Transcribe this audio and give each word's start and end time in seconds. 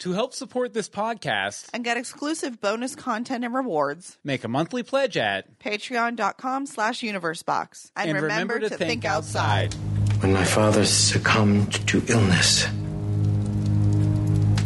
To 0.00 0.12
help 0.12 0.32
support 0.32 0.72
this 0.72 0.88
podcast, 0.88 1.68
and 1.74 1.84
get 1.84 1.98
exclusive 1.98 2.58
bonus 2.58 2.94
content 2.94 3.44
and 3.44 3.52
rewards. 3.52 4.16
make 4.24 4.44
a 4.44 4.48
monthly 4.48 4.82
pledge 4.82 5.18
at 5.18 5.58
Patreon.com 5.58 6.64
slash 6.64 7.00
universebox. 7.00 7.90
And, 7.94 8.08
and 8.08 8.22
remember, 8.22 8.60
to, 8.60 8.70
think, 8.70 9.04
outside. 9.04 9.74
When 10.20 10.32
my 10.32 10.44
father 10.44 10.86
succumbed 10.86 11.86
to 11.88 12.02
illness, 12.08 12.66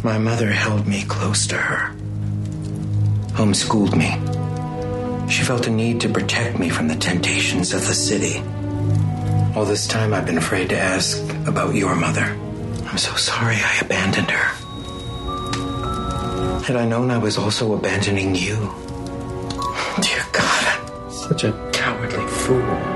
my 0.05 0.17
mother 0.17 0.49
held 0.49 0.87
me 0.87 1.03
close 1.03 1.47
to 1.47 1.57
her, 1.57 1.93
homeschooled 3.33 3.93
me. 3.97 5.29
She 5.29 5.43
felt 5.43 5.67
a 5.67 5.69
need 5.69 5.99
to 5.99 6.07
protect 6.07 6.59
me 6.59 6.69
from 6.69 6.87
the 6.87 6.95
temptations 6.95 7.73
of 7.73 7.85
the 7.85 7.93
city. 7.93 8.41
All 9.53 9.65
this 9.65 9.85
time, 9.85 10.13
I've 10.13 10.25
been 10.25 10.37
afraid 10.37 10.69
to 10.69 10.77
ask 10.77 11.21
about 11.45 11.75
your 11.75 11.93
mother. 11.93 12.23
I'm 12.85 12.97
so 12.97 13.13
sorry 13.15 13.57
I 13.57 13.79
abandoned 13.81 14.31
her. 14.31 14.64
Had 16.65 16.77
I 16.77 16.85
known 16.85 17.11
I 17.11 17.19
was 17.19 17.37
also 17.37 17.73
abandoning 17.73 18.33
you, 18.33 18.55
dear 20.01 20.25
God, 20.31 20.81
I'm 20.81 21.11
such 21.11 21.43
a 21.43 21.51
cowardly 21.71 22.25
fool. 22.27 22.95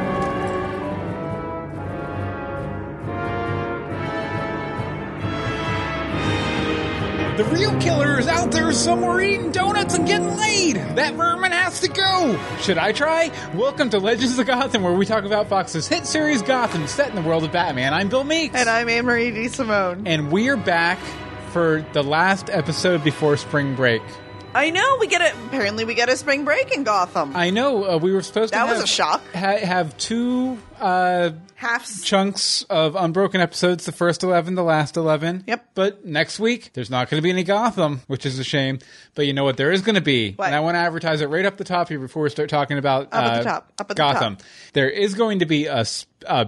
The 7.37 7.45
real 7.45 7.79
killer 7.79 8.19
is 8.19 8.27
out 8.27 8.51
there 8.51 8.73
somewhere 8.73 9.21
eating 9.21 9.51
donuts 9.51 9.93
and 9.95 10.05
getting 10.05 10.35
laid. 10.35 10.75
That 10.75 11.13
vermin 11.13 11.53
has 11.53 11.79
to 11.81 11.87
go. 11.87 12.37
Should 12.59 12.77
I 12.77 12.91
try? 12.91 13.31
Welcome 13.53 13.89
to 13.91 13.99
Legends 13.99 14.37
of 14.37 14.45
Gotham, 14.45 14.83
where 14.83 14.91
we 14.91 15.05
talk 15.05 15.23
about 15.23 15.47
Fox's 15.47 15.87
hit 15.87 16.05
series 16.05 16.41
Gotham, 16.41 16.85
set 16.87 17.07
in 17.09 17.15
the 17.15 17.21
world 17.21 17.45
of 17.45 17.53
Batman. 17.53 17.93
I'm 17.93 18.09
Bill 18.09 18.25
Meeks, 18.25 18.55
And 18.55 18.67
I'm 18.67 18.89
Anne 18.89 19.05
Marie 19.05 19.31
D. 19.31 19.47
Simone. 19.47 20.05
and 20.05 20.31
we 20.33 20.49
are 20.49 20.57
back 20.57 20.99
for 21.49 21.85
the 21.93 22.03
last 22.03 22.49
episode 22.49 23.03
before 23.03 23.37
spring 23.37 23.75
break. 23.75 24.01
I 24.55 24.71
know 24.71 24.97
we 24.99 25.05
get 25.05 25.21
it. 25.21 25.35
Apparently, 25.45 25.85
we 25.85 25.93
get 25.93 26.09
a 26.09 26.17
spring 26.17 26.43
break 26.43 26.71
in 26.75 26.83
Gotham. 26.83 27.35
I 27.35 27.51
know 27.51 27.87
uh, 27.87 27.97
we 27.97 28.11
were 28.11 28.23
supposed 28.23 28.51
That 28.51 28.63
to. 28.63 28.69
was 28.69 28.77
have, 28.77 28.83
a 28.83 28.87
shock. 28.87 29.21
Ha- 29.35 29.57
have 29.57 29.95
two 29.99 30.57
uh, 30.79 31.31
Half. 31.53 32.03
chunks 32.03 32.63
of 32.63 32.95
unbroken 32.95 33.41
episodes, 33.41 33.85
the 33.85 33.91
first 33.91 34.23
11, 34.23 34.55
the 34.55 34.63
last 34.63 34.97
11. 34.97 35.43
Yep. 35.45 35.69
But 35.75 36.03
next 36.03 36.39
week, 36.39 36.71
there's 36.73 36.89
not 36.89 37.11
going 37.11 37.19
to 37.19 37.21
be 37.21 37.29
any 37.29 37.43
Gotham, 37.43 38.01
which 38.07 38.25
is 38.25 38.39
a 38.39 38.43
shame. 38.43 38.79
But 39.13 39.27
you 39.27 39.33
know 39.33 39.43
what? 39.43 39.55
There 39.57 39.71
is 39.71 39.83
going 39.83 39.95
to 39.95 40.01
be. 40.01 40.31
What? 40.33 40.47
And 40.47 40.55
I 40.55 40.61
want 40.61 40.73
to 40.75 40.79
advertise 40.79 41.21
it 41.21 41.27
right 41.29 41.45
up 41.45 41.57
the 41.57 41.63
top 41.63 41.87
here 41.89 41.99
before 41.99 42.23
we 42.23 42.31
start 42.31 42.49
talking 42.49 42.79
about 42.79 43.03
Up 43.11 43.13
at 43.13 43.33
the 43.35 43.39
uh, 43.41 43.43
top. 43.53 43.73
Up 43.77 43.81
at 43.81 43.87
the 43.89 43.93
Gotham. 43.93 44.35
top. 44.37 44.45
There 44.73 44.89
is 44.89 45.13
going 45.13 45.39
to 45.39 45.45
be 45.45 45.67
a 45.67 45.85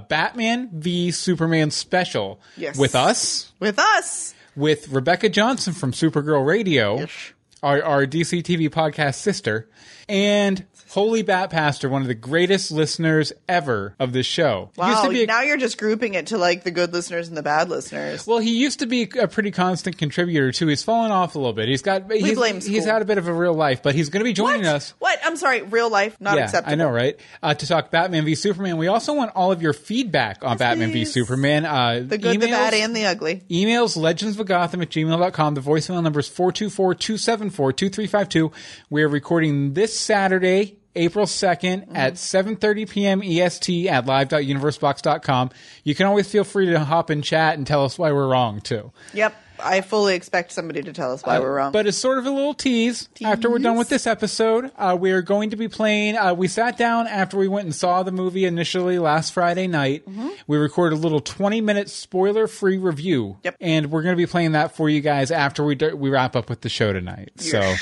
Batman 0.10 0.70
v 0.74 1.12
Superman 1.12 1.70
special 1.70 2.42
Yes. 2.58 2.80
with 2.80 2.96
us, 2.96 3.52
with 3.60 3.78
us. 3.78 4.34
With 4.56 4.90
Rebecca 4.90 5.30
Johnson 5.30 5.74
from 5.74 5.92
Supergirl 5.92 6.46
Radio, 6.46 7.00
Yes. 7.00 7.34
our, 7.64 7.82
our 7.84 8.06
DC 8.06 8.44
TV 8.44 8.70
podcast 8.70 9.16
sister, 9.16 9.70
and 10.10 10.66
Holy 10.92 11.22
Bat 11.22 11.52
Pastor, 11.52 11.88
one 11.88 12.02
of 12.02 12.10
the 12.10 12.14
greatest 12.14 12.70
listeners 12.70 13.32
ever 13.48 13.96
of 13.98 14.12
this 14.12 14.26
show. 14.26 14.72
Wow. 14.76 15.04
to 15.04 15.10
be 15.10 15.24
a- 15.24 15.26
now 15.26 15.42
you're 15.42 15.56
just 15.56 15.78
grouping 15.78 16.16
it 16.16 16.28
to 16.28 16.38
like 16.38 16.66
the 16.66 16.72
good 16.72 16.92
listeners 16.92 17.30
and 17.30 17.38
the 17.38 17.42
bad 17.42 17.70
listeners. 17.70 18.28
Well, 18.28 18.40
he 18.40 18.60
used 18.60 18.80
to 18.80 18.88
be 18.88 19.10
a 19.18 19.30
pretty 19.30 19.52
constant 19.52 19.98
contributor 19.98 20.52
too. 20.52 20.68
He's 20.68 20.84
fallen 20.84 21.12
off 21.12 21.36
a 21.36 21.38
little 21.38 21.54
bit. 21.54 21.70
He's 21.70 21.82
got 21.82 22.12
he's, 22.12 22.36
blame 22.36 22.60
school. 22.60 22.74
he's 22.74 22.84
had 22.84 23.02
a 23.02 23.06
bit 23.06 23.18
of 23.18 23.30
a 23.30 23.34
real 23.34 23.54
life, 23.54 23.82
but 23.82 23.96
he's 23.96 24.10
going 24.10 24.20
to 24.20 24.26
be 24.26 24.34
joining 24.34 24.66
what? 24.66 24.76
us. 24.76 24.94
What? 25.00 25.18
I'm 25.24 25.38
sorry. 25.38 25.62
Real 25.62 25.90
life, 25.90 26.20
not 26.20 26.36
yeah, 26.36 26.44
acceptable. 26.44 26.74
I 26.74 26.76
know, 26.76 26.90
right? 26.90 27.18
Uh, 27.42 27.54
to 27.54 27.66
talk 27.66 27.90
Batman 27.90 28.26
v 28.26 28.36
Superman. 28.36 28.76
We 28.76 28.88
also 28.88 29.14
want 29.14 29.32
all 29.34 29.54
of 29.54 29.62
your 29.62 29.72
feedback 29.72 30.44
on 30.44 30.58
Batman 30.58 30.92
v. 30.92 31.06
Superman. 31.06 31.66
Uh, 31.66 32.04
The 32.06 32.18
good, 32.18 32.42
the 32.42 32.48
bad, 32.48 32.74
and 32.74 32.94
the 32.94 33.06
ugly. 33.06 33.44
Emails 33.50 33.96
legendsofgotham 33.96 34.82
at 34.82 34.90
gmail.com. 34.90 35.54
The 35.54 35.62
voicemail 35.62 36.04
number 36.04 36.20
is 36.20 36.28
424-274-2352. 36.30 38.52
We 38.90 39.04
are 39.04 39.08
recording 39.08 39.74
this 39.74 39.98
Saturday, 39.98 40.80
April 40.96 41.26
2nd 41.26 41.62
Mm-hmm. 41.88 41.96
at 41.96 42.14
7.30 42.16 42.90
p.m. 42.90 43.22
EST 43.24 43.88
at 43.88 44.06
live.universebox.com. 44.06 45.50
You 45.84 45.96
can 45.96 46.06
always 46.06 46.30
feel 46.30 46.44
free 46.44 46.68
to 46.68 46.80
hop 46.80 47.10
in 47.10 47.22
chat 47.22 47.58
and 47.58 47.66
tell 47.66 47.84
us 47.86 47.98
why 47.98 48.12
we're 48.12 48.28
wrong, 48.30 48.62
too. 48.62 48.92
Yep. 49.14 49.36
I 49.64 49.82
fully 49.82 50.16
expect 50.16 50.52
somebody 50.52 50.82
to 50.84 50.94
tell 50.94 51.12
us 51.14 51.22
why 51.24 51.40
we're 51.40 51.56
wrong. 51.56 51.70
Uh, 51.70 51.72
But 51.72 51.88
it's 51.88 51.98
sort 51.98 52.18
of 52.18 52.26
a 52.26 52.32
little 52.32 52.54
tease. 52.54 53.10
After 53.24 53.50
we're 53.50 53.60
done 53.60 53.78
with 53.78 53.90
this 53.90 54.08
episode, 54.08 54.72
uh, 54.78 54.98
we 55.00 55.12
are 55.12 55.22
going 55.22 55.52
to 55.52 55.56
be 55.56 55.68
playing. 55.68 56.18
Uh, 56.18 56.34
we 56.34 56.48
sat 56.48 56.78
down 56.78 57.08
after 57.08 57.38
we 57.38 57.48
went 57.48 57.66
and 57.66 57.76
saw 57.76 58.04
the 58.04 58.12
movie 58.12 58.46
initially 58.46 59.00
last 59.00 59.34
Friday 59.34 59.68
night. 59.68 60.06
Mm-hmm. 60.08 60.30
We 60.48 60.58
recorded 60.58 60.98
a 60.98 61.02
little 61.02 61.20
20 61.20 61.62
minute 61.62 61.90
spoiler 61.90 62.48
free 62.48 62.78
review. 62.78 63.38
Yep. 63.44 63.58
And 63.62 63.92
we're 63.92 64.02
going 64.02 64.14
to 64.14 64.18
be 64.22 64.28
playing 64.28 64.54
that 64.54 64.76
for 64.76 64.90
you 64.90 65.02
guys 65.02 65.32
after 65.32 65.64
we, 65.64 65.76
do, 65.76 65.96
we 65.96 66.10
wrap 66.10 66.36
up 66.36 66.50
with 66.50 66.62
the 66.62 66.70
show 66.70 66.92
tonight. 66.94 67.32
So, 67.38 67.76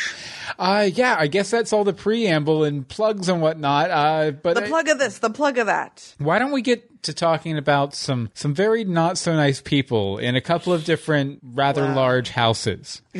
uh, 0.58 0.90
yeah, 0.94 1.16
I 1.18 1.28
guess 1.28 1.50
that's 1.52 1.74
all 1.74 1.84
the 1.84 1.94
preamble 1.94 2.64
and 2.64 2.88
plugs 2.88 3.30
and 3.30 3.42
whatnot. 3.42 3.90
Uh, 3.90 4.32
but 4.32 4.56
the 4.56 4.62
plug 4.64 4.88
of 4.90 5.00
this, 5.00 5.20
the 5.20 5.30
plug 5.30 5.58
of 5.58 5.68
that. 5.68 6.16
why 6.18 6.40
don't 6.40 6.52
we 6.52 6.62
get 6.62 6.99
to 7.04 7.14
talking 7.14 7.58
about 7.58 7.94
some 7.96 8.30
some 8.34 8.54
very 8.54 8.84
not 8.84 9.18
so 9.18 9.36
nice 9.36 9.62
people 9.62 10.18
in 10.18 10.36
a 10.36 10.42
couple 10.42 10.74
of 10.74 10.84
different 10.86 11.40
rather 11.44 11.84
Wow. 11.84 11.96
large 11.96 12.30
houses. 12.30 13.02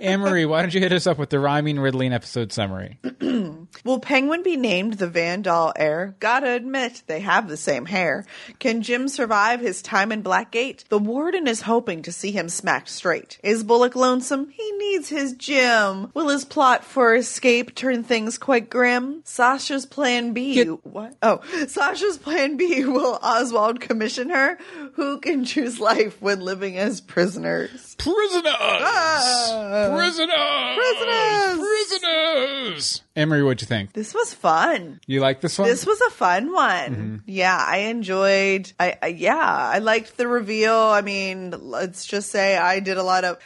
Anne 0.00 0.20
Marie, 0.20 0.44
why 0.44 0.60
don't 0.62 0.72
you 0.74 0.80
hit 0.80 0.92
us 0.92 1.06
up 1.06 1.18
with 1.18 1.30
the 1.30 1.40
rhyming 1.40 1.78
riddling 1.80 2.12
episode 2.12 2.52
summary? 2.52 2.98
Will 3.84 3.98
Penguin 4.00 4.42
be 4.42 4.56
named 4.56 4.94
the 4.94 5.06
Van 5.08 5.42
Dahl 5.42 5.72
heir? 5.76 6.14
Gotta 6.20 6.50
admit, 6.52 7.02
they 7.06 7.20
have 7.20 7.48
the 7.48 7.56
same 7.56 7.86
hair. 7.86 8.24
Can 8.58 8.82
Jim 8.82 9.08
survive 9.08 9.60
his 9.60 9.82
time 9.82 10.12
in 10.12 10.22
Blackgate? 10.22 10.86
The 10.88 10.98
warden 10.98 11.46
is 11.46 11.62
hoping 11.62 12.02
to 12.02 12.12
see 12.12 12.30
him 12.32 12.48
smacked 12.48 12.88
straight. 12.90 13.38
Is 13.42 13.64
Bullock 13.64 13.96
lonesome? 13.96 14.50
He 14.50 14.72
needs 14.72 15.08
his 15.08 15.32
Jim. 15.34 16.10
Will 16.14 16.28
his 16.28 16.44
plot 16.44 16.84
for 16.84 17.14
escape 17.14 17.74
turn 17.74 18.04
things 18.04 18.38
quite 18.38 18.68
grim? 18.70 19.22
Sasha's 19.24 19.86
plan 19.86 20.32
B. 20.32 20.54
Get- 20.54 20.84
what? 20.86 21.16
Oh, 21.22 21.40
Sasha's 21.66 22.18
plan 22.18 22.56
B. 22.56 22.84
Will 22.84 23.18
Oswald 23.22 23.80
commission 23.80 24.30
her? 24.30 24.58
Who 24.94 25.18
can 25.20 25.44
choose 25.44 25.78
life 25.80 26.20
when 26.20 26.40
living 26.40 26.76
as 26.76 27.00
prisoners? 27.00 27.94
Prisoners! 27.98 28.52
Ah. 28.58 29.90
Prisoners! 29.94 30.76
Prisoners! 30.76 31.58
Prisoners! 31.58 33.02
Anne 33.16 33.28
Marie, 33.28 33.42
what'd 33.42 33.60
you 33.60 33.66
think? 33.66 33.92
This 33.92 34.14
was 34.14 34.34
fun. 34.34 35.00
You 35.06 35.20
like 35.20 35.40
this 35.40 35.58
one? 35.58 35.68
This 35.68 35.86
was 35.86 36.00
a 36.00 36.10
fun 36.10 36.52
one. 36.52 36.90
Mm-hmm. 36.94 37.16
Yeah, 37.26 37.56
I 37.56 37.78
enjoyed. 37.78 38.72
I, 38.80 38.96
I 39.02 39.06
yeah, 39.08 39.36
I 39.36 39.78
liked 39.78 40.16
the 40.16 40.26
reveal. 40.28 40.74
I 40.74 41.02
mean, 41.02 41.50
let's 41.60 42.04
just 42.06 42.30
say 42.30 42.56
I 42.56 42.80
did 42.80 42.96
a 42.96 43.02
lot 43.02 43.24
of 43.24 43.38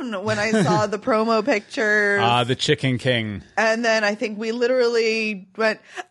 Falcone 0.00 0.24
when 0.24 0.38
I 0.38 0.50
saw 0.62 0.86
the 0.88 0.98
promo 0.98 1.44
pictures, 1.44 2.20
Ah, 2.22 2.44
the 2.44 2.54
Chicken 2.56 2.98
King. 2.98 3.42
and 3.56 3.84
then 3.84 4.04
I 4.04 4.14
think 4.14 4.38
we 4.38 4.52
literally 4.52 5.46
went 5.56 5.80
ah 5.98 6.02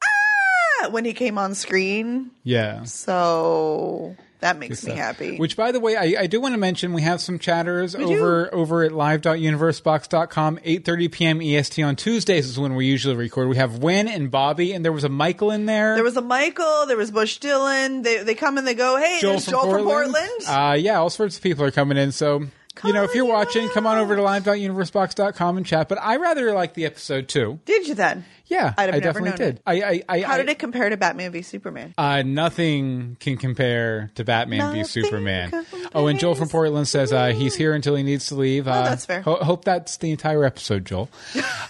when 0.92 1.06
he 1.06 1.14
came 1.14 1.38
on 1.38 1.56
screen. 1.56 2.32
Yeah. 2.44 2.84
So 2.84 4.16
that 4.44 4.58
makes 4.58 4.84
me 4.84 4.92
stuff. 4.92 4.98
happy. 4.98 5.38
Which, 5.38 5.56
by 5.56 5.72
the 5.72 5.80
way, 5.80 5.96
I, 5.96 6.24
I 6.24 6.28
do 6.28 6.42
want 6.42 6.54
to 6.54 6.58
mention 6.58 6.92
we 6.92 7.02
have 7.04 7.22
some 7.22 7.40
chatters 7.40 7.96
over 7.96 8.54
over 8.54 8.84
at 8.84 8.92
live.universebox.com. 8.92 10.58
8.30 10.58 11.12
p.m. 11.12 11.42
EST 11.42 11.82
on 11.82 11.96
Tuesdays 11.96 12.48
is 12.48 12.60
when 12.60 12.76
we 12.76 12.86
usually 12.86 13.16
record. 13.16 13.48
We 13.48 13.56
have 13.56 13.78
Win 13.78 14.10
and 14.10 14.30
Bobby, 14.30 14.74
and 14.74 14.84
there 14.84 14.92
was 14.92 15.06
a 15.06 15.10
Michael 15.10 15.52
in 15.52 15.66
there. 15.66 15.96
there 15.96 16.04
was 16.04 16.18
a 16.18 16.22
Michael. 16.22 16.86
There 16.88 16.98
was 16.98 17.10
Bush 17.12 17.40
Dylan. 17.40 18.04
They 18.04 18.24
they 18.24 18.36
come 18.36 18.58
and 18.58 18.68
they 18.68 18.74
go. 18.74 18.98
Hey, 18.98 19.20
there's 19.22 19.46
Joel 19.46 19.72
from 19.72 19.84
Portland. 19.84 20.30
Uh, 20.48 20.76
yeah, 20.78 21.00
all 21.00 21.10
sorts 21.10 21.38
of 21.38 21.44
people 21.44 21.64
are 21.64 21.72
coming 21.72 21.98
in. 21.98 22.12
So, 22.12 22.44
you 22.84 22.94
know, 22.94 23.04
if 23.04 23.14
you're 23.16 23.26
watching, 23.26 23.70
come 23.70 23.86
on 23.88 23.98
over 23.98 24.16
to 24.16 24.22
live.universebox.com 24.22 25.58
and 25.58 25.66
chat. 25.66 25.88
But 25.90 26.00
I 26.02 26.18
rather 26.18 26.54
like 26.54 26.74
the 26.74 26.86
episode 26.86 27.28
too. 27.28 27.60
Did 27.66 27.88
you 27.88 27.96
then? 27.96 28.26
Yeah, 28.48 28.74
I 28.78 28.86
never 28.88 29.00
definitely 29.00 29.30
known 29.30 29.38
did. 29.38 29.56
it. 29.56 29.62
I, 29.66 29.82
I, 29.82 30.04
I, 30.10 30.22
How 30.22 30.38
did 30.38 30.50
it 30.50 30.60
compare 30.60 30.90
to 30.90 30.98
Batman 30.98 31.32
v 31.32 31.42
Superman? 31.42 31.94
Uh, 31.98 32.22
nothing 32.24 33.16
can 33.20 33.38
compare 33.38 34.12
to 34.16 34.24
Batman 34.24 34.74
v 34.74 34.84
Superman. 34.84 35.66
Oh, 35.96 36.08
and 36.08 36.20
Joel 36.20 36.36
from 36.36 36.50
Portland 36.50 36.88
says 36.88 37.14
uh, 37.14 37.28
he's 37.28 37.56
here 37.56 37.74
until 37.74 37.96
he 37.96 38.04
needs 38.04 38.28
to 38.28 38.36
leave. 38.36 38.68
Uh, 38.68 38.82
Oh, 38.82 38.84
that's 38.90 39.06
fair. 39.06 39.22
ho- 39.22 39.36
hope 39.44 39.64
that's 39.66 39.98
the 39.98 40.12
entire 40.12 40.44
episode, 40.44 40.86
Joel. 40.86 41.10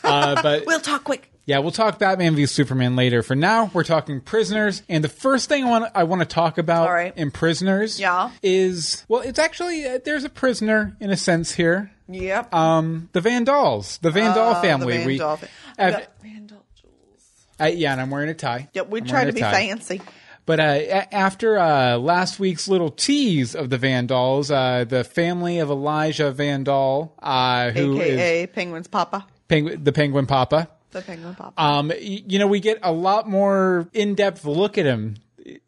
Uh, 0.04 0.42
but 0.44 0.66
We'll 0.66 0.80
talk 0.80 1.04
quick. 1.04 1.30
Yeah, 1.46 1.60
we'll 1.60 1.72
talk 1.72 2.00
Batman 2.00 2.36
v 2.36 2.46
Superman 2.46 2.96
later. 2.96 3.22
For 3.22 3.36
now, 3.36 3.70
we're 3.74 3.84
talking 3.84 4.22
Prisoners, 4.22 4.82
and 4.88 5.04
the 5.04 5.10
first 5.10 5.50
thing 5.50 5.66
I 5.66 5.70
want 5.70 5.92
I 5.94 6.04
want 6.04 6.22
to 6.22 6.26
talk 6.26 6.58
about 6.58 6.88
All 6.88 6.94
right. 6.94 7.14
in 7.18 7.32
Prisoners, 7.32 8.00
Yeah. 8.00 8.32
is 8.42 9.04
well, 9.10 9.22
it's 9.22 9.40
actually 9.40 9.86
uh, 9.86 10.00
there's 10.06 10.24
a 10.24 10.30
prisoner 10.30 10.96
in 11.02 11.10
a 11.10 11.18
sense 11.18 11.52
here. 11.54 11.92
Yep. 12.08 12.54
Um, 12.54 13.10
the 13.12 13.20
Van 13.22 13.46
Dahls, 13.46 14.00
the 14.00 14.12
Van 14.12 14.34
Dahl 14.36 14.56
Oh, 14.58 14.62
family. 14.62 15.00
The 15.00 15.06
we, 15.06 15.18
Van 15.18 15.28
Dahl 15.28 15.38
fa- 15.38 15.48
I've- 15.78 15.92
Got 15.92 16.08
Van 16.22 16.48
Dahl 16.48 16.66
jewels. 16.82 17.46
uh, 17.60 17.66
yeah, 17.66 17.92
and 17.94 18.02
I'm 18.02 18.10
wearing 18.10 18.30
a 18.30 18.34
tie. 18.34 18.70
Yep, 18.74 18.90
we 18.90 19.02
I'm 19.02 19.06
try 19.08 19.20
wearing 19.22 19.28
to 19.28 19.32
a 19.32 19.36
be 19.36 19.42
tie. 19.42 19.52
fancy. 19.68 20.02
But 20.46 20.60
uh, 20.60 20.64
a- 20.64 21.14
after 21.16 21.58
uh, 21.60 21.98
last 21.98 22.40
week's 22.40 22.68
little 22.70 22.90
tease 22.90 23.54
of 23.56 23.70
the 23.70 23.78
Van 23.78 24.08
Dahls, 24.08 24.50
uh, 24.50 24.84
the 24.86 25.04
family 25.04 25.60
of 25.60 25.70
Elijah 25.70 26.32
Van 26.32 26.64
Dahl, 26.64 27.16
uh, 27.22 27.72
who 27.72 28.00
is 28.00 28.14
AKA 28.20 28.48
Penguin's 28.48 28.88
Papa. 28.88 29.26
Pengu- 29.50 29.82
the 29.84 29.92
Penguin 29.94 30.26
Papa, 30.26 30.68
The 30.94 31.02
Penguin 31.02 31.36
Papa. 31.36 31.62
um, 31.62 31.92
you 32.00 32.40
know, 32.40 32.48
we 32.48 32.60
get 32.60 32.80
a 32.84 32.92
lot 32.92 33.28
more 33.28 33.90
in-depth 33.94 34.46
look 34.46 34.78
at 34.78 34.86
him 34.86 35.16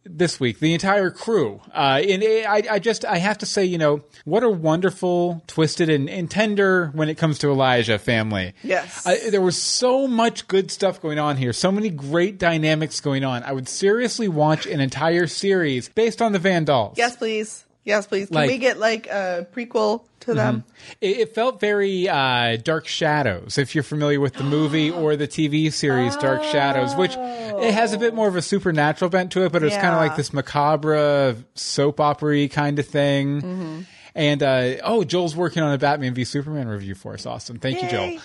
this 0.05 0.39
week, 0.39 0.59
the 0.59 0.73
entire 0.73 1.09
crew. 1.09 1.59
Uh, 1.73 2.01
and 2.07 2.23
I, 2.23 2.63
I 2.75 2.79
just, 2.79 3.03
I 3.03 3.17
have 3.17 3.39
to 3.39 3.45
say, 3.45 3.65
you 3.65 3.77
know, 3.77 4.03
what 4.23 4.43
a 4.43 4.49
wonderful, 4.49 5.43
twisted, 5.47 5.89
and, 5.89 6.09
and 6.09 6.31
tender 6.31 6.91
when 6.93 7.09
it 7.09 7.15
comes 7.15 7.39
to 7.39 7.49
Elijah 7.49 7.99
family. 7.99 8.53
Yes. 8.63 9.05
I, 9.05 9.29
there 9.29 9.41
was 9.41 9.61
so 9.61 10.07
much 10.07 10.47
good 10.47 10.71
stuff 10.71 11.01
going 11.01 11.19
on 11.19 11.35
here, 11.35 11.51
so 11.51 11.73
many 11.73 11.89
great 11.89 12.37
dynamics 12.37 13.01
going 13.01 13.25
on. 13.25 13.43
I 13.43 13.51
would 13.51 13.67
seriously 13.67 14.29
watch 14.29 14.65
an 14.65 14.79
entire 14.79 15.27
series 15.27 15.89
based 15.89 16.21
on 16.21 16.31
the 16.31 16.39
Van 16.39 16.65
Dahls. 16.65 16.97
Yes, 16.97 17.17
please. 17.17 17.64
Yes, 17.85 18.07
please. 18.07 18.27
Can 18.27 18.35
Like- 18.35 18.49
we 18.49 18.57
get 18.57 18.79
like 18.79 19.07
a 19.07 19.47
prequel 19.53 20.01
to 20.21 20.33
them? 20.33 20.63
It, 21.01 21.17
it 21.17 21.35
felt 21.35 21.59
very 21.59 22.09
uh, 22.09 22.57
Dark 22.57 22.87
Shadows, 22.87 23.59
if 23.59 23.75
you're 23.75 23.83
familiar 23.83 24.19
with 24.19 24.33
the 24.33 24.43
movie 24.43 24.89
or 24.89 25.15
the 25.15 25.27
TV 25.27 25.71
series 25.71 26.17
Dark 26.17 26.43
Shadows, 26.43 26.95
which 26.95 27.15
it 27.15 27.73
has 27.73 27.93
a 27.93 27.99
bit 27.99 28.15
more 28.15 28.27
of 28.27 28.35
a 28.35 28.41
supernatural 28.41 29.09
bent 29.09 29.31
to 29.33 29.45
it, 29.45 29.51
but 29.51 29.63
it's 29.63 29.75
kind 29.75 29.93
of 29.93 30.01
like 30.01 30.15
this 30.15 30.33
macabre 30.33 31.35
soap 31.53 31.99
opera 31.99 32.47
kind 32.47 32.79
of 32.79 32.87
thing. 32.87 33.41
Mm-hmm. 33.41 33.81
And 34.17 34.41
uh, 34.41 34.75
oh, 34.83 35.03
Joel's 35.03 35.35
working 35.35 35.61
on 35.61 35.73
a 35.73 35.77
Batman 35.77 36.13
v 36.13 36.23
Superman 36.23 36.69
review 36.69 36.95
for 36.95 37.13
us. 37.13 37.25
Awesome, 37.25 37.59
thank 37.59 37.83
you, 37.83 37.89
Joel. 37.89 38.17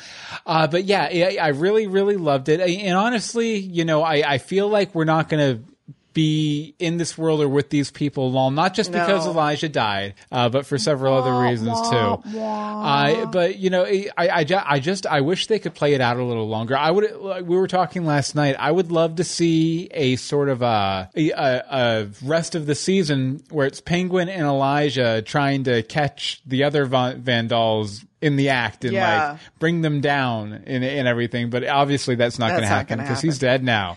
Uh, 0.47 0.69
but 0.69 0.85
yeah, 0.85 1.03
I, 1.03 1.37
I 1.41 1.49
really, 1.49 1.89
really 1.89 2.17
loved 2.17 2.49
it. 2.49 2.61
And 2.61 2.97
honestly, 2.97 3.57
you 3.59 3.85
know, 3.85 4.03
I, 4.03 4.23
I 4.35 4.39
feel 4.39 4.69
like 4.69 4.95
we're 4.95 5.05
not 5.05 5.29
going 5.29 5.57
to 5.59 5.70
be 6.13 6.75
in 6.79 6.97
this 6.97 7.17
world 7.17 7.41
or 7.41 7.49
with 7.49 7.71
these 7.71 7.91
people 7.91 8.31
long, 8.33 8.55
not 8.55 8.75
just 8.75 8.91
because 8.93 9.27
Elijah 9.27 9.69
died, 9.69 10.15
uh, 10.33 10.49
but 10.49 10.67
for 10.67 10.77
several 10.79 11.15
other 11.15 11.49
reasons 11.49 11.81
too. 11.91 12.23
I, 12.41 13.27
but 13.31 13.59
you 13.59 13.71
know, 13.71 13.85
I, 13.85 14.09
I, 14.17 14.47
I 14.67 14.81
just, 14.81 15.07
I 15.07 15.21
wish 15.21 15.47
they 15.47 15.59
could 15.59 15.75
play 15.75 15.95
it 15.95 16.01
out 16.01 16.17
a 16.17 16.25
little 16.25 16.49
longer. 16.49 16.77
I 16.77 16.91
would, 16.91 17.15
like 17.17 17.45
we 17.45 17.57
were 17.57 17.69
talking 17.69 18.05
last 18.05 18.35
night. 18.35 18.57
I 18.59 18.71
would 18.71 18.91
love 18.91 19.17
to 19.17 19.25
see 19.25 19.89
a 19.93 20.17
sort 20.17 20.49
of 20.49 20.63
a, 20.63 21.11
a, 21.17 21.31
a 21.37 22.09
rest 22.25 22.55
of 22.55 22.67
the 22.67 22.75
season 22.75 23.43
where 23.51 23.67
it's 23.67 23.81
Penguin 23.81 24.29
and 24.29 24.43
Elijah 24.43 25.23
trying 25.23 25.65
to 25.65 25.83
catch 25.83 26.43
the 26.47 26.65
other 26.65 26.85
Van- 26.87 27.21
Vandals 27.23 28.05
in 28.21 28.37
the 28.37 28.51
act 28.51 28.85
and 28.85 28.93
Yeah. 28.95 29.31
like 29.33 29.41
bring 29.59 29.81
them 29.83 30.01
down 30.01 30.53
and, 30.67 30.85
and 30.85 31.09
everything. 31.09 31.51
But 31.51 31.67
obviously, 31.67 32.17
that's 32.17 32.39
not 32.39 32.51
going 32.51 32.63
to 32.63 32.67
happen 32.69 32.99
because 32.99 33.21
he's 33.23 33.39
dead 33.39 33.63
now. 33.65 33.97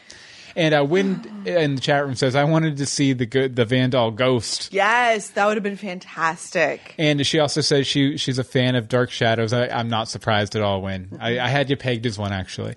And 0.56 0.74
uh, 0.76 0.86
Wynn 0.88 1.44
in 1.46 1.76
the 1.76 1.82
chat 1.82 2.06
room 2.06 2.16
says, 2.16 2.36
"I 2.36 2.44
wanted 2.44 2.78
to 2.78 2.86
see 2.86 3.14
the 3.14 3.26
good, 3.26 3.56
the 3.56 3.66
Van 3.66 3.90
Dahl 3.90 4.12
ghost." 4.12 4.72
Yes, 4.72 5.30
that 5.32 5.46
would 5.46 5.58
have 5.58 5.64
been 5.64 5.78
fantastic. 5.78 6.96
And 6.98 7.26
she 7.26 7.40
also 7.40 7.62
says 7.62 7.88
she 7.88 8.18
she's 8.18 8.38
a 8.38 8.44
fan 8.44 8.76
of 8.76 8.88
Dark 8.88 9.10
Shadows. 9.10 9.54
I, 9.54 9.68
I'm 9.68 9.90
not 9.90 10.10
surprised 10.10 10.56
at 10.56 10.62
all. 10.62 10.82
When 10.82 11.18
I, 11.20 11.40
I 11.40 11.48
had 11.48 11.70
you 11.70 11.78
pegged 11.78 12.06
as 12.06 12.18
one, 12.18 12.34
actually. 12.34 12.76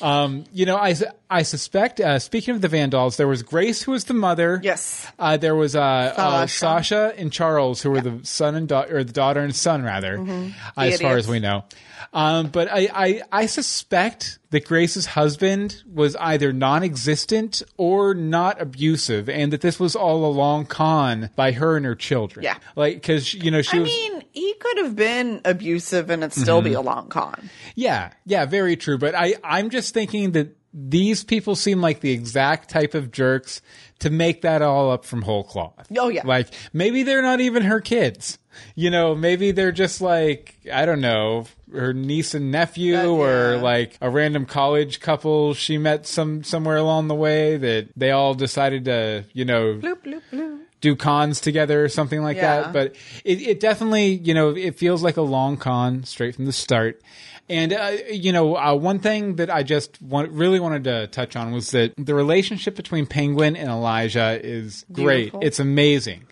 Um, 0.00 0.44
you 0.52 0.66
know, 0.66 0.76
I 0.76 0.94
I 1.28 1.42
suspect. 1.42 2.00
Uh, 2.00 2.18
speaking 2.18 2.54
of 2.54 2.60
the 2.60 2.68
Van 2.68 2.90
Dahls, 2.90 3.16
there 3.16 3.28
was 3.28 3.42
Grace 3.42 3.82
who 3.82 3.92
was 3.92 4.04
the 4.04 4.14
mother. 4.14 4.60
Yes. 4.62 5.06
Uh, 5.18 5.36
there 5.36 5.54
was 5.56 5.74
uh, 5.74 5.80
uh, 5.80 6.46
Sasha. 6.46 6.58
Sasha 6.58 7.14
and 7.16 7.32
Charles 7.32 7.82
who 7.82 7.90
were 7.90 8.00
the 8.00 8.20
son 8.24 8.54
and 8.54 8.68
daughter, 8.68 8.98
or 8.98 9.04
the 9.04 9.12
daughter 9.12 9.40
and 9.40 9.54
son 9.54 9.82
rather, 9.82 10.18
uh, 10.18 10.50
as 10.76 11.00
far 11.00 11.16
as 11.16 11.26
we 11.28 11.40
know. 11.40 11.64
Um, 12.12 12.48
but 12.48 12.68
I, 12.70 12.88
I 12.94 13.22
I 13.32 13.46
suspect 13.46 14.38
that 14.50 14.64
Grace's 14.64 15.06
husband 15.06 15.82
was 15.92 16.14
either 16.16 16.52
non-existent 16.52 17.62
or 17.76 18.14
not 18.14 18.60
abusive, 18.60 19.28
and 19.28 19.52
that 19.52 19.60
this 19.60 19.80
was 19.80 19.96
all 19.96 20.24
a 20.24 20.30
long 20.30 20.66
con 20.66 21.30
by 21.34 21.52
her 21.52 21.76
and 21.76 21.84
her 21.84 21.96
children. 21.96 22.44
Yeah. 22.44 22.56
like 22.76 22.94
because 22.94 23.34
you 23.34 23.50
know 23.50 23.62
she 23.62 23.78
I 23.78 23.80
was. 23.80 23.90
mean, 23.90 24.22
he 24.32 24.54
could 24.54 24.78
have 24.78 24.94
been 24.94 25.40
abusive 25.44 26.10
and 26.10 26.22
it 26.22 26.32
still 26.32 26.62
be 26.62 26.74
a 26.74 26.80
long 26.80 27.08
con. 27.08 27.50
Yeah, 27.74 28.12
yeah, 28.24 28.44
very 28.46 28.76
true. 28.76 28.98
But 28.98 29.14
I, 29.14 29.34
I'm 29.42 29.70
just 29.70 29.92
thinking 29.92 30.32
that 30.32 30.56
these 30.78 31.24
people 31.24 31.56
seem 31.56 31.80
like 31.80 32.00
the 32.00 32.10
exact 32.12 32.68
type 32.68 32.92
of 32.92 33.10
jerks 33.10 33.62
to 34.00 34.10
make 34.10 34.42
that 34.42 34.60
all 34.60 34.90
up 34.90 35.06
from 35.06 35.22
whole 35.22 35.42
cloth. 35.42 35.86
Oh, 35.98 36.08
yeah. 36.10 36.20
Like 36.26 36.48
maybe 36.74 37.02
they're 37.02 37.22
not 37.22 37.40
even 37.40 37.62
her 37.62 37.80
kids. 37.80 38.38
You 38.74 38.90
know, 38.90 39.14
maybe 39.14 39.52
they're 39.52 39.72
just 39.72 40.02
like, 40.02 40.54
I 40.70 40.84
don't 40.84 41.00
know, 41.00 41.46
her 41.72 41.94
niece 41.94 42.34
and 42.34 42.50
nephew 42.50 42.98
or 43.10 43.54
yeah. 43.54 43.60
like 43.62 43.96
a 44.02 44.10
random 44.10 44.44
college 44.46 45.00
couple 45.00 45.52
she 45.54 45.78
met 45.78 46.06
some 46.06 46.42
somewhere 46.44 46.76
along 46.76 47.08
the 47.08 47.14
way 47.14 47.56
that 47.56 47.88
they 47.96 48.10
all 48.10 48.34
decided 48.34 48.84
to, 48.86 49.24
you 49.32 49.44
know, 49.46 49.74
Bloop, 49.76 50.02
bloop, 50.02 50.22
bloop. 50.32 50.58
do 50.82 50.94
cons 50.96 51.40
together 51.40 51.82
or 51.84 51.88
something 51.88 52.22
like 52.22 52.36
Yeah. 52.38 52.62
that. 52.62 52.72
But 52.74 52.96
it, 53.24 53.40
it 53.42 53.60
definitely, 53.60 54.08
you 54.12 54.34
know, 54.34 54.50
it 54.56 54.76
feels 54.78 55.02
like 55.02 55.16
a 55.16 55.22
long 55.22 55.56
con 55.56 56.04
straight 56.04 56.34
from 56.34 56.44
the 56.46 56.52
start. 56.52 57.00
And 57.48 57.72
uh, 57.72 57.92
you 58.10 58.32
know, 58.32 58.56
uh, 58.56 58.74
one 58.74 58.98
thing 58.98 59.36
that 59.36 59.50
I 59.50 59.62
just 59.62 60.02
want, 60.02 60.30
really 60.32 60.58
wanted 60.58 60.84
to 60.84 61.06
touch 61.06 61.36
on 61.36 61.52
was 61.52 61.70
that 61.70 61.94
the 61.96 62.14
relationship 62.14 62.74
between 62.74 63.06
Penguin 63.06 63.56
and 63.56 63.68
Elijah 63.68 64.40
is 64.42 64.84
great. 64.90 65.32
It's 65.42 65.60
amazing. 65.60 66.26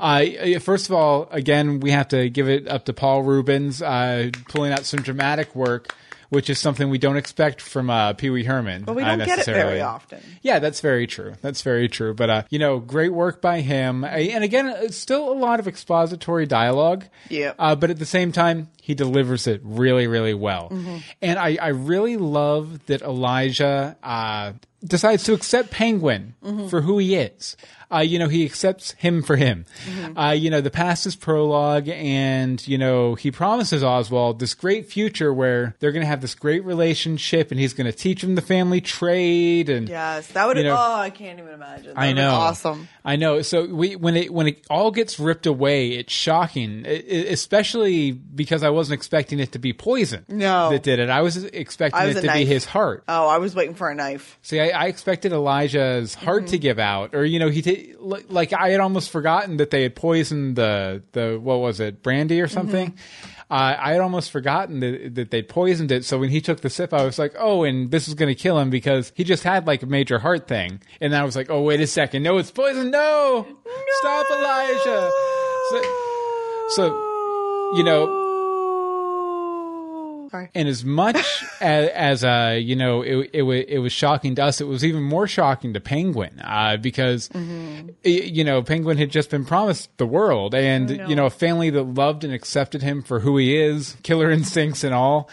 Uh, 0.00 0.58
first 0.60 0.86
of 0.88 0.94
all, 0.94 1.28
again, 1.30 1.80
we 1.80 1.90
have 1.90 2.08
to 2.08 2.28
give 2.28 2.48
it 2.48 2.68
up 2.68 2.84
to 2.86 2.92
Paul 2.92 3.22
Reubens 3.22 3.80
uh, 3.80 4.30
pulling 4.48 4.72
out 4.72 4.84
some 4.84 5.00
dramatic 5.02 5.54
work. 5.54 5.94
Which 6.30 6.48
is 6.48 6.58
something 6.58 6.90
we 6.90 6.98
don't 6.98 7.16
expect 7.16 7.60
from 7.60 7.90
uh, 7.90 8.12
Pee 8.14 8.30
Wee 8.30 8.44
Herman. 8.44 8.84
But 8.84 8.94
we 8.96 9.02
uh, 9.02 9.16
don't 9.16 9.26
get 9.26 9.40
it 9.40 9.46
very 9.46 9.80
often. 9.80 10.20
Yeah, 10.42 10.60
that's 10.60 10.80
very 10.80 11.06
true. 11.06 11.34
That's 11.42 11.62
very 11.62 11.88
true. 11.88 12.14
But 12.14 12.30
uh, 12.30 12.42
you 12.50 12.58
know, 12.58 12.78
great 12.78 13.12
work 13.12 13.42
by 13.42 13.60
him. 13.60 14.04
Uh, 14.04 14.08
And 14.08 14.44
again, 14.44 14.68
it's 14.68 14.96
still 14.96 15.32
a 15.32 15.34
lot 15.34 15.58
of 15.60 15.66
expository 15.66 16.46
dialogue. 16.46 17.04
Yep. 17.30 17.56
Uh, 17.58 17.74
but 17.74 17.90
at 17.90 17.98
the 17.98 18.06
same 18.06 18.30
time, 18.32 18.68
he 18.80 18.94
delivers 18.94 19.46
it 19.48 19.60
really, 19.64 20.06
really 20.06 20.34
well. 20.34 20.70
Mm-hmm. 20.70 20.96
And 21.20 21.38
I, 21.38 21.58
I 21.60 21.68
really 21.68 22.16
love 22.16 22.86
that 22.86 23.02
Elijah 23.02 23.96
uh, 24.02 24.52
decides 24.84 25.24
to 25.24 25.32
accept 25.34 25.70
Penguin 25.70 26.34
Mm-hmm. 26.44 26.68
for 26.68 26.80
who 26.80 26.98
he 26.98 27.16
is. 27.16 27.56
Uh, 27.92 27.98
you 27.98 28.18
know, 28.18 28.28
he 28.28 28.44
accepts 28.44 28.92
him 28.92 29.22
for 29.22 29.36
him. 29.36 29.64
Mm-hmm. 29.86 30.16
Uh, 30.18 30.30
you 30.32 30.48
know, 30.50 30.60
the 30.60 30.70
past 30.70 31.06
is 31.06 31.16
prologue, 31.16 31.88
and 31.88 32.66
you 32.68 32.78
know, 32.78 33.14
he 33.14 33.30
promises 33.30 33.82
Oswald 33.82 34.38
this 34.38 34.54
great 34.54 34.86
future 34.90 35.32
where 35.34 35.74
they're 35.80 35.92
going 35.92 36.02
to 36.02 36.06
have 36.08 36.20
this 36.20 36.34
great 36.34 36.64
relationship, 36.64 37.50
and 37.50 37.58
he's 37.58 37.72
going 37.74 37.90
to 37.90 37.96
teach 37.96 38.22
him 38.22 38.34
the 38.36 38.42
family 38.42 38.80
trade, 38.80 39.68
and 39.68 39.88
Yes, 39.88 40.28
that 40.28 40.46
would. 40.46 40.56
You 40.56 40.64
know- 40.64 40.76
oh, 40.78 40.94
I 41.00 41.10
can't 41.10 41.38
even 41.38 41.52
imagine. 41.52 41.94
That 41.94 41.98
I 41.98 42.12
know. 42.12 42.30
Awesome. 42.32 42.88
I 43.04 43.16
know. 43.16 43.42
So 43.42 43.64
we 43.66 43.96
when 43.96 44.16
it 44.16 44.32
when 44.32 44.46
it 44.46 44.64
all 44.70 44.90
gets 44.90 45.18
ripped 45.18 45.46
away, 45.46 45.90
it's 45.92 46.12
shocking, 46.12 46.84
I- 46.86 46.90
I- 46.90 47.26
especially 47.30 48.12
because 48.12 48.62
I 48.62 48.70
wasn't 48.70 48.94
expecting 48.98 49.40
it 49.40 49.52
to 49.52 49.58
be 49.58 49.72
poison. 49.72 50.24
No. 50.28 50.70
that 50.70 50.82
did 50.82 50.98
it. 50.98 51.08
I 51.10 51.22
was 51.22 51.42
expecting 51.44 52.00
I 52.00 52.06
was 52.06 52.16
it 52.16 52.22
to 52.22 52.32
be 52.32 52.44
his 52.44 52.64
heart. 52.64 53.04
Oh, 53.08 53.26
I 53.26 53.38
was 53.38 53.54
waiting 53.54 53.74
for 53.74 53.88
a 53.90 53.94
knife. 53.94 54.38
See, 54.42 54.60
I, 54.60 54.68
I 54.68 54.86
expected 54.86 55.32
Elijah's 55.32 56.14
heart 56.14 56.30
Mm-hmm. 56.44 56.50
to 56.52 56.58
give 56.58 56.78
out, 56.78 57.14
or 57.14 57.24
you 57.24 57.38
know, 57.38 57.48
he 57.48 57.60
t- 57.62 57.79
li- 57.98 58.24
like 58.28 58.52
I 58.52 58.70
had 58.70 58.80
almost 58.80 59.10
forgotten 59.10 59.56
that 59.58 59.70
they 59.70 59.82
had 59.82 59.94
poisoned 59.94 60.56
the 60.56 61.02
the 61.12 61.38
what 61.40 61.60
was 61.60 61.80
it, 61.80 62.02
brandy 62.02 62.40
or 62.40 62.48
something. 62.48 62.92
Mm-hmm. 62.92 63.30
Uh, 63.50 63.76
I 63.80 63.92
had 63.92 64.00
almost 64.00 64.30
forgotten 64.30 64.78
that, 64.78 65.16
that 65.16 65.30
they'd 65.32 65.48
poisoned 65.48 65.90
it. 65.90 66.04
So 66.04 66.18
when 66.18 66.28
he 66.28 66.40
took 66.40 66.60
the 66.60 66.70
sip, 66.70 66.94
I 66.94 67.04
was 67.04 67.18
like, 67.18 67.34
"Oh, 67.36 67.64
and 67.64 67.90
this 67.90 68.06
is 68.06 68.14
going 68.14 68.28
to 68.28 68.40
kill 68.40 68.58
him 68.58 68.70
because 68.70 69.12
he 69.16 69.24
just 69.24 69.42
had 69.42 69.66
like 69.66 69.82
a 69.82 69.86
major 69.86 70.20
heart 70.20 70.46
thing." 70.46 70.80
And 71.00 71.16
I 71.16 71.24
was 71.24 71.34
like, 71.34 71.50
"Oh, 71.50 71.62
wait 71.62 71.80
a 71.80 71.86
second, 71.86 72.22
no, 72.22 72.38
it's 72.38 72.52
poison! 72.52 72.90
No, 72.92 73.46
stop, 73.98 74.26
Elijah!" 74.30 75.10
So, 75.70 75.82
so 76.68 76.86
you 77.76 77.82
know, 77.82 78.19
Sorry. 80.30 80.48
and 80.54 80.68
as 80.68 80.84
much 80.84 81.16
as, 81.60 81.88
as 81.90 82.24
uh, 82.24 82.56
you 82.60 82.76
know, 82.76 83.02
it, 83.02 83.30
it, 83.32 83.42
it 83.68 83.78
was 83.80 83.92
shocking 83.92 84.34
to 84.36 84.44
us, 84.44 84.60
it 84.60 84.66
was 84.68 84.84
even 84.84 85.02
more 85.02 85.26
shocking 85.26 85.72
to 85.74 85.80
Penguin 85.80 86.40
uh, 86.40 86.76
because, 86.76 87.28
Mm-hmm. 87.30 87.88
y- 88.04 88.10
you 88.10 88.44
know, 88.44 88.62
Penguin 88.62 88.96
had 88.98 89.10
just 89.10 89.30
been 89.30 89.44
promised 89.44 89.96
the 89.98 90.06
world 90.06 90.54
and, 90.54 90.90
you 91.08 91.16
know, 91.16 91.26
a 91.26 91.30
family 91.30 91.70
that 91.70 91.82
loved 91.82 92.24
and 92.24 92.32
accepted 92.32 92.82
him 92.82 93.02
for 93.02 93.20
who 93.20 93.36
he 93.38 93.56
is, 93.56 93.96
killer 94.02 94.30
instincts 94.40 94.84
and 94.84 94.94
all. 94.94 95.28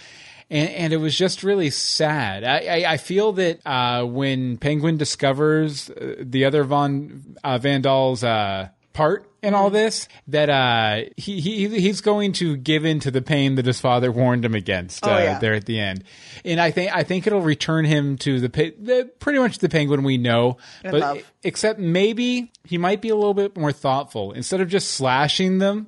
And, 0.50 0.70
and 0.70 0.94
it 0.94 0.98
was 0.98 1.16
just 1.18 1.44
really 1.44 1.70
sad. 1.70 2.44
I, 2.46 2.58
I, 2.86 2.94
I 2.94 2.98
feel 2.98 3.34
that 3.34 3.60
uh, 3.68 4.06
when 4.06 4.58
Penguin 4.58 4.96
discovers 4.98 5.90
uh, 5.90 6.16
the 6.20 6.46
other 6.46 6.64
Von 6.64 7.36
uh, 7.44 7.58
Van 7.58 7.82
Dahl's 7.82 8.24
uh, 8.24 8.70
part 8.98 9.30
in 9.44 9.54
all 9.54 9.70
this, 9.70 10.08
that 10.28 10.50
uh, 10.50 11.10
he, 11.16 11.40
he 11.40 11.68
he's 11.80 12.02
going 12.02 12.34
to 12.34 12.58
give 12.58 12.84
in 12.84 13.00
to 13.02 13.12
the 13.12 13.22
pain 13.22 13.56
that 13.56 13.66
his 13.66 13.80
father 13.80 14.12
warned 14.12 14.44
him 14.44 14.56
against 14.56 15.06
uh, 15.06 15.12
Oh, 15.12 15.18
yeah. 15.20 15.40
there 15.40 15.54
at 15.54 15.66
the 15.66 15.80
end. 15.80 16.04
And 16.44 16.60
I 16.60 16.72
think 16.72 16.94
I 16.94 17.04
think 17.04 17.28
it'll 17.28 17.42
return 17.42 17.86
him 17.86 18.18
to 18.20 18.40
the, 18.40 18.48
the 18.50 19.10
pretty 19.20 19.40
much 19.40 19.60
the 19.60 19.70
Penguin 19.70 20.04
we 20.04 20.18
know, 20.18 20.58
And 20.84 20.92
but 20.92 21.02
love. 21.02 21.32
except 21.44 21.80
maybe 21.80 22.52
he 22.66 22.78
might 22.78 23.02
be 23.02 23.10
a 23.10 23.16
little 23.16 23.36
bit 23.36 23.56
more 23.56 23.72
thoughtful 23.72 24.32
instead 24.34 24.60
of 24.62 24.68
just 24.70 24.92
slashing 24.92 25.60
them. 25.60 25.88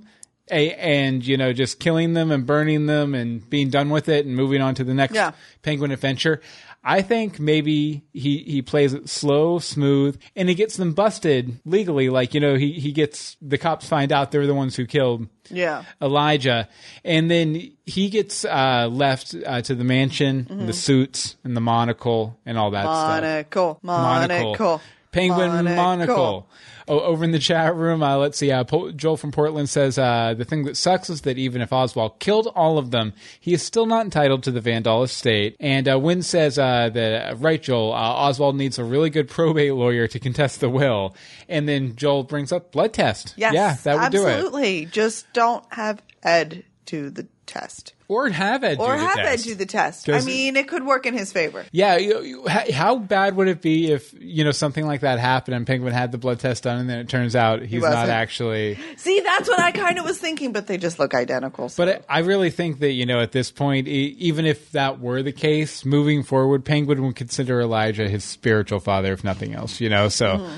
A, 0.51 0.73
and 0.73 1.23
you 1.23 1.37
know 1.37 1.53
just 1.53 1.79
killing 1.79 2.13
them 2.13 2.31
and 2.31 2.43
burning 2.43 2.87
them 2.87 3.13
and 3.13 3.47
being 3.51 3.69
done 3.69 3.91
with 3.91 4.09
it 4.09 4.25
and 4.25 4.35
moving 4.35 4.63
on 4.63 4.73
to 4.75 4.83
the 4.83 4.95
next 4.95 5.13
Yeah. 5.13 5.33
penguin 5.61 5.91
adventure 5.91 6.41
i 6.83 7.01
think 7.01 7.39
maybe 7.39 8.03
he 8.13 8.39
he 8.39 8.61
plays 8.61 8.93
it 8.93 9.09
slow 9.09 9.59
smooth 9.59 10.19
and 10.35 10.47
he 10.49 10.55
gets 10.55 10.77
them 10.77 10.93
busted 10.93 11.59
legally 11.65 12.09
like 12.09 12.33
you 12.33 12.39
know 12.39 12.55
he 12.55 12.73
he 12.73 12.91
gets 12.91 13.35
the 13.41 13.57
cops 13.57 13.87
find 13.87 14.11
out 14.11 14.31
they're 14.31 14.47
the 14.47 14.53
ones 14.55 14.75
who 14.75 14.85
killed 14.85 15.27
Yeah. 15.51 15.83
Elijah, 16.01 16.69
and 17.03 17.29
then 17.29 17.71
he 17.85 18.09
gets 18.09 18.45
uh, 18.45 18.87
left 18.91 19.33
uh, 19.33 19.61
to 19.63 19.73
the 19.73 19.83
mansion, 19.83 20.45
Mm-hmm. 20.45 20.67
the 20.67 20.73
suits, 20.73 21.37
and 21.43 21.57
the 21.57 21.61
monocle, 21.61 22.37
and 22.45 22.55
all 22.57 22.69
that 22.71 22.83
stuff. 22.83 23.21
Monocle. 23.23 23.79
Monocle. 23.81 24.81
Penguin 25.11 25.49
Monocle. 25.65 25.75
Monocle. 25.75 26.49
Oh, 26.89 27.01
over 27.01 27.23
in 27.23 27.31
the 27.31 27.39
chat 27.39 27.75
room, 27.75 28.01
uh, 28.01 28.17
let's 28.17 28.37
see. 28.37 28.51
Uh, 28.51 28.63
po- 28.63 28.91
Joel 28.91 29.15
from 29.15 29.31
Portland 29.31 29.69
says 29.69 29.99
uh, 29.99 30.33
the 30.35 30.43
thing 30.43 30.63
that 30.63 30.75
sucks 30.75 31.09
is 31.09 31.21
that 31.21 31.37
even 31.37 31.61
if 31.61 31.71
Oswald 31.71 32.19
killed 32.19 32.47
all 32.55 32.79
of 32.79 32.89
them, 32.89 33.13
he 33.39 33.53
is 33.53 33.61
still 33.61 33.85
not 33.85 34.05
entitled 34.05 34.41
to 34.43 34.51
the 34.51 34.59
Van 34.59 34.81
Dahl 34.81 35.03
estate. 35.03 35.55
And 35.59 35.87
uh, 35.87 35.99
Wynn 35.99 36.23
says 36.23 36.57
uh, 36.57 36.89
that 36.89 37.31
uh, 37.31 37.35
right, 37.35 37.61
Joel. 37.61 37.93
Uh, 37.93 37.97
Oswald 37.97 38.55
needs 38.55 38.79
a 38.79 38.83
really 38.83 39.11
good 39.11 39.29
probate 39.29 39.75
lawyer 39.75 40.07
to 40.07 40.19
contest 40.19 40.61
the 40.61 40.69
will. 40.69 41.15
And 41.47 41.69
then 41.69 41.95
Joel 41.95 42.23
brings 42.23 42.51
up 42.51 42.71
blood 42.71 42.93
test. 42.93 43.35
Yes, 43.37 43.53
yeah, 43.53 43.77
that 43.83 44.01
would 44.01 44.11
do 44.11 44.25
it. 44.25 44.31
absolutely. 44.31 44.85
Just 44.85 45.31
don't 45.33 45.63
have 45.71 46.01
Ed 46.23 46.63
do 46.85 47.11
the 47.11 47.27
test. 47.49 47.93
Or 48.07 48.27
have 48.29 48.63
Ed 48.63 48.79
Or 48.79 48.93
do 48.93 48.99
the 49.01 49.05
have 49.05 49.15
test. 49.17 49.45
Ed 49.45 49.49
do 49.49 49.55
the 49.55 49.65
test. 49.65 50.09
I 50.09 50.21
mean, 50.21 50.55
it 50.55 50.67
could 50.67 50.83
work 50.85 51.05
in 51.05 51.13
his 51.15 51.31
favor. 51.31 51.63
Yeah, 51.71 51.97
you, 51.97 52.21
you, 52.21 52.47
how 52.47 52.97
bad 52.97 53.35
would 53.35 53.47
it 53.47 53.61
be 53.61 53.91
if 53.91 54.13
you 54.19 54.43
know 54.43 54.51
something 54.51 54.85
like 54.85 55.01
that 55.01 55.19
happened 55.19 55.55
and 55.55 55.67
Penguin 55.67 55.93
had 55.93 56.11
the 56.11 56.17
blood 56.17 56.39
test 56.39 56.63
done 56.63 56.79
and 56.79 56.89
then 56.89 56.99
it 56.99 57.09
turns 57.09 57.35
out 57.35 57.61
he's 57.61 57.83
not 57.83 57.89
wasn't. 57.89 58.09
actually. 58.09 58.79
See, 58.97 59.19
that's 59.19 59.47
what 59.47 59.59
I 59.59 59.71
kind 59.71 59.99
of 59.99 60.05
was 60.05 60.17
thinking, 60.17 60.53
but 60.53 60.65
they 60.67 60.77
just 60.77 60.97
look 60.97 61.13
identical. 61.13 61.69
so- 61.69 61.85
But 61.85 62.05
I 62.09 62.19
I 62.19 62.21
really 62.21 62.49
think 62.49 62.79
that 62.79 62.91
you 62.91 63.05
know 63.05 63.21
at 63.21 63.31
this 63.31 63.51
point, 63.51 63.87
even 63.87 64.45
if 64.45 64.71
that 64.71 64.99
were 64.99 65.21
the 65.21 65.31
case, 65.31 65.85
moving 65.85 66.23
forward, 66.23 66.65
Penguin 66.65 67.01
would 67.03 67.15
consider 67.15 67.61
Elijah 67.61 68.09
his 68.09 68.23
spiritual 68.23 68.79
father, 68.79 69.13
if 69.13 69.23
nothing 69.23 69.53
else. 69.53 69.79
You 69.79 69.89
know, 69.89 70.09
so 70.09 70.37
mm-hmm. 70.37 70.57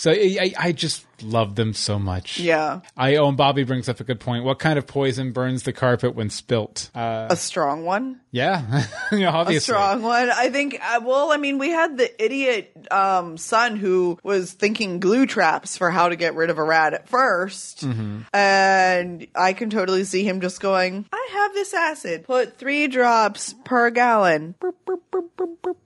So 0.00 0.10
I, 0.10 0.38
I 0.40 0.52
I 0.68 0.72
just 0.72 1.04
love 1.22 1.54
them 1.54 1.74
so 1.74 1.98
much. 1.98 2.40
yeah, 2.40 2.80
I 2.96 3.16
oh, 3.16 3.28
and 3.28 3.36
Bobby 3.36 3.64
brings 3.64 3.88
up 3.90 4.00
a 4.00 4.04
good 4.04 4.20
point. 4.20 4.42
What 4.44 4.58
kind 4.58 4.78
of 4.78 4.86
poison 4.86 5.32
burns 5.32 5.64
the 5.64 5.72
carpet 5.74 6.14
when 6.14 6.30
spilt? 6.30 6.90
Uh, 6.94 7.26
a 7.28 7.36
strong 7.36 7.84
one. 7.84 8.20
yeah, 8.30 8.86
you 9.12 9.20
know, 9.20 9.42
A 9.46 9.60
strong 9.60 10.00
one. 10.00 10.30
I 10.30 10.48
think. 10.48 10.78
Uh, 10.82 11.00
well, 11.04 11.30
I 11.32 11.36
mean, 11.36 11.58
we 11.58 11.68
had 11.68 11.98
the 11.98 12.24
idiot 12.24 12.86
um, 12.90 13.36
son 13.36 13.76
who 13.76 14.18
was 14.22 14.52
thinking 14.52 14.98
glue 15.00 15.26
traps 15.26 15.76
for 15.76 15.90
how 15.90 16.08
to 16.08 16.16
get 16.16 16.34
rid 16.34 16.48
of 16.48 16.56
a 16.56 16.64
rat 16.64 16.94
at 16.94 17.06
1st 17.10 17.84
Mm-hmm. 17.84 18.20
and 18.32 19.26
I 19.34 19.52
can 19.52 19.68
totally 19.70 20.04
see 20.04 20.24
him 20.24 20.40
just 20.40 20.60
going, 20.60 21.04
"I 21.12 21.28
have 21.32 21.52
this 21.52 21.74
acid. 21.74 22.24
Put 22.24 22.56
three 22.58 22.86
drops 22.88 23.54
per 23.64 23.90
gallon." 23.90 24.54
Burp, 24.58 24.76
burp, 24.86 25.02
burp, 25.10 25.76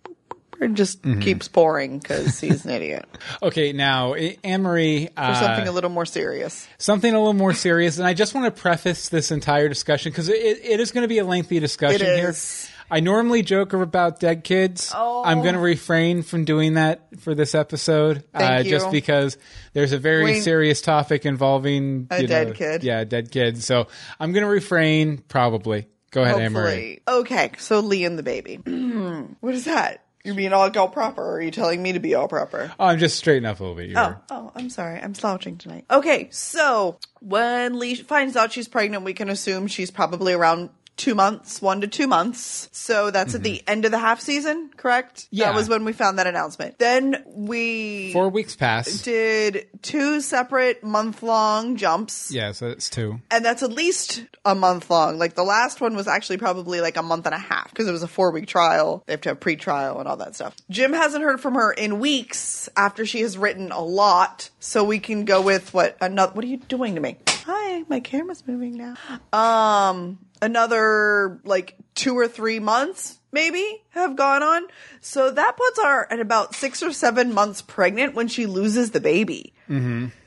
And 0.60 0.76
just 0.76 1.02
Mm-hmm. 1.02 1.20
keeps 1.20 1.48
pouring 1.48 1.98
because 1.98 2.38
he's 2.40 2.64
an 2.64 2.70
idiot. 2.70 3.06
Okay, 3.42 3.72
now 3.72 4.14
Anne 4.14 4.62
Marie. 4.62 5.06
For 5.06 5.12
Uh, 5.20 5.34
something 5.34 5.68
a 5.68 5.72
little 5.72 5.90
more 5.90 6.06
serious. 6.06 6.66
something 6.78 7.12
a 7.12 7.18
little 7.18 7.34
more 7.34 7.52
serious, 7.54 7.98
and 7.98 8.06
I 8.06 8.14
just 8.14 8.34
want 8.34 8.54
to 8.54 8.60
preface 8.62 9.08
this 9.08 9.30
entire 9.30 9.68
discussion 9.68 10.12
because 10.12 10.28
it, 10.28 10.34
it 10.36 10.80
is 10.80 10.92
going 10.92 11.02
to 11.02 11.08
be 11.08 11.18
a 11.18 11.24
lengthy 11.24 11.58
discussion 11.60 12.06
It 12.06 12.16
here. 12.18 12.30
is. 12.30 12.70
I 12.90 13.00
normally 13.00 13.42
joke 13.42 13.72
about 13.72 14.20
dead 14.20 14.44
kids. 14.44 14.92
Oh. 14.94 15.24
I'm 15.24 15.40
going 15.42 15.54
to 15.54 15.60
refrain 15.60 16.22
from 16.22 16.44
doing 16.44 16.74
that 16.74 17.08
for 17.20 17.34
this 17.34 17.54
episode, 17.54 18.22
uh, 18.34 18.62
just 18.62 18.90
because 18.90 19.36
there's 19.72 19.92
a 19.92 19.98
very 19.98 20.24
Wayne- 20.24 20.42
serious 20.42 20.80
topic 20.82 21.24
involving 21.26 22.06
A 22.10 22.20
you 22.22 22.26
dead 22.28 22.48
know, 22.48 22.52
kid. 22.54 22.84
Yeah, 22.84 23.04
dead 23.04 23.30
kids. 23.30 23.64
So 23.64 23.88
I'm 24.20 24.32
going 24.32 24.44
to 24.44 24.50
refrain. 24.50 25.18
Probably. 25.18 25.86
Go 26.10 26.22
ahead, 26.22 26.38
Anne 26.40 26.52
Marie. 26.52 27.00
Okay, 27.08 27.50
so 27.58 27.80
Lee 27.80 28.04
and 28.04 28.16
the 28.18 28.22
baby. 28.22 28.56
what 29.40 29.54
is 29.54 29.64
that? 29.64 30.04
You're 30.24 30.34
being 30.34 30.54
all 30.54 30.70
all 30.78 30.88
proper, 30.88 31.22
or 31.22 31.32
are 31.36 31.40
you 31.42 31.50
telling 31.50 31.82
me 31.82 31.92
to 31.92 32.00
be 32.00 32.14
all 32.14 32.28
proper? 32.28 32.72
Oh, 32.80 32.86
I'm 32.86 32.98
just 32.98 33.18
straightening 33.18 33.50
up 33.50 33.60
a 33.60 33.62
little 33.62 33.76
bit. 33.76 33.90
You're- 33.90 34.00
Oh, 34.00 34.16
oh, 34.30 34.52
I'm 34.54 34.70
sorry. 34.70 34.98
I'm 34.98 35.14
slouching 35.14 35.58
tonight. 35.58 35.84
Okay, 35.90 36.28
so 36.32 36.98
when 37.20 37.78
Lee 37.78 37.94
finds 37.94 38.34
out 38.34 38.50
she's 38.50 38.66
pregnant, 38.66 39.04
we 39.04 39.12
can 39.12 39.28
assume 39.28 39.66
she's 39.66 39.90
probably 39.90 40.32
around 40.32 40.70
two 40.96 41.14
months, 41.14 41.60
one 41.60 41.80
to 41.80 41.86
two 41.86 42.06
months. 42.06 42.68
So 42.72 43.10
that's 43.10 43.34
at 43.34 43.42
the 43.42 43.62
end 43.66 43.84
of 43.84 43.90
the 43.90 43.98
half 43.98 44.20
season, 44.20 44.70
correct? 44.76 45.22
Mm-hmm. 45.22 45.36
Yeah. 45.36 45.44
That 45.46 45.56
was 45.56 45.68
when 45.68 45.84
we 45.84 45.92
found 45.92 46.18
that 46.18 46.26
announcement. 46.26 46.78
Then 46.78 47.22
we 47.26 48.12
Four 48.12 48.28
weeks 48.28 48.54
pass. 48.56 49.02
did 49.02 49.66
two 49.82 50.20
separate 50.20 50.84
month 50.84 51.22
long 51.22 51.76
jumps. 51.76 52.30
Yeah, 52.30 52.52
so 52.52 52.68
it's 52.68 52.88
two. 52.88 53.20
And 53.30 53.44
that's 53.44 53.62
at 53.62 53.72
least 53.72 54.24
a 54.44 54.54
month 54.54 54.90
long. 54.90 55.18
Like 55.18 55.34
the 55.34 55.42
last 55.44 55.80
one 55.80 55.96
was 55.96 56.06
actually 56.06 56.38
probably 56.38 56.80
like 56.80 56.96
a 56.96 57.02
month 57.02 57.26
and 57.26 57.34
a 57.34 57.38
half 57.38 57.70
because 57.70 57.88
it 57.88 57.92
was 57.92 58.02
a 58.02 58.08
four 58.08 58.30
week 58.30 58.46
trial. 58.46 59.02
They 59.06 59.12
have 59.12 59.20
to 59.22 59.30
have 59.30 59.40
pre 59.40 59.56
trial 59.56 59.98
and 59.98 60.08
all 60.08 60.16
that 60.18 60.34
stuff. 60.34 60.54
Jim 60.70 60.92
hasn't 60.92 61.24
heard 61.24 61.40
from 61.40 61.54
her 61.54 61.72
in 61.72 61.98
weeks 61.98 62.68
after 62.76 63.04
she 63.04 63.20
has 63.20 63.36
written 63.36 63.72
a 63.72 63.80
lot. 63.82 64.50
So 64.64 64.82
we 64.82 64.98
can 64.98 65.26
go 65.26 65.42
with 65.42 65.74
what 65.74 65.94
another. 66.00 66.32
What 66.32 66.42
are 66.42 66.48
you 66.48 66.56
doing 66.56 66.94
to 66.94 67.00
me? 67.00 67.18
Hi, 67.28 67.84
my 67.86 68.00
camera's 68.00 68.46
moving 68.46 68.78
now. 68.78 68.94
Um, 69.30 70.18
another 70.40 71.38
like 71.44 71.76
two 71.94 72.16
or 72.16 72.28
three 72.28 72.60
months 72.60 73.18
maybe 73.30 73.82
have 73.90 74.16
gone 74.16 74.42
on. 74.42 74.62
So 75.02 75.30
that 75.30 75.56
puts 75.58 75.82
her 75.82 76.10
at 76.10 76.18
about 76.18 76.54
six 76.54 76.82
or 76.82 76.94
seven 76.94 77.34
months 77.34 77.60
pregnant 77.60 78.14
when 78.14 78.26
she 78.26 78.46
loses 78.46 78.92
the 78.92 79.00
baby. 79.00 79.52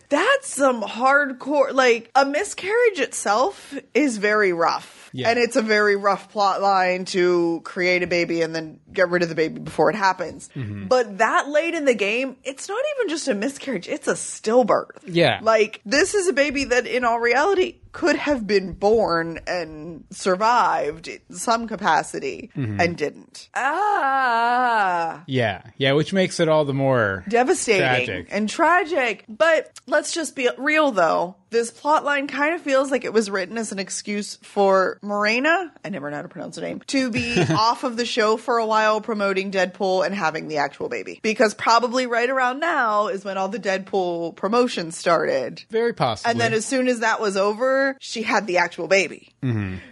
That's 0.10 0.48
some 0.48 0.84
hardcore. 0.84 1.74
Like 1.74 2.12
a 2.14 2.24
miscarriage 2.24 3.00
itself 3.00 3.74
is 3.96 4.18
very 4.18 4.54
rough. 4.54 5.07
Yeah. 5.12 5.30
And 5.30 5.40
it's 5.40 5.56
a 5.56 5.62
very 5.62 5.96
rough 5.96 6.32
plot 6.32 6.62
line 6.62 7.06
to 7.06 7.62
create 7.64 8.04
a 8.04 8.08
baby 8.08 8.42
and 8.42 8.54
then 8.56 8.80
get 8.92 9.10
rid 9.10 9.24
of 9.24 9.30
the 9.30 9.36
baby 9.36 9.60
before 9.60 9.90
it 9.90 9.96
happens. 9.96 10.50
Mm-hmm. 10.56 10.88
But 10.88 11.20
that 11.20 11.50
late 11.50 11.74
in 11.74 11.86
the 11.86 11.94
game, 11.94 12.38
it's 12.44 12.68
not 12.68 12.84
even 12.98 13.10
just 13.10 13.28
a 13.28 13.36
miscarriage, 13.36 13.88
it's 13.88 14.08
a 14.08 14.14
stillbirth. 14.14 15.00
Yeah. 15.06 15.40
Like 15.42 15.82
this 15.86 16.14
is 16.14 16.28
a 16.28 16.34
baby 16.34 16.66
that 16.66 16.88
in 16.88 17.04
all 17.04 17.20
reality 17.20 17.76
could 17.98 18.16
have 18.16 18.46
been 18.46 18.74
born 18.74 19.40
and 19.48 20.04
survived 20.12 21.08
in 21.08 21.20
some 21.32 21.68
capacity 21.68 22.52
Mm-hmm. 22.56 22.80
and 22.80 22.96
didn't. 22.96 23.50
Ah 23.56 25.24
Yeah, 25.28 25.62
yeah, 25.78 25.94
which 25.94 26.14
makes 26.14 26.40
it 26.40 26.48
all 26.48 26.66
the 26.66 26.74
more 26.74 27.24
devastating 27.28 27.82
Tragic. 27.82 28.28
and 28.32 28.48
tragic. 28.50 29.26
But 29.28 29.72
let's 29.88 30.12
just 30.14 30.36
be 30.36 30.48
real 30.58 30.92
though. 30.92 31.36
This 31.50 31.72
plot 31.72 32.04
line 32.04 32.28
kind 32.28 32.56
of 32.56 32.62
feels 32.62 32.92
like 32.92 33.06
it 33.06 33.14
was 33.14 33.30
written 33.30 33.58
as 33.58 33.72
an 33.72 33.80
excuse 33.80 34.36
for 34.44 35.00
Morena, 35.02 35.72
I 35.86 35.88
never 35.88 36.10
know 36.10 36.18
how 36.18 36.22
to 36.24 36.28
pronounce 36.28 36.58
her 36.58 36.62
name, 36.62 36.82
to 36.88 37.10
be 37.10 37.42
off 37.50 37.86
of 37.86 37.96
the 37.96 38.06
show 38.06 38.36
for 38.36 38.58
a 38.58 38.66
while 38.66 39.00
promoting 39.00 39.50
Deadpool 39.50 40.06
and 40.06 40.14
having 40.14 40.50
the 40.50 40.58
actual 40.58 40.90
baby. 40.90 41.22
Because 41.24 41.54
probably 41.54 42.06
right 42.06 42.30
around 42.30 42.60
now 42.60 43.08
is 43.08 43.24
when 43.24 43.38
all 43.38 43.48
the 43.48 43.60
Deadpool 43.60 44.36
promotion 44.36 44.92
started. 44.92 45.64
very 45.70 45.94
possible. 45.94 46.30
And 46.32 46.40
then 46.40 46.52
as 46.52 46.66
soon 46.66 46.90
as 46.90 47.00
that 47.00 47.22
was 47.22 47.38
over, 47.38 47.87
she 48.00 48.24
had 48.24 48.48
the 48.48 48.58
actual 48.58 48.88
baby. 48.88 49.34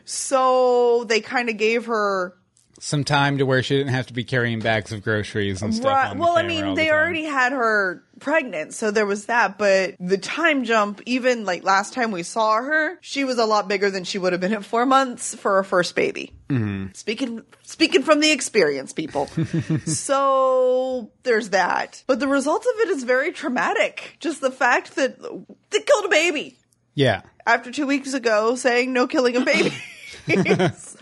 So 0.06 1.06
they 1.06 1.22
kind 1.22 1.50
of 1.50 1.58
gave 1.58 1.86
her 1.86 2.36
some 2.80 3.04
time 3.04 3.38
to 3.38 3.46
where 3.46 3.64
she 3.64 3.78
didn't 3.78 3.94
have 3.94 4.08
to 4.08 4.14
be 4.14 4.24
carrying 4.24 4.60
bags 4.60 4.92
of 4.92 5.02
groceries 5.02 5.62
and 5.62 5.74
stuff. 5.74 5.86
Right. 5.86 6.18
Well, 6.18 6.38
I 6.38 6.44
mean, 6.44 6.64
all 6.64 6.76
the 6.76 6.82
they 6.82 6.92
already 6.92 7.24
had 7.24 7.52
her 7.54 8.04
pregnant, 8.20 8.74
so 8.74 8.92
there 8.92 9.06
was 9.06 9.28
that. 9.28 9.58
But 9.58 9.96
the 10.00 10.18
time 10.18 10.66
jump, 10.66 11.02
even 11.06 11.46
like 11.46 11.64
last 11.64 11.94
time 11.94 12.12
we 12.12 12.24
saw 12.24 12.62
her, 12.62 12.98
she 13.02 13.24
was 13.24 13.38
a 13.38 13.46
lot 13.46 13.68
bigger 13.68 13.90
than 13.90 14.04
she 14.04 14.18
would 14.18 14.34
have 14.34 14.42
been 14.42 14.54
at 14.54 14.66
four 14.66 14.86
months 14.86 15.34
for 15.36 15.56
her 15.56 15.64
first 15.64 15.96
baby. 15.96 16.34
Mm-hmm. 16.50 16.88
Speaking 16.94 17.44
speaking 17.64 18.04
from 18.04 18.20
the 18.20 18.32
experience, 18.32 18.94
people. 18.94 19.28
so 19.86 21.12
there's 21.24 21.50
that. 21.52 22.04
But 22.08 22.20
the 22.20 22.28
result 22.28 22.66
of 22.66 22.82
it 22.82 22.90
is 22.90 23.04
very 23.04 23.32
traumatic. 23.32 24.18
Just 24.20 24.42
the 24.42 24.52
fact 24.52 24.96
that 24.96 25.20
they 25.20 25.80
killed 25.80 26.06
a 26.06 26.10
baby 26.10 26.58
Yeah. 26.94 27.22
After 27.46 27.72
two 27.72 27.88
weeks 27.88 28.14
ago 28.14 28.56
saying 28.56 28.92
no 28.94 29.08
killing 29.08 29.36
of 29.36 29.46
babies. 30.28 30.98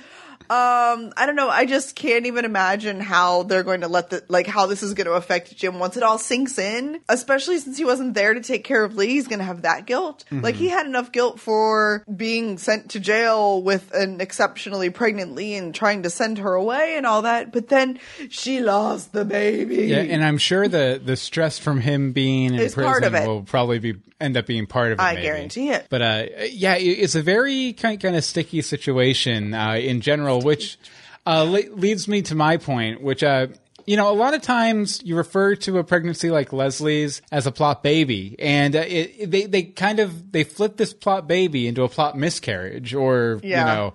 um, 0.49 1.13
I 1.15 1.23
don't 1.25 1.37
know. 1.37 1.49
I 1.49 1.65
just 1.65 1.95
can't 1.95 2.25
even 2.25 2.43
imagine 2.43 2.99
how 2.99 3.43
they're 3.43 3.63
going 3.63 3.81
to 3.81 3.87
let 3.87 4.09
the 4.09 4.23
like 4.27 4.45
how 4.45 4.65
this 4.65 4.83
is 4.83 4.93
going 4.93 5.07
to 5.07 5.13
affect 5.13 5.55
Jim 5.55 5.79
once 5.79 5.95
it 5.95 6.03
all 6.03 6.17
sinks 6.17 6.59
in. 6.59 6.99
Especially 7.07 7.57
since 7.59 7.77
he 7.77 7.85
wasn't 7.85 8.13
there 8.13 8.33
to 8.33 8.41
take 8.41 8.63
care 8.65 8.83
of 8.83 8.95
Lee, 8.95 9.07
he's 9.07 9.27
going 9.27 9.39
to 9.39 9.45
have 9.45 9.61
that 9.61 9.85
guilt. 9.85 10.25
Like 10.31 10.55
he 10.55 10.67
had 10.67 10.85
enough 10.85 11.11
guilt 11.13 11.39
for 11.39 12.03
being 12.13 12.57
sent 12.57 12.91
to 12.91 12.99
jail 12.99 13.61
with 13.63 13.93
an 13.93 14.19
exceptionally 14.19 14.89
pregnant 14.89 15.33
Lee 15.33 15.55
and 15.55 15.73
trying 15.73 16.03
to 16.03 16.09
send 16.09 16.39
her 16.39 16.53
away 16.53 16.95
and 16.97 17.05
all 17.05 17.21
that. 17.21 17.53
But 17.53 17.69
then 17.69 17.99
she 18.29 18.59
lost 18.59 19.13
the 19.13 19.23
baby. 19.25 19.85
Yeah, 19.87 19.99
and 19.99 20.23
I'm 20.23 20.37
sure 20.37 20.67
the 20.67 21.01
the 21.03 21.15
stress 21.15 21.57
from 21.57 21.79
him 21.79 22.11
being 22.11 22.53
in 22.53 22.59
Is 22.59 22.73
prison 22.73 22.91
part 22.91 23.03
of 23.05 23.15
it. 23.15 23.25
will 23.25 23.43
probably 23.43 23.79
be 23.79 23.95
end 24.19 24.37
up 24.37 24.45
being 24.45 24.65
part 24.65 24.91
of 24.91 24.99
it. 24.99 25.01
I 25.01 25.13
maybe. 25.15 25.25
guarantee 25.27 25.69
it. 25.69 25.87
But 25.89 26.01
uh, 26.01 26.25
yeah, 26.51 26.75
it's 26.77 27.15
a 27.15 27.21
very 27.21 27.73
kind 27.73 27.99
kind 27.99 28.15
of 28.15 28.23
sticky 28.23 28.61
situation 28.61 29.53
uh, 29.53 29.73
in 29.73 30.01
general, 30.01 30.41
which 30.41 30.77
uh, 31.25 31.43
le- 31.43 31.69
leads 31.75 32.07
me 32.07 32.21
to 32.23 32.35
my 32.35 32.57
point, 32.57 33.01
which. 33.01 33.23
Uh, 33.23 33.47
you 33.85 33.97
know, 33.97 34.09
a 34.09 34.15
lot 34.15 34.33
of 34.33 34.41
times 34.41 35.01
you 35.03 35.17
refer 35.17 35.55
to 35.57 35.77
a 35.77 35.83
pregnancy 35.83 36.29
like 36.31 36.53
Leslie's 36.53 37.21
as 37.33 37.47
a 37.47 37.51
plot 37.51 37.83
baby, 37.83 38.33
and 38.39 38.77
uh, 38.77 38.79
it, 38.79 39.13
it- 39.19 39.29
they 39.31 39.45
they 39.45 39.63
kind 39.63 39.99
of 39.99 40.31
they 40.31 40.45
flip 40.45 40.77
this 40.77 40.93
plot 40.93 41.27
baby 41.27 41.67
into 41.67 41.83
a 41.83 41.89
plot 41.89 42.17
miscarriage, 42.17 42.93
or 42.93 43.41
Yeah. 43.43 43.59
you 43.59 43.65
know, 43.65 43.93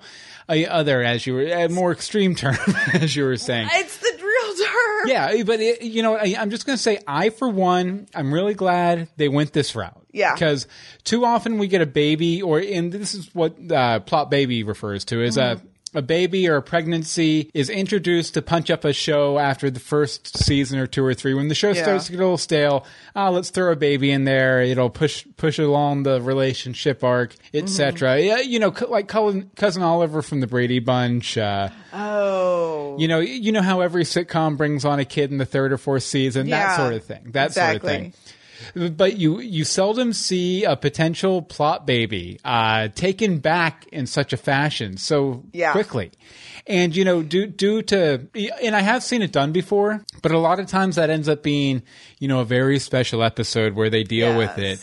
a 0.51 0.67
other 0.67 1.03
as 1.03 1.27
you 1.27 1.33
were 1.33 1.45
a 1.47 1.69
more 1.71 1.91
extreme 1.91 2.35
term 2.35 2.59
as 2.93 3.17
you 3.17 3.25
were 3.25 3.39
saying. 3.39 3.71
It's 3.73 3.97
the. 3.97 4.18
Yeah, 5.09 5.43
but 5.45 5.61
it, 5.61 5.83
you 5.83 6.03
know, 6.03 6.17
I, 6.17 6.37
I'm 6.39 6.51
just 6.51 6.67
going 6.67 6.77
to 6.77 6.83
say, 6.83 6.99
I 7.07 7.31
for 7.31 7.49
one, 7.49 8.07
I'm 8.15 8.33
really 8.33 8.55
glad 8.55 9.09
they 9.17 9.29
went 9.29 9.53
this 9.53 9.75
route. 9.75 9.95
Yeah. 10.13 10.35
because 10.35 10.67
too 11.05 11.25
often 11.25 11.59
we 11.59 11.69
get 11.69 11.81
a 11.83 11.87
baby, 11.87 12.43
or 12.43 12.59
and 12.59 12.91
this 12.91 13.15
is 13.15 13.33
what 13.35 13.57
uh, 13.71 14.01
plot 14.01 14.31
baby 14.31 14.63
refers 14.63 15.05
to 15.07 15.23
is 15.23 15.37
Mm-hmm. 15.37 15.67
A 15.95 16.03
baby 16.03 16.49
or 16.49 16.57
a 16.57 16.63
pregnancy 16.63 17.51
is 17.55 17.71
introduced 17.71 18.35
to 18.35 18.43
punch 18.43 18.71
up 18.71 18.85
a 18.85 18.93
show 18.93 19.39
after 19.39 19.71
the 19.71 19.81
first 19.81 20.37
season 20.37 20.79
or 20.79 20.87
two 20.87 21.05
or 21.05 21.15
three. 21.15 21.35
When 21.35 21.49
the 21.49 21.55
show 21.55 21.71
Yeah. 21.73 21.83
starts 21.83 22.07
to 22.07 22.13
get 22.13 22.19
a 22.21 22.25
little 22.25 22.39
stale, 22.39 22.85
ah, 23.17 23.31
let's 23.31 23.51
throw 23.51 23.73
a 23.73 23.77
baby 23.77 24.11
in 24.11 24.25
there. 24.25 24.61
It'll 24.63 24.91
push 24.91 25.25
push 25.37 25.59
along 25.59 26.03
the 26.05 26.21
relationship 26.21 27.03
arc, 27.03 27.35
etc. 27.55 28.21
Yeah, 28.21 28.39
you 28.41 28.59
know, 28.59 28.75
like 28.89 29.09
cousin, 29.09 29.51
cousin 29.57 29.83
Oliver 29.83 30.23
from 30.23 30.41
the 30.41 30.47
Brady 30.47 30.79
Bunch. 30.79 31.37
Uh, 31.39 31.69
Oh. 31.93 32.97
you 32.99 33.09
know, 33.09 33.21
you 33.21 33.53
know 33.53 33.63
how 33.63 33.81
every 33.81 34.05
sitcom 34.05 34.57
brings 34.57 34.85
on 34.85 34.99
a 34.99 35.05
kid 35.05 35.31
in 35.31 35.39
the 35.39 35.47
third 35.47 35.73
or 35.73 35.79
fourth 35.79 36.03
season, 36.03 36.51
that 36.51 36.77
sort 36.77 36.93
of 36.95 37.05
thing. 37.05 37.31
That 37.33 37.53
sort 37.55 37.77
of 37.77 37.83
thing. 37.83 38.13
But 38.75 39.17
you 39.19 39.41
you 39.41 39.65
seldom 39.65 40.13
see 40.13 40.65
a 40.65 40.77
potential 40.77 41.43
plot 41.43 41.87
baby 41.87 42.39
uh, 42.45 42.89
taken 42.95 43.39
back 43.39 43.87
in 43.93 44.07
such 44.07 44.33
a 44.33 44.37
fashion 44.37 44.97
so 44.97 45.45
Yeah. 45.53 45.73
quickly. 45.73 46.11
And 46.67 46.95
you 46.95 47.05
know, 47.05 47.23
due 47.23 47.47
due 47.47 47.83
to 47.83 48.29
and 48.63 48.77
I 48.77 48.81
have 48.81 49.03
seen 49.03 49.23
it 49.23 49.33
done 49.33 49.53
before, 49.53 50.05
but 50.23 50.33
a 50.33 50.39
lot 50.39 50.61
of 50.61 50.67
times 50.67 50.97
that 50.97 51.09
ends 51.11 51.29
up 51.29 51.43
being 51.43 51.83
you 52.19 52.29
know 52.29 52.41
a 52.41 52.45
very 52.45 52.79
special 52.79 53.23
episode 53.23 53.75
where 53.75 53.89
they 53.91 54.03
deal 54.03 54.37
with 54.37 54.59
it. 54.59 54.79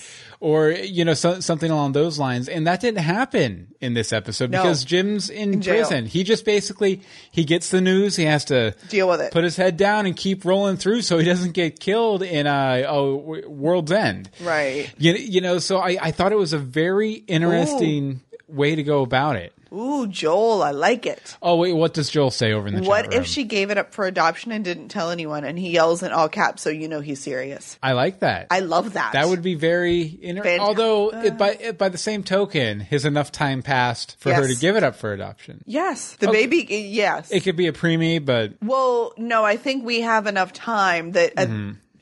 Or 0.45 0.69
you 0.69 1.05
know 1.05 1.15
so, 1.15 1.39
something 1.39 1.71
along 1.71 1.93
those 1.93 2.19
lines, 2.19 2.47
and 2.49 2.67
that 2.67 2.79
didn't 2.79 2.99
happen 2.99 3.69
in 3.81 3.95
this 3.95 4.13
episode 4.13 4.51
No. 4.51 4.61
because 4.61 4.85
Jim's 4.85 5.31
in, 5.31 5.53
In 5.55 5.61
prison. 5.61 6.05
He 6.05 6.23
just 6.23 6.45
basically 6.45 7.01
he 7.31 7.45
gets 7.45 7.69
the 7.71 7.81
news. 7.81 8.15
He 8.15 8.25
has 8.25 8.45
to 8.45 8.75
Deal 8.89 9.07
with 9.09 9.21
it. 9.21 9.31
put 9.31 9.43
his 9.43 9.55
head 9.57 9.75
down 9.75 10.05
and 10.05 10.15
keep 10.15 10.45
rolling 10.45 10.77
through 10.77 11.01
so 11.01 11.17
he 11.17 11.25
doesn't 11.25 11.53
get 11.53 11.79
killed 11.79 12.21
in 12.21 12.45
a, 12.45 12.83
a 12.87 13.15
world's 13.49 13.91
end. 13.91 14.29
Right. 14.39 14.93
You, 14.99 15.13
you 15.13 15.41
know, 15.41 15.57
so 15.57 15.79
I, 15.79 15.97
I 15.99 16.11
thought 16.11 16.31
it 16.31 16.37
was 16.37 16.53
a 16.53 16.59
very 16.59 17.13
interesting 17.13 18.21
way 18.47 18.75
to 18.75 18.83
go 18.83 19.01
about 19.01 19.37
it. 19.37 19.51
Ooh, 19.75 20.07
Joel, 20.07 20.63
I 20.63 20.71
like 20.71 21.05
it. 21.05 21.35
Oh 21.41 21.57
wait, 21.57 21.73
what 21.73 21.93
does 21.93 22.09
Joel 22.09 22.31
say 22.31 22.53
over 22.53 22.67
in 22.67 22.75
the 22.75 22.81
What 22.83 23.03
chat 23.05 23.13
room? 23.13 23.21
if 23.21 23.27
she 23.27 23.43
gave 23.43 23.71
it 23.71 23.77
up 23.77 23.93
for 23.93 24.05
adoption 24.05 24.51
and 24.51 24.63
didn't 24.63 24.87
tell 24.89 25.11
anyone 25.11 25.43
and 25.43 25.59
he 25.59 25.71
yells 25.71 26.01
in 26.01 26.11
all 26.11 26.29
caps 26.29 26.61
so 26.61 26.69
you 26.69 26.87
know 26.87 27.01
he's 27.01 27.19
serious? 27.21 27.77
I 27.83 27.91
like 27.93 28.19
that. 28.19 28.47
I 28.51 28.61
love 28.61 28.93
that. 28.93 29.13
that 29.13 29.27
would 29.27 29.41
be 29.41 29.55
very 29.55 30.01
interesting. 30.03 30.59
Although 30.61 31.09
it, 31.11 31.37
by 31.37 31.49
it, 31.51 31.77
by 31.77 31.89
the 31.89 31.97
same 31.97 32.23
token, 32.23 32.79
has 32.79 33.03
enough 33.05 33.31
time 33.31 33.61
passed 33.61 34.15
for 34.19 34.33
her 34.33 34.43
Yes. 34.47 34.55
to 34.55 34.61
give 34.61 34.75
it 34.77 34.83
up 34.83 34.95
for 34.95 35.11
adoption. 35.11 35.63
Yes. 35.65 36.13
The 36.19 36.27
baby 36.31 36.65
yes. 36.69 37.31
It 37.31 37.43
could 37.43 37.55
be 37.57 37.67
a 37.67 37.73
preemie, 37.73 38.23
but 38.23 38.53
well, 38.63 39.13
no, 39.17 39.43
I 39.43 39.57
think 39.57 39.83
we 39.83 40.01
have 40.01 40.27
enough 40.27 40.53
time 40.53 41.11
that 41.13 41.33
uh. 41.37 41.45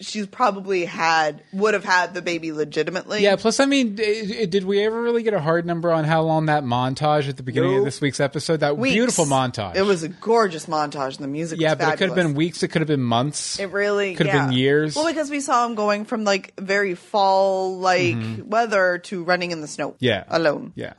She's 0.03 0.27
probably 0.27 0.85
had 0.85 1.41
would 1.51 1.73
have 1.73 1.83
had 1.83 2.13
the 2.13 2.21
baby 2.21 2.51
legitimately. 2.51 3.21
Yeah, 3.21 3.35
plus, 3.35 3.59
I 3.59 3.65
mean, 3.65 3.95
did 3.95 4.63
we 4.65 4.83
ever 4.83 5.01
really 5.01 5.23
get 5.23 5.33
a 5.33 5.39
hard 5.39 5.65
number 5.65 5.91
on 5.91 6.03
how 6.03 6.21
long 6.21 6.47
that 6.47 6.63
montage 6.63 7.27
at 7.29 7.37
the 7.37 7.43
beginning 7.43 7.79
of 7.79 7.85
this 7.85 8.01
week's 8.01 8.19
episode? 8.19 8.59
That 8.61 8.77
Weeks. 8.77 8.93
beautiful 8.93 9.25
montage. 9.25 9.75
It 9.75 9.83
was 9.83 10.03
a 10.03 10.09
gorgeous 10.09 10.65
montage. 10.65 11.17
The 11.17 11.27
music 11.27 11.59
yeah, 11.59 11.75
but 11.75 11.93
it 11.93 11.97
could 11.97 12.09
have 12.09 12.15
been 12.15 12.33
weeks. 12.33 12.63
It 12.63 12.69
could 12.69 12.81
have 12.81 12.87
been 12.87 13.01
months. 13.03 13.59
It 13.59 13.71
really 13.71 14.15
could 14.15 14.27
have 14.27 14.49
been 14.49 14.57
years. 14.57 14.95
Well, 14.95 15.07
because 15.07 15.29
we 15.29 15.39
saw 15.39 15.65
him 15.65 15.75
going 15.75 16.05
from 16.05 16.23
like 16.23 16.53
very 16.59 16.95
fall 16.95 17.77
like 17.77 18.15
weather 18.45 18.97
to 18.99 19.23
running 19.23 19.51
in 19.51 19.61
the 19.61 19.67
snow. 19.67 19.91
Mm-hmm. 19.91 20.05
Yeah. 20.05 20.23
alone. 20.29 20.73
Yeah. 20.75 20.93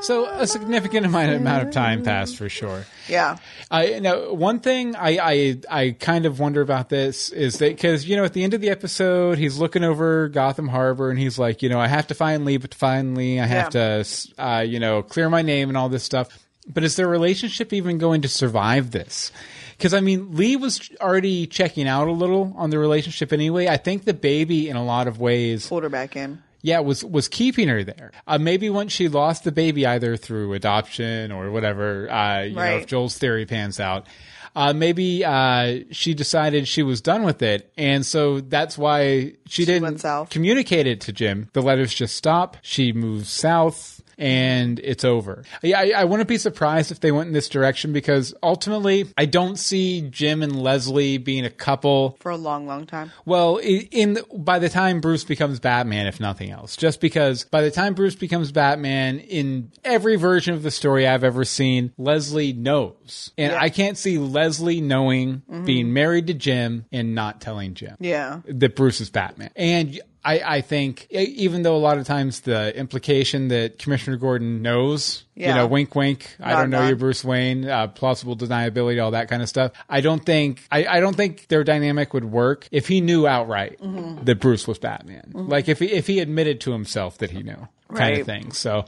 So 0.00 0.26
a 0.26 0.46
significant 0.46 1.06
amount 1.06 1.34
amount 1.34 1.68
of 1.68 1.72
time 1.72 2.02
passed 2.02 2.36
for 2.36 2.48
sure. 2.48 2.84
yeah. 3.08 3.36
I 3.70 3.98
now 4.00 4.32
one 4.32 4.60
thing 4.60 4.96
I 4.96 5.18
I, 5.18 5.60
I 5.70 5.90
kind 5.92 6.26
of 6.26 6.40
wonder 6.40 6.60
about 6.60 6.88
this 6.88 7.30
is 7.30 7.58
that 7.58 7.78
because 7.84 8.06
you 8.06 8.16
know 8.16 8.24
at 8.24 8.32
the 8.32 8.42
end 8.42 8.54
of 8.54 8.62
the 8.62 8.70
episode 8.70 9.36
he's 9.36 9.58
looking 9.58 9.84
over 9.84 10.28
Gotham 10.30 10.68
Harbor 10.68 11.10
and 11.10 11.18
he's 11.18 11.38
like 11.38 11.60
you 11.62 11.68
know 11.68 11.78
I 11.78 11.86
have 11.86 12.06
to 12.06 12.14
find 12.14 12.46
Lee 12.46 12.56
but 12.56 12.72
find 12.74 13.14
Lee 13.14 13.38
I 13.38 13.44
have 13.44 13.68
to 13.70 14.06
uh, 14.38 14.64
you 14.66 14.80
know 14.80 15.02
clear 15.02 15.28
my 15.28 15.42
name 15.42 15.68
and 15.68 15.76
all 15.76 15.90
this 15.90 16.02
stuff. 16.02 16.28
But 16.66 16.82
is 16.82 16.96
their 16.96 17.06
relationship 17.06 17.74
even 17.74 17.98
going 17.98 18.22
to 18.22 18.28
survive 18.28 18.90
this? 18.90 19.32
Because 19.76 19.92
I 19.92 20.00
mean, 20.00 20.34
Lee 20.34 20.56
was 20.56 20.88
already 20.98 21.46
checking 21.46 21.86
out 21.86 22.08
a 22.08 22.12
little 22.12 22.54
on 22.56 22.70
the 22.70 22.78
relationship 22.78 23.34
anyway. 23.34 23.68
I 23.68 23.76
think 23.76 24.04
the 24.04 24.14
baby, 24.14 24.70
in 24.70 24.76
a 24.76 24.82
lot 24.84 25.06
of 25.06 25.20
ways, 25.20 25.68
Pulled 25.68 25.82
her 25.82 25.90
back 25.90 26.16
in. 26.16 26.42
yeah, 26.62 26.80
was 26.80 27.04
was 27.04 27.28
keeping 27.28 27.68
her 27.68 27.84
there. 27.84 28.12
Uh, 28.26 28.38
maybe 28.38 28.70
once 28.70 28.92
she 28.92 29.08
lost 29.08 29.44
the 29.44 29.52
baby, 29.52 29.84
either 29.84 30.16
through 30.16 30.54
adoption 30.54 31.32
or 31.32 31.50
whatever, 31.50 32.10
uh, 32.10 32.44
you 32.44 32.54
know, 32.54 32.62
Right. 32.62 32.80
if 32.80 32.86
Joel's 32.86 33.18
theory 33.18 33.44
pans 33.44 33.78
out, 33.78 34.06
uh, 34.54 34.72
maybe 34.72 35.24
uh, 35.24 35.80
she 35.90 36.14
decided 36.14 36.68
she 36.68 36.82
was 36.82 37.00
done 37.00 37.24
with 37.24 37.42
it, 37.42 37.72
and 37.76 38.06
so 38.06 38.40
that's 38.40 38.78
why 38.78 39.34
she, 39.46 39.64
didn't 39.64 40.02
communicate 40.30 40.86
it 40.86 41.00
to 41.02 41.12
Jim. 41.12 41.48
The 41.52 41.62
letters 41.62 41.92
just 41.92 42.14
stop. 42.14 42.56
She 42.62 42.92
moves 42.92 43.28
south. 43.28 43.93
And 44.18 44.78
it's 44.80 45.04
over. 45.04 45.44
Yeah, 45.62 45.80
I, 45.80 45.92
I 45.96 46.04
wouldn't 46.04 46.28
be 46.28 46.38
surprised 46.38 46.90
if 46.92 47.00
they 47.00 47.12
went 47.12 47.28
in 47.28 47.32
this 47.32 47.48
direction 47.48 47.92
because 47.92 48.34
ultimately, 48.42 49.06
I 49.16 49.26
don't 49.26 49.58
see 49.58 50.02
Jim 50.02 50.42
and 50.42 50.60
Leslie 50.60 51.18
being 51.18 51.44
a 51.44 51.50
couple 51.50 52.16
for 52.20 52.30
a 52.30 52.36
long, 52.36 52.66
long 52.66 52.86
time. 52.86 53.10
well, 53.24 53.58
in 53.58 54.18
by 54.34 54.58
the 54.58 54.68
time 54.68 55.00
Bruce 55.00 55.24
becomes 55.24 55.60
Batman, 55.60 56.06
if 56.06 56.20
nothing 56.20 56.50
else, 56.50 56.76
just 56.76 57.00
because 57.00 57.44
by 57.44 57.62
the 57.62 57.70
time 57.70 57.94
Bruce 57.94 58.14
becomes 58.14 58.52
Batman, 58.52 59.18
in 59.18 59.70
every 59.84 60.16
version 60.16 60.54
of 60.54 60.62
the 60.62 60.70
story 60.70 61.06
I've 61.06 61.24
ever 61.24 61.44
seen, 61.44 61.92
Leslie 61.98 62.52
knows, 62.52 63.32
and 63.36 63.52
Yeah. 63.52 63.60
I 63.60 63.70
can't 63.70 63.98
see 63.98 64.18
Leslie 64.18 64.80
knowing 64.80 65.42
mm-hmm. 65.50 65.64
being 65.64 65.92
married 65.92 66.26
to 66.28 66.34
Jim 66.34 66.84
and 66.92 67.14
not 67.14 67.40
telling 67.40 67.74
Jim 67.74 67.96
Yeah. 68.00 68.40
that 68.46 68.76
Bruce 68.76 69.00
is 69.00 69.10
Batman. 69.10 69.50
And 69.56 70.00
I, 70.24 70.56
I 70.56 70.60
think, 70.62 71.06
even 71.10 71.62
though 71.62 71.76
a 71.76 71.78
lot 71.78 71.98
of 71.98 72.06
times 72.06 72.40
the 72.40 72.74
implication 72.76 73.48
that 73.48 73.78
Commissioner 73.78 74.16
Gordon 74.16 74.62
knows, 74.62 75.24
you 75.34 75.48
know, 75.48 75.66
wink, 75.66 75.94
wink, 75.94 76.34
I 76.40 76.52
don't 76.52 76.70
know 76.70 76.86
you're 76.86 76.96
Bruce 76.96 77.22
Wayne, 77.24 77.68
uh, 77.68 77.88
plausible 77.88 78.34
deniability, 78.36 79.02
all 79.04 79.10
that 79.10 79.28
kind 79.28 79.42
of 79.42 79.48
stuff. 79.48 79.72
I 79.88 80.00
don't 80.00 80.24
think, 80.24 80.62
I, 80.72 80.86
I 80.86 81.00
don't 81.00 81.14
think 81.16 81.48
their 81.48 81.62
dynamic 81.62 82.14
would 82.14 82.24
work 82.24 82.66
if 82.72 82.88
he 82.88 83.00
knew 83.02 83.26
outright 83.26 83.78
Mm-hmm. 83.80 84.24
that 84.24 84.40
Bruce 84.40 84.66
was 84.66 84.78
Batman. 84.78 85.30
Like 85.34 85.68
if 85.68 85.78
he, 85.80 85.92
if 85.92 86.06
he 86.06 86.20
admitted 86.20 86.60
to 86.62 86.72
himself 86.72 87.18
that 87.18 87.30
he 87.30 87.42
knew, 87.42 87.56
kind 87.56 87.68
Right. 87.90 88.20
of 88.20 88.26
thing. 88.26 88.52
So. 88.52 88.86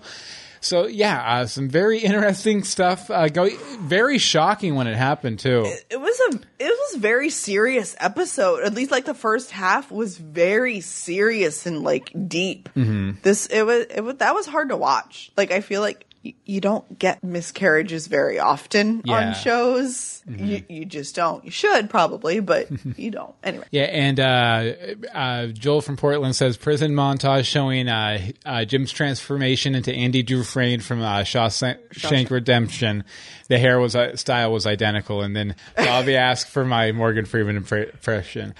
So 0.60 0.86
yeah, 0.86 1.22
uh, 1.22 1.46
some 1.46 1.68
very 1.68 1.98
interesting 2.06 2.64
stuff. 2.64 3.10
Uh, 3.10 3.28
go, 3.28 3.48
very 3.80 4.18
shocking 4.18 4.74
when 4.74 4.86
it 4.86 4.96
happened 4.96 5.38
too. 5.38 5.64
It 5.90 6.00
was 6.00 6.20
a 6.30 6.40
it 6.58 6.68
was 6.68 7.00
very 7.00 7.30
serious 7.30 7.96
episode. 7.98 8.62
At 8.64 8.74
least 8.74 8.90
like 8.90 9.04
the 9.04 9.14
first 9.14 9.50
half 9.50 9.90
was 9.90 10.18
very 10.18 10.80
serious 10.80 11.66
and 11.66 11.82
like 11.82 12.12
deep. 12.28 12.68
Mm-hmm. 12.74 13.18
This 13.22 13.46
it 13.46 13.62
was 13.62 13.86
it 13.86 14.00
was 14.02 14.16
that 14.16 14.34
was 14.34 14.46
hard 14.46 14.70
to 14.70 14.76
watch. 14.76 15.30
Like 15.36 15.50
I 15.50 15.60
feel 15.60 15.80
like 15.80 16.06
you 16.44 16.60
don't 16.60 16.98
get 16.98 17.22
miscarriages 17.22 18.06
very 18.08 18.38
often 18.38 19.02
Yeah. 19.04 19.14
Mm-hmm. 19.20 19.28
on 19.28 19.34
shows. 19.34 20.22
You 20.28 20.64
you 20.68 20.84
just 20.84 21.14
don't. 21.14 21.44
You 21.44 21.52
should 21.52 21.88
probably, 21.88 22.40
but 22.40 22.66
you 22.96 23.12
don't. 23.12 23.32
Anyway. 23.44 23.64
Yeah, 23.70 23.84
and 23.84 24.18
uh, 24.18 24.72
uh, 25.14 25.46
Joel 25.48 25.82
from 25.82 25.96
Portland 25.96 26.34
says 26.34 26.56
prison 26.56 26.92
montage 26.92 27.44
showing 27.44 27.88
uh, 27.88 28.18
uh, 28.44 28.64
Jim's 28.64 28.90
transformation 28.90 29.74
into 29.76 29.92
Andy 29.92 30.24
Dufresne 30.24 30.80
from 30.80 31.00
uh, 31.00 31.20
Shawshank 31.20 32.30
Redemption. 32.30 33.04
The 33.48 33.58
hair 33.58 33.78
was 33.78 33.94
uh, 33.94 34.16
style 34.16 34.50
was 34.50 34.66
identical, 34.66 35.22
and 35.22 35.36
then 35.36 35.54
Bobby 35.76 36.16
asked 36.16 36.48
for 36.48 36.64
my 36.64 36.90
Morgan 36.90 37.24
Freeman 37.24 37.56
impression. 37.56 38.54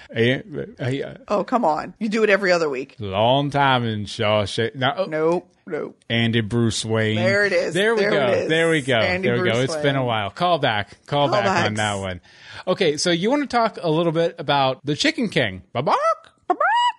Oh 1.29 1.43
come 1.45 1.65
on! 1.65 1.95
You 1.99 2.09
do 2.09 2.23
it 2.23 2.31
every 2.31 2.53
other 2.53 2.69
week. 2.69 2.95
long 3.01 3.51
time 3.51 3.85
in 3.85 4.05
Shawshank. 4.05 4.77
No, 4.77 5.07
Nope. 5.09 5.49
Nope. 5.69 6.01
Andy 6.09 6.43
Bruce 6.43 6.85
Wayne. 6.85 7.17
There 7.17 7.45
it 7.45 7.53
is. 7.53 7.75
There 7.75 7.95
we 7.97 8.03
There 8.03 8.11
go. 8.11 8.49
There 8.49 8.71
we 8.71 8.83
go. 8.83 8.99
Andy 8.99 9.27
there 9.27 9.43
we 9.43 9.49
go. 9.49 9.57
Bruce 9.57 9.75
It's 9.75 9.83
been 9.83 9.97
a 9.97 10.05
while. 10.05 10.31
Call 10.31 10.59
back. 10.61 11.05
Call 11.07 11.29
back 11.29 11.67
on 11.67 11.75
that 11.75 11.95
one. 11.95 12.21
Okay, 12.69 12.97
so 12.97 13.11
you 13.11 13.31
want 13.31 13.43
to 13.43 13.49
talk 13.49 13.77
a 13.83 13.91
little 13.91 14.13
bit 14.13 14.37
about 14.39 14.85
the 14.87 14.95
Chicken 14.95 15.29
King? 15.29 15.63
Babak? 15.75 15.97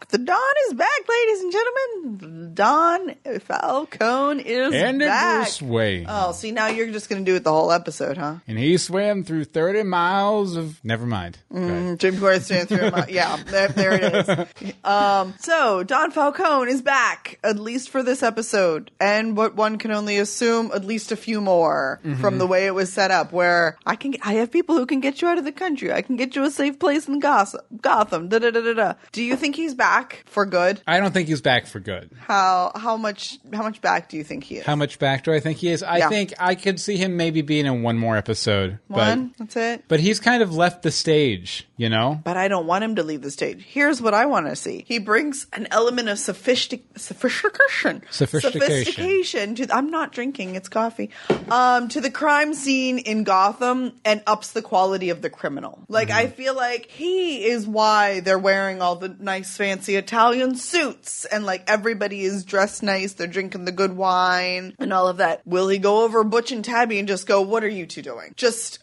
The 0.10 0.20
Don 0.20 0.38
is 0.70 0.74
back, 0.76 0.88
ladies 1.10 1.42
and 1.42 1.52
gentlemen. 1.52 2.52
Don 2.54 3.16
Falcone 3.42 4.42
is 4.42 4.74
Andy 4.74 5.06
back. 5.06 5.50
Wayne. 5.62 6.06
Oh, 6.08 6.32
see 6.32 6.52
now 6.52 6.68
you're 6.68 6.92
just 6.92 7.10
going 7.10 7.26
to 7.26 7.30
do 7.30 7.36
it 7.36 7.44
the 7.44 7.52
whole 7.52 7.74
episode, 7.74 8.18
huh? 8.18 8.36
And 8.48 8.58
he 8.58 8.78
swam 8.78 9.26
through 9.26 9.46
30 9.46 9.84
miles 9.84 10.56
of. 10.56 10.80
Never 10.86 11.06
mind. 11.06 11.40
Right. 11.50 11.98
Jim 11.98 12.20
Gordon 12.20 12.42
stand 12.42 12.70
through 12.70 12.92
yeah, 13.10 13.36
there, 13.48 13.68
there 13.70 13.94
it 13.94 14.30
is. 14.64 14.76
Um, 14.86 15.34
so 15.40 15.84
Don 15.84 16.12
Falcone 16.12 16.72
is 16.72 16.82
back, 16.82 17.40
at 17.44 17.60
least 17.60 17.90
for 17.90 18.02
this 18.02 18.24
episode, 18.24 18.92
and 19.02 19.36
what 19.36 19.56
one 19.56 19.78
can 19.78 19.92
only 19.92 20.18
assume, 20.20 20.72
at 20.74 20.86
least 20.86 21.12
a 21.12 21.18
few 21.18 21.42
more 21.42 22.00
from 22.22 22.38
the 22.38 22.48
way 22.48 22.66
it 22.66 22.74
was 22.74 22.94
set 22.94 23.12
up. 23.12 23.34
Where 23.34 23.78
I 23.86 23.96
can, 23.98 24.16
I 24.24 24.34
have 24.36 24.52
people 24.52 24.76
who 24.76 24.86
can 24.86 25.02
get 25.02 25.22
you 25.22 25.28
out 25.28 25.38
of 25.38 25.44
the 25.44 25.52
country. 25.52 25.92
I 25.92 26.02
can 26.02 26.16
get 26.16 26.36
you 26.36 26.44
a 26.44 26.52
safe 26.52 26.80
place 26.80 27.10
in 27.10 27.20
Gotham. 27.20 27.62
Gotham. 27.82 28.30
Da 28.30 28.40
da 28.40 28.52
da 28.52 28.62
da 28.62 28.74
da. 28.74 28.94
Do 29.12 29.22
you 29.24 29.36
think 29.36 29.56
he's 29.56 29.74
back 29.74 29.87
back 29.88 30.23
for 30.26 30.45
good? 30.45 30.82
I 30.88 31.00
don't 31.00 31.13
think 31.13 31.28
he's 31.28 31.41
back 31.41 31.65
for 31.67 31.80
good. 31.80 32.10
How 32.19 32.71
how 32.76 32.97
much 32.97 33.38
how 33.54 33.63
much 33.63 33.82
back 33.82 34.10
do 34.10 34.17
you 34.17 34.23
think 34.23 34.43
he 34.43 34.58
is? 34.58 34.65
How 34.65 34.76
much 34.76 35.00
back 35.00 35.23
do 35.23 35.34
I 35.34 35.39
think 35.39 35.58
he 35.60 35.69
is? 35.69 35.82
I 35.84 35.97
Yeah. 35.97 36.10
think 36.10 36.34
I 36.39 36.56
could 36.56 36.80
see 36.80 36.97
him 36.97 37.15
maybe 37.17 37.41
being 37.41 37.65
in 37.65 37.84
one 37.84 37.97
more 37.97 38.17
episode. 38.17 38.80
One. 38.88 39.34
But 39.38 39.38
That's 39.39 39.56
it. 39.56 39.84
but 39.88 40.00
he's 40.00 40.19
kind 40.19 40.43
of 40.43 40.54
left 40.56 40.84
the 40.84 40.91
stage, 40.91 41.67
you 41.78 41.89
know? 41.89 42.19
But 42.23 42.36
I 42.38 42.47
don't 42.47 42.67
want 42.67 42.84
him 42.84 42.95
to 42.95 43.04
leave 43.04 43.21
the 43.21 43.32
stage. 43.32 43.63
Here's 43.63 44.02
what 44.02 44.13
I 44.13 44.26
want 44.26 44.47
to 44.47 44.56
see. 44.56 44.84
He 44.88 45.00
brings 45.00 45.47
an 45.54 45.67
element 45.71 46.10
of 46.10 46.19
sophistic- 46.19 46.84
sophistication, 46.97 48.04
Sophistication. 48.10 48.86
sophistication 48.86 49.56
to. 49.56 49.67
I'm 49.76 49.89
not 49.89 50.12
drinking; 50.12 50.56
it's 50.56 50.69
coffee. 50.69 51.10
Um, 51.50 51.88
to 51.89 52.02
the 52.02 52.12
crime 52.12 52.54
scene 52.54 52.97
in 52.97 53.23
Gotham 53.23 53.93
and 54.04 54.21
ups 54.28 54.52
the 54.52 54.62
quality 54.62 55.10
of 55.10 55.21
the 55.21 55.30
criminal. 55.30 55.80
Like 55.88 56.08
Mm-hmm. 56.10 56.17
I 56.17 56.28
feel 56.28 56.56
like 56.56 56.86
he 56.88 57.45
is 57.45 57.67
why 57.67 58.21
they're 58.21 58.39
wearing 58.39 58.82
all 58.82 58.95
the 58.95 59.10
nice, 59.19 59.56
fancy 59.58 59.77
Italian 59.86 60.56
suits, 60.56 61.26
and 61.26 61.46
like 61.46 61.70
everybody 61.70 62.24
is 62.24 62.44
dressed 62.44 62.84
nice. 62.84 63.13
They're 63.13 63.28
drinking 63.28 63.66
the 63.66 63.72
good 63.72 63.96
wine 63.96 64.76
and 64.80 64.92
all 64.92 65.08
of 65.08 65.18
that. 65.18 65.46
Will 65.46 65.68
he 65.68 65.78
go 65.78 66.04
over 66.04 66.24
Butch 66.24 66.52
and 66.52 66.66
Tabby 66.66 67.00
and 67.00 67.08
just 67.08 67.28
go, 67.28 67.42
"What 67.42 67.63
are 67.63 67.70
you 67.70 67.86
two 67.86 68.02
doing?" 68.02 68.34
Just 68.36 68.80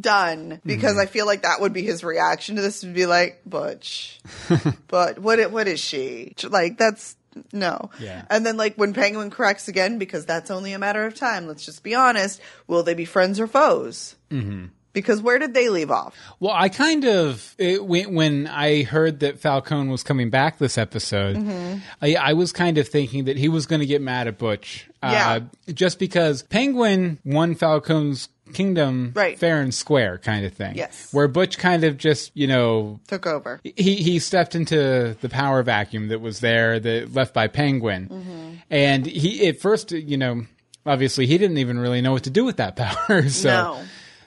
done 0.00 0.60
because 0.66 0.92
Mm-hmm. 0.92 1.00
I 1.00 1.06
feel 1.06 1.26
like 1.26 1.42
that 1.42 1.60
would 1.60 1.72
be 1.72 1.82
his 1.82 2.02
reaction 2.02 2.56
to 2.56 2.62
this 2.62 2.82
would 2.82 2.94
be 2.94 3.06
like 3.06 3.42
Butch, 3.46 4.20
but 4.88 5.18
what 5.18 5.50
what 5.52 5.68
is 5.68 5.80
she 5.80 6.34
like? 6.48 6.78
That's 6.78 7.16
no. 7.52 7.90
Yeah. 8.00 8.24
And 8.28 8.44
then 8.44 8.56
like 8.56 8.74
when 8.76 8.92
Penguin 8.94 9.30
corrects 9.30 9.68
again 9.68 9.98
because 9.98 10.26
that's 10.26 10.50
only 10.50 10.72
a 10.72 10.78
matter 10.78 11.06
of 11.06 11.14
time. 11.14 11.46
Let's 11.46 11.64
just 11.64 11.82
be 11.82 11.94
honest. 11.94 12.40
Will 12.66 12.82
they 12.82 12.94
be 12.94 13.04
friends 13.04 13.40
or 13.40 13.46
foes? 13.46 14.16
Mm-hmm. 14.30 14.66
Because 14.92 15.22
where 15.22 15.38
did 15.38 15.54
they 15.54 15.68
leave 15.70 15.90
off? 15.90 16.14
Well, 16.38 16.52
I 16.54 16.68
kind 16.68 17.04
of 17.04 17.54
it, 17.58 17.84
when, 17.84 18.14
when 18.14 18.46
I 18.46 18.82
heard 18.82 19.20
that 19.20 19.38
Falcone 19.40 19.88
was 19.90 20.02
coming 20.02 20.28
back 20.30 20.58
this 20.58 20.76
episode, 20.76 21.36
Mm-hmm. 21.36 21.78
I, 22.02 22.14
I 22.16 22.32
was 22.34 22.52
kind 22.52 22.76
of 22.78 22.86
thinking 22.88 23.24
that 23.24 23.36
he 23.38 23.48
was 23.48 23.66
going 23.66 23.80
to 23.80 23.86
get 23.86 24.02
mad 24.02 24.28
at 24.28 24.36
Butch, 24.38 24.88
Yeah. 25.02 25.30
uh, 25.66 25.72
just 25.72 25.98
because 25.98 26.42
Penguin 26.42 27.18
won 27.24 27.54
Falcone's 27.54 28.28
kingdom 28.52 29.12
Right. 29.14 29.38
fair 29.38 29.62
and 29.62 29.72
square, 29.72 30.18
kind 30.18 30.44
of 30.44 30.52
thing. 30.52 30.76
Yes. 30.76 31.08
where 31.12 31.26
Butch 31.26 31.56
kind 31.56 31.84
of 31.84 31.96
just 31.96 32.30
you 32.34 32.46
know 32.46 33.00
Took 33.08 33.26
over. 33.26 33.60
he 33.64 33.94
he 33.96 34.18
stepped 34.18 34.54
into 34.54 35.16
the 35.22 35.28
power 35.30 35.62
vacuum 35.62 36.08
that 36.08 36.20
was 36.20 36.40
there 36.40 36.78
that 36.78 37.14
left 37.14 37.32
by 37.32 37.46
Penguin, 37.48 38.08
Mm-hmm. 38.10 38.54
and 38.68 39.06
he 39.06 39.48
at 39.48 39.58
first 39.58 39.92
you 39.92 40.18
know 40.18 40.44
obviously 40.84 41.26
he 41.26 41.38
didn't 41.38 41.58
even 41.58 41.78
really 41.78 42.02
know 42.02 42.12
what 42.12 42.24
to 42.24 42.30
do 42.30 42.44
with 42.44 42.58
that 42.58 42.76
power. 42.76 43.26
so 43.30 43.48
no. 43.48 43.82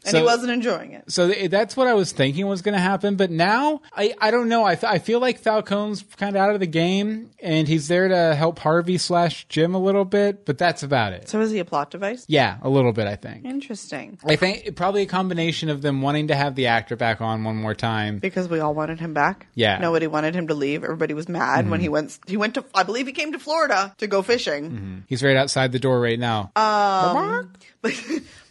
And 0.06 0.12
so- 0.12 0.18
he 0.20 0.24
wasn't 0.24 0.52
enjoying 0.52 0.92
it. 0.94 1.12
so 1.12 1.28
th- 1.32 1.50
that's 1.52 1.76
what 1.76 1.88
I 1.88 1.94
was 1.96 2.12
thinking 2.12 2.46
was 2.48 2.62
going 2.62 2.76
to 2.76 2.80
happen. 2.82 3.16
But 3.16 3.32
now 3.32 3.82
I, 3.96 4.14
I 4.22 4.32
don't 4.32 4.48
know. 4.50 4.64
I, 4.64 4.74
f- 4.74 4.84
I 4.84 5.00
feel 5.00 5.20
like 5.20 5.40
Falcone's 5.40 6.04
kind 6.18 6.36
of 6.36 6.42
out 6.42 6.54
of 6.54 6.60
the 6.60 6.68
game 6.68 7.32
and 7.42 7.68
he's 7.68 7.88
there 7.88 8.08
to 8.08 8.36
help 8.36 8.60
Harvey 8.60 8.98
slash 8.98 9.48
Jim 9.50 9.74
a 9.76 9.80
little 9.80 10.06
bit, 10.06 10.46
but 10.46 10.58
that's 10.58 10.84
about 10.84 11.14
it. 11.14 11.28
So 11.30 11.42
is 11.42 11.52
he 11.52 11.60
a 11.60 11.66
plot 11.66 11.92
device? 11.92 12.26
Yeah, 12.28 12.58
a 12.62 12.70
little 12.70 12.92
bit, 12.94 13.08
I 13.08 13.16
think. 13.16 13.46
Interesting. 13.46 14.18
I 14.26 14.36
think 14.36 14.76
probably 14.76 15.02
a 15.02 15.06
combination 15.08 15.70
of 15.70 15.82
them 15.82 16.02
wanting 16.02 16.28
to 16.28 16.36
have 16.36 16.56
the 16.56 16.68
actor 16.68 16.96
back 16.96 17.20
on 17.22 17.44
one 17.44 17.56
more 17.56 17.74
time. 17.74 18.20
Because 18.20 18.48
we 18.48 18.60
all 18.60 18.74
wanted 18.74 19.00
him 19.00 19.14
back. 19.14 19.48
Yeah. 19.56 19.74
Mm-hmm. 19.74 19.82
Nobody 19.84 20.08
wanted 20.08 20.36
him 20.36 20.48
to 20.48 20.54
leave. 20.54 20.84
Everybody 20.84 21.14
was 21.14 21.28
mad 21.28 21.70
when 21.70 21.80
he 21.80 21.90
went. 21.90 22.18
He 22.28 22.38
went 22.38 22.54
to. 22.56 22.66
I 22.74 22.84
believe 22.84 23.08
he 23.08 23.14
came 23.14 23.32
to 23.32 23.40
Florida 23.40 23.94
to 23.98 24.08
go 24.08 24.22
fishing. 24.22 25.04
He's 25.08 25.24
right 25.24 25.36
outside 25.38 25.72
the 25.72 25.80
door 25.80 26.00
right 26.00 26.20
now. 26.20 26.52
But 27.82 27.94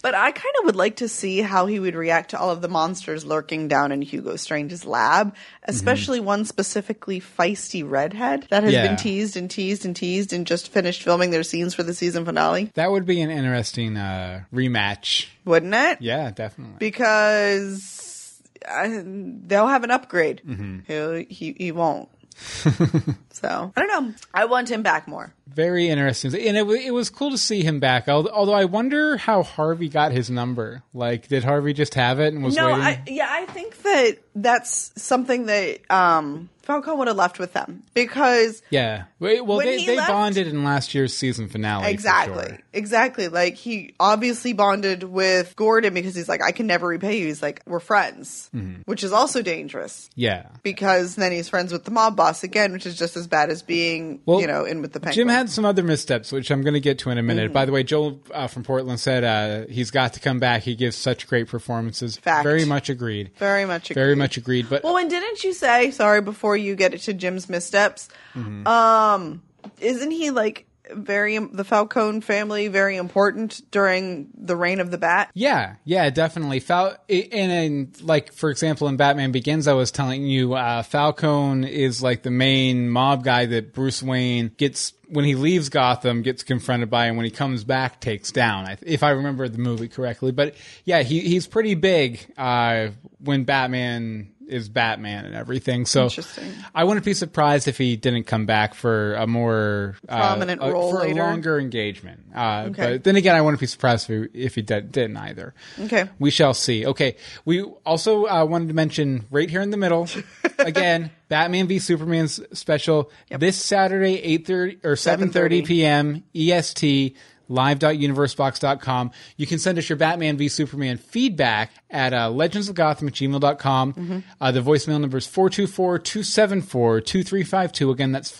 but 0.04 0.14
I 0.14 0.32
kind 0.32 0.54
of 0.58 0.66
would 0.66 0.76
like 0.76 0.96
to 0.96 1.08
see 1.08 1.40
how 1.40 1.64
he 1.64 1.80
would 1.80 1.94
react 1.94 2.30
to 2.32 2.38
all 2.38 2.50
of 2.50 2.60
the 2.60 2.68
monsters 2.68 3.24
lurking 3.24 3.68
down 3.68 3.90
in 3.90 4.02
Hugo 4.02 4.36
Strange's 4.36 4.84
lab, 4.84 5.34
especially 5.62 6.20
one 6.20 6.44
specifically 6.44 7.22
feisty 7.22 7.82
redhead 7.88 8.46
that 8.50 8.64
has 8.64 8.74
Yeah. 8.74 8.86
been 8.86 8.96
teased 8.96 9.34
and 9.38 9.50
teased 9.50 9.86
and 9.86 9.96
teased 9.96 10.34
and 10.34 10.46
just 10.46 10.68
finished 10.68 11.02
filming 11.02 11.30
their 11.30 11.42
scenes 11.42 11.72
for 11.74 11.82
the 11.82 11.94
season 11.94 12.26
finale, 12.26 12.70
that 12.74 12.90
would 12.90 13.06
be 13.06 13.22
an 13.22 13.30
interesting 13.30 13.96
uh, 13.96 14.42
rematch. 14.52 15.28
wouldn't 15.46 15.74
it? 15.74 16.02
Yeah, 16.02 16.30
definitely. 16.32 16.76
Because 16.78 18.42
I, 18.68 19.02
they'll 19.04 19.68
have 19.68 19.84
an 19.84 19.90
upgrade. 19.90 20.42
Mm-hmm. 20.46 21.20
He 21.30 21.54
he 21.58 21.72
won't. 21.72 22.10
so 23.30 23.72
I 23.76 23.80
don't 23.80 23.88
know. 23.88 24.14
I 24.34 24.44
want 24.46 24.70
him 24.70 24.82
back 24.82 25.06
more. 25.08 25.32
Very 25.54 25.88
interesting. 25.88 26.34
And 26.34 26.56
it, 26.56 26.66
it 26.68 26.90
was 26.92 27.10
cool 27.10 27.30
to 27.30 27.38
see 27.38 27.62
him 27.62 27.80
back. 27.80 28.08
Although 28.08 28.52
I 28.52 28.64
wonder 28.64 29.16
how 29.16 29.42
Harvey 29.42 29.88
got 29.88 30.12
his 30.12 30.30
number. 30.30 30.82
Like, 30.92 31.28
did 31.28 31.44
Harvey 31.44 31.72
just 31.72 31.94
have 31.94 32.20
it 32.20 32.34
and 32.34 32.42
was 32.42 32.56
No, 32.56 32.66
waiting? 32.66 32.82
I, 32.82 33.02
yeah, 33.06 33.28
I 33.30 33.46
think 33.46 33.82
that 33.82 34.18
that's 34.34 34.92
something 35.00 35.46
that 35.46 35.80
um, 35.90 36.48
Falcone 36.62 36.98
would 36.98 37.08
have 37.08 37.16
left 37.16 37.38
with 37.38 37.52
them 37.52 37.82
because 37.94 38.62
Yeah. 38.70 39.04
Well, 39.20 39.58
they, 39.58 39.84
they 39.84 39.96
left- 39.96 40.10
bonded 40.10 40.46
in 40.48 40.64
last 40.64 40.94
year's 40.94 41.16
season 41.16 41.48
finale. 41.48 41.90
exactly, 41.90 42.46
sure. 42.48 42.58
exactly. 42.72 43.28
Like 43.28 43.54
he 43.54 43.94
obviously 44.00 44.52
bonded 44.54 45.02
with 45.02 45.54
Gordon 45.56 45.94
because 45.94 46.14
he's 46.14 46.28
like, 46.28 46.42
I 46.42 46.52
can 46.52 46.66
never 46.66 46.86
repay 46.88 47.18
you. 47.20 47.26
He's 47.26 47.42
like, 47.42 47.62
we're 47.66 47.80
friends, 47.80 48.50
Mm-hmm. 48.54 48.82
which 48.86 49.02
is 49.04 49.12
also 49.12 49.40
dangerous 49.42 50.10
Yeah. 50.14 50.46
because 50.62 51.14
then 51.16 51.32
he's 51.32 51.48
friends 51.48 51.72
with 51.72 51.84
the 51.84 51.90
mob 51.90 52.16
boss 52.16 52.44
again, 52.44 52.72
which 52.72 52.86
is 52.86 52.96
just 52.98 53.16
as 53.16 53.26
bad 53.26 53.50
as 53.50 53.62
being, 53.62 54.20
Well, 54.26 54.40
you 54.40 54.46
know, 54.46 54.64
in 54.64 54.82
with 54.82 54.92
the 54.92 55.00
penguin. 55.00 55.14
Jim 55.14 55.28
had 55.28 55.48
some 55.50 55.64
other 55.64 55.82
missteps, 55.82 56.32
which 56.32 56.50
I'm 56.50 56.62
going 56.62 56.74
to 56.74 56.80
get 56.80 56.98
to 57.00 57.10
in 57.10 57.18
a 57.18 57.22
minute. 57.22 57.44
Mm-hmm. 57.46 57.52
By 57.54 57.64
the 57.66 57.72
way, 57.72 57.82
Joel 57.82 58.20
uh, 58.32 58.46
from 58.46 58.62
Portland 58.64 59.00
said 59.00 59.24
uh, 59.24 59.70
he's 59.70 59.90
got 59.90 60.14
to 60.14 60.20
come 60.20 60.38
back. 60.40 60.62
He 60.62 60.74
gives 60.74 60.96
such 60.96 61.26
great 61.28 61.48
performances. 61.48 62.16
Fact. 62.16 62.42
Very 62.44 62.64
much 62.64 62.88
agreed. 62.90 63.30
very 63.38 63.64
much, 63.64 63.88
Very 63.88 64.12
agreed. 64.12 64.18
Much 64.24 64.36
agreed. 64.38 64.68
But 64.70 64.82
Well, 64.82 64.96
and 64.96 65.10
didn't 65.10 65.44
you 65.44 65.52
say 65.52 65.90
sorry 65.90 66.22
before 66.22 66.56
you 66.56 66.74
get 66.74 66.94
it 66.94 67.02
to 67.02 67.12
Jim's 67.12 67.48
missteps? 67.48 68.08
Mm-hmm. 68.34 68.66
Um, 68.66 69.42
isn't 69.80 70.10
he 70.10 70.30
like 70.30 70.66
very 70.92 71.38
the 71.38 71.64
Falcone 71.64 72.20
family 72.20 72.68
very 72.68 72.96
important 72.96 73.62
during 73.70 74.28
the 74.36 74.56
reign 74.56 74.80
of 74.80 74.90
the 74.90 74.98
Bat? 74.98 75.30
Yeah, 75.34 75.76
yeah, 75.84 76.10
definitely. 76.10 76.60
Fal- 76.60 76.96
and, 77.08 77.32
and 77.32 78.02
like 78.02 78.32
for 78.32 78.50
example, 78.50 78.88
in 78.88 78.96
Batman 78.96 79.32
Begins, 79.32 79.68
I 79.68 79.72
was 79.72 79.90
telling 79.90 80.26
you, 80.26 80.54
uh, 80.54 80.82
Falcone 80.82 81.70
is 81.70 82.02
like 82.02 82.22
the 82.22 82.30
main 82.30 82.88
mob 82.90 83.24
guy 83.24 83.46
that 83.46 83.72
Bruce 83.72 84.02
Wayne 84.02 84.52
gets 84.56 84.92
when 85.08 85.24
he 85.24 85.34
leaves 85.34 85.68
Gotham, 85.68 86.22
gets 86.22 86.42
confronted 86.42 86.90
by, 86.90 87.06
and 87.06 87.16
when 87.16 87.24
he 87.24 87.30
comes 87.30 87.64
back, 87.64 88.00
takes 88.00 88.32
down. 88.32 88.76
If 88.82 89.02
I 89.02 89.10
remember 89.10 89.48
the 89.48 89.58
movie 89.58 89.88
correctly, 89.88 90.32
but 90.32 90.54
yeah, 90.84 91.02
he 91.02 91.20
he's 91.20 91.46
pretty 91.46 91.74
big 91.74 92.20
uh, 92.36 92.88
when 93.20 93.44
Batman 93.44 94.33
is 94.48 94.68
Batman 94.68 95.24
and 95.24 95.34
everything. 95.34 95.86
So 95.86 96.04
Interesting. 96.04 96.52
I 96.74 96.84
wouldn't 96.84 97.04
be 97.04 97.14
surprised 97.14 97.68
if 97.68 97.78
he 97.78 97.96
didn't 97.96 98.24
come 98.24 98.46
back 98.46 98.74
for 98.74 99.14
a 99.14 99.26
more 99.26 99.96
uh, 100.08 100.16
Prominent 100.18 100.62
uh, 100.62 100.70
role 100.72 100.92
for 100.92 101.00
later. 101.00 101.20
a 101.20 101.24
longer 101.24 101.58
engagement. 101.58 102.20
Uh, 102.34 102.68
Okay. 102.70 102.92
But 102.92 103.04
then 103.04 103.16
again, 103.16 103.34
I 103.36 103.40
wouldn't 103.40 103.60
be 103.60 103.66
surprised 103.66 104.08
if 104.10 104.32
he, 104.32 104.42
if 104.44 104.54
he 104.54 104.62
did, 104.62 104.90
didn't 104.92 105.16
either. 105.16 105.54
Okay. 105.80 106.08
We 106.18 106.30
shall 106.30 106.54
see. 106.54 106.86
Okay. 106.86 107.16
We 107.44 107.62
also 107.62 108.26
uh, 108.26 108.44
wanted 108.44 108.68
to 108.68 108.74
mention 108.74 109.26
right 109.30 109.48
here 109.50 109.60
in 109.60 109.70
the 109.70 109.76
middle, 109.76 110.08
again, 110.58 111.10
Batman 111.28 111.66
v 111.66 111.78
Superman's 111.78 112.40
special 112.56 113.10
this 113.30 113.56
Saturday, 113.56 114.38
8.30 114.38 114.84
or 114.84 114.94
7.30 114.94 115.32
7:30 115.32 115.66
p.m. 115.66 116.24
EST 116.34 117.16
live.universebox.com. 117.48 119.10
You 119.36 119.46
can 119.46 119.58
send 119.58 119.78
us 119.78 119.88
your 119.88 119.96
Batman 119.96 120.36
v 120.36 120.48
Superman 120.48 120.98
feedback 120.98 121.72
at 121.90 122.12
uh, 122.12 122.28
legendsofgotham 122.30 123.08
at 123.08 123.14
gmail.com. 123.14 123.94
Uh, 124.40 124.52
the 124.52 124.60
voicemail 124.60 125.00
number 125.00 125.18
is 125.18 125.26
424-274-2352. 125.26 127.90
Again, 127.90 128.12
that's 128.12 128.30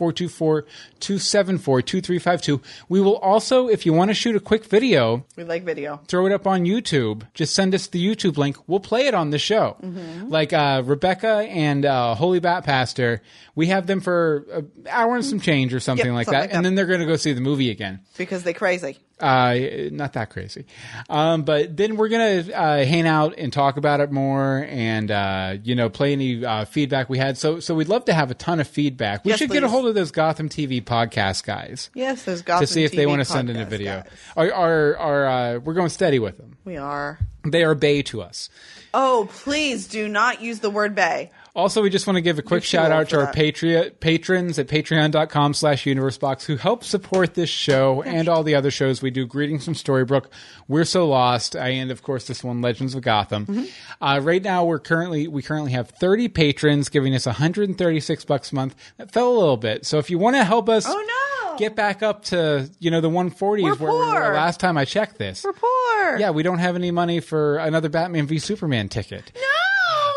424-274-2352. 1.08 2.60
We 2.88 3.00
will 3.00 3.16
also, 3.16 3.68
if 3.68 3.86
you 3.86 3.92
want 3.92 4.10
to 4.10 4.14
shoot 4.14 4.36
a 4.36 4.40
quick 4.40 4.64
video, 4.64 5.24
We 5.36 5.44
like 5.44 5.64
video. 5.64 6.00
throw 6.08 6.26
it 6.26 6.32
up 6.32 6.46
on 6.46 6.64
YouTube. 6.64 7.22
Just 7.34 7.54
send 7.54 7.74
us 7.74 7.86
the 7.86 8.04
YouTube 8.04 8.36
link. 8.36 8.56
We'll 8.66 8.80
play 8.80 9.06
it 9.06 9.14
on 9.14 9.30
the 9.30 9.38
show. 9.38 9.76
Mm-hmm. 9.82 10.28
Like 10.28 10.52
uh, 10.52 10.82
Rebecca 10.84 11.46
and 11.48 11.84
uh, 11.84 12.14
Holy 12.14 12.40
Bat 12.40 12.64
Pastor, 12.64 13.22
we 13.54 13.66
have 13.68 13.86
them 13.86 14.00
for 14.00 14.44
an 14.52 14.70
hour 14.88 15.14
and 15.16 15.24
some 15.24 15.40
change 15.40 15.72
or 15.74 15.80
something 15.80 16.06
Yep, 16.06 16.14
like 16.14 16.24
something 16.26 16.40
that, 16.40 16.46
like 16.48 16.54
and 16.54 16.64
that. 16.64 16.68
then 16.68 16.74
they're 16.74 16.86
going 16.86 17.00
to 17.00 17.06
go 17.06 17.16
see 17.16 17.32
the 17.32 17.40
movie 17.40 17.70
again. 17.70 18.00
Because 18.16 18.42
they're 18.42 18.52
crazy. 18.54 18.98
Uh, 19.20 19.56
not 19.92 20.14
that 20.14 20.30
crazy, 20.30 20.66
um, 21.08 21.42
but 21.42 21.76
then 21.76 21.96
we're 21.96 22.08
gonna 22.08 22.44
uh, 22.52 22.84
hang 22.84 23.06
out 23.06 23.34
and 23.38 23.52
talk 23.52 23.76
about 23.76 24.00
it 24.00 24.10
more, 24.10 24.66
and 24.68 25.10
uh, 25.10 25.56
you 25.62 25.76
know, 25.76 25.88
play 25.88 26.12
any 26.12 26.44
uh, 26.44 26.64
feedback 26.64 27.08
we 27.08 27.16
had. 27.18 27.38
So, 27.38 27.60
so 27.60 27.74
we'd 27.76 27.88
love 27.88 28.04
to 28.06 28.12
have 28.12 28.30
a 28.32 28.34
ton 28.34 28.58
of 28.58 28.66
feedback. 28.66 29.24
We 29.24 29.30
Yes, 29.30 29.38
should 29.38 29.50
get 29.50 29.62
a 29.62 29.68
hold 29.68 29.86
of 29.86 29.94
those 29.94 30.10
Gotham 30.10 30.48
TV 30.48 30.82
podcast 30.82 31.44
guys 31.44 31.90
Yes, 31.94 32.24
those 32.24 32.42
Gotham 32.42 32.66
to 32.66 32.72
see 32.72 32.82
if 32.84 32.90
they 32.92 33.06
want 33.06 33.20
to 33.20 33.24
send 33.24 33.50
in 33.50 33.56
a 33.56 33.64
video. 33.64 34.00
guys. 34.02 34.10
Are 34.36 34.52
are, 34.52 34.96
are 34.96 35.26
uh, 35.26 35.58
we're 35.60 35.74
going 35.74 35.90
steady 35.90 36.18
with 36.18 36.36
them? 36.36 36.56
We 36.64 36.76
are. 36.76 37.18
They 37.46 37.62
are 37.62 37.74
bay 37.74 38.02
to 38.02 38.20
us. 38.22 38.50
Oh, 38.92 39.28
please 39.30 39.86
do 39.86 40.08
not 40.08 40.40
use 40.42 40.58
the 40.60 40.70
word 40.70 40.94
bay. 40.94 41.30
Also, 41.54 41.82
we 41.82 41.88
just 41.88 42.04
want 42.08 42.16
to 42.16 42.20
give 42.20 42.40
a 42.40 42.42
quick 42.42 42.64
shout 42.64 42.90
out 42.90 43.08
to 43.10 43.20
our. 43.20 43.32
Patreon 43.32 44.00
patrons 44.00 44.58
at 44.58 44.66
patreon.com 44.66 45.54
slash 45.54 45.84
universebox 45.84 46.44
who 46.46 46.56
help 46.56 46.82
support 46.82 47.34
this 47.34 47.48
show 47.48 48.02
and 48.02 48.28
all 48.28 48.42
the 48.42 48.56
other 48.56 48.72
shows 48.72 49.00
We 49.00 49.10
do 49.12 49.24
Greetings 49.24 49.64
from 49.64 49.74
Storybrooke, 49.74 50.26
We're 50.66 50.84
So 50.84 51.06
Lost, 51.06 51.54
and 51.54 51.92
of 51.92 52.02
course 52.02 52.26
this 52.26 52.42
one, 52.42 52.60
Legends 52.60 52.96
of 52.96 53.02
Gotham. 53.02 53.68
Uh, 54.00 54.18
right 54.22 54.42
now, 54.42 54.64
we're 54.64 54.80
currently 54.80 55.28
we 55.28 55.42
currently 55.42 55.70
have 55.72 55.90
30 55.90 56.26
patrons 56.28 56.88
giving 56.88 57.14
us 57.14 57.24
136 57.24 58.24
bucks 58.24 58.50
a 58.50 58.54
month. 58.56 58.74
That 58.96 59.12
fell 59.12 59.30
a 59.32 59.38
little 59.38 59.56
bit. 59.56 59.86
So 59.86 59.98
if 59.98 60.10
you 60.10 60.18
want 60.18 60.34
to 60.34 60.42
help 60.44 60.68
us, 60.68 60.84
Oh, 60.88 61.50
no. 61.50 61.56
get 61.56 61.76
back 61.76 62.02
up 62.02 62.24
to 62.26 62.68
you 62.80 62.90
know 62.90 63.00
the 63.00 63.10
140s 63.10 63.62
We're 63.62 63.74
where 63.76 63.92
we 63.92 63.98
were 64.28 64.34
last 64.34 64.58
time 64.58 64.76
I 64.76 64.84
checked 64.84 65.18
this. 65.18 65.44
We're 65.44 65.52
poor. 65.52 66.18
Yeah, 66.18 66.30
we 66.30 66.42
don't 66.42 66.58
have 66.58 66.74
any 66.74 66.90
money 66.90 67.20
for 67.20 67.58
another 67.58 67.88
Batman 67.88 68.26
v 68.26 68.40
Superman 68.40 68.88
ticket. 68.88 69.30
No. 69.36 69.40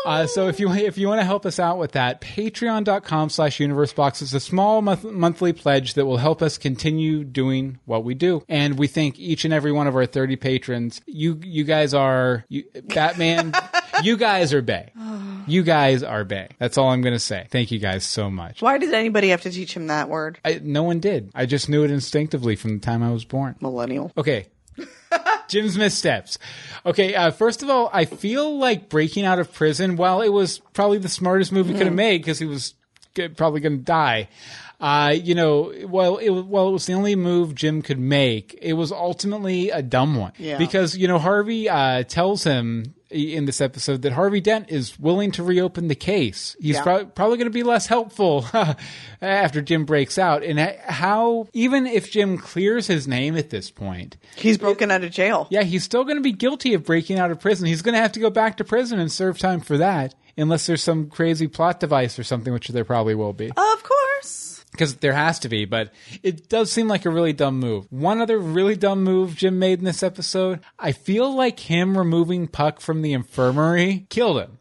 Uh, 0.06 0.26
so 0.26 0.48
if 0.48 0.60
you 0.60 0.72
if 0.72 0.98
you 0.98 1.08
want 1.08 1.20
to 1.20 1.24
help 1.24 1.44
us 1.46 1.58
out 1.58 1.78
with 1.78 1.92
that, 1.92 2.20
patreon.com 2.20 3.30
slash 3.30 3.60
universe 3.60 3.92
box 3.92 4.22
is 4.22 4.34
a 4.34 4.40
small 4.40 4.82
month, 4.82 5.04
monthly 5.04 5.52
pledge 5.52 5.94
that 5.94 6.06
will 6.06 6.16
help 6.16 6.42
us 6.42 6.58
continue 6.58 7.24
doing 7.24 7.78
what 7.84 8.04
we 8.04 8.14
do. 8.14 8.42
And 8.48 8.78
we 8.78 8.86
thank 8.86 9.18
each 9.18 9.44
and 9.44 9.52
every 9.52 9.72
one 9.72 9.86
of 9.86 9.96
our 9.96 10.06
30 10.06 10.36
patrons. 10.36 11.00
You 11.06 11.40
you 11.42 11.64
guys 11.64 11.94
are 11.94 12.44
you, 12.48 12.64
Batman. 12.84 13.54
you 14.02 14.16
guys 14.16 14.54
are 14.54 14.62
Bay. 14.62 14.92
You 15.46 15.62
guys 15.62 16.02
are 16.02 16.24
Bay. 16.24 16.48
That's 16.58 16.78
all 16.78 16.90
I'm 16.90 17.00
going 17.00 17.14
to 17.14 17.20
say. 17.20 17.46
Thank 17.50 17.70
you 17.70 17.78
guys 17.78 18.04
so 18.04 18.30
much. 18.30 18.60
Why 18.62 18.78
did 18.78 18.92
anybody 18.92 19.28
have 19.28 19.42
to 19.42 19.50
teach 19.50 19.74
him 19.74 19.86
that 19.86 20.08
word? 20.08 20.38
I, 20.44 20.60
no 20.62 20.82
one 20.82 21.00
did. 21.00 21.30
I 21.34 21.46
just 21.46 21.68
knew 21.68 21.84
it 21.84 21.90
instinctively 21.90 22.56
from 22.56 22.74
the 22.78 22.84
time 22.84 23.02
I 23.02 23.12
was 23.12 23.24
born. 23.24 23.56
Millennial. 23.60 24.12
Okay. 24.16 24.46
Jim's 25.48 25.76
missteps. 25.76 26.38
Okay, 26.86 27.14
uh, 27.14 27.30
first 27.30 27.62
of 27.62 27.70
all, 27.70 27.90
I 27.92 28.04
feel 28.04 28.58
like 28.58 28.88
breaking 28.88 29.24
out 29.24 29.38
of 29.38 29.52
prison, 29.52 29.96
while 29.96 30.20
it 30.22 30.28
was 30.32 30.58
probably 30.72 30.98
the 30.98 31.08
smartest 31.08 31.52
move 31.52 31.66
he 31.68 31.74
could 31.74 31.86
have 31.86 31.94
made 31.94 32.18
because 32.18 32.38
he 32.38 32.46
was 32.46 32.74
g- 33.14 33.28
probably 33.28 33.60
going 33.60 33.78
to 33.78 33.84
die. 33.84 34.28
Uh, 34.80 35.12
you 35.12 35.34
know, 35.34 35.72
well, 35.88 36.18
it, 36.18 36.30
well, 36.30 36.68
it 36.68 36.72
was 36.72 36.86
the 36.86 36.92
only 36.92 37.16
move 37.16 37.54
Jim 37.54 37.82
could 37.82 37.98
make. 37.98 38.56
It 38.62 38.74
was 38.74 38.92
ultimately 38.92 39.70
a 39.70 39.82
dumb 39.82 40.14
one. 40.14 40.32
Yeah. 40.38 40.56
Because, 40.56 40.96
you 40.96 41.08
know, 41.08 41.18
Harvey, 41.18 41.68
uh, 41.68 42.04
tells 42.04 42.44
him 42.44 42.94
in 43.10 43.46
this 43.46 43.60
episode 43.60 44.02
that 44.02 44.12
Harvey 44.12 44.40
Dent 44.40 44.70
is 44.70 44.98
willing 44.98 45.30
to 45.32 45.42
reopen 45.42 45.88
the 45.88 45.94
case. 45.94 46.54
He's 46.60 46.76
Yeah. 46.76 46.82
prob- 46.82 47.14
probably 47.14 47.38
going 47.38 47.46
to 47.46 47.50
be 47.50 47.62
less 47.62 47.86
helpful 47.86 48.44
after 49.22 49.62
Jim 49.62 49.84
breaks 49.84 50.18
out. 50.18 50.42
And 50.42 50.58
how, 50.58 51.48
even 51.52 51.86
if 51.86 52.10
Jim 52.10 52.38
clears 52.38 52.86
his 52.86 53.08
name 53.08 53.36
at 53.36 53.50
this 53.50 53.70
point, 53.70 54.16
He's 54.36 54.58
broken 54.58 54.90
out 54.90 55.04
of 55.04 55.10
jail. 55.10 55.46
yeah, 55.50 55.62
he's 55.62 55.84
still 55.84 56.04
going 56.04 56.16
to 56.16 56.22
be 56.22 56.32
guilty 56.32 56.74
of 56.74 56.84
breaking 56.84 57.18
out 57.18 57.30
of 57.30 57.40
prison. 57.40 57.66
He's 57.66 57.82
going 57.82 57.94
to 57.94 58.00
have 58.00 58.12
to 58.12 58.20
go 58.20 58.30
back 58.30 58.58
to 58.58 58.64
prison 58.64 58.98
and 58.98 59.10
serve 59.10 59.38
time 59.38 59.60
for 59.60 59.78
that, 59.78 60.14
unless 60.36 60.66
there's 60.66 60.82
some 60.82 61.08
crazy 61.08 61.48
plot 61.48 61.80
device 61.80 62.18
or 62.18 62.24
something, 62.24 62.52
which 62.52 62.68
there 62.68 62.84
probably 62.84 63.14
will 63.14 63.32
be. 63.32 63.48
Of 63.50 63.82
course. 63.82 64.57
Because 64.70 64.96
there 64.96 65.14
has 65.14 65.38
to 65.40 65.48
be, 65.48 65.64
but 65.64 65.92
it 66.22 66.48
does 66.48 66.70
seem 66.70 66.88
like 66.88 67.06
a 67.06 67.10
really 67.10 67.32
dumb 67.32 67.58
move. 67.58 67.86
One 67.90 68.20
other 68.20 68.38
really 68.38 68.76
dumb 68.76 69.02
move 69.02 69.34
Jim 69.34 69.58
made 69.58 69.78
in 69.78 69.84
this 69.84 70.02
episode, 70.02 70.60
I 70.78 70.92
feel 70.92 71.34
like 71.34 71.58
him 71.60 71.96
removing 71.96 72.46
Puck 72.48 72.80
from 72.80 73.02
the 73.02 73.12
infirmary 73.12 74.06
killed 74.10 74.40
him. 74.40 74.58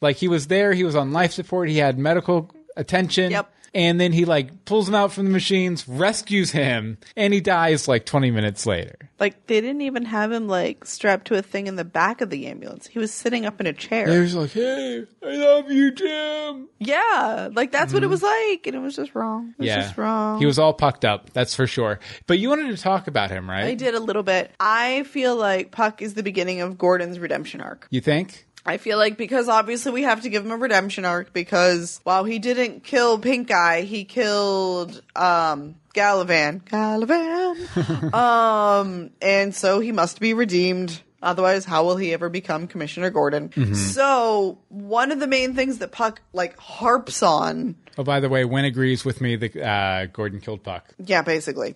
Like 0.00 0.16
he 0.16 0.28
was 0.28 0.46
there, 0.46 0.72
he 0.72 0.82
was 0.82 0.96
on 0.96 1.12
life 1.12 1.32
support, 1.32 1.68
he 1.68 1.76
had 1.76 1.98
medical 1.98 2.50
attention. 2.76 3.30
Yep. 3.30 3.52
And 3.74 4.00
then 4.00 4.12
he 4.12 4.24
like 4.24 4.64
pulls 4.64 4.88
him 4.88 4.94
out 4.94 5.12
from 5.12 5.26
the 5.26 5.30
machines, 5.30 5.88
rescues 5.88 6.50
him, 6.50 6.98
and 7.16 7.32
he 7.32 7.40
dies 7.40 7.86
like 7.86 8.04
20 8.04 8.30
minutes 8.30 8.66
later. 8.66 8.96
Like 9.18 9.46
they 9.46 9.60
didn't 9.60 9.82
even 9.82 10.06
have 10.06 10.32
him 10.32 10.48
like 10.48 10.84
strapped 10.84 11.26
to 11.28 11.36
a 11.36 11.42
thing 11.42 11.66
in 11.66 11.76
the 11.76 11.84
back 11.84 12.20
of 12.20 12.30
the 12.30 12.46
ambulance. 12.46 12.86
He 12.86 12.98
was 12.98 13.12
sitting 13.12 13.46
up 13.46 13.60
in 13.60 13.66
a 13.66 13.72
chair. 13.72 14.10
He 14.10 14.18
was 14.18 14.34
like, 14.34 14.52
"Hey, 14.52 15.04
I 15.22 15.36
love 15.36 15.70
you, 15.70 15.92
Jim." 15.92 16.68
yeah, 16.78 17.50
like 17.52 17.70
that's 17.70 17.92
what 17.92 18.02
it 18.02 18.06
mm-hmm. 18.06 18.12
was 18.12 18.22
like, 18.22 18.66
and 18.66 18.74
it 18.74 18.78
was 18.78 18.96
just 18.96 19.14
wrong. 19.14 19.50
It 19.50 19.58
was 19.58 19.66
yeah, 19.66 19.82
just 19.82 19.98
wrong. 19.98 20.38
he 20.38 20.46
was 20.46 20.58
all 20.58 20.72
pucked 20.72 21.04
up. 21.04 21.30
That's 21.34 21.54
for 21.54 21.66
sure. 21.66 22.00
But 22.26 22.38
you 22.38 22.48
wanted 22.48 22.74
to 22.74 22.82
talk 22.82 23.06
about 23.06 23.30
him, 23.30 23.48
right? 23.48 23.64
I 23.64 23.74
did 23.74 23.94
a 23.94 24.00
little 24.00 24.22
bit. 24.22 24.50
I 24.58 25.02
feel 25.04 25.36
like 25.36 25.70
Puck 25.70 26.00
is 26.00 26.14
the 26.14 26.22
beginning 26.22 26.62
of 26.62 26.78
Gordon's 26.78 27.18
redemption 27.18 27.60
arc. 27.60 27.86
You 27.90 28.00
think? 28.00 28.46
I 28.64 28.76
feel 28.76 28.98
like 28.98 29.16
because 29.16 29.48
obviously 29.48 29.92
we 29.92 30.02
have 30.02 30.22
to 30.22 30.28
give 30.28 30.44
him 30.44 30.52
a 30.52 30.56
redemption 30.56 31.04
arc 31.04 31.32
because 31.32 32.00
while 32.04 32.24
he 32.24 32.38
didn't 32.38 32.84
kill 32.84 33.18
Pinkney, 33.18 33.84
he 33.84 34.04
killed 34.04 35.02
um 35.16 35.76
Galavan. 35.94 36.62
Galavan. 36.64 38.14
um 38.14 39.10
and 39.20 39.54
so 39.54 39.80
he 39.80 39.92
must 39.92 40.20
be 40.20 40.34
redeemed. 40.34 41.00
Otherwise, 41.22 41.66
how 41.66 41.84
will 41.84 41.98
he 41.98 42.14
ever 42.14 42.30
become 42.30 42.66
Commissioner 42.66 43.10
Gordon? 43.10 43.74
So, 43.74 44.56
one 44.70 45.12
of 45.12 45.20
the 45.20 45.26
main 45.26 45.54
things 45.54 45.76
that 45.78 45.92
Puck 45.92 46.22
like 46.32 46.58
harps 46.58 47.22
on 47.22 47.76
Oh, 47.98 48.02
by 48.02 48.20
the 48.20 48.30
way, 48.30 48.46
Wynn 48.46 48.64
agrees 48.64 49.04
with 49.04 49.20
me 49.20 49.36
that 49.36 49.54
uh, 49.54 50.06
Gordon 50.06 50.40
killed 50.40 50.62
Puck. 50.62 50.86
Yeah, 51.04 51.20
basically. 51.20 51.74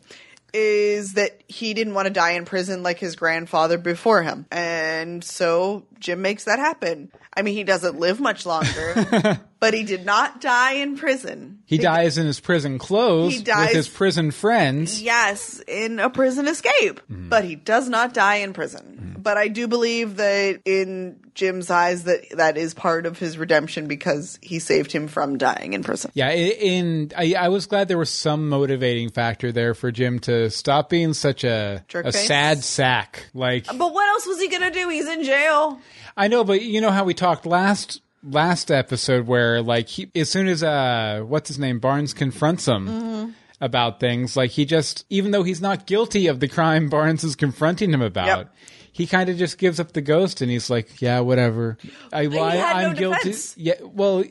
Is 0.56 1.14
that 1.14 1.42
he 1.48 1.74
didn't 1.74 1.94
want 1.94 2.06
to 2.06 2.12
die 2.12 2.32
in 2.32 2.44
prison 2.44 2.84
like 2.84 3.00
his 3.00 3.16
grandfather 3.16 3.76
before 3.76 4.22
him. 4.22 4.46
And 4.52 5.24
so 5.24 5.84
Jim 5.98 6.22
makes 6.22 6.44
that 6.44 6.60
happen. 6.60 7.10
I 7.36 7.42
mean, 7.42 7.54
he 7.54 7.64
doesn't 7.64 7.98
live 7.98 8.20
much 8.20 8.46
longer, 8.46 9.40
but 9.64 9.74
he 9.74 9.82
did 9.82 10.04
not 10.04 10.40
die 10.40 10.72
in 10.74 10.96
prison. 10.96 11.58
He 11.66 11.78
dies 11.78 12.18
in 12.18 12.26
his 12.26 12.40
prison 12.40 12.78
clothes 12.78 13.32
He 13.34 13.42
dies- 13.42 13.68
with 13.68 13.76
his 13.76 13.88
prison 13.88 14.30
friends. 14.30 15.00
Yes, 15.00 15.60
in 15.66 15.98
a 16.00 16.10
prison 16.10 16.46
escape, 16.46 17.00
mm-hmm. 17.10 17.28
but 17.30 17.44
he 17.44 17.54
does 17.54 17.88
not 17.88 18.12
die 18.12 18.36
in 18.36 18.52
prison. 18.52 18.98
Mm-hmm. 19.00 19.22
But 19.22 19.38
I 19.38 19.48
do 19.48 19.66
believe 19.66 20.16
that 20.16 20.60
in 20.66 21.18
Jim's 21.34 21.70
eyes 21.70 22.04
that 22.04 22.26
that 22.36 22.58
is 22.58 22.74
part 22.74 23.06
of 23.06 23.18
his 23.18 23.38
redemption 23.38 23.86
because 23.88 24.38
he 24.42 24.58
saved 24.58 24.92
him 24.92 25.08
from 25.08 25.38
dying 25.38 25.72
in 25.72 25.82
prison. 25.82 26.10
Yeah, 26.14 26.28
i- 26.28 26.32
in 26.32 27.10
I, 27.16 27.34
I 27.38 27.48
was 27.48 27.64
glad 27.66 27.88
there 27.88 27.96
was 27.96 28.10
some 28.10 28.50
motivating 28.50 29.08
factor 29.10 29.50
there 29.50 29.72
for 29.74 29.90
Jim 29.90 30.18
to 30.20 30.50
stop 30.50 30.90
being 30.90 31.14
such 31.14 31.42
a 31.42 31.82
a 31.88 31.92
Jerkface? 31.92 32.26
sad 32.26 32.62
sack. 32.62 33.30
Like 33.32 33.64
But 33.66 33.94
what 33.94 34.06
else 34.08 34.26
was 34.26 34.38
he 34.40 34.48
going 34.48 34.62
to 34.62 34.70
do? 34.70 34.90
He's 34.90 35.08
in 35.08 35.24
jail. 35.24 35.80
I 36.16 36.28
know, 36.28 36.44
but 36.44 36.60
you 36.62 36.80
know 36.82 36.90
how 36.90 37.04
we 37.04 37.14
talked 37.14 37.46
last 37.46 38.00
last 38.24 38.70
episode 38.70 39.26
where 39.26 39.60
like 39.62 39.88
he, 39.88 40.10
as 40.14 40.30
soon 40.30 40.48
as 40.48 40.62
uh 40.62 41.22
what's 41.26 41.48
his 41.48 41.58
name 41.58 41.78
Barnes 41.78 42.14
confronts 42.14 42.66
him 42.66 42.88
Mm-hmm. 42.88 43.30
about 43.60 44.00
things, 44.00 44.36
like 44.36 44.50
he 44.50 44.64
just 44.64 45.04
even 45.10 45.30
though 45.30 45.42
he's 45.42 45.60
not 45.60 45.86
guilty 45.86 46.26
of 46.26 46.40
the 46.40 46.48
crime 46.48 46.88
Barnes 46.90 47.22
is 47.24 47.36
confronting 47.36 47.92
him 47.92 48.02
about. 48.02 48.26
Yep. 48.26 48.54
He 48.92 49.06
kind 49.08 49.28
of 49.28 49.36
just 49.36 49.58
gives 49.58 49.80
up 49.80 49.90
the 49.92 50.00
ghost, 50.00 50.40
and 50.40 50.48
he's 50.48 50.70
like, 50.70 51.02
"Yeah, 51.02 51.18
whatever. 51.18 51.78
I, 52.12 52.28
I 52.28 52.54
had 52.56 52.82
no 52.82 52.88
I'm 52.90 52.94
guilty. 52.94 53.18
defense. 53.24 53.54
Yeah, 53.58 53.74
well, 53.82 54.22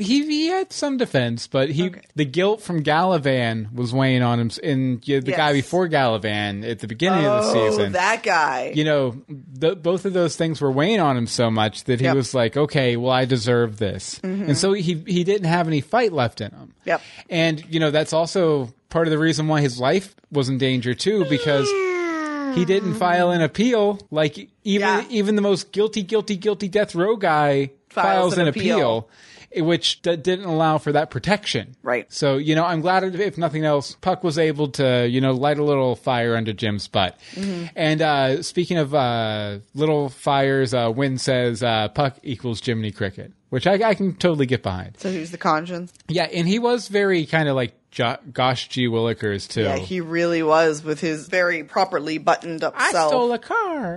he 0.00 0.24
he 0.26 0.46
had 0.48 0.72
some 0.72 0.96
defense, 0.96 1.46
but 1.46 1.70
he 1.70 1.86
Okay. 1.88 2.00
the 2.16 2.24
guilt 2.24 2.62
from 2.62 2.82
Galavan 2.82 3.72
was 3.72 3.92
weighing 3.92 4.22
on 4.22 4.40
him. 4.40 4.50
And 4.62 5.06
yeah, 5.06 5.20
the 5.20 5.32
guy 5.32 5.52
before 5.52 5.88
Galavan 5.88 6.68
at 6.68 6.78
the 6.80 6.86
beginning 6.88 7.24
of 7.26 7.44
the 7.44 7.50
Oh, 7.60 7.70
season, 7.70 7.92
that 7.92 8.22
guy. 8.22 8.72
you 8.74 8.84
know, 8.84 9.16
th- 9.60 9.82
both 9.82 10.04
of 10.04 10.12
those 10.12 10.36
things 10.36 10.60
were 10.60 10.70
weighing 10.72 11.00
on 11.00 11.16
him 11.16 11.26
so 11.26 11.50
much 11.50 11.84
that 11.84 12.00
he 12.00 12.06
Yep. 12.06 12.16
was 12.16 12.34
like, 12.34 12.56
okay, 12.56 12.96
well, 12.96 13.12
I 13.12 13.24
deserve 13.26 13.78
this. 13.78 14.18
Mm-hmm. 14.24 14.42
And 14.48 14.58
so 14.58 14.72
he, 14.72 15.02
he 15.06 15.24
didn't 15.24 15.46
have 15.48 15.66
any 15.68 15.80
fight 15.80 16.12
left 16.12 16.40
in 16.40 16.50
him. 16.50 16.72
Yep. 16.84 17.00
And, 17.28 17.64
you 17.68 17.78
know, 17.80 17.90
that's 17.90 18.12
also 18.12 18.72
part 18.88 19.06
of 19.06 19.10
the 19.12 19.18
reason 19.18 19.46
why 19.48 19.60
his 19.60 19.78
life 19.78 20.14
was 20.32 20.48
in 20.48 20.58
danger 20.58 20.94
too, 20.94 21.24
because 21.28 21.68
he 22.56 22.64
didn't 22.64 22.94
file 22.94 23.30
an 23.30 23.42
appeal. 23.42 23.98
Like 24.10 24.36
even, 24.64 24.88
Yeah. 24.88 25.04
even 25.08 25.36
the 25.36 25.42
most 25.42 25.70
guilty, 25.72 26.02
guilty, 26.02 26.36
guilty 26.36 26.68
death 26.68 26.94
row 26.94 27.16
guy 27.16 27.70
files, 27.88 28.06
Files 28.06 28.34
an 28.34 28.40
an 28.42 28.48
appeal. 28.48 28.76
appeal. 28.76 29.08
Which 29.56 30.00
d- 30.02 30.14
didn't 30.14 30.44
allow 30.44 30.78
for 30.78 30.92
that 30.92 31.10
protection. 31.10 31.74
Right. 31.82 32.06
So, 32.12 32.36
you 32.36 32.54
know, 32.54 32.64
I'm 32.64 32.80
glad, 32.80 33.02
if 33.02 33.36
nothing 33.36 33.64
else, 33.64 33.96
Puck 34.00 34.22
was 34.22 34.38
able 34.38 34.68
to, 34.68 35.08
you 35.08 35.20
know, 35.20 35.32
light 35.32 35.58
a 35.58 35.64
little 35.64 35.96
fire 35.96 36.36
under 36.36 36.52
Jim's 36.52 36.86
butt. 36.86 37.18
Mm-hmm. 37.32 37.66
And 37.74 38.00
uh, 38.00 38.42
speaking 38.44 38.78
of 38.78 38.94
uh, 38.94 39.58
little 39.74 40.08
fires, 40.08 40.72
uh, 40.72 40.92
Wynn 40.94 41.18
says 41.18 41.64
uh, 41.64 41.88
Puck 41.88 42.18
equals 42.22 42.64
Jiminy 42.64 42.92
Cricket, 42.92 43.32
which 43.48 43.66
I, 43.66 43.74
I 43.82 43.94
can 43.94 44.14
totally 44.14 44.46
get 44.46 44.62
behind. 44.62 45.00
So 45.00 45.10
who's 45.10 45.32
the 45.32 45.38
conscience? 45.38 45.92
Yeah, 46.06 46.28
and 46.32 46.46
he 46.46 46.60
was 46.60 46.86
very 46.86 47.26
kind 47.26 47.48
of 47.48 47.56
like 47.56 47.74
jo- 47.90 48.16
Gosh 48.32 48.68
G. 48.68 48.86
Willikers, 48.86 49.48
too. 49.48 49.62
Yeah, 49.62 49.76
he 49.76 50.00
really 50.00 50.42
was 50.42 50.82
with 50.84 51.00
his 51.00 51.28
very 51.28 51.64
properly 51.64 52.18
buttoned 52.18 52.62
up 52.64 52.74
I 52.76 52.90
self. 52.92 53.10
stole 53.10 53.32
a 53.32 53.38
car. 53.38 53.96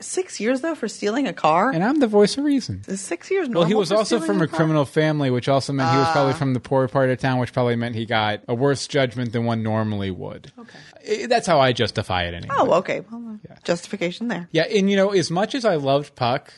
Six 0.00 0.40
years 0.40 0.60
though 0.60 0.74
for 0.74 0.88
stealing 0.88 1.26
a 1.28 1.32
car. 1.32 1.70
And 1.70 1.82
I'm 1.84 2.00
the 2.00 2.06
voice 2.06 2.36
of 2.36 2.44
reason. 2.44 2.82
Is 2.88 3.00
six 3.00 3.30
years. 3.30 3.48
Well, 3.48 3.64
he 3.64 3.74
was 3.74 3.88
for 3.90 3.96
also 3.96 4.16
stealing 4.18 4.26
from 4.26 4.42
a 4.42 4.48
car? 4.48 4.56
criminal 4.56 4.84
family, 4.84 5.30
which 5.30 5.48
also 5.48 5.72
meant 5.72 5.90
he 5.90 5.96
was 5.98 6.08
probably 6.10 6.32
from 6.34 6.52
the 6.54 6.60
poor 6.60 6.88
part 6.88 7.10
of 7.10 7.18
town, 7.18 7.38
which 7.38 7.52
probably 7.52 7.76
meant 7.76 7.94
he 7.94 8.04
got 8.06 8.40
a 8.48 8.54
worse 8.54 8.86
judgment 8.86 9.32
than 9.32 9.44
one 9.44 9.62
normally 9.62 10.10
would. 10.10 10.52
Okay. 10.58 11.26
That's 11.26 11.46
how 11.46 11.60
I 11.60 11.72
justify 11.72 12.24
it 12.24 12.34
anyway. 12.34 12.54
Oh, 12.58 12.72
okay. 12.74 13.00
Well, 13.10 13.38
uh, 13.50 13.54
Justification 13.64 14.28
there. 14.28 14.48
Yeah, 14.52 14.62
and 14.64 14.90
you 14.90 14.96
know, 14.96 15.10
as 15.10 15.30
much 15.30 15.54
as 15.54 15.64
I 15.64 15.76
loved 15.76 16.14
Puck, 16.16 16.52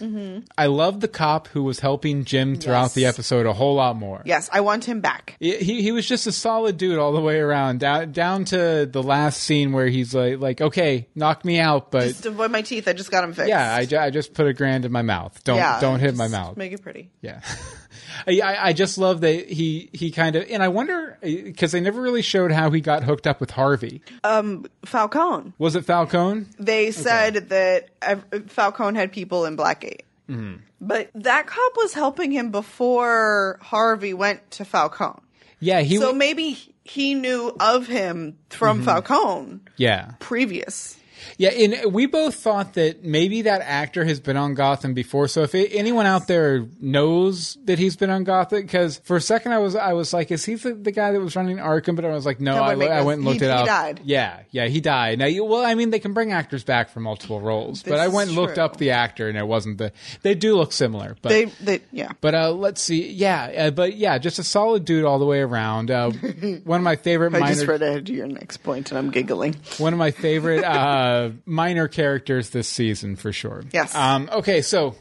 I 0.59 0.67
loved 0.67 1.01
the 1.01 1.09
cop 1.09 1.49
who 1.49 1.63
was 1.63 1.81
helping 1.81 2.25
Jim 2.25 2.57
throughout 2.57 2.77
Mm-hmm. 2.77 2.83
Yes. 2.87 2.95
the 2.95 3.07
episode 3.07 3.47
a 3.47 3.53
whole 3.53 3.75
lot 3.77 3.97
more. 3.97 4.23
Yes, 4.25 4.49
I 4.53 4.61
want 4.61 4.85
him 4.85 5.01
back. 5.01 5.37
He 5.41 5.57
he 5.83 5.93
was 5.93 6.07
just 6.07 6.26
just 6.27 6.37
a 6.37 6.41
solid 6.41 6.77
dude 6.77 6.99
all 6.99 7.13
the 7.13 7.21
way 7.21 7.39
around. 7.39 7.81
Down 7.81 8.13
down 8.13 8.45
to 8.47 8.87
the 8.87 9.03
last 9.03 9.43
scene 9.43 9.73
where 9.73 9.87
he's 9.87 10.15
like, 10.15 10.39
like, 10.41 10.61
okay, 10.61 11.07
knock 11.15 11.45
me 11.45 11.59
out, 11.59 11.91
but 11.91 12.09
Just 12.09 12.27
avoid 12.27 12.51
my 12.51 12.63
teeth. 12.63 12.89
I 12.89 12.93
just 12.93 13.11
got 13.11 13.23
them 13.23 13.33
fixed. 13.33 13.49
yeah, 13.49 13.75
I, 13.75 13.87
ju- 13.87 13.99
I 13.99 14.11
just 14.11 14.35
put 14.35 14.47
a 14.47 14.53
grand 14.53 14.85
in 14.85 14.93
my 14.93 15.03
mouth. 15.03 15.43
Don't 15.45 15.57
Yeah, 15.57 15.81
don't 15.81 16.01
hit 16.01 16.17
my 16.17 16.29
mouth. 16.29 16.57
Make 16.57 16.73
it 16.73 16.83
pretty. 16.83 17.11
Yeah. 17.21 17.41
I, 18.27 18.57
I 18.69 18.73
just 18.73 18.99
love 18.99 19.21
that 19.23 19.49
he, 19.49 19.91
he 19.93 20.11
kind 20.11 20.37
of, 20.37 20.47
and 20.51 20.63
I 20.63 20.69
wonder, 20.69 21.19
because 21.21 21.73
they 21.73 21.81
never 21.81 22.01
really 22.01 22.23
showed 22.23 22.51
how 22.51 22.71
he 22.71 22.81
got 22.81 23.05
hooked 23.05 23.27
up 23.27 23.41
with 23.41 23.51
Harvey. 23.51 24.03
Um, 24.25 24.67
Falcone. 24.85 25.53
Was 25.59 25.77
it 25.77 25.85
Falcone? 25.85 26.47
They 26.59 26.91
said 26.93 27.51
that 27.51 27.89
ev- 28.03 28.25
Falcone 28.49 28.99
had 28.99 29.13
people 29.13 29.45
in 29.45 29.57
Blackgate. 29.57 30.01
Mm-hmm. 30.31 30.57
But 30.81 31.11
that 31.15 31.47
cop 31.47 31.73
was 31.77 31.95
helping 31.95 32.33
him 32.33 32.51
before 32.51 33.59
Harvey 33.63 34.13
went 34.15 34.51
to 34.53 34.65
Falcone. 34.65 35.21
Yeah, 35.61 35.81
he 35.81 35.97
so 35.97 36.07
w- 36.13 36.19
maybe 36.19 36.59
he 36.85 37.15
knew 37.15 37.55
of 37.59 37.87
him 37.87 38.39
from 38.51 38.79
Mm-hmm. 38.79 38.85
Falcone 38.87 39.61
Yeah. 39.77 40.13
previous. 40.19 40.97
Yeah, 41.39 41.51
and 41.51 41.93
we 41.93 42.07
both 42.07 42.35
thought 42.35 42.75
that 42.75 43.05
maybe 43.05 43.43
that 43.43 43.61
actor 43.63 44.05
has 44.05 44.21
been 44.21 44.37
on 44.37 44.55
Gotham 44.55 44.95
before. 44.95 45.29
So 45.29 45.43
if 45.43 45.55
it, 45.55 45.71
anyone 45.75 46.07
out 46.07 46.27
there 46.29 46.67
knows 46.81 47.57
that 47.65 47.79
he's 47.79 47.97
been 47.97 48.11
on 48.11 48.25
Gotham, 48.25 48.63
because 48.63 48.99
for 49.05 49.17
a 49.17 49.21
second 49.21 49.53
I 49.53 49.59
was 49.59 49.75
I 49.77 49.93
was 49.93 50.13
like, 50.13 50.31
is 50.31 50.45
he 50.45 50.55
the, 50.55 50.75
the 50.75 50.93
guy 50.93 51.13
that 51.13 51.21
was 51.21 51.37
running 51.37 51.59
Arkham? 51.59 51.97
But 51.97 52.05
I 52.05 52.09
was 52.11 52.27
like, 52.27 52.41
no, 52.41 52.63
I, 52.63 52.73
I 52.73 53.03
went 53.03 53.19
and 53.19 53.25
looked 53.25 53.41
he- 53.41 53.47
it 53.47 53.51
he 53.51 53.55
up. 53.55 53.67
died. 53.67 54.01
Yeah, 54.05 54.41
yeah, 54.51 54.67
he 54.69 54.81
died. 54.81 55.19
Now, 55.19 55.27
you, 55.27 55.45
well, 55.45 55.65
I 55.65 55.75
mean, 55.75 55.91
they 55.91 55.99
can 55.99 56.13
bring 56.13 56.33
actors 56.33 56.65
back 56.65 56.91
for 56.91 57.01
multiple 57.01 57.41
roles, 57.41 57.83
but 57.83 57.99
I 57.99 58.09
went 58.09 58.29
and 58.31 58.37
looked 58.39 58.55
true. 58.55 58.65
up 58.65 58.77
the 58.77 58.91
actor, 58.93 59.29
and 59.29 59.37
it 59.39 59.47
wasn't 59.47 59.79
the. 59.79 59.93
They 60.23 60.35
do 60.35 60.57
look 60.57 60.73
similar, 60.73 61.17
but 61.23 61.29
They, 61.31 61.45
they, 61.61 61.81
yeah. 61.93 62.13
but 62.21 62.35
uh, 62.35 62.51
let's 62.53 62.81
see. 62.81 63.11
Yeah, 63.11 63.45
uh, 63.45 63.71
but 63.71 63.97
yeah, 63.97 64.19
just 64.19 64.39
a 64.39 64.45
solid 64.45 64.85
dude 64.85 65.05
all 65.05 65.19
the 65.19 65.27
way 65.27 65.41
around. 65.41 65.91
Uh, 65.91 66.11
one 66.65 66.81
of 66.81 66.85
my 66.85 66.97
favorite 66.97 67.35
I 67.35 67.39
minor, 67.41 67.55
just 67.55 67.67
read 67.67 67.83
ahead 67.83 68.07
to 68.07 68.13
your 68.13 68.27
next 68.27 68.59
point 68.59 68.91
and 68.91 68.99
I'm 68.99 69.11
giggling. 69.11 69.57
one 69.79 69.93
of 69.93 69.99
my 69.99 70.11
favorite 70.11 70.65
uh, 71.07 71.31
minor 71.45 71.89
characters 71.89 72.51
this 72.51 72.69
season 72.69 73.17
for 73.17 73.33
sure. 73.33 73.65
Yes. 73.73 73.95
Um, 73.95 74.29
okay, 74.33 74.63
so 74.63 74.95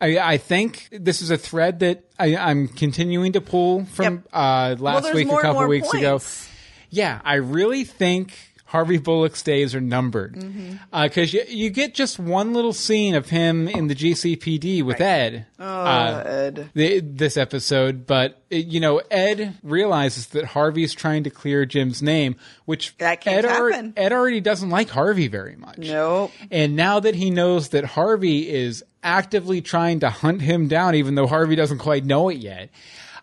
I, 0.00 0.18
I 0.18 0.38
think 0.38 0.88
this 0.92 1.22
is 1.22 1.30
a 1.30 1.36
thread 1.38 1.80
that 1.80 2.04
I, 2.18 2.36
I'm 2.36 2.68
continuing 2.68 3.32
to 3.32 3.40
pull 3.40 3.84
from 3.86 4.04
Yep. 4.04 4.28
uh, 4.32 4.76
last 4.78 5.04
there's 5.04 5.14
week, 5.14 5.28
a 5.28 5.40
couple 5.40 5.66
weeks 5.66 5.92
ago. 5.94 6.20
Yeah, 6.90 7.20
I 7.24 7.34
really 7.36 7.84
think 7.84 8.32
Harvey 8.66 8.98
Bullock's 8.98 9.42
days 9.42 9.74
are 9.76 9.80
numbered 9.80 10.34
because 10.34 11.32
Mm-hmm. 11.32 11.36
you, 11.36 11.64
you 11.64 11.70
get 11.70 11.94
just 11.94 12.18
one 12.18 12.52
little 12.52 12.72
scene 12.72 13.14
of 13.14 13.28
him 13.30 13.68
in 13.68 13.86
the 13.86 13.94
GCPD 13.94 14.82
with 14.82 15.00
Ed. 15.00 15.46
Oh, 15.58 15.64
uh, 15.64 16.22
Ed. 16.26 16.70
the, 16.74 17.00
this 17.00 17.36
episode, 17.36 18.06
but 18.06 18.42
it, 18.50 18.66
you 18.66 18.80
know, 18.80 19.00
Ed 19.10 19.56
realizes 19.62 20.26
that 20.28 20.46
Harvey's 20.46 20.94
trying 20.94 21.24
to 21.24 21.30
clear 21.30 21.64
Jim's 21.64 22.02
name, 22.02 22.34
which 22.64 22.96
That 22.98 23.20
can't 23.20 23.44
Ed, 23.44 23.48
happen. 23.48 23.92
Ed 23.96 24.12
already 24.12 24.40
doesn't 24.40 24.70
like 24.70 24.88
Harvey 24.90 25.28
very 25.28 25.54
much. 25.56 25.78
Nope. 25.78 26.32
And 26.50 26.74
now 26.74 26.98
that 27.00 27.14
he 27.14 27.30
knows 27.30 27.68
that 27.68 27.84
Harvey 27.84 28.48
is 28.50 28.84
actively 29.02 29.60
trying 29.62 30.00
to 30.00 30.10
hunt 30.10 30.42
him 30.42 30.66
down, 30.66 30.96
even 30.96 31.14
though 31.14 31.28
Harvey 31.28 31.54
doesn't 31.54 31.78
quite 31.78 32.04
know 32.04 32.28
it 32.28 32.38
yet. 32.38 32.70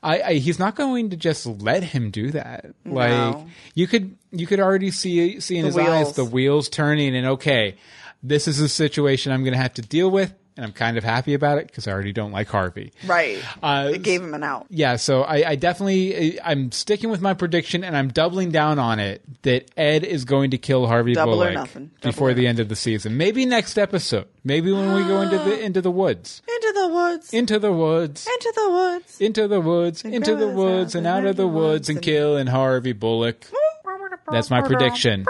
I, 0.04 0.22
I, 0.22 0.34
he's 0.34 0.60
not 0.60 0.76
going 0.76 1.12
to 1.12 1.16
just 1.16 1.46
let 1.46 1.82
him 1.82 2.12
do 2.12 2.32
that. 2.32 2.66
Like 2.86 3.38
you 3.74 3.88
could, 3.88 4.18
you 4.32 4.46
could 4.46 4.60
already 4.60 4.92
see 4.92 5.40
see 5.40 5.58
in 5.58 5.62
The 5.64 5.68
his 5.68 5.78
eyes 5.78 6.14
the 6.14 6.26
wheels. 6.26 6.68
turning, 6.70 7.16
and 7.16 7.26
okay, 7.28 7.78
this 8.22 8.48
is 8.48 8.60
a 8.60 8.70
situation 8.70 9.32
I'm 9.32 9.44
going 9.44 9.54
to 9.54 9.60
have 9.60 9.76
to 9.76 9.82
deal 9.82 10.12
with, 10.12 10.34
and 10.56 10.66
I'm 10.66 10.72
kind 10.72 10.98
of 10.98 11.04
happy 11.04 11.34
about 11.34 11.58
it 11.58 11.68
because 11.68 11.88
I 11.88 11.92
already 11.92 12.14
don't 12.14 12.32
like 12.32 12.48
Harvey. 12.48 12.92
Right. 13.06 13.40
Uh, 13.62 13.92
it 13.94 14.02
gave 14.04 14.22
him 14.22 14.34
an 14.34 14.44
out. 14.44 14.68
Yeah, 14.70 14.96
so 14.98 15.22
I, 15.24 15.52
I 15.52 15.56
definitely 15.56 16.40
I'm 16.42 16.72
sticking 16.72 17.10
with 17.10 17.22
my 17.22 17.34
prediction, 17.34 17.84
and 17.84 17.96
I'm 17.98 18.10
doubling 18.10 18.52
down 18.52 18.80
on 18.80 19.00
it 19.00 19.22
that 19.44 19.72
Ed 19.78 20.04
is 20.04 20.26
going 20.26 20.52
to 20.52 20.58
kill 20.58 20.88
Harvey 20.88 21.14
Double 21.14 21.34
or 21.34 21.36
Bullock 21.38 21.54
nothing. 21.54 21.92
Double 22.02 22.12
before 22.12 22.30
or 22.30 22.34
the 22.34 22.48
end 22.48 22.60
of 22.60 22.70
the 22.70 22.76
season. 22.76 23.18
Maybe 23.18 23.46
next 23.46 23.78
episode. 23.78 24.28
Maybe 24.44 24.72
when 24.72 24.94
we 24.94 25.04
go 25.04 25.22
into 25.22 25.38
the 25.38 25.60
into 25.60 25.82
the 25.82 25.92
woods, 25.92 26.42
Into 26.48 26.72
the 26.76 26.88
woods. 26.90 27.34
into 27.34 27.60
the 27.60 27.72
woods, 27.72 28.28
Into 28.28 28.52
the 28.54 28.70
woods. 28.70 29.18
into 29.22 29.48
the 29.48 29.60
woods, 29.62 30.04
into 30.04 30.36
the 30.36 30.48
woods, 30.48 30.96
and 30.96 31.08
and 31.08 31.16
out 31.16 31.26
of 31.26 31.36
the 31.36 31.48
woods, 31.48 31.90
and 31.90 32.02
killing 32.02 32.48
Harvey 32.48 32.94
Bullock. 32.94 33.46
That's 34.32 34.50
my 34.50 34.62
prediction. 34.62 35.26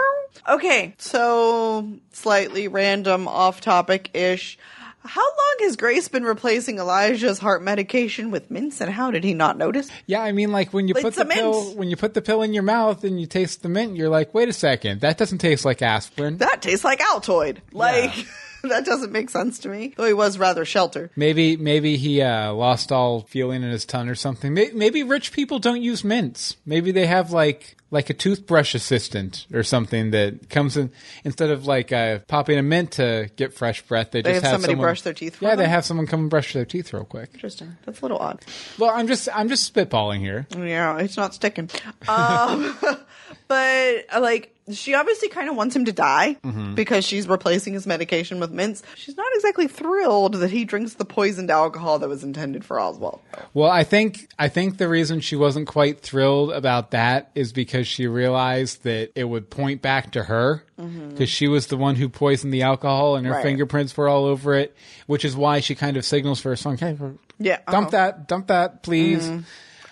Okay, 0.48 0.94
so 0.98 1.88
slightly 2.12 2.68
random, 2.68 3.26
off 3.28 3.60
topic 3.60 4.10
ish. 4.14 4.58
How 5.06 5.20
long 5.22 5.56
has 5.60 5.76
Grace 5.76 6.08
been 6.08 6.24
replacing 6.24 6.78
Elijah's 6.78 7.38
heart 7.38 7.62
medication 7.62 8.30
with 8.30 8.50
mints, 8.50 8.80
and 8.80 8.90
how 8.90 9.10
did 9.10 9.22
he 9.22 9.34
not 9.34 9.58
notice? 9.58 9.90
Yeah, 10.06 10.22
I 10.22 10.32
mean, 10.32 10.50
like 10.50 10.72
when 10.72 10.88
you 10.88 10.94
Like 10.94 11.04
put 11.04 11.14
the 11.14 11.26
pill 11.26 11.74
when 11.74 11.90
you 11.90 11.96
put 11.96 12.14
the 12.14 12.22
pill 12.22 12.40
in 12.40 12.54
your 12.54 12.62
mouth 12.62 13.04
and 13.04 13.20
you 13.20 13.26
taste 13.26 13.62
the 13.62 13.68
mint, 13.68 13.96
you're 13.96 14.08
like, 14.08 14.32
wait 14.32 14.48
a 14.48 14.52
second, 14.52 15.02
that 15.02 15.18
doesn't 15.18 15.38
taste 15.38 15.64
like 15.64 15.82
aspirin. 15.82 16.38
That 16.38 16.62
tastes 16.62 16.84
like 16.84 17.00
Altoid. 17.00 17.58
Like, 17.72 18.26
that 18.68 18.84
doesn't 18.84 19.12
make 19.12 19.30
sense 19.30 19.58
to 19.60 19.68
me. 19.68 19.94
Though 19.96 20.06
he 20.06 20.12
was 20.12 20.38
rather 20.38 20.64
sheltered. 20.64 21.10
Maybe 21.16 21.56
maybe 21.56 21.96
he 21.96 22.22
uh, 22.22 22.52
lost 22.52 22.92
all 22.92 23.22
feeling 23.22 23.62
in 23.62 23.70
his 23.70 23.84
tongue 23.84 24.08
or 24.08 24.14
something. 24.14 24.54
Maybe, 24.54 24.74
maybe 24.74 25.02
rich 25.02 25.32
people 25.32 25.58
don't 25.58 25.82
use 25.82 26.04
mints. 26.04 26.56
Maybe 26.64 26.92
they 26.92 27.06
have 27.06 27.30
like 27.30 27.76
like 27.90 28.10
a 28.10 28.14
toothbrush 28.14 28.74
assistant 28.74 29.46
or 29.52 29.62
something 29.62 30.10
that 30.10 30.50
comes 30.50 30.76
in 30.76 30.90
instead 31.22 31.50
of 31.50 31.66
like 31.66 31.92
uh, 31.92 32.18
popping 32.26 32.58
a 32.58 32.62
mint 32.62 32.92
to 32.92 33.30
get 33.36 33.54
fresh 33.54 33.82
breath. 33.82 34.10
They, 34.10 34.22
just 34.22 34.42
have 34.42 34.52
somebody 34.52 34.72
someone, 34.72 34.84
brush 34.84 35.02
their 35.02 35.12
teeth 35.12 35.36
for 35.36 35.44
Yeah, 35.44 35.54
they 35.54 35.68
have 35.68 35.84
someone 35.84 36.06
come 36.06 36.22
and 36.22 36.30
brush 36.30 36.52
their 36.52 36.64
teeth 36.64 36.92
real 36.92 37.04
quick. 37.04 37.30
Interesting. 37.34 37.76
That's 37.84 38.00
a 38.00 38.02
little 38.02 38.18
odd. 38.18 38.42
Well, 38.78 38.90
I'm 38.90 39.06
just 39.06 39.28
I'm 39.32 39.48
just 39.48 39.72
spitballing 39.72 40.20
here. 40.20 40.46
Yeah, 40.56 40.98
it's 40.98 41.16
not 41.16 41.34
sticking. 41.34 41.70
Um, 42.08 42.76
but 43.48 44.06
uh, 44.14 44.20
like, 44.20 44.50
she 44.72 44.94
obviously 44.94 45.28
kind 45.28 45.50
of 45.50 45.56
wants 45.56 45.76
him 45.76 45.84
to 45.84 45.92
die 45.92 46.36
Mm-hmm. 46.42 46.74
because 46.74 47.04
she's 47.04 47.28
replacing 47.28 47.74
his 47.74 47.86
medication 47.86 48.40
with 48.40 48.50
mints. 48.50 48.82
She's 48.96 49.16
not 49.16 49.26
exactly 49.34 49.68
thrilled 49.68 50.34
that 50.36 50.50
he 50.50 50.64
drinks 50.64 50.94
the 50.94 51.04
poisoned 51.04 51.50
alcohol 51.50 51.98
that 51.98 52.08
was 52.08 52.24
intended 52.24 52.64
for 52.64 52.80
Oswald. 52.80 53.20
Well, 53.52 53.70
I 53.70 53.84
think 53.84 54.28
I 54.38 54.48
think 54.48 54.78
the 54.78 54.88
reason 54.88 55.20
she 55.20 55.36
wasn't 55.36 55.66
quite 55.68 56.00
thrilled 56.00 56.50
about 56.52 56.92
that 56.92 57.30
is 57.34 57.52
because 57.52 57.86
she 57.86 58.06
realized 58.06 58.84
that 58.84 59.10
it 59.14 59.24
would 59.24 59.50
point 59.50 59.82
back 59.82 60.12
to 60.12 60.22
her 60.24 60.64
because 61.10 61.28
she 61.30 61.46
was 61.46 61.66
the 61.68 61.76
one 61.76 61.94
who 61.94 62.08
poisoned 62.08 62.52
the 62.52 62.62
alcohol 62.62 63.16
and 63.16 63.26
her 63.26 63.32
Right. 63.34 63.42
fingerprints 63.42 63.96
were 63.96 64.08
all 64.08 64.24
over 64.24 64.54
it, 64.54 64.74
which 65.06 65.24
is 65.24 65.36
why 65.36 65.60
she 65.60 65.74
kind 65.74 65.96
of 65.96 66.04
signals 66.04 66.40
for 66.40 66.48
her 66.48 66.56
son, 66.56 66.76
"Hey, 66.78 66.96
Yeah, 67.38 67.58
dump 67.70 67.88
uh-huh. 67.88 67.90
that, 67.90 68.28
dump 68.28 68.46
that, 68.48 68.82
please." 68.82 69.30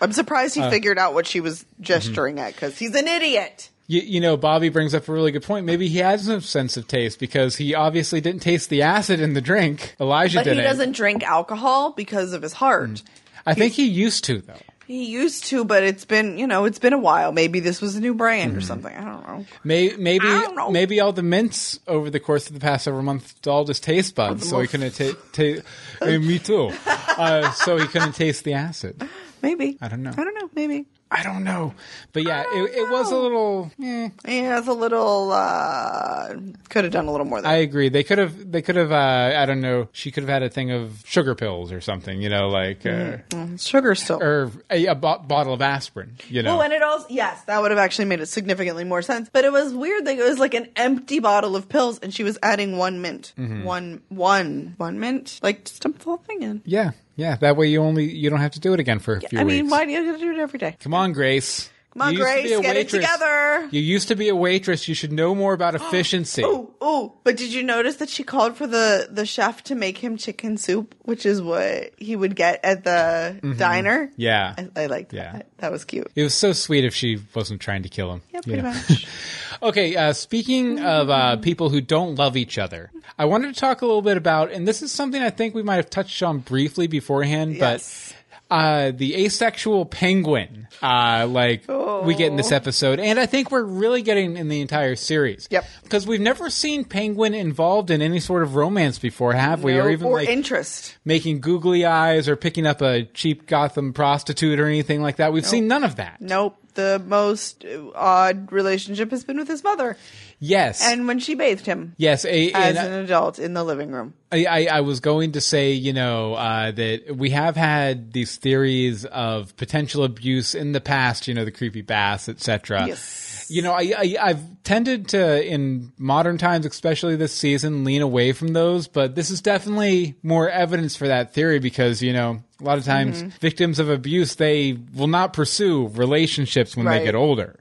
I'm 0.02 0.12
surprised 0.12 0.58
Uh, 0.58 0.64
he 0.64 0.70
figured 0.70 0.98
out 0.98 1.14
what 1.14 1.26
she 1.26 1.40
was 1.40 1.64
gesturing 1.80 2.36
mm-hmm. 2.36 2.46
at 2.46 2.54
because 2.54 2.78
he's 2.78 2.94
an 2.94 3.06
idiot. 3.08 3.70
You, 3.88 4.00
you 4.00 4.20
know, 4.20 4.36
Bobby 4.36 4.68
brings 4.68 4.94
up 4.94 5.08
a 5.08 5.12
really 5.12 5.32
good 5.32 5.42
point. 5.42 5.66
Maybe 5.66 5.88
he 5.88 5.98
has 5.98 6.26
no 6.28 6.38
sense 6.38 6.76
of 6.76 6.86
taste 6.88 7.18
because 7.18 7.56
he 7.56 7.74
obviously 7.74 8.20
didn't 8.20 8.40
taste 8.42 8.70
the 8.70 8.82
acid 8.82 9.20
in 9.20 9.34
the 9.34 9.40
drink. 9.40 9.94
Elijah 10.00 10.38
But 10.38 10.46
he 10.46 10.50
didn't. 10.54 10.64
doesn't 10.64 10.92
drink 10.92 11.22
alcohol 11.24 11.92
because 11.92 12.32
of 12.32 12.42
his 12.42 12.52
heart. 12.54 13.02
I 13.44 13.54
think 13.54 13.72
he 13.74 13.86
used 13.86 14.24
to 14.24 14.40
though. 14.40 14.54
He 14.86 15.04
used 15.06 15.44
to, 15.46 15.64
but 15.64 15.84
it's 15.84 16.04
been, 16.04 16.38
you 16.38 16.46
know, 16.46 16.64
it's 16.64 16.78
been 16.78 16.92
a 16.92 16.98
while. 16.98 17.32
Maybe 17.32 17.60
this 17.60 17.80
was 17.80 17.96
a 17.96 18.00
new 18.00 18.14
brand 18.14 18.50
Mm-hmm. 18.50 18.58
or 18.58 18.60
something. 18.62 18.94
I 18.94 19.04
don't 19.04 19.26
know. 19.26 19.46
Maybe 19.64 19.96
maybe 19.96 20.26
know. 20.26 20.70
maybe 20.70 21.00
all 21.00 21.12
the 21.12 21.22
mints 21.22 21.78
over 21.86 22.10
the 22.10 22.20
course 22.20 22.46
of 22.48 22.54
the 22.54 22.60
past 22.60 22.84
several 22.84 23.02
months 23.02 23.34
all 23.46 23.64
just 23.64 23.82
taste 23.82 24.14
buds, 24.14 24.48
so 24.48 24.60
he 24.60 24.66
couldn't 24.72 24.92
ta- 24.94 25.18
ta- 25.32 26.06
me 26.18 26.38
too. 26.38 26.72
Uh, 26.86 27.50
so 27.52 27.78
he 27.78 27.86
couldn't 27.86 28.12
taste 28.14 28.44
the 28.44 28.54
acid. 28.54 29.00
Maybe. 29.42 29.76
I 29.80 29.88
don't 29.88 30.02
know. 30.02 30.12
I 30.16 30.24
don't 30.24 30.34
know. 30.34 30.48
Maybe. 30.54 30.86
I 31.14 31.22
don't 31.22 31.44
know, 31.44 31.74
but 32.14 32.22
yeah, 32.22 32.42
it, 32.54 32.70
it 32.74 32.90
was 32.90 33.12
a 33.12 33.16
little. 33.18 33.70
Eh. 33.82 34.08
He 34.26 34.38
has 34.38 34.66
a 34.66 34.72
little, 34.72 35.30
uh, 35.30 36.34
could 36.70 36.84
have 36.84 36.92
done 36.94 37.04
a 37.06 37.10
little 37.12 37.26
more 37.26 37.46
I 37.46 37.56
agree. 37.56 37.90
They 37.90 38.02
could 38.02 38.16
have. 38.16 38.50
They 38.50 38.62
could 38.62 38.76
have. 38.76 38.92
Uh, 38.92 39.34
I 39.36 39.44
don't 39.44 39.60
know. 39.60 39.88
She 39.92 40.10
could 40.10 40.22
have 40.22 40.30
had 40.30 40.42
a 40.42 40.48
thing 40.48 40.70
of 40.70 41.02
sugar 41.04 41.34
pills 41.34 41.70
or 41.70 41.82
something. 41.82 42.22
You 42.22 42.30
know, 42.30 42.48
like 42.48 42.86
uh, 42.86 43.18
Sugar 43.58 43.94
still. 43.94 44.22
or 44.22 44.50
a, 44.70 44.86
a 44.86 44.94
bo- 44.94 45.18
bottle 45.18 45.52
of 45.52 45.60
aspirin. 45.60 46.16
You 46.28 46.42
know. 46.42 46.58
Oh, 46.58 46.62
and 46.62 46.72
it 46.72 46.82
also, 46.82 47.06
yes, 47.10 47.42
that 47.44 47.60
would 47.60 47.72
have 47.72 47.78
actually 47.78 48.06
made 48.06 48.20
it 48.20 48.26
significantly 48.26 48.84
more 48.84 49.02
sense. 49.02 49.28
But 49.30 49.44
it 49.44 49.52
was 49.52 49.74
weird 49.74 50.06
that 50.06 50.18
it 50.18 50.22
was 50.26 50.38
like 50.38 50.54
an 50.54 50.68
empty 50.76 51.18
bottle 51.18 51.56
of 51.56 51.68
pills 51.68 51.98
and 51.98 52.14
she 52.14 52.24
was 52.24 52.38
adding 52.42 52.78
one 52.78 53.02
mint. 53.02 53.34
Mm-hmm. 53.38 53.64
One, 53.64 54.00
one, 54.08 54.74
one 54.78 54.98
mint. 54.98 55.40
Like, 55.42 55.64
just 55.66 55.82
dump 55.82 55.98
the 55.98 56.04
whole 56.04 56.16
thing 56.16 56.42
in. 56.42 56.62
yeah, 56.64 56.92
yeah. 57.16 57.36
That 57.36 57.56
way 57.56 57.68
you 57.68 57.82
only 57.82 58.10
you 58.10 58.30
don't 58.30 58.40
have 58.40 58.52
to 58.52 58.60
do 58.60 58.72
it 58.74 58.80
again 58.80 58.98
for 58.98 59.16
a 59.16 59.20
few 59.20 59.38
I 59.38 59.44
mean, 59.44 59.64
weeks. 59.64 59.72
why 59.72 59.84
do 59.84 59.90
you 59.92 60.04
have 60.04 60.16
to 60.16 60.20
do 60.24 60.32
it 60.32 60.38
every 60.38 60.58
day? 60.58 60.76
Come 60.80 60.94
on, 60.94 61.12
Grace. 61.12 61.68
Come 61.92 62.00
on, 62.02 62.14
You 62.14 62.20
used 62.20 62.28
to 62.30 62.32
Grace, 62.34 62.48
be 62.48 62.52
a 62.54 62.60
get 62.62 62.76
it 62.76 62.78
waitress. 62.78 63.02
together. 63.04 63.68
You 63.70 63.80
used 63.82 64.08
to 64.08 64.16
be 64.16 64.28
a 64.30 64.34
waitress. 64.34 64.88
You 64.88 64.94
should 64.94 65.12
know 65.12 65.34
more 65.34 65.52
about 65.52 65.74
efficiency. 65.80 66.42
Ooh, 66.42 66.72
ooh. 66.82 67.12
But 67.22 67.36
did 67.36 67.52
you 67.52 67.62
notice 67.62 67.96
that 67.96 68.08
she 68.08 68.24
called 68.24 68.56
for 68.56 68.66
the, 68.66 69.08
the 69.10 69.26
chef 69.26 69.62
to 69.64 69.74
make 69.74 69.98
him 69.98 70.16
chicken 70.16 70.56
soup, 70.56 70.94
which 71.02 71.26
is 71.26 71.42
what 71.42 71.90
he 71.98 72.16
would 72.16 72.34
get 72.34 72.64
at 72.64 72.84
the 72.84 73.38
diner? 73.58 74.06
Mm-hmm. 74.06 74.14
Yeah. 74.16 74.54
I, 74.74 74.84
I 74.84 74.86
liked 74.86 75.12
Yeah. 75.12 75.32
that. 75.32 75.46
That 75.58 75.70
was 75.70 75.84
cute. 75.84 76.10
It 76.16 76.22
was 76.22 76.32
so 76.32 76.54
sweet 76.54 76.86
if 76.86 76.94
she 76.94 77.18
wasn't 77.34 77.60
trying 77.60 77.82
to 77.82 77.90
kill 77.90 78.10
him. 78.10 78.22
Yeah, 78.32 78.40
pretty 78.40 78.62
much. 78.62 79.06
Okay, 79.62 79.94
uh, 79.96 80.12
speaking 80.12 80.80
of 80.80 81.08
uh, 81.08 81.36
people 81.36 81.68
who 81.70 81.80
don't 81.80 82.16
love 82.16 82.36
each 82.36 82.58
other, 82.58 82.90
I 83.18 83.26
wanted 83.26 83.54
to 83.54 83.60
talk 83.60 83.82
a 83.82 83.86
little 83.86 84.02
bit 84.02 84.16
about, 84.16 84.50
and 84.50 84.66
this 84.66 84.82
is 84.82 84.90
something 84.90 85.22
I 85.22 85.30
think 85.30 85.54
we 85.54 85.62
might 85.62 85.76
have 85.76 85.88
touched 85.90 86.22
on 86.22 86.38
briefly 86.38 86.86
beforehand, 86.88 87.54
Yes. 87.56 88.12
but 88.50 88.56
uh, 88.56 88.90
the 88.90 89.24
asexual 89.24 89.86
penguin, 89.86 90.66
uh, 90.82 91.26
like 91.30 91.62
we 92.04 92.14
get 92.14 92.26
in 92.26 92.36
this 92.36 92.52
episode, 92.52 92.98
and 93.00 93.18
I 93.20 93.24
think 93.26 93.50
we're 93.50 93.62
really 93.62 94.02
getting 94.02 94.36
in 94.36 94.48
the 94.48 94.60
entire 94.60 94.94
series. 94.96 95.46
Yep. 95.50 95.64
Because 95.84 96.06
we've 96.06 96.20
never 96.20 96.50
seen 96.50 96.84
penguin 96.84 97.32
involved 97.32 97.90
in 97.90 98.02
any 98.02 98.20
sort 98.20 98.42
of 98.42 98.54
romance 98.56 98.98
before, 98.98 99.32
have 99.32 99.62
we? 99.64 99.72
No- 99.74 99.82
or 99.86 99.90
even 99.90 100.06
or 100.08 100.14
like 100.18 100.28
interest. 100.28 100.98
making 101.04 101.40
googly 101.40 101.84
eyes 101.86 102.28
or 102.28 102.36
picking 102.36 102.66
up 102.66 102.82
a 102.82 103.04
cheap 103.04 103.46
Gotham 103.46 103.92
prostitute 103.94 104.58
or 104.60 104.66
anything 104.66 105.00
like 105.00 105.16
that. 105.16 105.32
We've 105.32 105.46
seen 105.46 105.66
none 105.68 105.84
of 105.84 105.96
that. 105.96 106.20
Nope. 106.20 106.56
The 106.74 107.02
most 107.06 107.64
odd 107.94 108.50
relationship 108.52 109.10
has 109.10 109.24
been 109.24 109.36
with 109.36 109.48
his 109.48 109.62
mother, 109.62 109.96
Yes. 110.38 110.82
and 110.82 111.06
when 111.06 111.18
she 111.18 111.34
bathed 111.34 111.66
him 111.66 111.94
yes. 111.98 112.24
A, 112.24 112.50
as 112.52 112.76
an 112.76 112.92
adult 112.92 113.38
in 113.38 113.54
the 113.54 113.62
living 113.62 113.90
room. 113.92 114.14
I, 114.32 114.44
I, 114.44 114.64
I 114.64 114.80
was 114.80 115.00
going 115.00 115.32
to 115.32 115.40
say, 115.40 115.72
you 115.72 115.92
know, 115.92 116.34
uh, 116.34 116.70
that 116.72 117.16
we 117.16 117.30
have 117.30 117.54
had 117.54 118.12
these 118.12 118.36
theories 118.36 119.04
of 119.04 119.56
potential 119.56 120.02
abuse 120.04 120.54
in 120.54 120.72
the 120.72 120.80
past, 120.80 121.28
you 121.28 121.34
know, 121.34 121.44
the 121.44 121.52
creepy 121.52 121.82
baths, 121.82 122.28
etc. 122.28 122.86
Yes. 122.88 123.21
You 123.48 123.62
know, 123.62 123.72
I, 123.72 123.92
I, 123.96 124.16
I've 124.20 124.62
tended 124.64 125.08
to, 125.08 125.44
in 125.44 125.92
modern 125.98 126.38
times, 126.38 126.66
especially 126.66 127.16
this 127.16 127.32
season, 127.34 127.84
lean 127.84 128.02
away 128.02 128.32
from 128.32 128.48
those, 128.48 128.88
but 128.88 129.14
this 129.14 129.30
is 129.30 129.40
definitely 129.42 130.14
more 130.22 130.48
evidence 130.48 130.96
for 130.96 131.08
that 131.08 131.34
theory 131.34 131.58
because, 131.58 132.02
you 132.02 132.12
know, 132.12 132.42
a 132.60 132.64
lot 132.64 132.78
of 132.78 132.84
times 132.84 133.18
Mm-hmm. 133.22 133.28
victims 133.40 133.78
of 133.78 133.88
abuse, 133.90 134.34
they 134.36 134.76
will 134.94 135.08
not 135.08 135.32
pursue 135.32 135.88
relationships 135.88 136.76
when 136.76 136.86
Right. 136.86 136.98
they 137.00 137.04
get 137.06 137.14
older. 137.14 137.58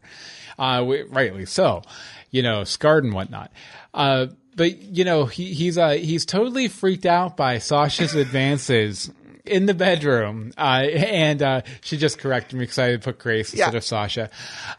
Uh, 0.60 0.78
wi- 0.80 1.06
rightly 1.10 1.46
so, 1.46 1.82
you 2.30 2.42
know, 2.44 2.64
scarred 2.64 3.04
and 3.04 3.14
whatnot. 3.14 3.52
Uh, 3.94 4.28
but 4.56 4.80
you 4.82 5.04
know, 5.06 5.26
he, 5.26 5.54
he's 5.54 5.78
uh, 5.78 5.92
he's 5.92 6.26
totally 6.26 6.68
freaked 6.68 7.06
out 7.06 7.36
by 7.38 7.58
Sasha's 7.58 8.14
advances 8.16 9.10
in 9.46 9.66
the 9.66 9.74
bedroom, 9.74 10.52
uh, 10.58 10.62
and 10.62 11.42
uh, 11.42 11.62
she 11.82 11.98
just 11.98 12.20
corrected 12.20 12.58
me 12.60 12.64
because 12.64 12.80
I 12.80 12.98
put 12.98 13.20
Grace 13.20 13.54
instead 13.54 13.74
Yeah. 13.74 13.78
of 13.78 13.84
Sasha. 13.84 14.30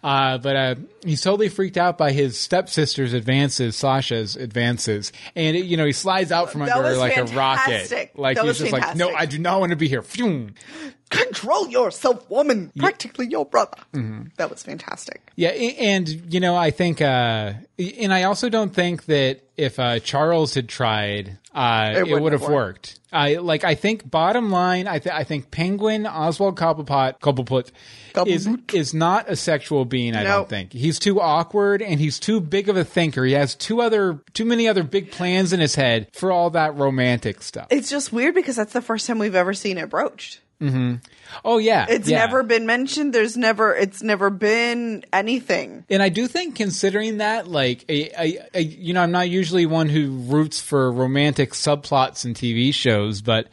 Uh, 0.03 0.39
but 0.39 0.57
uh, 0.57 0.75
he's 1.05 1.21
totally 1.21 1.49
freaked 1.49 1.77
out 1.77 1.99
by 1.99 2.13
his 2.13 2.39
stepsister's 2.39 3.13
advances, 3.13 3.77
Sasha's 3.77 4.37
advances, 4.37 5.13
and 5.35 5.57
you 5.57 5.77
know, 5.77 5.87
he 5.87 5.93
slides 5.93 6.31
out 6.33 6.51
from 6.53 6.61
That 6.61 6.77
under 6.77 6.91
was 6.91 6.99
like 6.99 7.17
a 7.17 7.25
rocket, 7.25 8.13
like 8.17 8.37
That 8.37 8.45
he's 8.47 8.59
just 8.59 8.73
like, 8.73 8.97
no. 8.97 9.11
I 9.15 9.27
do 9.27 9.39
not 9.39 9.61
want 9.61 9.71
to 9.71 9.77
be 9.77 9.89
here. 9.89 10.03
Phew. 10.03 10.51
Control 11.13 11.69
yourself, 11.69 12.29
woman. 12.31 12.73
Practically 12.79 13.27
your 13.29 13.45
brother. 13.47 13.77
Mm-hmm. 13.95 14.23
That 14.37 14.51
was 14.51 14.63
fantastic. 14.63 15.31
Yeah, 15.37 15.51
and 15.51 16.09
you 16.33 16.41
know, 16.41 16.57
I 16.57 16.71
think, 16.71 17.01
uh, 17.01 17.53
and 17.79 18.13
I 18.13 18.25
also 18.25 18.49
don't 18.49 18.75
think 18.75 19.05
that 19.07 19.41
if 19.57 19.79
uh, 19.79 19.99
Charles 20.01 20.55
had 20.55 20.69
tried, 20.69 21.39
uh, 21.55 21.93
it, 21.97 22.03
wouldn't 22.05 22.23
would 22.23 22.33
have 22.33 22.41
have 22.43 22.51
worked. 22.51 22.99
I 23.13 23.35
like. 23.37 23.63
I 23.65 23.75
think 23.75 24.11
bottom 24.11 24.51
line, 24.51 24.89
I, 24.89 24.99
th- 24.99 25.15
I 25.15 25.25
think 25.25 25.51
Penguin 25.51 26.07
Oswald 26.07 26.57
Cobblepot 26.57 27.21
Cobblepot 27.21 27.71
is 28.27 28.49
is 28.73 28.95
not 28.95 29.29
a 29.31 29.37
sexual 29.37 29.85
being. 29.85 30.17
I 30.17 30.23
No. 30.23 30.31
don't 30.39 30.49
think 30.49 30.73
he's 30.73 30.99
too 30.99 31.21
awkward 31.21 31.83
and 31.83 32.01
he's 32.01 32.19
too 32.19 32.41
big 32.41 32.71
of 32.71 32.77
a 32.79 32.85
thinker. 32.85 33.25
He 33.25 33.33
has 33.33 33.55
too 33.55 33.83
other 33.83 34.21
too 34.33 34.47
many 34.47 34.67
other 34.69 34.83
big 34.83 35.11
plans 35.11 35.53
in 35.53 35.61
his 35.61 35.75
head 35.75 36.09
for 36.15 36.33
all 36.33 36.49
that 36.51 36.75
romantic 36.77 37.43
stuff. 37.43 37.67
It's 37.71 37.91
just 37.91 38.13
weird 38.13 38.35
because 38.35 38.57
that's 38.57 38.73
the 38.73 38.83
first 38.83 39.07
time 39.07 39.19
we've 39.19 39.35
ever 39.35 39.53
seen 39.55 39.77
it 39.77 39.91
broached. 39.91 40.41
Mm-hmm. 40.63 40.95
oh 41.45 41.59
yeah, 41.59 41.87
It's 41.89 42.09
yeah. 42.09 42.19
never 42.19 42.43
been 42.45 42.67
mentioned. 42.67 43.13
There's 43.13 43.37
never. 43.37 43.75
It's 43.75 44.03
never 44.03 44.31
been 44.31 45.05
anything. 45.13 45.85
And 45.91 46.03
I 46.03 46.09
do 46.09 46.29
think, 46.29 46.55
considering 46.55 47.19
that, 47.19 47.49
like, 47.49 47.85
a, 47.89 48.11
a, 48.23 48.47
a, 48.55 48.61
you 48.63 48.95
know, 48.95 49.03
I'm 49.03 49.11
not 49.11 49.29
usually 49.29 49.67
one 49.67 49.89
who 49.89 50.13
roots 50.13 50.61
for 50.61 50.93
romantic 50.93 51.53
subplots 51.53 52.25
in 52.25 52.35
TV 52.35 52.73
shows, 52.73 53.23
but 53.23 53.49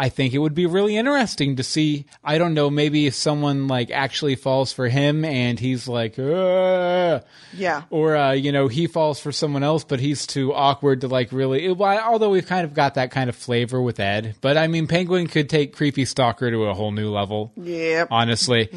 I 0.00 0.08
think 0.08 0.32
it 0.32 0.38
would 0.38 0.54
be 0.54 0.64
really 0.64 0.96
interesting 0.96 1.56
to 1.56 1.62
see. 1.62 2.06
I 2.24 2.38
don't 2.38 2.54
know, 2.54 2.70
maybe 2.70 3.06
if 3.06 3.14
someone 3.14 3.68
like 3.68 3.90
actually 3.90 4.34
falls 4.36 4.72
for 4.72 4.88
him 4.88 5.24
and 5.26 5.60
he's 5.60 5.86
like, 5.86 6.18
"Ugh," 6.18 7.22
Yeah. 7.56 7.82
or 7.90 8.16
uh, 8.16 8.32
you 8.32 8.50
know, 8.50 8.68
he 8.68 8.86
falls 8.86 9.20
for 9.20 9.30
someone 9.32 9.62
else, 9.62 9.84
but 9.84 10.00
he's 10.00 10.26
too 10.26 10.54
awkward 10.54 11.02
to 11.02 11.08
like 11.08 11.32
really. 11.32 11.68
Although 11.68 12.30
we've 12.30 12.46
kind 12.46 12.64
of 12.64 12.72
got 12.72 12.94
that 12.94 13.10
kind 13.10 13.28
of 13.28 13.36
flavor 13.36 13.80
with 13.82 14.00
Ed, 14.00 14.36
but 14.40 14.56
I 14.56 14.68
mean, 14.68 14.86
Penguin 14.86 15.26
could 15.26 15.50
take 15.50 15.76
creepy 15.76 16.04
stalker 16.06 16.50
to 16.50 16.64
a 16.64 16.74
whole 16.74 16.92
new 16.92 17.10
level 17.10 17.52
Yeah, 17.56 18.06
honestly. 18.10 18.70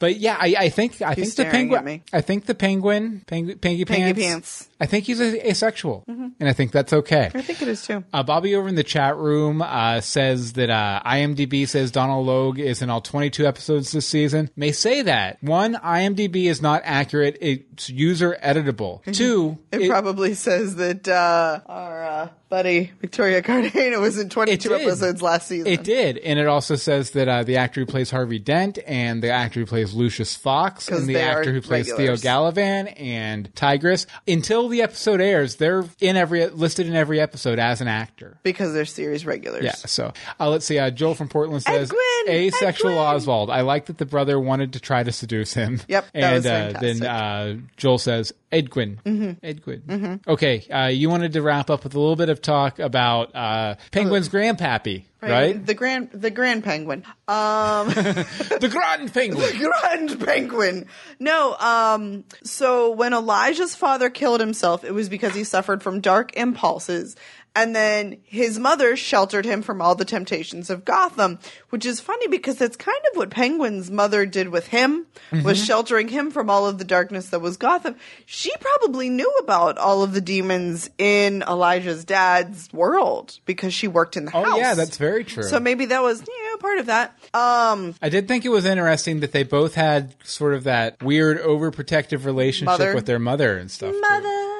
But 0.00 0.16
yeah, 0.16 0.36
I, 0.40 0.54
I 0.58 0.68
think 0.70 1.00
I 1.02 1.14
think 1.14 1.34
the 1.34 1.42
Mm-hmm. 1.44 1.50
penguin. 1.52 2.02
I 2.12 2.20
think 2.20 2.46
the 2.46 2.54
penguin, 2.54 3.22
pengu- 3.26 3.56
Pangy 3.56 3.84
Pangy 3.84 3.86
Pants. 3.86 4.20
Pants. 4.20 4.67
Mm-hmm. 4.78 4.84
I 4.84 4.86
think 4.86 5.04
he's 5.06 5.20
a- 5.20 5.50
asexual, 5.50 6.04
and 6.06 6.34
I 6.48 6.52
think 6.52 6.70
that's 6.70 6.92
okay. 6.92 7.30
I 7.34 7.42
think 7.42 7.60
it 7.62 7.66
is 7.68 7.82
too. 7.84 8.04
Uh, 8.12 8.22
Bobby 8.22 8.54
over 8.54 8.68
in 8.68 8.76
the 8.76 8.84
chat 8.84 9.16
room 9.16 9.60
uh, 9.60 10.00
says 10.00 10.52
that 10.52 10.70
uh, 10.70 11.00
IMDb 11.04 11.66
says 11.66 11.90
Donal 11.90 12.24
Logue 12.24 12.60
is 12.60 12.80
in 12.80 12.88
all 12.88 13.00
22 13.00 13.44
episodes 13.46 13.90
this 13.90 14.06
season. 14.06 14.50
May 14.54 14.70
say 14.70 15.02
that 15.02 15.42
one, 15.42 15.74
IMDb 15.74 16.44
is 16.44 16.62
not 16.62 16.82
accurate; 16.84 17.38
it's 17.40 17.90
user 17.90 18.38
editable. 18.42 19.02
Two, 19.12 19.58
It, 19.72 19.82
it- 19.82 19.90
probably 19.90 20.34
says 20.34 20.76
that 20.76 21.08
uh, 21.08 21.60
our 21.66 22.04
uh, 22.04 22.28
buddy 22.48 22.90
Victoria 23.00 23.42
Cartagena 23.42 23.98
was 24.00 24.18
in 24.18 24.28
22 24.28 24.74
episodes 24.74 25.22
last 25.22 25.48
season. 25.48 25.66
It 25.66 25.84
did, 25.84 26.18
and 26.18 26.38
it 26.38 26.46
also 26.46 26.76
says 26.76 27.10
that 27.12 27.28
uh, 27.28 27.42
the 27.42 27.56
actor 27.56 27.80
who 27.80 27.86
plays 27.86 28.10
Harvey 28.10 28.38
Dent 28.38 28.78
and 28.86 29.22
the 29.22 29.30
actor 29.30 29.60
who 29.60 29.66
plays 29.66 29.94
Lucius 29.94 30.36
Fox 30.36 30.88
and 30.88 31.06
the 31.06 31.20
actor 31.20 31.52
who 31.52 31.60
plays 31.60 31.90
regulars. 31.90 32.22
Theo 32.22 32.30
Galavan 32.30 32.92
and 33.00 33.54
Tigress. 33.54 34.06
Until 34.26 34.68
the 34.68 34.82
episode 34.82 35.20
airs, 35.20 35.56
they're 35.56 35.84
in 36.00 36.16
every 36.16 36.46
listed 36.46 36.86
in 36.86 36.94
every 36.94 37.20
episode 37.20 37.58
as 37.58 37.80
an 37.80 37.88
actor. 37.88 38.38
because 38.42 38.72
they're 38.72 38.84
series 38.84 39.26
regulars. 39.26 39.64
Yeah. 39.64 39.72
So 39.72 40.12
uh, 40.40 40.48
let's 40.48 40.64
see. 40.64 40.78
Uh, 40.78 40.90
Joel 40.90 41.14
from 41.14 41.28
Portland 41.28 41.62
says! 41.62 41.92
"Asexual 42.28 42.92
Edwin!" 42.92 43.04
Oswald. 43.04 43.50
I 43.50 43.62
like 43.62 43.86
that 43.86 43.98
the 43.98 44.06
brother 44.06 44.38
wanted 44.38 44.72
to 44.74 44.80
try 44.80 45.02
to 45.02 45.12
seduce 45.12 45.54
him." 45.54 45.80
Yep, 45.88 46.06
that 46.12 46.22
and 46.22 46.34
was 46.34 46.46
uh, 46.46 46.78
then 46.80 47.02
uh, 47.04 47.56
Joel 47.76 47.98
says, 47.98 48.32
"Edwin, 48.52 49.00
Mm-hmm. 49.04 49.44
Edwin." 49.44 50.20
Okay. 50.26 50.66
Uh, 50.68 50.86
you 50.86 51.08
wanted 51.10 51.32
to 51.34 51.42
wrap 51.42 51.70
up 51.70 51.84
with 51.84 51.94
a 51.94 51.98
little 52.00 52.16
bit 52.16 52.28
of 52.28 52.40
talk 52.42 52.78
about 52.78 53.34
uh, 53.34 53.74
Penguin's 53.90 54.28
grandpappy, 54.28 55.04
right? 55.20 55.64
The 55.64 55.74
grand, 55.74 56.10
the 56.12 56.30
grand 56.30 56.64
penguin. 56.64 57.04
Um, 57.26 57.88
the 57.88 58.68
Grand 58.70 59.12
Penguin. 59.12 59.58
the 59.58 59.70
grand 59.82 60.20
penguin. 60.26 60.86
No, 61.18 61.54
um, 61.56 62.24
so 62.42 62.90
when 62.92 63.12
Elijah's 63.12 63.74
father 63.74 64.08
killed 64.10 64.40
himself, 64.40 64.84
it 64.84 64.92
was 64.92 65.08
because 65.08 65.34
he 65.34 65.44
suffered 65.44 65.82
from 65.82 66.00
dark 66.00 66.36
impulses. 66.36 67.16
And 67.56 67.74
then 67.74 68.18
his 68.22 68.58
mother 68.58 68.94
sheltered 68.94 69.44
him 69.44 69.62
from 69.62 69.82
all 69.82 69.96
the 69.96 70.04
temptations 70.04 70.70
of 70.70 70.84
Gotham, 70.84 71.40
which 71.70 71.84
is 71.84 71.98
funny 72.00 72.28
because 72.28 72.56
that's 72.56 72.76
kind 72.76 73.00
of 73.10 73.16
what 73.16 73.30
Penguin's 73.30 73.90
mother 73.90 74.26
did 74.26 74.50
with 74.50 74.68
him, 74.68 75.06
was 75.42 75.62
sheltering 75.64 76.06
him 76.06 76.30
from 76.30 76.50
all 76.50 76.66
of 76.68 76.78
the 76.78 76.84
darkness 76.84 77.30
that 77.30 77.40
was 77.40 77.56
Gotham. 77.56 77.96
She 78.26 78.52
probably 78.60 79.08
knew 79.10 79.28
about 79.40 79.76
all 79.76 80.04
of 80.04 80.12
the 80.12 80.20
demons 80.20 80.88
in 80.98 81.42
Elijah's 81.42 82.04
dad's 82.04 82.72
world 82.72 83.38
because 83.44 83.74
she 83.74 83.88
worked 83.88 84.16
in 84.16 84.26
the 84.26 84.36
Oh, 84.36 84.44
house. 84.44 84.54
Oh 84.54 84.58
yeah, 84.58 84.74
that's 84.74 84.96
very 84.98 85.24
true. 85.24 85.42
So 85.42 85.58
maybe 85.58 85.86
that 85.86 86.02
was, 86.02 86.20
yeah, 86.20 86.56
part 86.60 86.78
of 86.78 86.86
that. 86.86 87.18
Um, 87.34 87.94
I 88.00 88.08
did 88.08 88.28
think 88.28 88.44
it 88.44 88.50
was 88.50 88.66
interesting 88.66 89.18
that 89.20 89.32
they 89.32 89.42
both 89.42 89.74
had 89.74 90.14
sort 90.22 90.54
of 90.54 90.62
that 90.64 91.02
weird 91.02 91.40
overprotective 91.40 92.24
relationship 92.24 92.66
Mother. 92.78 92.94
with 92.94 93.06
their 93.06 93.18
mother 93.18 93.56
and 93.58 93.68
stuff. 93.70 93.92
too. 93.94 94.54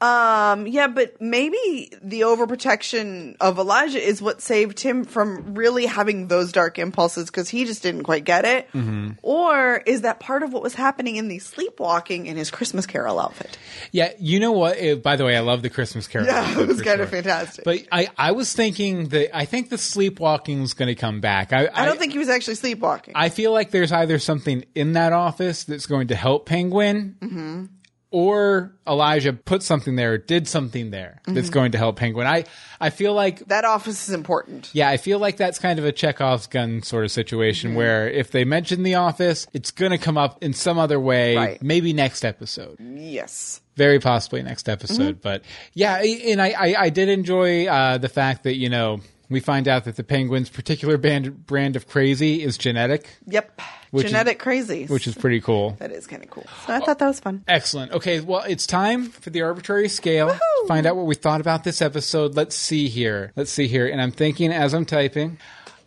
Um, 0.00 0.66
yeah, 0.66 0.86
but 0.88 1.20
maybe 1.20 1.92
the 2.02 2.22
overprotection 2.22 3.36
of 3.38 3.58
Elijah 3.58 4.00
is 4.00 4.22
what 4.22 4.40
saved 4.40 4.80
him 4.80 5.04
from 5.04 5.54
really 5.54 5.84
having 5.84 6.28
those 6.28 6.52
dark 6.52 6.78
impulses 6.78 7.26
because 7.26 7.50
he 7.50 7.66
just 7.66 7.82
didn't 7.82 8.04
quite 8.04 8.24
get 8.24 8.46
it. 8.46 8.68
Mm-hmm. 8.72 9.10
Or 9.22 9.76
is 9.76 10.00
that 10.02 10.18
part 10.18 10.42
of 10.42 10.54
what 10.54 10.62
was 10.62 10.74
happening 10.74 11.16
in 11.16 11.28
the 11.28 11.38
sleepwalking 11.38 12.26
in 12.26 12.38
his 12.38 12.50
Christmas 12.50 12.86
Carol 12.86 13.20
outfit? 13.20 13.58
Yeah, 13.92 14.12
you 14.18 14.40
know 14.40 14.52
what? 14.52 14.78
Eh, 14.78 14.94
by 14.94 15.16
the 15.16 15.24
way, 15.26 15.36
I 15.36 15.40
love 15.40 15.60
the 15.60 15.70
Christmas 15.70 16.08
Carol. 16.08 16.26
Yeah, 16.26 16.58
it 16.60 16.66
was 16.66 16.80
kind 16.80 17.02
of 17.02 17.10
fantastic. 17.10 17.64
But 17.64 17.80
I, 17.92 18.08
I 18.16 18.32
was 18.32 18.54
thinking 18.54 19.08
that 19.08 19.36
I 19.36 19.44
think 19.44 19.68
the 19.68 19.78
sleepwalking 19.78 20.62
is 20.62 20.72
going 20.72 20.88
to 20.88 20.94
come 20.94 21.20
back. 21.20 21.52
I, 21.52 21.68
I 21.74 21.84
don't 21.84 21.98
think 21.98 22.12
he 22.12 22.18
was 22.18 22.30
actually 22.30 22.54
sleepwalking. 22.54 23.12
I 23.14 23.28
feel 23.28 23.52
like 23.52 23.70
there's 23.70 23.92
either 23.92 24.18
something 24.18 24.64
in 24.74 24.92
that 24.94 25.12
office 25.12 25.64
that's 25.64 25.86
going 25.86 26.08
to 26.08 26.14
help 26.14 26.46
Penguin, 26.46 27.16
Mm-hmm. 27.20 27.64
Or 28.12 28.72
Elijah 28.88 29.32
put 29.32 29.62
something 29.62 29.94
there, 29.96 30.18
did 30.18 30.48
something 30.48 30.90
there 30.90 31.20
that's 31.26 31.46
Mm-hmm. 31.46 31.52
going 31.54 31.72
to 31.72 31.78
help 31.78 31.96
Penguin. 31.96 32.26
I, 32.26 32.44
I 32.80 32.90
feel 32.90 33.14
like 33.14 33.46
that 33.48 33.64
office 33.64 34.08
is 34.08 34.14
important. 34.14 34.68
yeah, 34.72 34.88
I 34.88 34.96
feel 34.96 35.18
like 35.20 35.36
that's 35.36 35.58
kind 35.58 35.78
of 35.78 35.84
a 35.84 35.92
Chekhov's 35.92 36.46
gun 36.48 36.82
sort 36.82 37.04
of 37.04 37.10
situation 37.12 37.70
Mm-hmm. 37.70 37.76
where 37.78 38.08
if 38.10 38.30
they 38.32 38.44
mention 38.44 38.82
the 38.82 38.96
office, 38.96 39.46
it's 39.52 39.70
going 39.70 39.92
to 39.92 39.98
come 39.98 40.18
up 40.18 40.42
in 40.42 40.52
some 40.52 40.78
other 40.78 40.98
way, 40.98 41.36
Right. 41.36 41.62
maybe 41.62 41.92
next 41.92 42.24
episode. 42.24 42.78
Yes. 42.80 43.60
Very 43.76 44.00
possibly 44.00 44.42
next 44.42 44.68
episode. 44.68 45.16
Mm-hmm. 45.16 45.20
But 45.22 45.42
yeah, 45.74 45.96
and 46.02 46.42
I, 46.42 46.48
I, 46.50 46.74
I 46.78 46.90
did 46.90 47.08
enjoy 47.08 47.66
uh, 47.66 47.98
the 47.98 48.08
fact 48.08 48.42
that, 48.42 48.56
you 48.56 48.68
know, 48.68 49.00
we 49.30 49.40
find 49.40 49.66
out 49.68 49.84
that 49.84 49.96
the 49.96 50.04
penguin's 50.04 50.50
particular 50.50 50.98
band, 50.98 51.46
brand 51.46 51.76
of 51.76 51.86
crazy 51.88 52.42
is 52.42 52.58
genetic, 52.58 53.08
Yep. 53.26 53.60
Is- 53.92 54.02
Genetic 54.04 54.38
crazies. 54.40 54.88
which 54.88 55.06
is 55.08 55.14
pretty 55.16 55.40
cool. 55.40 55.70
that 55.80 55.90
is 55.90 56.06
kind 56.06 56.22
of 56.22 56.30
cool. 56.30 56.44
So 56.66 56.74
I 56.74 56.78
thought 56.80 56.98
that 57.00 57.08
was 57.08 57.18
fun. 57.20 57.42
Excellent. 57.48 57.90
Okay, 57.92 58.20
well, 58.20 58.44
it's 58.46 58.66
time 58.66 59.06
for 59.06 59.30
the 59.30 59.42
arbitrary 59.42 59.88
scale. 59.88 60.28
Woohoo! 60.28 60.68
Find 60.68 60.86
out 60.86 60.94
what 60.96 61.06
we 61.06 61.14
thought 61.16 61.40
about 61.40 61.64
this 61.64 61.82
episode. 61.82 62.34
Let's 62.36 62.54
see 62.54 62.88
here. 62.88 63.32
Let's 63.34 63.50
see 63.50 63.66
here. 63.66 63.88
And 63.88 64.00
I'm 64.00 64.12
thinking 64.12 64.52
as 64.52 64.74
I'm 64.74 64.84
typing. 64.84 65.38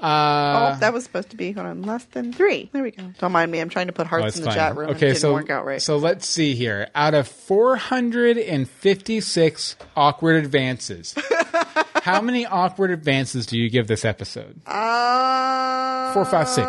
Uh, 0.03 0.73
oh, 0.75 0.79
that 0.81 0.91
was 0.91 1.05
supposed 1.05 1.29
to 1.29 1.37
be 1.37 1.53
hold 1.53 1.65
on 1.65 1.81
less 1.83 2.03
than 2.05 2.33
three. 2.33 2.69
There 2.73 2.83
we 2.83 2.91
go. 2.91 3.13
Don't 3.19 3.31
mind 3.31 3.49
me. 3.49 3.61
I'm 3.61 3.69
trying 3.69 3.87
to 3.87 3.93
put 3.93 4.07
oh, 4.07 4.09
hearts 4.09 4.27
it's 4.27 4.35
in 4.37 4.43
the 4.43 4.49
fine. 4.49 4.57
chat 4.57 4.75
room. 4.75 4.89
Okay, 4.89 4.99
didn't 5.07 5.19
so 5.19 5.31
work 5.33 5.49
out 5.49 5.65
right. 5.65 5.81
so 5.81 5.95
let's 5.95 6.27
see 6.27 6.55
here. 6.55 6.89
Out 6.93 7.13
of 7.13 7.25
456 7.27 9.75
awkward 9.95 10.43
advances, 10.43 11.15
how 12.03 12.19
many 12.19 12.45
awkward 12.45 12.91
advances 12.91 13.45
do 13.45 13.57
you 13.57 13.69
give 13.69 13.87
this 13.87 14.03
episode? 14.03 14.59
um, 14.67 16.13
Four, 16.13 16.25
five, 16.25 16.49
six. 16.49 16.67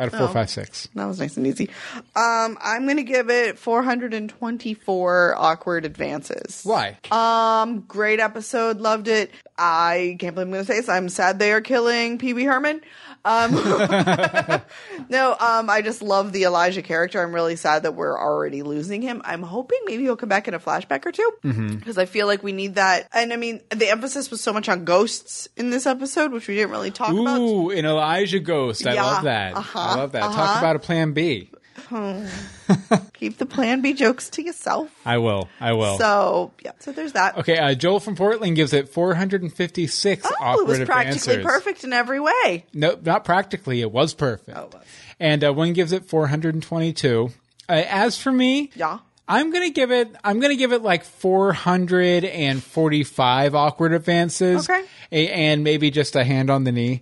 Out 0.00 0.08
of 0.08 0.12
four, 0.12 0.28
oh. 0.28 0.32
five, 0.32 0.50
six. 0.50 0.88
That 0.94 1.06
was 1.06 1.20
nice 1.20 1.36
and 1.36 1.46
easy. 1.46 1.70
Um, 2.16 2.58
I'm 2.62 2.84
going 2.84 2.96
to 2.96 3.02
give 3.02 3.30
it 3.30 3.58
424 3.58 5.34
awkward 5.36 5.84
advances. 5.84 6.62
Why? 6.64 6.98
Um, 7.10 7.80
great 7.80 8.20
episode. 8.20 8.78
Loved 8.80 9.08
it. 9.08 9.30
I 9.58 10.16
can't 10.18 10.34
believe 10.34 10.48
I'm 10.48 10.52
going 10.52 10.64
to 10.64 10.72
say 10.72 10.80
this. 10.80 10.88
I'm 10.88 11.08
sad 11.08 11.38
they 11.38 11.52
are 11.52 11.60
killing 11.60 12.18
Pee 12.18 12.32
Wee 12.32 12.44
Herman. 12.44 12.80
Um, 13.24 13.52
no, 15.08 15.36
um, 15.38 15.70
I 15.70 15.80
just 15.82 16.02
love 16.02 16.32
the 16.32 16.44
Elijah 16.44 16.82
character. 16.82 17.22
I'm 17.22 17.34
really 17.34 17.56
sad 17.56 17.84
that 17.84 17.94
we're 17.94 18.18
already 18.18 18.62
losing 18.62 19.02
him. 19.02 19.22
I'm 19.24 19.42
hoping 19.42 19.78
maybe 19.86 20.02
he'll 20.02 20.16
come 20.16 20.28
back 20.28 20.46
in 20.48 20.54
a 20.54 20.60
flashback 20.60 21.06
or 21.06 21.12
two 21.12 21.30
because 21.42 21.98
I 21.98 22.04
feel 22.04 22.26
like 22.26 22.42
we 22.42 22.52
need 22.52 22.74
that. 22.74 23.08
And 23.12 23.32
I 23.32 23.36
mean, 23.36 23.60
the 23.70 23.88
emphasis 23.88 24.30
was 24.30 24.40
so 24.40 24.52
much 24.52 24.68
on 24.68 24.84
ghosts 24.84 25.48
in 25.56 25.70
this 25.70 25.86
episode, 25.86 26.32
which 26.32 26.48
we 26.48 26.54
didn't 26.54 26.70
really 26.70 26.90
talk 26.90 27.12
about. 27.12 27.40
Ooh, 27.40 27.70
an 27.70 27.84
Elijah 27.84 28.40
ghost. 28.40 28.86
I 28.86 28.94
Yeah, 28.94 29.04
love 29.04 29.24
that. 29.24 29.54
uh-huh, 29.56 29.78
I 29.78 29.94
love 29.96 30.12
that. 30.12 30.20
Talk 30.20 30.38
uh-huh. 30.38 30.58
about 30.58 30.76
a 30.76 30.80
plan 30.80 31.12
B. 31.12 31.50
Keep 33.14 33.38
the 33.38 33.46
Plan 33.46 33.80
B 33.80 33.92
jokes 33.92 34.28
to 34.30 34.42
yourself. 34.42 34.90
I 35.04 35.18
will. 35.18 35.48
I 35.60 35.72
will. 35.72 35.98
So 35.98 36.52
yeah, 36.64 36.72
so 36.78 36.92
there's 36.92 37.12
that. 37.12 37.38
okay, 37.38 37.58
uh, 37.58 37.74
Joel 37.74 38.00
from 38.00 38.16
Portland 38.16 38.56
gives 38.56 38.72
it 38.72 38.88
456 38.88 40.26
Oh, 40.40 40.60
it 40.60 40.66
was 40.66 40.78
practically 40.80 41.34
advances. 41.34 41.44
perfect 41.44 41.84
in 41.84 41.92
every 41.92 42.20
way. 42.20 42.64
No, 42.72 42.98
not 43.02 43.24
practically. 43.24 43.80
It 43.80 43.90
was 43.92 44.14
perfect. 44.14 44.56
Oh, 44.56 44.64
it 44.64 44.74
was. 44.74 44.84
And 45.20 45.44
uh, 45.44 45.52
one 45.52 45.72
gives 45.74 45.92
it 45.92 46.04
422. 46.06 47.30
Uh, 47.68 47.72
as 47.72 48.18
for 48.18 48.32
me, 48.32 48.70
Yeah. 48.74 48.98
I'm 49.26 49.50
gonna 49.52 49.70
give 49.70 49.90
it. 49.90 50.14
I'm 50.22 50.38
gonna 50.38 50.54
give 50.54 50.74
it 50.74 50.82
like 50.82 51.02
445 51.02 53.54
awkward 53.54 53.94
advances. 53.94 54.68
Okay. 54.68 54.84
A- 55.12 55.30
and 55.30 55.64
maybe 55.64 55.90
just 55.90 56.14
a 56.16 56.24
hand 56.24 56.50
on 56.50 56.64
the 56.64 56.72
knee, 56.72 57.00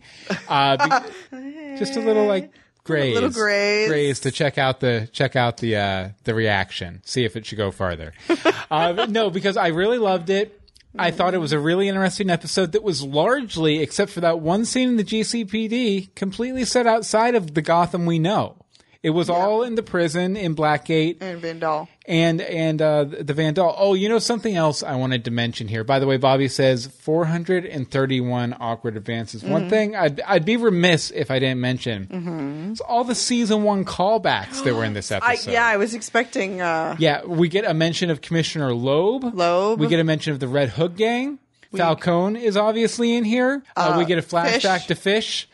uh, 0.48 0.76
be- 0.76 0.88
just 1.78 1.96
a 1.96 2.00
little 2.00 2.26
like 2.26 2.52
graze, 2.84 3.14
little 3.14 3.30
graze. 3.30 3.88
graze 3.88 4.20
to 4.20 4.30
check 4.30 4.58
out 4.58 4.80
the 4.80 5.08
check 5.12 5.36
out 5.36 5.58
the 5.58 5.76
uh, 5.76 6.08
the 6.24 6.34
reaction, 6.34 7.00
see 7.04 7.24
if 7.24 7.36
it 7.36 7.46
should 7.46 7.58
go 7.58 7.70
farther. 7.70 8.12
uh, 8.70 9.06
no, 9.08 9.30
because 9.30 9.56
I 9.56 9.68
really 9.68 9.98
loved 9.98 10.30
it. 10.30 10.58
I 10.98 11.10
thought 11.10 11.32
it 11.32 11.38
was 11.38 11.52
a 11.52 11.58
really 11.58 11.88
interesting 11.88 12.28
episode 12.28 12.72
that 12.72 12.82
was 12.82 13.02
largely, 13.02 13.78
except 13.78 14.10
for 14.10 14.20
that 14.20 14.40
one 14.40 14.66
scene 14.66 14.90
in 14.90 14.96
the 14.96 15.04
GCPD, 15.04 16.14
completely 16.14 16.66
set 16.66 16.86
outside 16.86 17.34
of 17.34 17.54
the 17.54 17.62
Gotham 17.62 18.04
we 18.04 18.18
know. 18.18 18.56
It 19.03 19.11
was 19.11 19.28
all 19.28 19.64
in 19.64 19.74
the 19.74 19.82
prison 19.82 20.36
in 20.36 20.55
Blackgate 20.55 21.16
And 21.20 21.40
Van 21.40 21.59
Dahl. 21.59 21.88
and 22.07 22.40
and 22.40 22.80
uh, 22.80 23.03
the 23.05 23.34
Van 23.34 23.53
Dahl. 23.53 23.74
Oh, 23.76 23.94
you 23.94 24.09
know 24.09 24.20
something 24.20 24.55
else 24.55 24.82
I 24.84 24.94
wanted 24.94 25.24
to 25.24 25.32
mention 25.32 25.66
here. 25.66 25.82
By 25.82 25.98
the 25.98 26.07
way, 26.07 26.18
Bobby 26.18 26.46
says 26.46 26.86
431 26.86 28.57
awkward 28.61 28.96
advances. 28.96 29.42
One 29.42 29.68
thing 29.68 29.96
I'd, 29.96 30.20
I'd 30.20 30.44
be 30.44 30.57
remiss 30.57 31.11
if 31.11 31.30
I 31.30 31.38
didn't 31.38 31.61
mention 31.61 32.70
is 32.72 32.80
all 32.80 33.05
the 33.05 33.14
season 33.14 33.62
one 33.62 33.84
callbacks 33.84 34.62
that 34.64 34.74
were 34.74 34.84
in 34.84 34.94
this 34.94 35.11
I, 35.12 35.16
episode. 35.16 35.50
yeah, 35.53 35.66
I 35.66 35.76
was 35.76 35.94
expecting. 35.94 36.61
Uh, 36.61 36.96
Yeah, 36.98 37.24
we 37.24 37.48
get 37.48 37.64
a 37.64 37.74
mention 37.74 38.11
of 38.11 38.20
Commissioner 38.20 38.72
Loeb. 38.72 39.34
Loeb. 39.34 39.80
We 39.80 39.86
get 39.88 40.00
a 40.00 40.05
mention 40.05 40.32
of 40.32 40.40
the 40.40 40.48
Red 40.48 40.70
Hood 40.70 40.96
Gang. 40.96 41.38
Falcone 41.74 42.44
is 42.44 42.57
obviously 42.57 43.14
in 43.16 43.24
here. 43.24 43.62
Uh, 43.74 43.94
we 43.96 44.05
get 44.05 44.18
a 44.18 44.22
flashback 44.22 44.80
Fish. 44.80 44.86
to 44.88 44.94
Fish. 44.94 45.48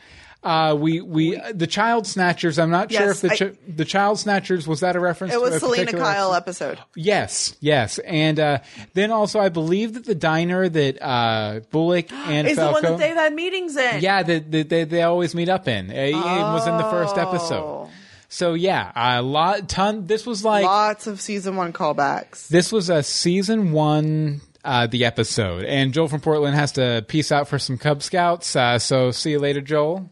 Uh, 0.49 0.74
we 0.74 1.01
we 1.03 1.38
the 1.53 1.66
Child 1.66 2.07
Snatchers. 2.07 2.59
I'm 2.59 2.70
not 2.70 2.90
sure 2.90 3.11
if 3.11 3.20
the 3.20 3.30
I- 3.53 3.70
the 3.70 3.84
Child 3.84 4.18
Snatchers 4.18 4.66
was 4.66 4.80
that 4.80 4.96
a 4.96 5.01
reference. 5.01 5.34
it 5.34 5.36
to 5.36 5.42
was 5.42 5.55
a 5.57 5.61
Selina 5.61 5.92
Kyle 5.92 6.32
episode. 6.34 6.78
Yes, 6.96 7.55
yes, 7.61 7.99
and 7.99 8.40
uh, 8.40 8.59
then 8.94 9.11
also 9.11 9.40
I 9.40 9.51
believe 9.51 9.92
that 9.94 10.07
the 10.07 10.14
diner 10.14 10.66
that 10.68 11.03
uh, 11.05 11.61
Bullock 11.70 12.11
and 12.12 12.49
Is 12.49 12.57
the 12.57 12.70
one 12.70 12.82
that 12.82 12.99
they've 12.99 13.14
had 13.14 13.34
meetings 13.34 13.76
in. 13.76 14.01
yeah, 14.01 14.22
that 14.22 14.51
that 14.51 14.68
they, 14.70 14.84
they 14.84 15.03
always 15.03 15.34
meet 15.34 15.51
up 15.51 15.68
in. 15.68 15.90
It, 15.90 16.11
it 16.11 16.14
was 16.14 16.66
in 16.66 16.76
the 16.78 16.90
first 16.90 17.16
Oh. 17.18 17.28
episode. 17.28 17.90
So 18.30 18.55
yeah, 18.55 18.90
a 18.94 19.20
lot, 19.22 19.68
ton. 19.68 20.07
This 20.07 20.24
was 20.26 20.44
like 20.44 20.64
Lots 20.64 21.07
of 21.07 21.20
season 21.20 21.57
one 21.57 21.72
callbacks. 21.74 22.49
this 22.49 22.72
was 22.72 22.88
a 22.88 23.03
season 23.03 23.72
one. 23.72 24.40
Uh, 24.64 24.86
the 24.86 25.05
episode 25.05 25.64
and 25.64 25.94
Joel 25.94 26.09
from 26.09 26.20
Portland 26.20 26.55
has 26.57 26.72
to 26.72 27.03
peace 27.09 27.30
out 27.32 27.49
for 27.49 27.59
some 27.59 27.78
Cub 27.78 28.03
Scouts. 28.03 28.55
Uh, 28.57 28.78
so 28.78 29.12
see 29.12 29.30
you 29.30 29.38
later, 29.38 29.61
Joel. 29.62 30.11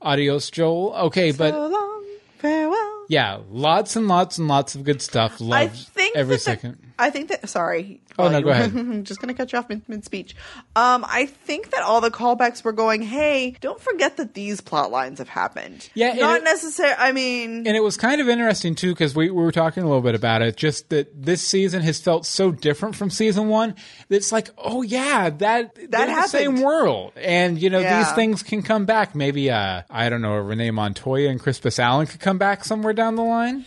Adios, 0.00 0.50
Joel. 0.50 0.94
Okay, 1.06 1.32
but 1.32 1.54
long, 1.54 2.04
farewell. 2.38 3.04
yeah, 3.08 3.38
lots 3.50 3.96
and 3.96 4.06
lots 4.08 4.38
and 4.38 4.48
lots 4.48 4.74
of 4.74 4.84
good 4.84 5.02
stuff. 5.02 5.40
Love 5.40 5.52
I 5.52 5.68
think 5.68 6.16
every 6.16 6.36
that 6.36 6.38
the- 6.38 6.44
second. 6.44 6.87
I 6.98 7.10
think 7.10 7.28
that. 7.28 7.48
Sorry. 7.48 8.00
Oh, 8.18 8.28
no, 8.28 8.42
go 8.42 8.50
ahead. 8.50 8.74
I'm 8.74 9.04
just 9.04 9.20
gonna 9.20 9.34
cut 9.34 9.52
you 9.52 9.58
off 9.58 9.68
mid 9.68 10.04
speech. 10.04 10.34
Um, 10.74 11.04
I 11.08 11.26
think 11.26 11.70
that 11.70 11.82
all 11.82 12.00
the 12.00 12.10
callbacks 12.10 12.64
were 12.64 12.72
going. 12.72 13.02
Hey, 13.02 13.56
don't 13.60 13.80
forget 13.80 14.16
that 14.16 14.34
these 14.34 14.60
plot 14.60 14.90
lines 14.90 15.18
have 15.20 15.28
happened. 15.28 15.88
Yeah, 15.94 16.14
not 16.14 16.42
necessarily. 16.42 16.96
I 16.98 17.12
mean, 17.12 17.66
And 17.66 17.76
it 17.76 17.82
was 17.82 17.96
kind 17.96 18.20
of 18.20 18.28
interesting 18.28 18.74
too 18.74 18.92
because 18.92 19.14
we, 19.14 19.30
we 19.30 19.42
were 19.42 19.52
talking 19.52 19.84
a 19.84 19.86
little 19.86 20.02
bit 20.02 20.16
about 20.16 20.42
it. 20.42 20.56
Just 20.56 20.88
that 20.88 21.22
this 21.22 21.40
season 21.42 21.82
has 21.82 22.00
felt 22.00 22.26
so 22.26 22.50
different 22.50 22.96
from 22.96 23.10
season 23.10 23.48
one. 23.48 23.76
that 24.08 24.16
It's 24.16 24.32
like, 24.32 24.50
oh 24.58 24.82
yeah, 24.82 25.30
that 25.30 25.74
that 25.92 26.06
the 26.06 26.26
same 26.28 26.60
world, 26.60 27.12
and 27.16 27.60
you 27.62 27.70
know 27.70 27.78
Yeah. 27.78 28.02
these 28.02 28.12
things 28.12 28.42
can 28.42 28.62
come 28.62 28.84
back. 28.84 29.14
Maybe 29.14 29.50
uh, 29.50 29.82
I 29.88 30.08
don't 30.08 30.22
know, 30.22 30.34
Renee 30.36 30.72
Montoya 30.72 31.28
and 31.30 31.38
Crispus 31.38 31.78
Allen 31.78 32.06
could 32.08 32.20
come 32.20 32.38
back 32.38 32.64
somewhere 32.64 32.92
down 32.92 33.14
the 33.14 33.22
line. 33.22 33.64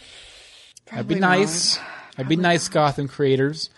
That'd 0.92 1.08
be 1.08 1.16
Probably 1.16 1.40
nice. 1.40 1.80
That'd 2.18 2.28
be 2.30 2.36
nice, 2.36 2.68
Gotham 2.70 3.08
creators. 3.08 3.70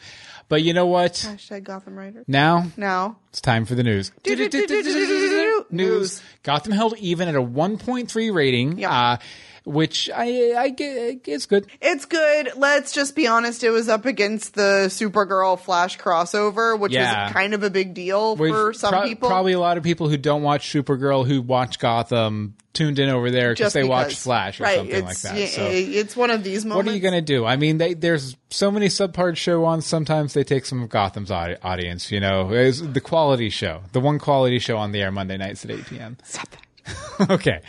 But 0.49 0.61
you 0.61 0.73
know 0.73 0.85
what? 0.85 1.13
hashtag 1.13 1.63
Gotham 1.63 1.95
Writer. 1.97 2.23
Now 2.27 2.67
Now, 2.77 3.17
it's 3.29 3.41
time 3.41 3.65
for 3.65 3.75
the 3.75 3.83
news. 3.83 4.11
News. 4.25 5.63
News. 5.71 6.21
Gotham 6.43 6.73
held 6.73 6.97
even 6.97 7.27
at 7.27 7.35
a 7.35 7.41
1.3 7.41 8.33
rating, 8.33 8.77
Yeah. 8.77 8.91
uh, 8.91 9.17
which 9.65 10.09
I 10.13 10.53
I 10.57 10.69
get 10.69 11.21
it's 11.25 11.45
good. 11.45 11.67
It's 11.81 12.05
good. 12.05 12.51
Let's 12.55 12.91
just 12.91 13.15
be 13.15 13.27
honest. 13.27 13.63
It 13.63 13.69
was 13.69 13.89
up 13.89 14.05
against 14.05 14.55
the 14.55 14.85
Supergirl 14.89 15.59
Flash 15.59 15.97
crossover, 15.97 16.77
which 16.77 16.91
Yeah. 16.93 17.25
was 17.25 17.33
kind 17.33 17.53
of 17.53 17.63
a 17.63 17.69
big 17.69 17.93
deal 17.93 18.35
We've 18.35 18.53
for 18.53 18.73
some 18.73 18.93
pro- 18.93 19.03
people. 19.03 19.29
Probably 19.29 19.53
a 19.53 19.59
lot 19.59 19.77
of 19.77 19.83
people 19.83 20.09
who 20.09 20.17
don't 20.17 20.41
watch 20.43 20.71
Supergirl 20.71 21.25
who 21.25 21.41
watch 21.41 21.79
Gotham 21.79 22.55
tuned 22.73 22.97
in 22.97 23.07
over 23.07 23.29
there 23.29 23.53
because 23.53 23.73
they 23.73 23.83
watch. 23.83 24.15
Flash 24.15 24.59
or 24.59 24.63
right, 24.63 24.77
something 24.77 25.05
like 25.05 25.17
that. 25.19 25.49
So 25.49 25.67
it's 25.71 26.15
one 26.15 26.31
of 26.31 26.43
these 26.43 26.65
moments. 26.65 26.85
what 26.87 26.91
are 26.91 26.95
you 26.95 27.01
going 27.01 27.13
to 27.13 27.21
do? 27.21 27.45
I 27.45 27.55
mean, 27.55 27.77
they, 27.77 27.93
there's 27.93 28.35
so 28.49 28.71
many 28.71 28.87
subpart 28.87 29.37
show 29.37 29.63
on. 29.65 29.81
Sometimes 29.81 30.33
they 30.33 30.43
take 30.43 30.65
some 30.65 30.81
of 30.81 30.89
Gotham's 30.89 31.29
audience. 31.31 32.11
You 32.11 32.19
know, 32.19 32.51
it's 32.51 32.81
the 32.81 33.01
quality 33.01 33.49
show, 33.49 33.81
the 33.91 33.99
one 33.99 34.17
quality 34.19 34.59
show 34.59 34.77
on 34.77 34.91
the 34.91 35.01
air 35.01 35.11
Monday 35.11 35.37
nights 35.37 35.63
at 35.65 35.71
8 35.71 35.85
p.m. 35.85 36.17
Stop 36.23 36.49
that. 36.49 36.59
okay. 37.29 37.61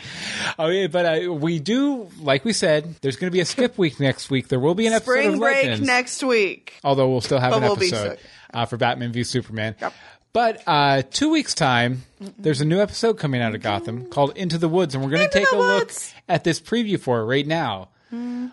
Oh 0.59 0.67
yeah, 0.67 0.87
but 0.87 1.05
uh, 1.27 1.33
we 1.33 1.59
do, 1.59 2.09
like 2.19 2.43
we 2.45 2.53
said, 2.53 2.95
there's 3.01 3.15
going 3.15 3.27
to 3.29 3.33
be 3.33 3.39
a 3.39 3.45
skip 3.45 3.77
week 3.77 3.99
next 3.99 4.29
week. 4.29 4.47
There 4.49 4.59
will 4.59 4.75
be 4.75 4.87
an 4.87 4.93
episode 4.93 5.11
Spring 5.11 5.33
of 5.33 5.39
break 5.39 5.63
Legends. 5.63 5.87
next 5.87 6.23
week. 6.23 6.73
although 6.83 7.09
we'll 7.09 7.21
still 7.21 7.39
have 7.39 7.51
But 7.51 7.57
an 7.57 7.63
we'll 7.63 7.73
episode 7.73 8.19
uh, 8.53 8.65
for 8.65 8.77
Batman 8.77 9.11
v 9.13 9.23
Superman. 9.23 9.75
Yep. 9.79 9.93
But 10.33 10.63
uh, 10.67 11.01
two 11.09 11.29
weeks 11.29 11.53
time, 11.53 12.03
there's 12.37 12.59
a 12.59 12.65
new 12.65 12.81
episode 12.81 13.17
coming 13.17 13.41
out 13.41 13.55
of 13.55 13.61
Gotham 13.61 14.07
called 14.07 14.35
Into 14.37 14.57
the 14.57 14.67
Woods, 14.67 14.93
and 14.93 15.01
we're 15.01 15.09
going 15.11 15.29
to 15.29 15.33
take 15.33 15.49
a 15.53 15.55
look 15.55 15.93
at 16.27 16.43
this 16.43 16.59
preview 16.59 16.99
for 16.99 17.21
it 17.21 17.23
right 17.23 17.47
now. 17.47 17.87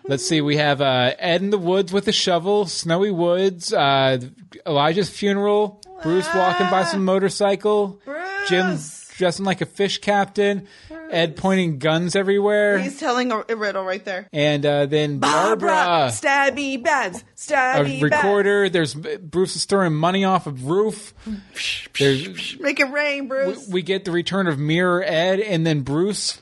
Let's 0.05 0.25
see. 0.27 0.41
We 0.41 0.57
have 0.57 0.81
uh, 0.81 1.13
Ed 1.19 1.41
in 1.41 1.49
the 1.49 1.57
woods 1.57 1.93
with 1.93 2.07
a 2.09 2.11
shovel, 2.11 2.65
snowy 2.65 3.11
woods, 3.11 3.71
uh, 3.73 4.19
Elijah's 4.67 5.09
funeral, 5.09 5.81
Bruce 6.01 6.27
walking 6.35 6.69
by 6.69 6.83
some 6.83 7.05
motorcycle, 7.05 7.97
Jim 8.49 8.65
Bruce. 8.71 9.02
Dressing 9.17 9.45
like 9.45 9.61
a 9.61 9.65
fish 9.65 9.99
captain, 9.99 10.67
Ed 11.11 11.35
pointing 11.35 11.79
guns 11.79 12.15
everywhere, 12.15 12.77
He's 12.79 12.99
telling 12.99 13.31
a, 13.31 13.43
a 13.49 13.55
riddle 13.55 13.83
right 13.83 14.03
there. 14.03 14.27
and 14.33 14.65
uh, 14.65 14.85
then 14.85 15.19
Barbara 15.19 16.09
stab 16.11 16.55
me 16.55 16.77
bads, 16.77 17.23
stab 17.43 17.85
a 17.85 18.01
recorder. 18.01 18.69
There's 18.69 18.93
Bruce 18.93 19.55
is 19.55 19.65
throwing 19.65 19.93
money 19.93 20.23
off 20.23 20.47
a 20.47 20.51
roof. 20.51 21.13
There's. 21.97 22.59
Make 22.59 22.79
it 22.79 22.91
rain, 22.91 23.27
Bruce. 23.27 23.67
we 23.67 23.81
get 23.81 24.05
the 24.05 24.11
return 24.11 24.47
of 24.47 24.57
Mirror 24.57 25.03
Ed, 25.03 25.39
and 25.39 25.65
then 25.65 25.81
Bruce 25.81 26.41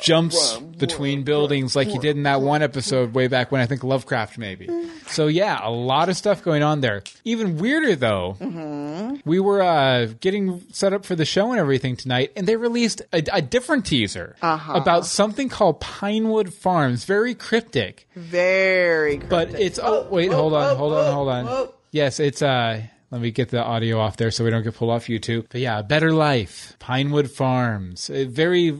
jumps 0.00 0.58
between 0.78 1.22
buildings 1.22 1.76
like 1.76 1.88
he 1.88 1.98
did 1.98 2.16
in 2.16 2.24
that 2.24 2.40
one 2.40 2.62
episode 2.62 3.14
way 3.14 3.28
back 3.28 3.52
when 3.52 3.60
I 3.60 3.66
think 3.66 3.84
Lovecraft 3.84 4.38
maybe. 4.38 4.66
Mm-hmm. 4.66 5.06
So 5.08 5.28
yeah, 5.28 5.60
a 5.62 5.70
lot 5.70 6.08
of 6.08 6.16
stuff 6.16 6.42
going 6.42 6.62
on 6.62 6.80
there. 6.80 7.02
Even 7.24 7.58
weirder 7.58 7.94
though, 7.94 8.36
mm-hmm. 8.40 9.16
we 9.24 9.38
were 9.38 9.62
uh, 9.62 10.06
getting 10.20 10.64
set 10.72 10.92
up 10.92 11.04
for 11.04 11.14
the 11.14 11.24
show 11.24 11.50
and 11.50 11.60
everything 11.60 11.96
tonight, 11.96 12.32
and 12.36 12.46
they 12.46 12.56
released 12.56 13.02
a, 13.12 13.22
a 13.32 13.42
different 13.42 13.86
teaser 13.86 14.36
uh-huh. 14.42 14.72
about 14.74 15.06
something 15.06 15.48
called 15.48 15.80
Pinewood 15.80 16.52
Farms. 16.52 17.04
Very 17.04 17.34
cryptic. 17.34 18.08
Very. 18.14 19.18
But 19.18 19.50
cryptic. 19.50 19.66
it's 19.66 19.78
oh, 19.78 20.08
oh 20.10 20.17
wait, 20.18 20.32
hold 20.32 20.52
on, 20.52 20.76
hold 20.76 20.92
on, 20.94 21.12
hold 21.14 21.28
on. 21.28 21.68
Yes, 21.92 22.18
it's 22.18 22.42
uh 22.42 22.82
Let 23.10 23.20
me 23.20 23.30
get 23.30 23.48
the 23.50 23.62
audio 23.62 24.00
off 24.00 24.16
there 24.16 24.30
so 24.30 24.44
we 24.44 24.50
don't 24.50 24.62
get 24.64 24.74
pulled 24.74 24.90
off 24.90 25.06
YouTube. 25.06 25.46
But 25.48 25.60
yeah, 25.60 25.80
Better 25.82 26.12
Life, 26.12 26.76
Pinewood 26.78 27.30
Farms. 27.30 28.10
Very 28.12 28.70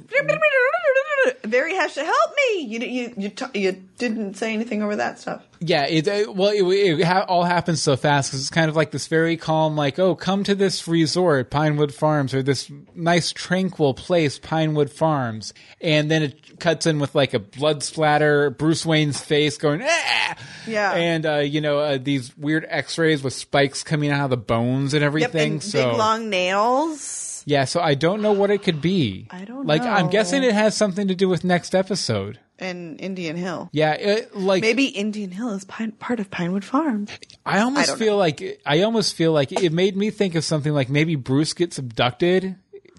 Very 1.48 1.72
hashtag 1.72 2.04
help 2.04 2.30
me. 2.54 2.62
You 2.62 2.78
you 2.80 3.14
you 3.16 3.28
t- 3.30 3.60
you 3.60 3.72
didn't 3.98 4.34
say 4.34 4.52
anything 4.54 4.82
over 4.82 4.96
that 4.96 5.18
stuff. 5.18 5.44
Yeah, 5.60 5.86
it 5.86 6.06
uh, 6.06 6.32
well, 6.32 6.50
it, 6.50 6.62
it 7.00 7.04
ha- 7.04 7.24
all 7.28 7.42
happens 7.42 7.82
so 7.82 7.96
fast 7.96 8.30
because 8.30 8.40
it's 8.40 8.50
kind 8.50 8.68
of 8.68 8.76
like 8.76 8.92
this 8.92 9.08
very 9.08 9.36
calm, 9.36 9.74
like, 9.76 9.98
oh, 9.98 10.14
come 10.14 10.44
to 10.44 10.54
this 10.54 10.86
resort, 10.86 11.50
Pinewood 11.50 11.92
Farms, 11.92 12.32
or 12.32 12.42
this 12.44 12.70
nice 12.94 13.32
tranquil 13.32 13.92
place, 13.94 14.38
Pinewood 14.38 14.90
Farms, 14.90 15.52
and 15.80 16.08
then 16.10 16.22
it 16.22 16.60
cuts 16.60 16.86
in 16.86 17.00
with 17.00 17.14
like 17.16 17.34
a 17.34 17.40
blood 17.40 17.82
splatter, 17.82 18.50
Bruce 18.50 18.86
Wayne's 18.86 19.20
face 19.20 19.58
going, 19.58 19.80
ah! 19.82 20.36
Yeah. 20.66 20.92
and 20.92 21.26
uh, 21.26 21.36
you 21.38 21.60
know 21.60 21.78
uh, 21.80 21.98
these 22.00 22.36
weird 22.36 22.64
X-rays 22.68 23.22
with 23.24 23.32
spikes 23.32 23.82
coming 23.82 24.10
out 24.10 24.24
of 24.24 24.30
the 24.30 24.36
bones 24.36 24.94
and 24.94 25.00
Yep, 25.02 25.06
everything. 25.08 25.52
and 25.54 25.62
so 25.62 25.90
big 25.90 25.98
long 25.98 26.30
nails. 26.30 27.24
Yeah, 27.48 27.64
so 27.64 27.80
I 27.80 27.94
don't 27.94 28.20
know 28.20 28.32
what 28.32 28.50
it 28.50 28.62
could 28.62 28.82
be. 28.82 29.26
I 29.30 29.44
don't 29.46 29.66
like. 29.66 29.80
I'm 29.80 30.10
guessing 30.10 30.42
it 30.42 30.52
has 30.52 30.76
something 30.76 31.08
to 31.08 31.14
do 31.14 31.28
with 31.28 31.44
next 31.44 31.74
episode. 31.74 32.38
And 32.58 33.00
Indian 33.00 33.36
Hill. 33.36 33.70
Yeah, 33.72 33.92
it, 33.92 34.36
like 34.36 34.62
Maybe 34.62 34.86
Indian 34.86 35.30
Hill 35.30 35.50
is 35.50 35.64
pine, 35.64 35.92
part 35.92 36.20
of 36.20 36.30
Pinewood 36.30 36.64
Farm. 36.64 37.06
I 37.46 37.60
almost 37.60 37.86
don't 37.86 37.98
feel 37.98 38.16
like 38.16 38.60
I 38.66 38.82
almost 38.82 39.14
feel 39.14 39.32
like 39.32 39.52
it 39.52 39.72
made 39.72 39.96
me 39.96 40.10
think 40.10 40.34
of 40.34 40.44
something 40.44 40.72
like 40.72 40.90
maybe 40.90 41.14
Bruce 41.14 41.54
gets 41.54 41.78
abducted 41.78 42.56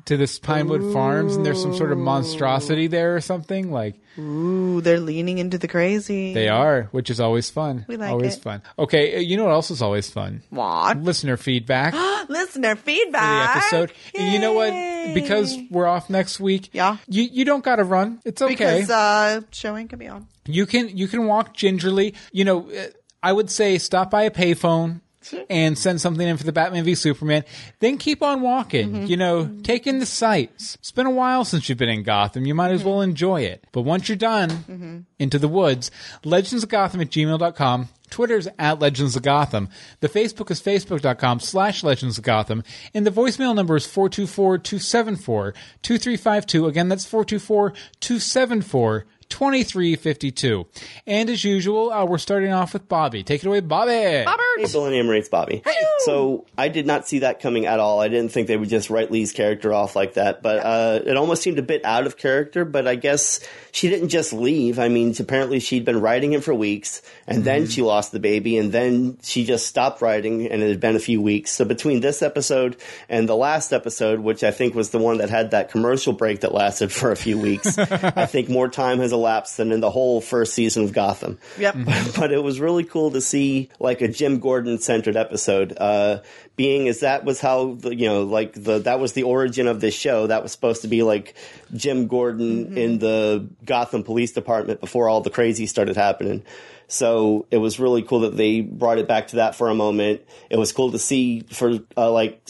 to 0.09 0.17
this 0.17 0.39
Pinewood 0.39 0.91
Farms 0.91 1.35
and 1.35 1.45
there's 1.45 1.61
some 1.61 1.75
sort 1.75 1.91
of 1.91 1.99
monstrosity 1.99 2.87
there 2.87 3.15
or 3.15 3.21
something 3.21 3.71
like 3.71 3.93
Ooh, 4.17 4.81
they're 4.81 4.99
leaning 4.99 5.37
into 5.37 5.59
the 5.59 5.67
crazy. 5.67 6.33
they 6.33 6.49
are, 6.49 6.89
which 6.91 7.11
is 7.11 7.19
always 7.19 7.51
fun. 7.51 7.85
We 7.87 7.95
like 7.95 8.09
always 8.09 8.35
it. 8.35 8.41
fun. 8.41 8.63
Okay, 8.79 9.17
uh, 9.17 9.19
you 9.19 9.37
know 9.37 9.45
what 9.45 9.51
else 9.51 9.69
is 9.69 9.83
always 9.83 10.09
fun? 10.09 10.41
What? 10.49 10.97
Listener 10.97 11.37
feedback 11.37 11.93
for 12.27 12.33
Listener 12.33 12.73
the 12.73 12.81
feedback. 12.81 13.57
episode. 13.57 13.93
And 14.15 14.33
you 14.33 14.39
know 14.39 14.53
what? 14.53 15.13
Because 15.13 15.55
we're 15.69 15.85
off 15.87 16.09
next 16.09 16.39
week. 16.39 16.71
Yeah. 16.73 16.97
You 17.07 17.21
you 17.23 17.45
don't 17.45 17.63
got 17.63 17.75
to 17.75 17.83
run. 17.83 18.19
It's 18.25 18.41
okay. 18.41 18.55
because 18.55 18.89
uh, 18.89 19.41
showing 19.51 19.87
can 19.89 19.99
be 19.99 20.07
on. 20.07 20.25
You 20.47 20.65
can 20.65 20.97
you 20.97 21.07
can 21.07 21.27
walk 21.27 21.53
gingerly. 21.53 22.15
You 22.31 22.45
know, 22.45 22.71
uh, 22.71 22.87
I 23.21 23.31
would 23.31 23.51
say 23.51 23.77
stop 23.77 24.09
by 24.09 24.23
a 24.23 24.31
payphone 24.31 25.01
and 25.49 25.77
send 25.77 26.01
something 26.01 26.27
in 26.27 26.35
for 26.37 26.43
the 26.43 26.51
Batman 26.51 26.83
v 26.83 26.95
Superman. 26.95 27.43
Then 27.79 27.97
keep 27.97 28.23
on 28.23 28.41
walking. 28.41 28.91
Mm-hmm. 28.91 29.05
You 29.05 29.17
know, 29.17 29.49
take 29.63 29.87
in 29.87 29.99
the 29.99 30.05
sights. 30.05 30.75
It's 30.75 30.91
been 30.91 31.05
a 31.05 31.11
while 31.11 31.45
since 31.45 31.69
you've 31.69 31.77
been 31.77 31.89
in 31.89 32.03
Gotham. 32.03 32.45
You 32.45 32.55
might 32.55 32.71
as 32.71 32.81
mm-hmm. 32.81 32.89
well 32.89 33.01
enjoy 33.01 33.41
it. 33.41 33.65
But 33.71 33.81
once 33.81 34.09
you're 34.09 34.15
done, 34.15 34.49
mm-hmm. 34.49 34.99
into 35.17 35.39
the 35.39 35.47
woods, 35.47 35.91
legends 36.23 36.63
of 36.63 36.69
Gotham 36.69 37.01
at 37.01 37.09
gmail.com. 37.09 37.89
Twitter's 38.09 38.47
at 38.57 38.79
Legends 38.79 39.15
of 39.15 39.21
Gotham. 39.21 39.69
The 39.99 40.09
Facebook 40.09 40.49
is 40.49 40.59
facebook.com 40.61 41.41
slash 41.41 41.83
Legends 41.83 42.17
of 42.17 42.23
Gotham. 42.23 42.63
And 42.93 43.05
the 43.05 43.11
voicemail 43.11 43.53
number 43.55 43.75
is 43.75 43.85
424-274-2352. 43.85 46.67
Again, 46.67 46.89
that's 46.89 47.05
424-274 47.05 49.03
2352. 49.29 50.65
And 51.07 51.29
as 51.29 51.43
usual, 51.43 51.91
uh, 51.91 52.05
we're 52.05 52.17
starting 52.17 52.51
off 52.51 52.73
with 52.73 52.87
Bobby. 52.87 53.23
Take 53.23 53.43
it 53.43 53.47
away, 53.47 53.61
Bobby. 53.61 53.91
Hey, 53.91 54.25
Bill 54.71 54.85
and 54.85 54.95
Amory, 54.95 55.19
it's 55.19 55.29
Bobby. 55.29 55.61
So 56.05 56.45
I 56.57 56.67
did 56.69 56.85
not 56.85 57.07
see 57.07 57.19
that 57.19 57.39
coming 57.39 57.65
at 57.65 57.79
all. 57.79 57.99
I 57.99 58.07
didn't 58.07 58.31
think 58.31 58.47
they 58.47 58.57
would 58.57 58.69
just 58.69 58.89
write 58.89 59.11
Lee's 59.11 59.31
character 59.31 59.73
off 59.73 59.95
like 59.95 60.15
that. 60.15 60.41
But 60.41 60.57
uh, 60.59 60.99
it 61.05 61.17
almost 61.17 61.41
seemed 61.41 61.59
a 61.59 61.63
bit 61.63 61.85
out 61.85 62.05
of 62.05 62.17
character. 62.17 62.65
But 62.65 62.87
I 62.87 62.95
guess 62.95 63.39
she 63.71 63.89
didn't 63.89 64.09
just 64.09 64.33
leave. 64.33 64.79
I 64.79 64.89
mean, 64.89 65.13
apparently 65.19 65.59
she'd 65.59 65.85
been 65.85 66.01
writing 66.01 66.33
him 66.33 66.41
for 66.41 66.53
weeks, 66.53 67.01
and 67.27 67.43
then 67.43 67.67
she 67.67 67.81
lost 67.81 68.11
the 68.11 68.19
baby, 68.19 68.57
and 68.57 68.71
then 68.71 69.17
she 69.21 69.45
just 69.45 69.67
stopped 69.67 70.01
writing, 70.01 70.47
and 70.47 70.61
it 70.61 70.69
had 70.69 70.79
been 70.79 70.95
a 70.95 70.99
few 70.99 71.21
weeks. 71.21 71.51
So 71.51 71.65
between 71.65 71.99
this 71.99 72.21
episode 72.21 72.77
and 73.07 73.27
the 73.29 73.35
last 73.35 73.71
episode, 73.73 74.19
which 74.19 74.43
I 74.43 74.51
think 74.51 74.75
was 74.75 74.89
the 74.89 74.97
one 74.97 75.19
that 75.19 75.29
had 75.29 75.51
that 75.51 75.69
commercial 75.71 76.13
break 76.13 76.41
that 76.41 76.53
lasted 76.53 76.91
for 76.99 77.11
a 77.11 77.15
few 77.15 77.37
weeks, 77.37 77.77
I 77.77 78.25
think 78.25 78.49
more 78.49 78.67
time 78.67 78.99
has 78.99 79.11
elapsed 79.19 79.57
than 79.57 79.71
in 79.71 79.79
the 79.79 79.91
whole 79.91 80.21
first 80.21 80.53
season 80.53 80.83
of 80.83 80.93
Gotham 80.93 81.37
Yep. 81.57 81.75
but 82.15 82.31
it 82.31 82.43
was 82.43 82.59
really 82.59 82.83
cool 82.83 83.11
to 83.11 83.21
see 83.21 83.69
like 83.79 84.01
a 84.01 84.07
Jim 84.07 84.39
Gordon 84.39 84.79
centered 84.79 85.15
episode. 85.15 85.77
Uh, 85.77 86.21
being 86.55 86.87
as 86.89 87.01
that 87.01 87.23
was 87.23 87.39
how 87.39 87.75
the, 87.75 87.95
you 87.95 88.07
know 88.07 88.23
like 88.23 88.53
the 88.53 88.79
that 88.79 88.99
was 88.99 89.13
the 89.13 89.23
origin 89.23 89.67
of 89.67 89.79
this 89.79 89.93
show. 89.93 90.27
That 90.27 90.43
was 90.43 90.51
supposed 90.51 90.81
to 90.81 90.87
be 90.87 91.03
like 91.03 91.35
Jim 91.73 92.07
Gordon 92.07 92.77
in 92.77 92.99
the 92.99 93.47
Gotham 93.65 94.03
Police 94.03 94.33
Department 94.33 94.81
before 94.81 95.07
all 95.07 95.21
the 95.21 95.29
crazy 95.29 95.67
started 95.67 95.95
happening. 95.95 96.43
So 96.87 97.45
it 97.51 97.57
was 97.57 97.79
really 97.79 98.01
cool 98.01 98.21
that 98.21 98.35
they 98.35 98.61
brought 98.61 98.97
it 98.97 99.07
back 99.07 99.27
to 99.27 99.37
that 99.37 99.55
for 99.55 99.69
a 99.69 99.75
moment. 99.75 100.21
It 100.49 100.57
was 100.57 100.71
cool 100.71 100.91
to 100.91 100.99
see 100.99 101.41
for 101.41 101.79
uh, 101.95 102.11
like 102.11 102.41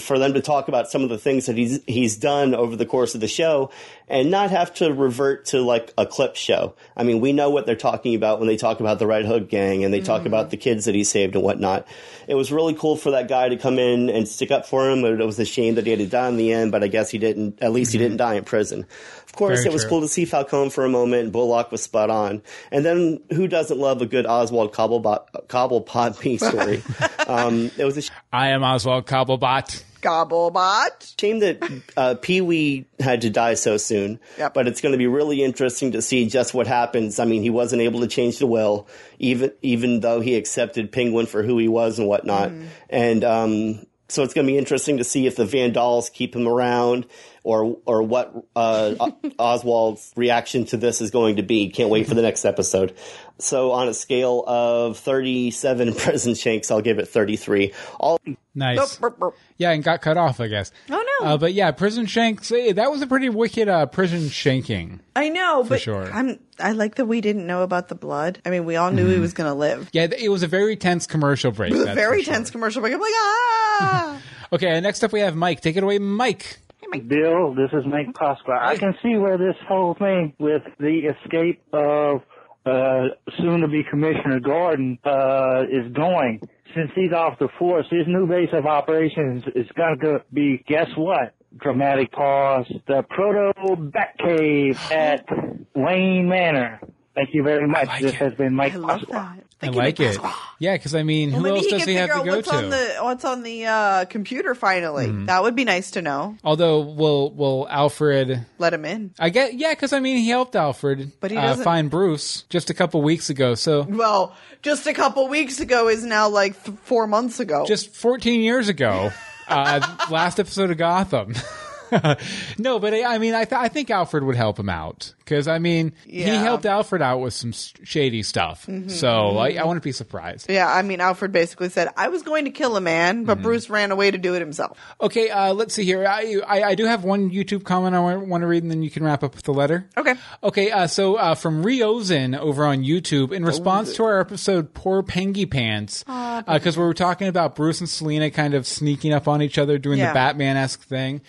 for 0.00 0.18
them 0.18 0.34
to 0.34 0.40
talk 0.40 0.68
about 0.68 0.88
some 0.88 1.02
of 1.02 1.08
the 1.08 1.18
things 1.18 1.46
that 1.46 1.56
he's 1.56 1.80
he's 1.86 2.16
done 2.16 2.54
over 2.54 2.76
the 2.76 2.86
course 2.86 3.14
of 3.14 3.20
the 3.20 3.28
show 3.28 3.70
and 4.08 4.30
not 4.30 4.50
have 4.50 4.72
to 4.74 4.92
revert 4.92 5.46
to 5.46 5.60
like 5.60 5.92
a 5.96 6.06
clip 6.06 6.36
show. 6.36 6.74
I 6.96 7.02
mean, 7.02 7.20
we 7.20 7.32
know 7.32 7.50
what 7.50 7.66
they're 7.66 7.76
talking 7.76 8.14
about 8.14 8.38
when 8.38 8.48
they 8.48 8.56
talk 8.56 8.80
about 8.80 8.98
the 8.98 9.06
Red 9.06 9.24
Hood 9.24 9.48
gang 9.48 9.84
and 9.84 9.92
they 9.92 10.00
talk 10.00 10.26
about 10.26 10.50
the 10.50 10.56
kids 10.56 10.84
that 10.84 10.94
he 10.94 11.04
saved 11.04 11.34
and 11.34 11.42
whatnot. 11.42 11.86
It 12.28 12.34
was 12.34 12.52
really 12.52 12.74
cool 12.74 12.96
for 12.96 13.12
that 13.12 13.28
guy 13.28 13.48
to 13.48 13.56
come 13.56 13.78
in 13.78 14.10
and 14.10 14.28
stick 14.28 14.50
up 14.50 14.66
for 14.66 14.90
him. 14.90 15.04
It 15.04 15.24
was 15.24 15.38
a 15.38 15.44
shame 15.44 15.76
that 15.76 15.84
he 15.84 15.90
had 15.90 15.98
to 16.00 16.06
die 16.06 16.28
in 16.28 16.36
the 16.36 16.52
end, 16.52 16.72
but 16.72 16.84
I 16.84 16.88
guess 16.88 17.10
he 17.10 17.18
didn't. 17.18 17.62
At 17.62 17.72
least 17.72 17.92
he 17.92 17.98
didn't 17.98 18.18
die 18.18 18.34
in 18.34 18.44
prison. 18.44 18.86
Of 19.26 19.32
course, 19.32 19.60
Very 19.60 19.70
it 19.70 19.72
was 19.72 19.82
true. 19.82 19.88
cool 19.90 20.00
to 20.02 20.08
see 20.08 20.26
Falcone 20.26 20.70
for 20.70 20.84
a 20.84 20.90
moment. 20.90 21.22
and 21.24 21.32
Bullock 21.32 21.72
was 21.72 21.82
spot 21.82 22.10
on, 22.10 22.42
and 22.70 22.84
then 22.84 23.22
who 23.30 23.48
doesn't 23.48 23.78
love 23.78 24.02
a 24.02 24.06
good 24.06 24.26
Oswald 24.26 24.74
Cobblepot, 24.74 25.46
Cobblepot 25.48 26.22
me 26.22 26.36
story? 26.36 26.82
um, 27.26 27.70
it 27.78 27.84
was 27.84 27.96
a 27.96 28.02
I 28.32 28.48
am 28.48 28.62
Oswald 28.62 29.06
Cobblepot. 29.06 29.84
Gobblebot. 30.00 31.20
shame 31.20 31.38
that 31.38 31.82
uh, 31.96 32.14
Pee 32.16 32.40
Wee 32.40 32.86
had 32.98 33.20
to 33.20 33.30
die 33.30 33.54
so 33.54 33.76
soon. 33.76 34.18
Yep. 34.38 34.54
But 34.54 34.66
it's 34.66 34.80
going 34.80 34.92
to 34.92 34.98
be 34.98 35.06
really 35.06 35.42
interesting 35.42 35.92
to 35.92 36.02
see 36.02 36.26
just 36.26 36.54
what 36.54 36.66
happens. 36.66 37.18
I 37.18 37.24
mean, 37.24 37.42
he 37.42 37.50
wasn't 37.50 37.82
able 37.82 38.00
to 38.00 38.08
change 38.08 38.38
the 38.38 38.46
will, 38.46 38.88
even 39.18 39.52
even 39.62 40.00
though 40.00 40.20
he 40.20 40.34
accepted 40.34 40.90
Penguin 40.90 41.26
for 41.26 41.42
who 41.42 41.58
he 41.58 41.68
was 41.68 41.98
and 41.98 42.08
whatnot. 42.08 42.50
And 42.90 43.22
um, 43.22 43.86
so 44.08 44.22
it's 44.22 44.34
going 44.34 44.46
to 44.46 44.52
be 44.52 44.58
interesting 44.58 44.98
to 44.98 45.04
see 45.04 45.26
if 45.26 45.36
the 45.36 45.46
Van 45.46 45.72
Dahls 45.72 46.12
keep 46.12 46.36
him 46.36 46.46
around. 46.46 47.06
Or, 47.44 47.76
or 47.86 48.04
what 48.04 48.32
uh, 48.54 48.94
Oswald's 49.38 50.12
reaction 50.14 50.64
to 50.66 50.76
this 50.76 51.00
is 51.00 51.10
going 51.10 51.36
to 51.36 51.42
be. 51.42 51.70
Can't 51.70 51.90
wait 51.90 52.06
for 52.06 52.14
the 52.14 52.22
next 52.22 52.44
episode. 52.44 52.94
So, 53.42 53.72
on 53.72 53.88
a 53.88 53.94
scale 53.94 54.44
of 54.46 54.98
37 54.98 55.94
prison 55.96 56.34
shanks, 56.34 56.70
I'll 56.70 56.80
give 56.80 56.98
it 56.98 57.08
33. 57.08 57.72
All 57.98 58.18
Nice. 58.54 58.96
Burp, 58.96 59.18
burp. 59.18 59.34
Yeah, 59.56 59.70
and 59.70 59.82
got 59.82 60.02
cut 60.02 60.16
off, 60.18 60.38
I 60.38 60.46
guess. 60.48 60.72
Oh, 60.90 61.04
no. 61.20 61.26
Uh, 61.26 61.36
but 61.38 61.54
yeah, 61.54 61.70
prison 61.70 62.04
shanks. 62.06 62.52
eh, 62.52 62.72
That 62.72 62.90
was 62.90 63.00
a 63.00 63.06
pretty 63.06 63.30
wicked 63.30 63.66
uh, 63.68 63.86
prison 63.86 64.22
shanking. 64.22 65.00
I 65.16 65.30
know, 65.30 65.64
but 65.64 65.80
sure. 65.80 66.10
I'm. 66.12 66.38
I 66.60 66.72
like 66.72 66.96
that 66.96 67.06
we 67.06 67.20
didn't 67.22 67.46
know 67.46 67.62
about 67.62 67.88
the 67.88 67.94
blood. 67.94 68.40
I 68.44 68.50
mean, 68.50 68.64
we 68.66 68.76
all 68.76 68.90
knew 68.90 69.08
he 69.08 69.18
was 69.18 69.32
going 69.32 69.48
to 69.48 69.54
live. 69.54 69.88
Yeah, 69.92 70.04
it 70.16 70.28
was 70.28 70.42
a 70.42 70.46
very 70.46 70.76
tense 70.76 71.06
commercial 71.06 71.50
break. 71.50 71.72
that's 71.74 71.94
Very 71.94 72.18
for 72.18 72.24
sure. 72.26 72.34
tense 72.34 72.50
commercial 72.50 72.80
break. 72.82 72.92
I'm 72.94 73.00
like, 73.00 73.12
ah. 73.16 74.22
Okay, 74.52 74.78
next 74.82 75.02
up 75.02 75.12
we 75.14 75.20
have 75.20 75.34
Mike. 75.34 75.62
Take 75.62 75.76
it 75.76 75.82
away, 75.82 75.98
Mike. 75.98 76.58
Hey 76.78 76.86
Mike 76.90 77.08
Bill, 77.08 77.54
this 77.54 77.70
is 77.72 77.86
Mike 77.86 78.12
Pasqua. 78.12 78.58
I 78.60 78.76
can 78.76 78.94
see 79.02 79.16
where 79.16 79.38
this 79.38 79.56
whole 79.66 79.94
thing 79.94 80.34
with 80.38 80.62
the 80.78 81.10
escape 81.24 81.62
of 81.72 82.20
uh, 82.64 83.08
soon-to-be 83.38 83.84
Commissioner 83.90 84.40
Gordon 84.40 84.98
uh, 85.04 85.62
is 85.70 85.92
going. 85.92 86.40
Since 86.74 86.90
he's 86.94 87.12
off 87.12 87.38
the 87.38 87.48
force, 87.58 87.86
his 87.90 88.06
new 88.06 88.26
base 88.26 88.48
of 88.52 88.66
operations 88.66 89.44
is 89.54 89.66
going 89.76 89.98
to 90.00 90.22
be, 90.32 90.64
guess 90.66 90.88
what? 90.96 91.34
Dramatic 91.58 92.12
pause. 92.12 92.66
The 92.86 93.02
Proto 93.10 93.52
Batcave 93.76 94.78
at 94.90 95.26
Wayne 95.74 96.28
Manor. 96.28 96.80
Thank 97.14 97.30
you 97.34 97.42
very 97.42 97.68
much. 97.68 97.88
like 97.88 98.00
this 98.02 98.14
it. 98.14 98.16
has 98.16 98.34
been 98.34 98.54
Mike 98.54 98.72
I 98.72 98.76
love 98.76 99.04
that. 99.10 99.44
I 99.62 99.68
like 99.68 100.00
it. 100.00 100.18
Yeah, 100.58 100.74
because 100.74 100.94
I 100.94 101.02
mean, 101.02 101.32
Well, 101.32 101.40
who 101.42 101.46
else 101.56 101.64
he 101.66 101.70
does 101.70 101.84
he 101.84 101.94
have 101.94 102.10
to 102.10 102.24
go 102.24 102.36
what's 102.36 102.48
to? 102.48 102.54
on 102.56 102.70
the 102.70 102.96
what's 103.00 103.24
on 103.24 103.42
the 103.42 103.66
uh, 103.66 104.04
computer. 104.06 104.54
Finally, 104.54 105.06
Mm-hmm. 105.06 105.26
that 105.26 105.42
would 105.42 105.54
be 105.56 105.64
nice 105.64 105.92
to 105.92 106.02
know. 106.02 106.36
Although, 106.44 106.80
will 106.80 107.30
will 107.32 107.68
Alfred? 107.70 108.44
Let 108.58 108.74
him 108.74 108.84
in. 108.84 109.14
I 109.18 109.30
get 109.30 109.54
yeah, 109.54 109.70
because 109.72 109.92
I 109.92 110.00
mean, 110.00 110.16
he 110.18 110.28
helped 110.28 110.56
Alfred, 110.56 111.12
But 111.20 111.30
he 111.30 111.36
uh, 111.36 111.54
find 111.56 111.90
Bruce 111.90 112.42
just 112.50 112.70
a 112.70 112.74
couple 112.74 113.02
weeks 113.02 113.30
ago. 113.30 113.54
So 113.54 113.82
Well, 113.82 114.34
just 114.62 114.86
a 114.86 114.92
couple 114.94 115.28
weeks 115.28 115.60
ago 115.60 115.88
is 115.88 116.04
now 116.04 116.28
like 116.28 116.62
th- 116.64 116.76
four 116.82 117.06
months 117.06 117.40
ago. 117.40 117.64
just 117.66 117.94
14 117.94 118.40
years 118.40 118.68
ago, 118.68 119.10
uh, 119.48 119.80
last 120.10 120.38
episode 120.40 120.70
of 120.70 120.76
Gotham. 120.78 121.34
no, 122.58 122.78
but 122.78 122.94
I, 122.94 123.14
I 123.14 123.18
mean, 123.18 123.34
I, 123.34 123.44
th- 123.44 123.60
I 123.60 123.68
think 123.68 123.90
Alfred 123.90 124.24
would 124.24 124.36
help 124.36 124.58
him 124.58 124.68
out 124.68 125.14
because 125.18 125.46
I 125.48 125.58
mean, 125.58 125.92
he 126.06 126.20
Yeah. 126.22 126.34
Mm-hmm, 126.34 126.44
helped 126.44 126.66
Alfred 126.66 127.02
out 127.02 127.18
with 127.20 127.34
some 127.34 127.52
shady 127.52 128.22
stuff. 128.22 128.68
So 128.88 129.38
I, 129.38 129.50
I 129.54 129.64
wouldn't 129.64 129.82
be 129.84 129.92
surprised. 129.92 130.50
Yeah, 130.50 130.66
I 130.72 130.82
mean, 130.82 131.00
Alfred 131.00 131.32
basically 131.32 131.68
said, 131.68 131.88
I 131.96 132.08
was 132.08 132.22
going 132.22 132.44
to 132.46 132.50
kill 132.50 132.76
a 132.76 132.80
man, 132.80 133.24
but 133.24 133.42
Bruce 133.42 133.68
ran 133.70 133.90
away 133.90 134.10
to 134.10 134.18
do 134.18 134.34
it 134.34 134.40
himself. 134.40 134.78
Okay, 135.00 135.30
uh, 135.30 135.52
let's 135.54 135.74
see 135.74 135.84
here. 135.84 136.06
I, 136.06 136.36
I 136.46 136.62
I 136.62 136.74
do 136.74 136.84
have 136.86 137.04
one 137.04 137.30
YouTube 137.30 137.64
comment 137.64 137.94
I 137.94 138.00
want, 138.00 138.42
to 138.42 138.46
read, 138.46 138.62
and 138.62 138.70
then 138.70 138.82
you 138.82 138.90
can 138.90 139.04
wrap 139.04 139.22
up 139.22 139.34
with 139.34 139.44
the 139.44 139.52
letter. 139.52 139.88
Okay. 139.96 140.14
Okay, 140.42 140.70
uh, 140.70 140.86
so 140.86 141.16
uh, 141.16 141.34
from 141.34 141.62
Riozen 141.64 142.38
over 142.38 142.64
on 142.64 142.78
YouTube, 142.82 143.32
in 143.32 143.44
response 143.44 143.94
to 143.96 144.04
our 144.04 144.20
episode 144.20 144.74
"Poor 144.74 145.02
Pengy 145.02 145.50
Pants," 145.50 146.04
because 146.04 146.76
we 146.76 146.84
were 146.84 146.94
talking 146.94 147.28
about 147.28 147.54
Bruce 147.56 147.80
and 147.80 147.88
Selina 147.88 148.30
kind 148.30 148.54
of 148.54 148.66
sneaking 148.66 149.12
up 149.12 149.28
on 149.28 149.42
each 149.42 149.58
other, 149.58 149.78
doing 149.78 149.98
Yeah. 149.98 150.08
the 150.08 150.14
Batman 150.14 150.56
esque 150.56 150.82
thing, 150.82 151.20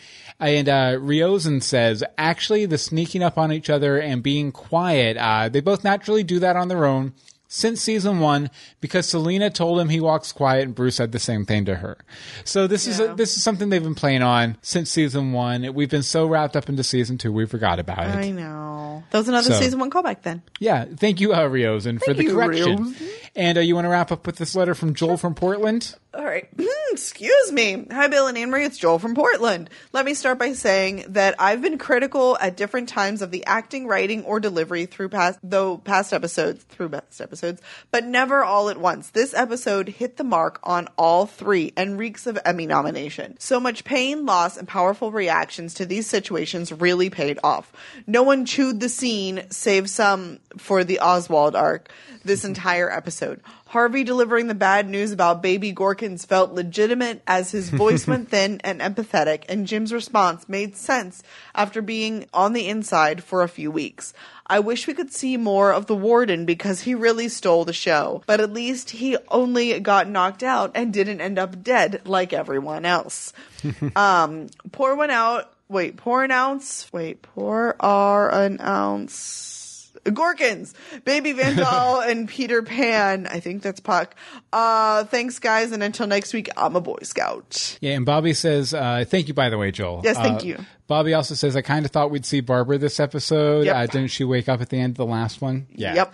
and 0.49 0.69
uh, 0.69 0.91
Riozen 0.99 1.61
says, 1.63 2.03
actually, 2.17 2.65
the 2.65 2.77
sneaking 2.77 3.23
up 3.23 3.37
on 3.37 3.51
each 3.51 3.69
other 3.69 3.99
and 3.99 4.21
being 4.23 4.51
quiet, 4.51 5.17
uh, 5.17 5.49
they 5.49 5.61
both 5.61 5.83
naturally 5.83 6.23
do 6.23 6.39
that 6.39 6.55
on 6.55 6.67
their 6.67 6.85
own. 6.85 7.13
Since 7.49 7.81
season 7.81 8.19
one, 8.19 8.49
because 8.81 9.07
Selina 9.07 9.51
told 9.51 9.79
him 9.79 9.89
he 9.89 9.99
walks 9.99 10.31
quiet, 10.31 10.63
and 10.63 10.73
Bruce 10.73 10.95
said 10.95 11.11
the 11.11 11.19
same 11.19 11.45
thing 11.45 11.65
to 11.65 11.75
her. 11.75 11.99
So 12.45 12.65
this 12.65 12.87
is 12.87 12.99
a, 12.99 13.13
this 13.13 13.37
is 13.37 13.43
something 13.43 13.69
they've 13.69 13.83
been 13.83 13.93
playing 13.93 14.23
on 14.23 14.57
since 14.63 14.89
season 14.89 15.33
one. 15.33 15.71
We've 15.75 15.89
been 15.89 16.01
so 16.01 16.25
wrapped 16.25 16.55
up 16.55 16.67
into 16.67 16.83
season 16.83 17.19
two, 17.19 17.31
we 17.31 17.45
forgot 17.45 17.77
about 17.77 18.07
it. 18.07 18.15
I 18.15 18.31
know. 18.31 19.03
That 19.11 19.19
was 19.19 19.27
another 19.29 19.51
So- 19.53 19.59
season 19.59 19.77
one 19.79 19.91
callback 19.91 20.23
then. 20.23 20.41
Yeah, 20.59 20.85
thank 20.97 21.21
you, 21.21 21.33
uh, 21.33 21.47
Riozen, 21.47 22.03
for 22.03 22.15
the 22.15 22.23
you, 22.23 22.33
correction. 22.33 22.85
Riozen. 22.85 23.09
And 23.35 23.57
uh, 23.59 23.61
you 23.61 23.75
want 23.75 23.85
to 23.85 23.89
wrap 23.89 24.11
up 24.11 24.25
with 24.25 24.37
this 24.37 24.55
letter 24.55 24.73
from 24.73 24.95
Joel 24.95 25.17
from 25.17 25.35
Portland? 25.35 25.93
All 26.15 26.25
right. 26.25 26.47
Excuse 26.93 27.51
me. 27.51 27.87
Hi, 27.91 28.07
Bill 28.07 28.27
and 28.27 28.37
Anne-Marie. 28.37 28.65
It's 28.65 28.77
Joel 28.77 28.99
from 28.99 29.15
Portland. 29.15 29.67
Let 29.93 30.05
me 30.05 30.13
start 30.13 30.37
by 30.37 30.53
saying 30.53 31.05
that 31.09 31.33
I've 31.39 31.59
been 31.59 31.79
critical 31.79 32.37
at 32.39 32.55
different 32.55 32.87
times 32.87 33.23
of 33.23 33.31
the 33.31 33.43
acting, 33.47 33.87
writing, 33.87 34.23
or 34.25 34.39
delivery 34.39 34.85
through 34.85 35.09
past, 35.09 35.39
though 35.41 35.79
past 35.79 36.13
episodes, 36.13 36.63
through 36.65 36.89
past 36.89 37.19
episodes, 37.19 37.63
but 37.89 38.05
never 38.05 38.43
all 38.43 38.69
at 38.69 38.77
once. 38.77 39.09
This 39.09 39.33
episode 39.33 39.89
hit 39.89 40.17
the 40.17 40.23
mark 40.23 40.59
on 40.61 40.87
all 40.95 41.25
three 41.25 41.73
and 41.75 41.97
reeks 41.97 42.27
of 42.27 42.37
Emmy 42.45 42.67
nomination. 42.67 43.37
So 43.39 43.59
much 43.59 43.83
pain, 43.85 44.27
loss, 44.27 44.55
and 44.55 44.67
powerful 44.67 45.11
reactions 45.11 45.73
to 45.73 45.87
these 45.87 46.05
situations 46.05 46.71
really 46.71 47.09
paid 47.09 47.39
off. 47.43 47.73
No 48.05 48.21
one 48.21 48.45
chewed 48.45 48.79
the 48.79 48.87
scene, 48.87 49.49
save 49.49 49.89
some 49.89 50.37
for 50.57 50.83
the 50.83 50.99
Oswald 50.99 51.55
arc 51.55 51.89
this 52.23 52.45
entire 52.45 52.91
episode. 52.91 53.41
Harvey 53.73 54.03
delivering 54.03 54.45
the 54.45 54.53
bad 54.53 54.87
news 54.87 55.11
about 55.11 55.41
baby 55.41 55.73
Gorkins 55.73 56.27
felt 56.27 56.51
legitimate 56.51 57.23
as 57.25 57.49
his 57.49 57.69
voice 57.71 58.05
went 58.05 58.29
thin 58.29 58.61
and 58.63 58.79
empathetic, 58.79 59.45
and 59.49 59.65
Jim's 59.65 59.91
response 59.91 60.47
made 60.47 60.77
sense 60.77 61.23
after 61.55 61.81
being 61.81 62.27
on 62.35 62.53
the 62.53 62.69
inside 62.69 63.23
for 63.23 63.41
a 63.41 63.47
few 63.47 63.71
weeks. 63.71 64.13
I 64.45 64.59
wish 64.59 64.85
we 64.85 64.93
could 64.93 65.11
see 65.11 65.37
more 65.37 65.73
of 65.73 65.87
the 65.87 65.95
warden 65.95 66.45
because 66.45 66.81
he 66.81 66.93
really 66.93 67.27
stole 67.29 67.65
the 67.65 67.73
show, 67.73 68.21
but 68.27 68.39
at 68.39 68.53
least 68.53 68.91
he 68.91 69.17
only 69.29 69.79
got 69.79 70.07
knocked 70.07 70.43
out 70.43 70.73
and 70.75 70.93
didn't 70.93 71.21
end 71.21 71.39
up 71.39 71.63
dead 71.63 72.03
like 72.05 72.31
everyone 72.31 72.85
else. 72.85 73.33
um, 73.95 74.49
pour 74.71 74.95
one 74.95 75.09
out. 75.09 75.51
Wait, 75.67 75.97
pour 75.97 76.23
an 76.23 76.29
ounce. 76.29 76.93
Wait, 76.93 77.23
pour 77.23 77.75
R 77.79 78.31
an 78.31 78.61
ounce. 78.61 79.62
Gorkins, 80.05 80.73
Baby 81.05 81.31
Van 81.33 81.55
Dahl, 81.55 82.01
and 82.05 82.27
Peter 82.27 82.61
Pan. 82.61 83.27
I 83.27 83.39
think 83.39 83.61
that's 83.61 83.79
Puck. 83.79 84.15
Uh, 84.51 85.03
thanks, 85.05 85.39
guys, 85.39 85.71
and 85.71 85.81
until 85.83 86.07
next 86.07 86.33
week, 86.33 86.49
I'm 86.57 86.75
a 86.75 86.81
Boy 86.81 86.97
Scout. 87.03 87.77
Yeah, 87.81 87.93
and 87.93 88.05
Bobby 88.05 88.33
says, 88.33 88.73
uh, 88.73 89.05
thank 89.07 89.27
you, 89.27 89.33
by 89.33 89.49
the 89.49 89.57
way, 89.57 89.71
Joel. 89.71 90.01
Yes, 90.03 90.17
thank 90.17 90.41
Uh, 90.41 90.45
you. 90.45 90.57
Bobby 90.87 91.13
also 91.13 91.33
says, 91.35 91.55
I 91.55 91.61
kind 91.61 91.85
of 91.85 91.91
thought 91.91 92.11
we'd 92.11 92.25
see 92.25 92.41
Barbara 92.41 92.77
this 92.77 92.99
episode. 92.99 93.65
Yep. 93.65 93.75
Uh, 93.75 93.85
didn't 93.87 94.07
she 94.09 94.23
wake 94.25 94.49
up 94.49 94.61
at 94.61 94.69
the 94.69 94.77
end 94.79 94.91
of 94.91 94.97
the 94.97 95.05
last 95.05 95.41
one? 95.41 95.67
Yeah. 95.73 95.95
Yep. 95.95 96.13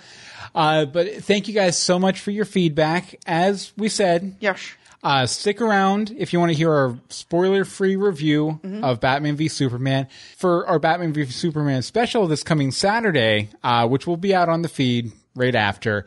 Uh, 0.55 0.85
but 0.85 1.23
thank 1.23 1.47
you 1.47 1.53
guys 1.53 1.77
so 1.77 1.97
much 1.99 2.19
for 2.19 2.31
your 2.31 2.45
feedback. 2.45 3.19
As 3.25 3.71
we 3.77 3.89
said, 3.89 4.35
Yes. 4.39 4.59
Uh, 5.01 5.25
stick 5.25 5.61
around 5.61 6.13
if 6.17 6.33
you 6.33 6.39
want 6.39 6.51
to 6.51 6.57
hear 6.57 6.71
our 6.73 6.97
spoiler-free 7.09 7.95
review 7.95 8.59
Mm-hmm. 8.63 8.83
of 8.83 8.99
Batman 8.99 9.35
v 9.37 9.47
Superman 9.47 10.07
for 10.37 10.67
our 10.67 10.77
Batman 10.79 11.13
v 11.13 11.25
Superman 11.25 11.81
special 11.83 12.27
this 12.27 12.43
coming 12.43 12.71
Saturday, 12.71 13.49
uh, 13.63 13.87
which 13.87 14.05
will 14.07 14.17
be 14.17 14.35
out 14.35 14.49
on 14.49 14.61
the 14.61 14.67
feed 14.69 15.11
right 15.35 15.55
after. 15.55 16.05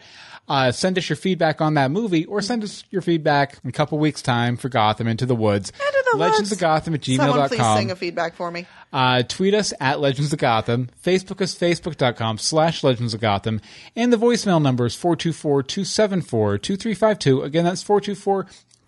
Uh, 0.49 0.71
send 0.73 0.99
us 0.99 1.09
your 1.09 1.17
feedback 1.17 1.61
on 1.63 1.73
that 1.75 1.91
movie, 1.91 2.27
or 2.27 2.43
send 2.43 2.63
us 2.65 2.85
your 2.91 3.01
feedback 3.01 3.59
in 3.65 3.71
a 3.71 3.73
couple 3.73 3.97
weeks' 3.99 4.21
time 4.21 4.57
for 4.59 4.69
Gotham 4.69 5.07
Into 5.07 5.25
the 5.25 5.37
Woods. 5.37 5.71
Into 5.71 6.05
the 6.13 6.19
Legends 6.19 6.41
Woods. 6.51 6.53
of 6.53 6.59
Gotham 6.59 6.93
at 6.95 7.03
Someone 7.05 7.49
please 7.49 7.59
gmail.com. 7.61 7.79
sing 7.79 7.91
a 7.93 7.97
feedback 7.97 8.35
for 8.35 8.51
me. 8.51 8.67
Uh, 8.93 9.23
tweet 9.23 9.55
us 9.55 9.73
at 9.81 10.01
Legends 10.01 10.33
of 10.35 10.39
Gotham. 10.41 10.91
Facebook 11.03 11.41
us, 11.41 11.55
facebook.com 11.57 12.37
slash 12.39 12.83
Legends 12.85 13.15
of 13.15 13.21
Gotham. 13.21 13.61
And 13.97 14.13
the 14.13 14.19
voicemail 14.19 14.61
number 14.61 14.85
is 14.85 14.95
424-274-2352. 14.97 17.45
Again, 17.45 17.65
that's 17.65 17.83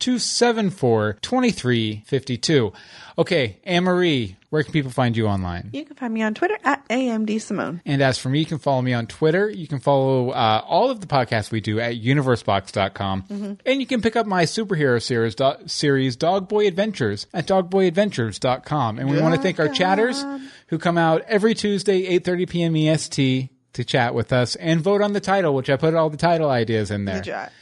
424-274-2352. 0.00 2.72
Okay, 3.16 3.58
Anne-Marie, 3.64 4.36
where 4.50 4.62
can 4.64 4.72
people 4.72 4.90
find 4.90 5.16
you 5.16 5.28
online? 5.28 5.70
You 5.72 5.84
can 5.84 5.94
find 5.96 6.12
me 6.12 6.20
on 6.22 6.34
Twitter 6.34 6.58
at 6.64 6.86
AMD 6.88 7.40
Simone. 7.40 7.80
And 7.86 8.02
as 8.02 8.18
for 8.18 8.28
me, 8.28 8.40
you 8.40 8.46
can 8.46 8.58
follow 8.58 8.82
me 8.82 8.92
on 8.92 9.06
Twitter. 9.06 9.48
You 9.48 9.68
can 9.68 9.78
follow 9.78 10.30
uh, 10.30 10.62
all 10.66 10.90
of 10.90 11.00
the 11.00 11.06
podcasts 11.06 11.52
we 11.52 11.60
do 11.60 11.78
at 11.78 11.94
universebox.com. 11.94 13.58
And 13.64 13.80
you 13.80 13.86
can 13.86 14.02
pick 14.02 14.16
up 14.16 14.26
my 14.26 14.42
superhero 14.44 15.00
series, 15.00 15.36
do- 15.36 15.54
series 15.66 16.16
Dogboy 16.16 16.66
Adventures 16.66 17.28
at 17.32 17.46
dogboyadventures.com. 17.46 18.98
And 18.98 19.08
we 19.10 19.20
want 19.20 19.36
to 19.36 19.40
thank 19.40 19.60
our 19.60 19.68
chatters 19.68 20.24
who 20.68 20.78
come 20.78 20.98
out 20.98 21.22
every 21.28 21.54
Tuesday, 21.54 22.18
8.30 22.18 22.48
p.m. 22.48 22.74
EST 22.76 23.50
to 23.74 23.84
chat 23.84 24.12
with 24.14 24.32
us 24.32 24.56
and 24.56 24.80
vote 24.80 25.02
on 25.02 25.12
the 25.12 25.20
title, 25.20 25.54
which 25.54 25.70
I 25.70 25.76
put 25.76 25.94
all 25.94 26.10
the 26.10 26.16
title 26.16 26.50
ideas 26.50 26.90
in 26.90 27.04
there. 27.04 27.16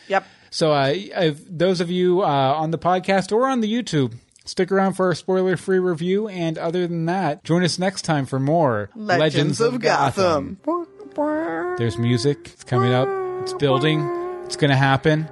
Yep. 0.09 0.25
So, 0.53 0.71
uh, 0.73 1.33
those 1.49 1.81
of 1.81 1.91
you 1.91 2.21
uh, 2.21 2.27
on 2.27 2.73
the 2.73 2.79
podcast 2.79 3.33
or 3.33 3.49
on 3.49 3.63
the 3.63 3.73
YouTube, 3.73 4.13
stick 4.45 4.71
around 4.71 4.93
for 4.93 5.07
our 5.07 5.15
spoiler-free 5.15 5.79
review. 5.79 6.29
And 6.29 6.59
other 6.59 6.87
than 6.87 7.07
that, 7.07 7.43
join 7.43 7.65
us 7.65 7.79
next 7.79 8.03
time 8.03 8.27
for 8.27 8.39
more 8.39 8.91
Legends, 8.95 9.63
of 9.63 9.81
Gotham. 9.81 10.59
There's 11.79 11.97
music. 11.97 12.51
It's 12.53 12.65
coming 12.65 12.93
up. 12.93 13.09
It's 13.41 13.55
building. 13.55 14.07
It's 14.45 14.57
gonna 14.57 14.77
happen. 14.77 15.27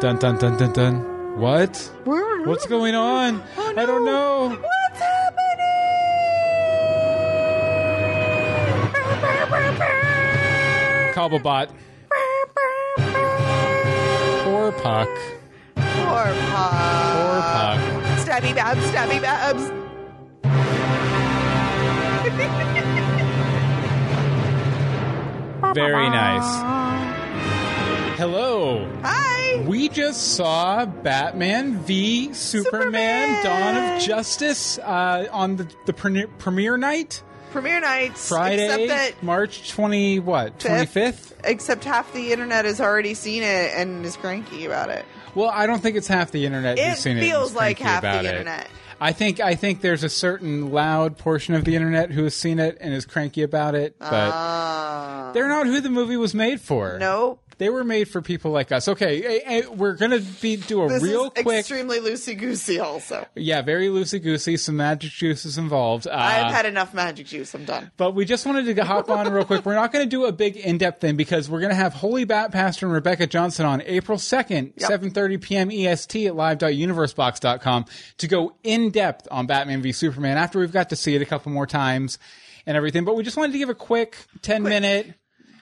Dun 0.00 0.18
dun 0.18 0.38
dun 0.38 0.56
dun 0.56 0.72
dun. 0.72 1.40
What? 1.40 1.90
What's 2.04 2.66
going 2.66 2.94
on? 2.94 3.42
I 3.58 3.84
don't 3.84 4.04
know. 4.04 4.50
What's 4.50 5.00
happening? 5.00 5.52
Cobblepot. 11.12 11.70
Puck. 14.82 15.08
Poor 15.74 16.34
Puck. 16.50 17.14
Poor 17.14 17.40
Puck. 17.42 17.78
Stabby 18.18 18.52
babs, 18.54 18.80
stabby 18.90 19.20
babs. 19.20 19.72
Very 25.74 26.08
nice. 26.10 28.18
Hello. 28.18 28.88
Hi. 29.02 29.64
We 29.66 29.88
just 29.88 30.34
saw 30.34 30.86
Batman 30.86 31.78
v 31.78 32.32
Superman, 32.32 33.42
Superman. 33.42 33.44
Dawn 33.44 33.76
of 33.96 34.02
Justice 34.02 34.78
uh, 34.78 35.26
on 35.30 35.56
the, 35.56 35.68
the 35.86 35.92
premiere 35.92 36.76
night, 36.76 37.22
Premiere 37.50 37.80
nights. 37.80 38.28
Friday, 38.28 38.64
Except 38.64 38.88
that, 38.88 39.22
March 39.22 39.70
20, 39.70 40.20
what, 40.20 40.58
25th? 40.58 41.32
except 41.44 41.84
half 41.84 42.12
the 42.12 42.32
internet 42.32 42.64
has 42.64 42.80
already 42.80 43.14
seen 43.14 43.42
it 43.42 43.72
and 43.74 44.04
is 44.04 44.16
cranky 44.16 44.64
about 44.66 44.90
it. 44.90 45.04
Well, 45.34 45.50
I 45.52 45.66
don't 45.66 45.80
think 45.80 45.96
it's 45.96 46.08
half 46.08 46.30
the 46.30 46.44
internet 46.46 46.78
It 46.78 46.88
who's 46.88 46.98
seen 46.98 47.16
it. 47.16 47.20
feels 47.20 47.50
is 47.50 47.56
like 47.56 47.78
half 47.78 48.02
the 48.02 48.18
it. 48.20 48.24
internet. 48.24 48.68
I 49.00 49.12
think 49.12 49.38
I 49.38 49.54
think 49.54 49.80
there's 49.80 50.02
a 50.02 50.08
certain 50.08 50.72
loud 50.72 51.16
portion 51.18 51.54
of 51.54 51.64
the 51.64 51.76
internet 51.76 52.10
who 52.10 52.24
has 52.24 52.34
seen 52.34 52.58
it 52.58 52.76
and 52.80 52.92
is 52.92 53.06
cranky 53.06 53.42
about 53.42 53.74
it, 53.76 53.96
but 54.00 54.12
Uh, 54.12 55.32
they're 55.32 55.48
not 55.48 55.66
who 55.66 55.80
the 55.80 55.90
movie 55.90 56.16
was 56.16 56.34
made 56.34 56.60
for. 56.60 56.98
nope. 56.98 57.40
They 57.58 57.68
were 57.70 57.84
made 57.84 58.08
for 58.08 58.22
people 58.22 58.50
like 58.52 58.72
us. 58.72 58.88
Okay, 58.88 59.22
eh, 59.22 59.40
eh, 59.44 59.66
we're 59.66 59.94
gonna 59.94 60.20
be 60.40 60.56
do 60.56 60.82
a 60.82 60.88
This 60.88 61.02
real 61.02 61.32
is 61.36 61.42
quick, 61.42 61.58
extremely 61.60 61.98
loosey 62.00 62.38
goosey. 62.38 62.78
Also, 62.78 63.26
yeah, 63.34 63.62
very 63.62 63.88
loosey 63.88 64.22
goosey. 64.22 64.56
Some 64.56 64.76
magic 64.76 65.10
juices 65.10 65.58
involved. 65.58 66.06
Uh, 66.06 66.12
I've 66.14 66.52
had 66.54 66.66
enough 66.66 66.94
magic 66.94 67.26
juice. 67.26 67.54
I'm 67.54 67.64
done. 67.64 67.90
But 67.96 68.14
we 68.14 68.24
just 68.24 68.46
wanted 68.46 68.74
to 68.74 68.84
hop 68.84 69.10
on 69.10 69.30
real 69.32 69.44
quick. 69.44 69.66
We're 69.66 69.74
not 69.74 69.92
going 69.92 70.04
to 70.04 70.08
do 70.08 70.24
a 70.26 70.32
big 70.32 70.56
in-depth 70.56 71.00
thing 71.00 71.16
because 71.16 71.50
we're 71.50 71.60
going 71.60 71.70
to 71.70 71.76
have 71.76 71.94
Holy 71.94 72.24
Bat 72.24 72.52
Pastor 72.52 72.86
and 72.86 72.92
Rebecca 72.94 73.26
Johnson 73.26 73.66
on 73.66 73.82
April 73.82 74.18
2nd, 74.18 74.72
Yep. 74.76 74.90
7.30 75.02 75.40
p.m. 75.40 75.70
EST 75.70 76.26
at 76.28 76.36
live.universebox.com 76.36 77.84
to 78.18 78.28
go 78.28 78.54
in-depth 78.62 79.28
on 79.30 79.46
Batman 79.46 79.82
v 79.82 79.92
Superman 79.92 80.36
after 80.38 80.58
we've 80.60 80.72
got 80.72 80.90
to 80.90 80.96
see 80.96 81.14
it 81.14 81.22
a 81.22 81.26
couple 81.26 81.52
more 81.52 81.66
times 81.66 82.18
and 82.66 82.76
everything. 82.76 83.04
But 83.04 83.16
we 83.16 83.22
just 83.22 83.36
wanted 83.36 83.52
to 83.52 83.58
give 83.58 83.68
a 83.68 83.74
quick 83.74 84.16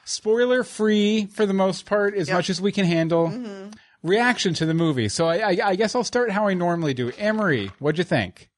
10-minute, 0.07 0.09
spoiler-free 0.09 1.27
for 1.27 1.47
the 1.47 1.55
most 1.55 1.87
part, 1.87 2.15
as 2.15 2.21
Yep. 2.21 2.27
Mm-hmm. 2.29 2.37
much 2.39 2.51
as 2.51 2.61
we 2.61 2.73
can 2.73 2.85
handle, 2.87 3.71
reaction 4.03 4.55
to 4.55 4.67
the 4.67 4.75
movie. 4.75 5.09
So 5.09 5.27
I, 5.27 5.37
I, 5.53 5.59
I 5.71 5.77
guess 5.77 5.95
I'll 5.95 6.05
start 6.05 6.31
how 6.31 6.47
I 6.49 6.55
normally 6.55 6.95
do. 6.95 7.11
Emery, 7.19 7.71
what'd 7.79 7.99
you 7.99 8.05
think? 8.05 8.49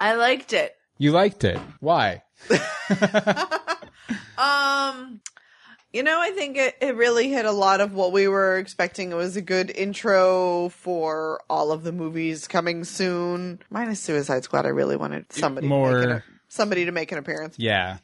I 0.00 0.14
liked 0.14 0.52
it. 0.52 0.74
You 0.98 1.12
liked 1.12 1.44
it. 1.44 1.58
Why? 1.80 2.22
Um, 4.36 5.20
you 5.92 6.02
know, 6.02 6.18
I 6.20 6.30
think 6.32 6.56
it, 6.56 6.74
it 6.80 6.96
really 6.96 7.28
hit 7.30 7.44
a 7.46 7.52
lot 7.52 7.80
of 7.80 7.94
what 7.94 8.12
we 8.12 8.26
were 8.26 8.58
expecting. 8.58 9.12
It 9.12 9.14
was 9.14 9.36
a 9.36 9.42
good 9.42 9.70
intro 9.70 10.70
for 10.70 11.40
all 11.48 11.70
of 11.70 11.82
the 11.84 11.92
movies 11.92 12.48
coming 12.48 12.82
soon. 12.84 13.60
Minus 13.70 14.00
Suicide 14.00 14.42
Squad, 14.44 14.66
I 14.66 14.70
really 14.70 14.96
wanted 14.96 15.32
somebody 15.32 15.66
More- 15.68 16.00
to 16.00 16.22
somebody 16.48 16.86
to 16.86 16.92
make 16.92 17.12
an 17.12 17.18
appearance. 17.18 17.54
Yeah. 17.58 17.98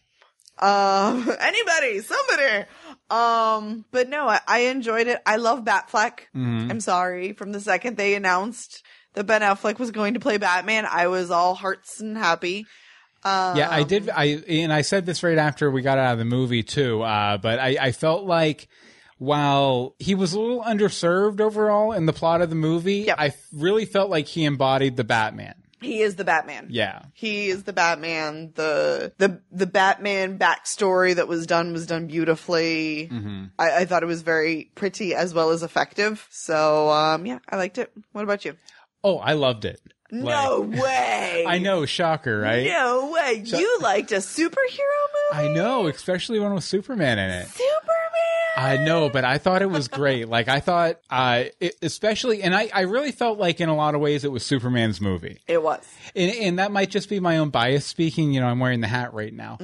Um, 0.61 1.30
anybody, 1.40 2.00
somebody. 2.00 2.64
Um, 3.11 3.84
but 3.90 4.09
no, 4.09 4.28
I, 4.28 4.40
I 4.46 4.59
enjoyed 4.61 5.06
it. 5.06 5.20
I 5.24 5.36
love 5.36 5.64
Batfleck. 5.64 6.20
Mm-hmm. 6.36 6.70
I'm 6.70 6.80
sorry. 6.80 7.32
From 7.32 7.52
the 7.52 7.61
second 7.61 7.96
they 7.96 8.14
announced 8.14 8.82
that 9.14 9.24
Ben 9.24 9.40
Affleck 9.40 9.78
was 9.78 9.90
going 9.90 10.14
to 10.14 10.20
play 10.20 10.36
Batman, 10.36 10.86
I 10.90 11.06
was 11.06 11.30
all 11.30 11.54
hearts 11.54 12.00
and 12.00 12.16
happy. 12.16 12.66
Um, 13.24 13.56
Yeah, 13.56 13.68
I 13.70 13.82
did. 13.82 14.11
I 14.11 14.42
and 14.48 14.72
I 14.72 14.82
said 14.82 15.06
this 15.06 15.22
right 15.22 15.38
after 15.38 15.70
we 15.70 15.82
got 15.82 15.98
out 15.98 16.12
of 16.12 16.18
the 16.18 16.24
movie 16.24 16.62
too. 16.62 17.02
Uh, 17.02 17.38
but 17.38 17.59
I, 17.59 17.76
I 17.80 17.92
felt 17.92 18.24
like 18.24 18.68
while 19.18 19.96
he 19.98 20.14
was 20.14 20.34
a 20.34 20.40
little 20.40 20.62
underserved 20.62 21.40
overall 21.40 21.92
in 21.92 22.06
the 22.06 22.12
plot 22.12 22.40
of 22.42 22.50
the 22.50 22.54
movie, 22.56 22.98
Yep. 23.06 23.16
I 23.18 23.32
really 23.52 23.84
felt 23.86 24.11
like 24.11 24.26
he 24.26 24.44
embodied 24.44 24.96
the 24.96 25.04
Batman. 25.04 25.54
He 25.81 26.01
is 26.03 26.16
the 26.16 26.24
Batman. 26.24 26.68
Yeah, 26.70 27.03
He 27.14 27.49
is 27.49 27.62
the 27.64 27.72
Batman. 27.72 28.53
The 28.55 29.12
the 29.18 29.41
the 29.53 29.66
Batman 29.66 30.39
backstory 30.39 31.14
that 31.14 31.29
was 31.29 31.47
done 31.47 31.72
was 31.72 31.87
done 31.87 32.07
beautifully. 32.07 33.09
Mm-hmm. 33.12 33.45
I, 33.59 33.70
I 33.79 33.85
thought 33.85 34.03
it 34.03 34.07
was 34.07 34.22
very 34.22 34.70
pretty 34.74 35.14
as 35.14 35.35
well 35.35 35.51
as 35.51 35.62
effective. 35.62 36.26
So 36.31 36.89
um, 36.91 37.26
yeah, 37.26 37.39
I 37.49 37.57
liked 37.57 37.79
it. 37.79 37.93
What 38.12 38.24
about 38.24 38.45
you? 38.45 38.57
Oh, 39.05 39.18
I 39.18 39.35
loved 39.35 39.64
it. 39.64 39.81
no 40.11 40.61
way! 40.62 41.45
I 41.49 41.59
know, 41.59 41.85
shocker, 41.87 42.41
right? 42.41 42.66
No 42.66 43.11
way! 43.12 43.43
you 43.45 43.79
liked 43.81 44.11
a 44.11 44.16
superhero 44.16 45.05
movie? 45.33 45.45
I 45.45 45.49
know, 45.53 45.87
especially 45.87 46.41
one 46.41 46.55
with 46.55 46.64
Superman 46.64 47.18
in 47.18 47.31
it. 47.31 47.47
Superman. 47.49 47.78
I 48.59 48.76
know, 48.76 49.09
but 49.09 49.24
I 49.24 49.38
thought 49.38 49.62
it 49.62 49.70
was 49.70 49.88
great. 49.88 50.28
Like 50.28 50.48
I 50.48 50.61
thought, 50.61 50.96
uh, 51.11 51.44
it, 51.61 51.76
especially, 51.82 52.42
and 52.42 52.54
I, 52.54 52.68
I 52.74 52.80
really 52.82 53.12
felt 53.12 53.38
like 53.38 53.61
in 53.61 53.68
a 53.68 53.74
lot 53.76 53.94
of 53.94 54.00
ways 54.00 54.24
it 54.24 54.32
was 54.32 54.44
Superman's 54.44 55.00
movie. 55.00 55.38
It 55.46 55.62
was. 55.62 55.86
and, 56.16 56.30
and 56.32 56.59
that 56.59 56.72
might 56.72 56.90
just 56.90 57.09
be 57.09 57.20
my 57.20 57.38
own 57.38 57.50
bias 57.50 57.86
speaking. 57.86 58.32
You 58.32 58.40
know, 58.40 58.46
I'm 58.48 58.59
wearing 58.59 58.80
the 58.80 58.88
hat 58.88 59.14
right 59.14 59.32
now, 59.32 59.59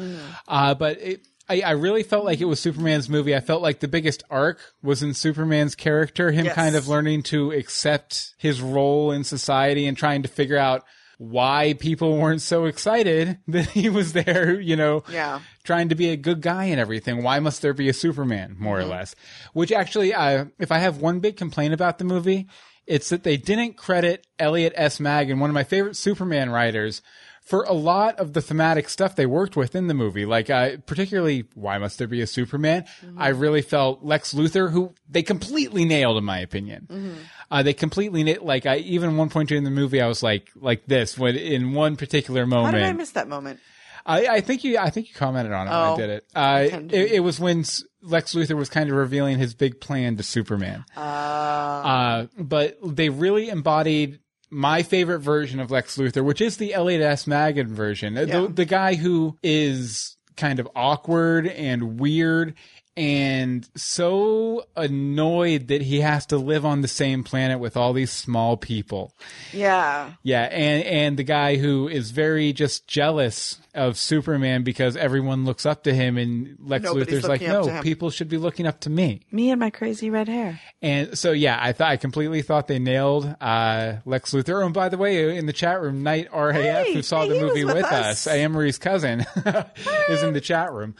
uh, 0.49 0.75
but 0.75 1.01
it, 1.01 1.27
I, 1.49 1.61
I 1.61 1.71
really 1.73 2.03
felt 2.05 2.25
like 2.25 2.41
it 2.41 2.47
was 2.47 2.61
Superman's 2.61 3.09
movie. 3.11 3.35
I 3.35 3.41
felt 3.41 3.61
like 3.63 3.81
the 3.81 3.89
biggest 3.89 4.23
arc 4.31 4.61
was 4.83 5.03
in 5.03 5.13
Superman's 5.13 5.75
character, 5.75 6.31
him 6.31 6.47
Yes. 6.47 6.55
kind 6.55 6.75
of 6.77 6.89
learning 6.89 7.25
to 7.25 7.51
accept 7.53 8.35
his 8.39 8.63
role 8.63 9.11
in 9.13 9.25
society 9.25 9.87
and 9.87 9.97
trying 9.97 10.23
to 10.23 10.29
figure 10.29 10.57
out 10.57 10.85
why 11.19 11.75
people 11.79 12.17
weren't 12.19 12.43
so 12.43 12.65
excited 12.65 13.39
that 13.49 13.69
he 13.71 13.89
was 13.89 14.15
there. 14.15 14.59
You 14.61 14.77
know, 14.77 15.05
Yeah. 15.11 15.41
Trying 15.65 15.89
to 15.89 15.95
be 15.95 16.11
a 16.11 16.17
good 16.17 16.43
guy 16.43 16.65
and 16.67 16.79
everything. 16.79 17.23
Why 17.23 17.41
must 17.41 17.63
there 17.63 17.73
be 17.73 17.89
a 17.89 17.95
Superman, 17.95 18.55
more 18.59 18.79
or 18.79 18.85
less? 18.85 19.15
Which 19.55 19.73
actually, 19.73 20.13
uh, 20.13 20.45
if 20.59 20.71
I 20.71 20.79
have 20.79 20.99
one 20.99 21.21
big 21.21 21.37
complaint 21.39 21.73
about 21.73 21.97
the 21.99 22.05
movie, 22.05 22.47
it's 22.87 23.09
that 23.09 23.23
they 23.23 23.39
didn't 23.39 23.79
credit 23.79 24.27
Elliot 24.39 24.75
S. 24.77 25.01
Maggin, 25.01 25.41
one 25.41 25.49
of 25.49 25.55
my 25.55 25.65
favorite 25.65 25.97
Superman 25.97 26.51
writers, 26.51 27.01
for 27.41 27.63
a 27.65 27.73
lot 27.73 28.19
of 28.19 28.35
the 28.35 28.43
thematic 28.43 28.91
stuff 28.91 29.17
they 29.17 29.25
worked 29.25 29.57
with 29.57 29.75
in 29.75 29.87
the 29.87 29.95
movie. 29.95 30.27
Like, 30.27 30.51
uh, 30.51 30.77
particularly, 30.87 31.47
why 31.55 31.79
must 31.79 31.97
there 31.99 32.09
be 32.09 32.21
a 32.21 32.27
Superman? 32.27 32.85
I 33.17 33.29
really 33.29 33.63
felt 33.63 34.03
Lex 34.05 34.35
Luthor, 34.35 34.71
who 34.71 34.93
they 35.09 35.23
completely 35.23 35.87
nailed, 35.87 36.19
in 36.19 36.25
my 36.25 36.41
opinion. 36.41 37.19
Uh, 37.51 37.63
they 37.63 37.73
completely 37.73 38.23
na- 38.23 38.43
like 38.43 38.67
I 38.67 38.77
even 38.79 39.17
one 39.17 39.31
point 39.31 39.49
during 39.49 39.65
the 39.65 39.71
movie 39.71 40.01
I 40.03 40.09
was 40.09 40.23
like 40.23 40.51
like 40.57 40.87
this 40.87 41.17
when 41.19 41.37
in 41.37 41.73
one 41.73 41.97
particular 41.97 42.47
moment. 42.47 42.75
How 42.75 42.81
did 42.81 42.87
I 42.89 42.93
miss 42.93 43.13
that 43.13 43.29
moment? 43.29 43.61
I, 44.07 44.27
I 44.27 44.41
think 44.43 44.65
you 44.65 44.79
I 44.79 44.91
think 44.91 45.09
you 45.09 45.15
commented 45.15 45.53
on 45.53 45.67
it 45.67 45.71
when 45.71 45.79
I 45.79 45.93
Oh, 45.93 45.97
did 45.97 46.11
it. 46.11 46.25
Uh, 46.35 46.67
it, 46.95 47.13
it 47.13 47.21
was 47.21 47.41
when 47.41 47.65
Lex 48.03 48.35
Luthor 48.35 48.57
was 48.57 48.69
kind 48.69 48.91
of 48.91 48.97
revealing 48.97 49.39
his 49.39 49.55
big 49.55 49.81
plan 49.81 50.17
to 50.17 50.23
Superman. 50.23 50.85
Uh, 50.97 52.27
but 52.39 52.77
they 52.85 53.09
really 53.09 53.49
embodied 53.49 54.21
my 54.51 54.83
favorite 54.83 55.21
version 55.21 55.59
of 55.59 55.71
Lex 55.71 55.97
Luthor, 55.97 56.25
which 56.25 56.41
is 56.41 56.59
the 56.59 56.75
Elliot 56.75 57.03
S. 57.03 57.27
Maggin 57.27 57.75
version. 57.75 58.17
Uh, 58.17 58.21
Yeah. 58.23 58.41
The, 58.43 58.49
the 58.49 58.65
guy 58.65 58.95
who 58.95 59.37
is 59.43 60.17
kind 60.37 60.59
of 60.59 60.69
awkward 60.77 61.47
and 61.47 61.99
weird 62.01 62.55
and 62.97 63.69
so 63.77 64.65
annoyed 64.77 65.69
that 65.69 65.83
he 65.83 66.01
has 66.01 66.27
to 66.27 66.37
live 66.39 66.65
on 66.65 66.81
the 66.81 66.89
same 66.89 67.25
planet 67.25 67.59
with 67.59 67.77
all 67.77 67.93
these 67.93 68.11
small 68.13 68.57
people. 68.57 69.13
Yeah. 69.53 70.13
Yeah, 70.23 70.43
and 70.43 70.85
and 70.85 71.17
the 71.17 71.25
guy 71.25 71.57
who 71.57 71.89
is 71.89 72.11
very 72.13 72.53
just 72.53 72.87
jealous 72.87 73.59
of 73.75 73.99
Superman 73.99 74.63
because 74.63 74.97
everyone 74.97 75.45
looks 75.45 75.67
up 75.67 75.83
to 75.85 75.95
him, 75.95 76.17
and 76.17 76.57
Lex 76.61 76.85
Nobody's 76.85 77.09
Luthor's 77.23 77.29
like, 77.29 77.41
no, 77.43 77.81
people 77.83 78.11
should 78.11 78.29
be 78.29 78.39
looking 78.39 78.67
up 78.67 78.81
to 78.81 78.91
me. 78.91 79.23
Me 79.33 79.51
and 79.51 79.59
my 79.59 79.71
crazy 79.71 80.11
red 80.11 80.29
hair. 80.29 80.61
And 80.81 81.19
so 81.19 81.33
yeah, 81.33 81.59
I 81.61 81.73
thought 81.73 81.91
I 81.91 81.97
completely 81.97 82.43
thought 82.43 82.69
they 82.69 82.79
nailed 82.79 83.25
uh, 83.41 83.95
Lex 84.05 84.33
Luthor. 84.33 84.63
Oh, 84.63 84.67
and 84.67 84.75
by 84.75 84.89
the 84.89 84.99
way, 84.99 85.37
in 85.37 85.47
the 85.47 85.53
chat 85.53 85.81
room, 85.81 86.03
Knight 86.05 86.29
RAF, 86.33 86.55
Hey, 86.55 86.95
who 86.95 87.03
saw 87.03 87.23
hey, 87.23 87.31
the 87.31 87.41
movie 87.41 87.65
with 87.65 87.75
with 87.75 87.85
us. 87.87 88.27
us, 88.27 88.33
Amory's 88.33 88.79
cousin, 88.79 89.25
is 90.09 90.23
in 90.23 90.33
the 90.33 90.41
chat 90.41 90.73
room. 90.73 90.95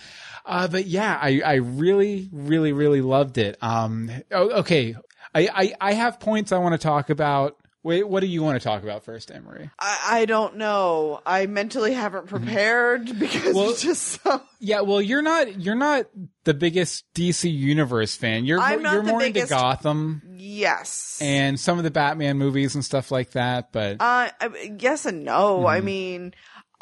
Uh, 0.45 0.69
but 0.69 0.87
yeah, 0.87 1.19
I, 1.21 1.41
I 1.45 1.55
really, 1.55 2.29
really, 2.33 2.73
really 2.73 3.01
loved 3.01 3.39
it. 3.39 3.57
Um, 3.63 4.11
oh, 4.31 4.51
okay, 4.61 4.95
I, 5.35 5.49
I, 5.53 5.75
I 5.81 5.93
have 5.95 6.21
points 6.21 6.53
I 6.53 6.59
want 6.59 6.73
to 6.75 6.79
talk 6.79 7.11
about. 7.11 7.57
Wait, 7.83 8.09
what 8.09 8.21
do 8.21 8.27
you 8.27 8.43
want 8.43 8.59
to 8.59 8.65
talk 8.67 8.83
about 8.83 9.05
first, 9.05 9.31
Emery? 9.31 9.71
I, 9.79 9.99
I 10.11 10.25
don't 10.25 10.57
know. 10.57 11.21
I 11.27 11.45
mentally 11.45 11.93
haven't 11.93 12.29
prepared 12.29 13.19
because 13.19 13.55
Well- 13.55 13.71
it's 13.71 13.83
just 13.83 14.23
so. 14.23 14.41
Yeah, 14.59 14.81
well, 14.81 15.03
you're 15.03 15.21
not 15.21 15.61
you're 15.61 15.75
not 15.75 16.07
the 16.45 16.55
biggest 16.55 17.05
DC 17.15 17.53
Universe 17.55 18.17
fan. 18.17 18.47
You're 18.47 18.59
I'm 18.61 18.81
not 18.83 18.95
you're 18.95 19.03
the 19.03 19.11
more 19.11 19.21
biggest- 19.21 19.53
into 19.53 19.63
Gotham 19.63 20.23
Yes. 20.37 21.19
and 21.21 21.61
some 21.61 21.77
of 21.77 21.85
the 21.85 21.91
Batman 21.91 22.39
movies 22.39 22.75
and 22.75 22.83
stuff 22.83 23.11
like 23.11 23.33
that. 23.33 23.71
But 23.73 23.99
Uh, 24.01 24.31
yes 24.79 25.05
and 25.05 25.25
no. 25.25 25.67
I 25.67 25.83
mean, 25.83 26.33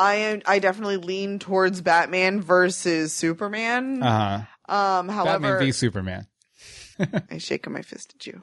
I 0.03 0.15
am, 0.15 0.43
I 0.47 0.59
definitely 0.59 0.97
lean 0.97 1.39
towards 1.39 1.81
Batman 1.81 2.41
versus 2.41 3.13
Superman. 3.13 4.03
uh 4.03 4.47
huh. 4.69 4.75
um, 4.75 5.09
however, 5.09 5.53
Batman 5.53 5.59
v 5.61 5.73
Superman. 5.73 6.27
I 7.31 7.39
shake 7.39 7.69
my 7.69 7.83
fist 7.83 8.15
at 8.17 8.27
you. 8.27 8.41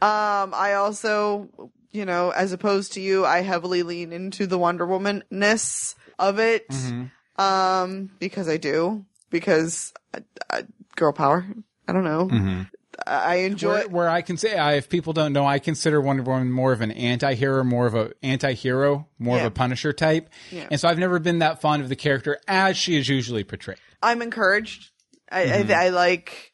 Um, 0.00 0.54
I 0.54 0.74
also, 0.74 1.48
you 1.90 2.04
know, 2.04 2.30
as 2.30 2.52
opposed 2.52 2.94
to 2.94 3.00
you, 3.00 3.26
I 3.26 3.40
heavily 3.40 3.82
lean 3.82 4.12
into 4.12 4.46
the 4.46 4.58
Wonder 4.58 4.86
Woman 4.86 5.24
ness 5.30 5.94
of 6.18 6.38
it. 6.38 6.68
Mm-hmm. 6.68 7.42
Um, 7.42 8.10
because 8.18 8.48
I 8.48 8.56
do. 8.56 9.04
Because 9.30 9.92
uh, 10.14 10.20
uh, 10.50 10.62
girl 10.96 11.12
power. 11.12 11.46
I 11.88 11.92
don't 11.92 12.04
know. 12.04 12.28
I 12.30 12.66
I 13.06 13.36
enjoy. 13.36 13.68
Where, 13.74 13.88
where 13.88 14.08
I 14.08 14.22
can 14.22 14.36
say, 14.36 14.56
I, 14.56 14.74
if 14.74 14.88
people 14.88 15.12
don't 15.12 15.32
know, 15.32 15.46
I 15.46 15.58
consider 15.58 16.00
Wonder 16.00 16.22
Woman 16.22 16.50
more 16.52 16.72
of 16.72 16.80
an 16.80 16.90
anti-hero, 16.90 17.64
more 17.64 17.86
of 17.86 17.94
a 17.94 18.12
anti-hero, 18.22 19.06
more 19.18 19.36
Yeah. 19.36 19.42
of 19.42 19.46
a 19.48 19.50
Punisher 19.54 19.92
type. 19.92 20.28
Yeah. 20.50 20.68
And 20.70 20.78
so 20.80 20.88
I've 20.88 20.98
never 20.98 21.18
been 21.18 21.38
that 21.40 21.60
fond 21.60 21.82
of 21.82 21.88
the 21.88 21.96
character 21.96 22.38
as 22.46 22.76
she 22.76 22.96
is 22.96 23.08
usually 23.08 23.44
portrayed. 23.44 23.78
I'm 24.02 24.20
encouraged. 24.22 24.90
I, 25.30 25.44
Mm-hmm. 25.46 25.70
I, 25.72 25.74
I 25.74 25.88
like. 25.88 26.48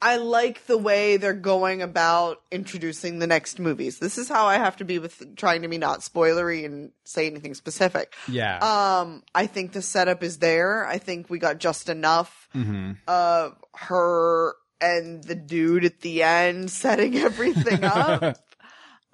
I 0.00 0.16
like 0.16 0.64
the 0.66 0.78
way 0.78 1.18
they're 1.18 1.34
going 1.34 1.82
about 1.82 2.40
introducing 2.50 3.18
the 3.18 3.26
next 3.26 3.58
movies. 3.60 3.98
This 3.98 4.16
is 4.16 4.28
how 4.30 4.46
I 4.46 4.54
have 4.56 4.76
to 4.78 4.84
be 4.84 4.98
with 4.98 5.36
trying 5.36 5.60
to 5.62 5.68
be 5.68 5.76
not 5.76 6.00
spoilery 6.00 6.64
and 6.64 6.90
say 7.04 7.26
anything 7.26 7.52
specific. 7.54 8.14
Yeah. 8.26 8.58
Um, 8.58 9.22
I 9.34 9.46
think 9.46 9.72
the 9.72 9.82
setup 9.82 10.22
is 10.22 10.38
there. 10.38 10.86
I 10.86 10.96
think 10.98 11.28
we 11.28 11.38
got 11.38 11.58
just 11.58 11.88
enough 11.90 12.48
Mm-hmm. 12.54 12.92
of 13.08 13.56
her 13.74 14.54
and 14.84 15.24
the 15.24 15.34
dude 15.34 15.84
at 15.84 16.00
the 16.00 16.22
end 16.22 16.70
setting 16.70 17.16
everything 17.16 17.84
up. 17.84 18.38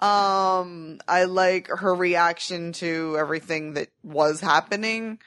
um, 0.01 0.99
I 1.07 1.25
like 1.25 1.67
her 1.67 1.93
reaction 1.93 2.71
to 2.73 3.15
everything 3.19 3.73
that 3.75 3.89
was 4.03 4.39
happening. 4.41 5.19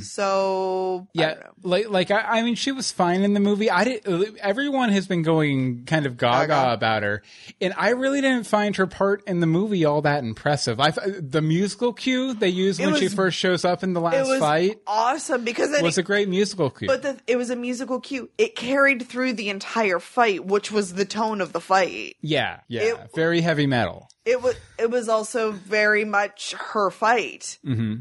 So 0.00 1.08
I 1.16 1.20
Yeah, 1.20 1.34
like 1.62 1.88
like 1.90 2.10
I, 2.10 2.20
I 2.38 2.42
mean, 2.42 2.54
she 2.54 2.72
was 2.72 2.90
fine 2.90 3.22
in 3.22 3.34
the 3.34 3.40
movie. 3.40 3.70
I 3.70 3.84
did. 3.84 4.36
Everyone 4.40 4.90
has 4.90 5.06
been 5.06 5.22
going 5.22 5.84
kind 5.84 6.06
of 6.06 6.16
gaga, 6.16 6.48
Gaga. 6.48 6.72
about 6.74 7.02
her, 7.02 7.22
and 7.60 7.74
I 7.76 7.90
really 7.90 8.20
didn't 8.20 8.46
find 8.46 8.76
her 8.76 8.86
part 8.86 9.22
in 9.26 9.40
the 9.40 9.46
movie 9.46 9.84
all 9.84 10.02
that 10.02 10.22
impressive. 10.22 10.80
I 10.80 10.90
the 10.90 11.42
musical 11.42 11.92
cue 11.92 12.34
they 12.34 12.48
used 12.48 12.80
It 12.80 12.86
when 12.86 12.96
she 12.96 13.08
first 13.08 13.36
shows 13.38 13.64
up 13.64 13.82
in 13.82 13.92
the 13.92 14.00
it 14.00 14.04
last 14.04 14.28
was 14.28 14.38
fight 14.38 14.78
awesome 14.86 15.44
because 15.44 15.72
it 15.72 15.82
was 15.82 15.98
it, 15.98 16.02
a 16.02 16.04
great 16.04 16.28
musical 16.28 16.70
cue. 16.70 16.88
but 16.88 17.02
the, 17.02 17.18
it 17.26 17.36
was 17.36 17.50
a 17.50 17.56
musical 17.56 18.00
cue. 18.00 18.30
It 18.38 18.56
carried 18.56 19.06
through 19.08 19.34
the 19.34 19.48
entire 19.50 19.98
fight, 19.98 20.44
which 20.44 20.70
was 20.70 20.94
the 20.94 21.04
tone 21.04 21.40
of 21.40 21.52
the 21.52 21.60
fight. 21.60 22.16
yeah, 22.20 22.60
yeah, 22.68 22.82
it- 22.82 23.14
very 23.14 23.40
heavy 23.40 23.66
metal. 23.66 24.08
It 24.24 24.42
was 24.42 24.56
it 24.78 24.90
was 24.90 25.08
also 25.08 25.50
very 25.52 26.04
much 26.04 26.54
her 26.58 26.90
fight 26.90 27.58
Mm-hmm. 27.66 27.94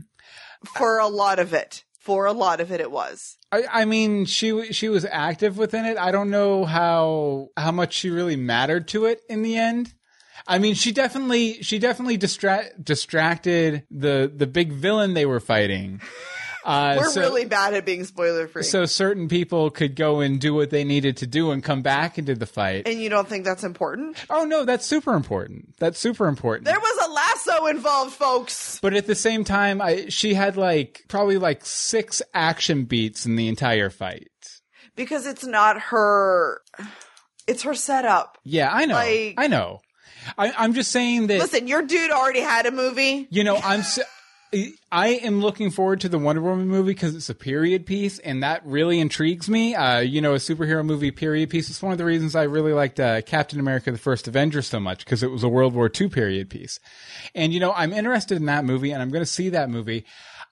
for 0.75 0.99
a 0.99 1.07
lot 1.07 1.39
of 1.39 1.53
it. 1.53 1.83
For 1.99 2.25
a 2.25 2.31
lot 2.33 2.59
of 2.59 2.71
it, 2.71 2.81
it 2.81 2.89
was. 2.91 3.37
I, 3.51 3.63
I 3.71 3.85
mean, 3.85 4.25
she 4.25 4.71
she 4.73 4.89
was 4.89 5.05
active 5.05 5.57
within 5.57 5.85
it. 5.85 5.97
I 5.97 6.11
don't 6.11 6.29
know 6.31 6.65
how 6.65 7.49
how 7.57 7.71
much 7.71 7.93
she 7.93 8.09
really 8.09 8.35
mattered 8.35 8.87
to 8.89 9.05
it 9.05 9.21
in 9.29 9.41
the 9.43 9.57
end. 9.57 9.93
I 10.47 10.57
mean, 10.57 10.73
she 10.73 10.91
definitely 10.91 11.61
she 11.61 11.77
definitely 11.77 12.17
distra- 12.17 12.71
distracted 12.83 13.83
the 13.91 14.31
the 14.33 14.47
big 14.47 14.71
villain 14.71 15.13
they 15.13 15.25
were 15.25 15.39
fighting. 15.41 16.01
Uh, 16.69 16.95
We're 16.99 17.09
so- 17.09 17.21
really 17.21 17.45
bad 17.45 17.73
at 17.73 17.83
being 17.85 18.03
spoiler 18.05 18.47
free. 18.47 18.61
so 18.63 18.85
certain 18.85 19.27
people 19.27 19.71
could 19.71 19.95
go 19.95 20.19
and 20.19 20.39
do 20.39 20.53
what 20.53 20.69
they 20.69 20.83
needed 20.83 21.17
to 21.17 21.27
do 21.27 21.49
and 21.51 21.63
come 21.63 21.81
back 21.81 22.17
into 22.19 22.35
the 22.35 22.45
fight. 22.45 22.87
and 22.87 23.01
you 23.01 23.09
don't 23.09 23.27
think 23.27 23.43
that's 23.43 23.63
important? 23.63 24.17
oh 24.29 24.45
no, 24.45 24.65
that's 24.65 24.85
super 24.85 25.15
important. 25.15 25.73
That's 25.79 25.97
super 25.99 26.27
important. 26.27 26.65
There 26.65 26.79
was 26.79 27.07
a 27.07 27.11
lasso 27.11 27.65
involved, 27.67 28.13
folks. 28.13 28.79
but 28.81 28.93
at 28.93 29.07
the 29.07 29.15
same 29.15 29.43
time, 29.43 29.81
I, 29.81 30.09
she 30.09 30.35
had 30.35 30.57
like 30.57 31.03
probably 31.07 31.37
like 31.37 31.65
six 31.65 32.21
action 32.33 32.83
beats 32.83 33.25
in 33.25 33.35
the 33.35 33.47
entire 33.47 33.89
fight. 33.89 34.27
Because 34.95 35.25
it's 35.25 35.45
not 35.45 35.79
her. 35.81 36.61
It's 37.47 37.63
her 37.63 37.73
setup. 37.73 38.37
Yeah, 38.43 38.69
I 38.71 38.85
know. 38.85 38.93
Like- 38.95 39.33
I 39.37 39.47
know. 39.47 39.81
I, 40.37 40.51
I'm 40.57 40.73
just 40.73 40.91
saying 40.91 41.27
that 41.27 41.39
Listen, 41.39 41.67
your 41.67 41.81
dude 41.81 42.11
already 42.11 42.41
had 42.41 42.65
a 42.67 42.71
movie. 42.71 43.27
you 43.31 43.43
know 43.43 43.55
I'm. 43.55 43.81
I 44.91 45.09
am 45.09 45.41
looking 45.41 45.69
forward 45.69 46.01
to 46.01 46.09
the 46.09 46.17
Wonder 46.17 46.41
Woman 46.41 46.67
movie 46.67 46.91
because 46.91 47.15
it's 47.15 47.29
a 47.29 47.35
period 47.35 47.85
piece, 47.85 48.17
and 48.17 48.41
that 48.41 48.65
really 48.65 48.99
intrigues 48.99 49.47
me. 49.47 49.75
Uh, 49.75 49.99
you 49.99 50.21
know, 50.21 50.33
a 50.33 50.37
superhero 50.37 50.83
movie 50.83 51.11
period 51.11 51.51
piece. 51.51 51.69
is 51.69 51.81
one 51.81 51.91
of 51.91 51.99
the 51.99 52.05
reasons 52.05 52.35
I 52.35 52.43
really 52.43 52.73
liked 52.73 52.99
uh, 52.99 53.21
Captain 53.21 53.59
America: 53.59 53.91
The 53.91 53.99
First 53.99 54.27
Avenger 54.27 54.63
so 54.63 54.79
much 54.79 55.05
because 55.05 55.21
it 55.21 55.29
was 55.29 55.43
a 55.43 55.49
World 55.49 55.75
War 55.75 55.91
II 55.93 56.09
period 56.09 56.49
piece. 56.49 56.79
And 57.35 57.53
you 57.53 57.59
know, 57.59 57.73
I'm 57.73 57.93
interested 57.93 58.37
in 58.37 58.45
that 58.45 58.65
movie, 58.65 58.91
and 58.91 59.03
I'm 59.03 59.11
going 59.11 59.21
to 59.21 59.31
see 59.31 59.49
that 59.49 59.69
movie. 59.69 60.05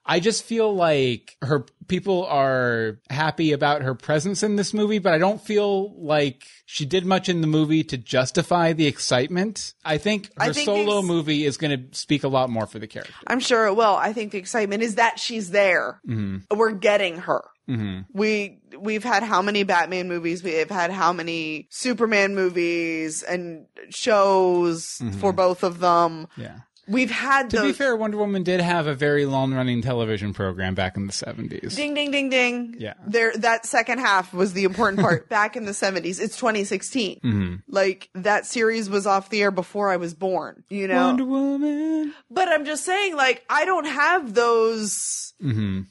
I 0.08 0.20
just 0.20 0.44
feel 0.44 0.74
like 0.74 1.36
her 1.42 1.66
people 1.86 2.24
are 2.26 2.98
happy 3.10 3.52
about 3.52 3.82
her 3.82 3.94
presence 3.94 4.42
in 4.42 4.56
this 4.56 4.72
movie, 4.72 4.98
but 4.98 5.12
I 5.12 5.18
don't 5.18 5.40
feel 5.40 5.94
like 6.02 6.46
she 6.64 6.86
did 6.86 7.04
much 7.04 7.28
in 7.28 7.42
the 7.42 7.46
movie 7.46 7.84
to 7.84 7.98
justify 7.98 8.72
the 8.72 8.86
excitement. 8.86 9.74
I 9.84 9.98
think 9.98 10.28
her 10.38 10.44
I 10.44 10.52
think 10.52 10.64
solo 10.64 10.98
ex- 10.98 11.06
movie 11.06 11.44
is 11.44 11.58
going 11.58 11.78
to 11.78 11.98
speak 11.98 12.24
a 12.24 12.28
lot 12.28 12.48
more 12.48 12.66
for 12.66 12.78
the 12.78 12.86
character. 12.86 13.12
I'm 13.26 13.40
sure 13.40 13.66
it 13.66 13.74
will. 13.74 13.96
I 13.96 14.14
think 14.14 14.32
the 14.32 14.38
excitement 14.38 14.82
is 14.82 14.94
that 14.94 15.18
she's 15.18 15.50
there. 15.50 16.00
Mm-hmm. 16.08 16.56
We're 16.56 16.72
getting 16.72 17.18
her. 17.18 17.44
Mm-hmm. 17.68 18.00
We 18.14 18.60
we've 18.78 19.04
had 19.04 19.22
how 19.22 19.42
many 19.42 19.62
Batman 19.62 20.08
movies? 20.08 20.42
We've 20.42 20.70
had 20.70 20.90
how 20.90 21.12
many 21.12 21.68
Superman 21.70 22.34
movies 22.34 23.22
and 23.22 23.66
shows 23.90 24.98
mm-hmm. 25.02 25.18
for 25.18 25.32
both 25.34 25.62
of 25.62 25.78
them. 25.78 26.28
Yeah. 26.36 26.60
We've 26.88 27.10
had 27.10 27.50
To 27.50 27.56
those. 27.58 27.66
be 27.66 27.72
fair, 27.72 27.94
Wonder 27.94 28.16
Woman 28.16 28.42
did 28.42 28.60
have 28.60 28.86
a 28.86 28.94
very 28.94 29.26
long 29.26 29.52
running 29.52 29.82
television 29.82 30.32
program 30.32 30.74
back 30.74 30.96
in 30.96 31.06
the 31.06 31.12
70s. 31.12 31.76
Ding 31.76 31.94
ding 31.94 32.10
ding 32.10 32.30
ding. 32.30 32.76
Yeah. 32.78 32.94
There 33.06 33.32
that 33.36 33.66
second 33.66 33.98
half 33.98 34.32
was 34.32 34.52
the 34.54 34.64
important 34.64 35.00
part 35.00 35.28
back 35.30 35.56
in 35.56 35.64
the 35.66 35.72
70s. 35.72 36.20
It's 36.20 36.36
2016. 36.36 37.20
Mm-hmm. 37.22 37.54
Like 37.68 38.08
that 38.14 38.46
series 38.46 38.88
was 38.88 39.06
off 39.06 39.28
the 39.30 39.42
air 39.42 39.50
before 39.50 39.90
I 39.90 39.96
was 39.96 40.14
born, 40.14 40.64
you 40.70 40.88
know. 40.88 41.06
Wonder 41.08 41.24
Woman. 41.24 42.14
But 42.30 42.48
I'm 42.48 42.64
just 42.64 42.84
saying 42.84 43.14
like 43.16 43.44
I 43.50 43.64
don't 43.64 43.86
have 43.86 44.34
those 44.34 45.34
hmm 45.40 45.82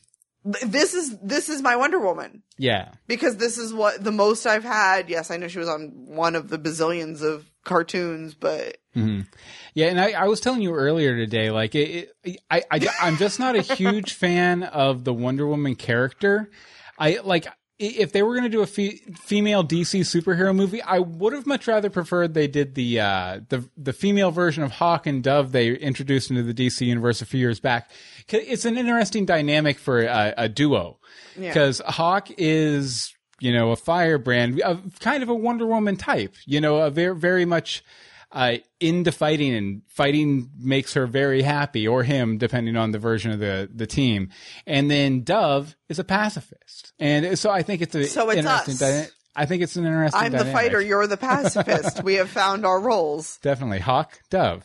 this 0.63 0.93
is 0.93 1.17
this 1.19 1.49
is 1.49 1.61
my 1.61 1.75
Wonder 1.75 1.99
Woman 1.99 2.41
Yeah. 2.57 2.91
because 3.05 3.35
this 3.35 3.57
is 3.57 3.73
what 3.73 4.01
the 4.01 4.13
most 4.13 4.45
I've 4.45 4.63
had. 4.63 5.09
Yes, 5.09 5.29
I 5.29 5.35
know 5.35 5.49
she 5.49 5.59
was 5.59 5.67
on 5.67 5.89
one 6.05 6.35
of 6.35 6.47
the 6.47 6.57
bazillions 6.57 7.21
of 7.21 7.45
cartoons, 7.67 8.33
but 8.33 8.77
Yeah, 8.95 9.85
and 9.89 9.99
I, 9.99 10.11
I 10.13 10.25
was 10.25 10.39
telling 10.39 10.61
you 10.63 10.73
earlier 10.73 11.15
today, 11.15 11.51
like 11.51 11.75
it, 11.75 12.09
it, 12.23 12.39
I, 12.49 12.63
I, 12.71 12.87
I'm 12.99 13.17
just 13.17 13.39
not 13.39 13.55
a 13.55 13.61
huge 13.61 14.13
fan 14.23 14.63
of 14.63 15.03
the 15.03 15.13
Wonder 15.13 15.45
Woman 15.45 15.75
character. 15.75 16.49
I 16.97 17.19
like 17.23 17.45
if 17.79 18.11
they 18.11 18.23
were 18.23 18.33
going 18.33 18.43
to 18.45 18.49
do 18.49 18.61
a 18.63 18.65
fe- 18.65 18.99
female 19.21 19.63
DC 19.63 19.99
superhero 19.99 20.55
movie, 20.55 20.81
I 20.81 20.97
would 20.97 21.33
have 21.33 21.45
much 21.45 21.67
rather 21.67 21.91
preferred 21.91 22.33
they 22.33 22.47
did 22.47 22.73
the 22.73 22.99
uh, 23.01 23.39
the 23.49 23.69
the 23.77 23.93
female 23.93 24.31
version 24.31 24.63
of 24.63 24.71
Hawk 24.71 25.05
and 25.05 25.21
Dove 25.23 25.51
they 25.51 25.69
introduced 25.69 26.31
into 26.31 26.41
the 26.41 26.55
DC 26.55 26.81
universe 26.87 27.21
a 27.21 27.25
few 27.27 27.39
years 27.39 27.59
back. 27.59 27.91
It's 28.29 28.65
an 28.65 28.79
interesting 28.79 29.25
dynamic 29.27 29.77
for 29.77 30.01
a, 30.01 30.33
a 30.37 30.49
duo 30.49 30.97
Yeah. 31.37 31.49
because 31.49 31.79
Hawk 31.85 32.29
is 32.39 33.13
you 33.39 33.53
know 33.53 33.71
a 33.71 33.75
firebrand, 33.75 34.59
a, 34.61 34.79
kind 34.99 35.23
of 35.23 35.29
a 35.29 35.35
Wonder 35.35 35.65
Woman 35.65 35.95
type, 35.97 36.35
you 36.45 36.61
know, 36.61 36.77
a 36.77 36.89
very 36.89 37.15
very 37.15 37.45
much 37.45 37.83
uh, 38.31 38.57
into 38.79 39.11
fighting 39.11 39.53
and 39.53 39.81
fighting 39.87 40.49
makes 40.59 40.93
her 40.93 41.07
very 41.07 41.41
happy 41.41 41.87
or 41.87 42.03
him 42.03 42.37
depending 42.37 42.75
on 42.75 42.91
the 42.91 42.99
version 42.99 43.31
of 43.31 43.39
the, 43.39 43.69
the 43.73 43.87
team. 43.87 44.29
And 44.65 44.91
then 44.91 45.23
Dove 45.23 45.75
is 45.87 45.99
a 45.99 46.03
pacifist. 46.03 46.93
And 46.99 47.39
so 47.39 47.49
I 47.49 47.63
think 47.63 47.81
it's 47.81 47.95
a 47.95 48.03
So 48.05 48.29
it's 48.29 48.39
interesting 48.39 48.75
dyna- 48.75 49.07
I 49.35 49.45
think 49.45 49.61
it's 49.63 49.75
an 49.75 49.85
interesting 49.85 50.21
I'm 50.21 50.31
the 50.31 50.45
fighter, 50.45 50.81
you're 50.81 51.07
the 51.07 51.17
pacifist. 51.17 52.03
we 52.03 52.15
have 52.15 52.29
found 52.29 52.65
our 52.65 52.79
roles. 52.79 53.37
Definitely 53.43 53.79
Hawk, 53.79 54.19
Dove. 54.29 54.63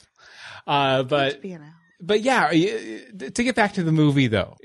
Uh, 0.66 1.02
but. 1.02 1.42
But 2.02 2.20
yeah, 2.22 2.50
to 2.50 3.42
get 3.42 3.54
back 3.54 3.74
to 3.74 3.82
the 3.82 3.92
movie 3.92 4.26
though, 4.26 4.56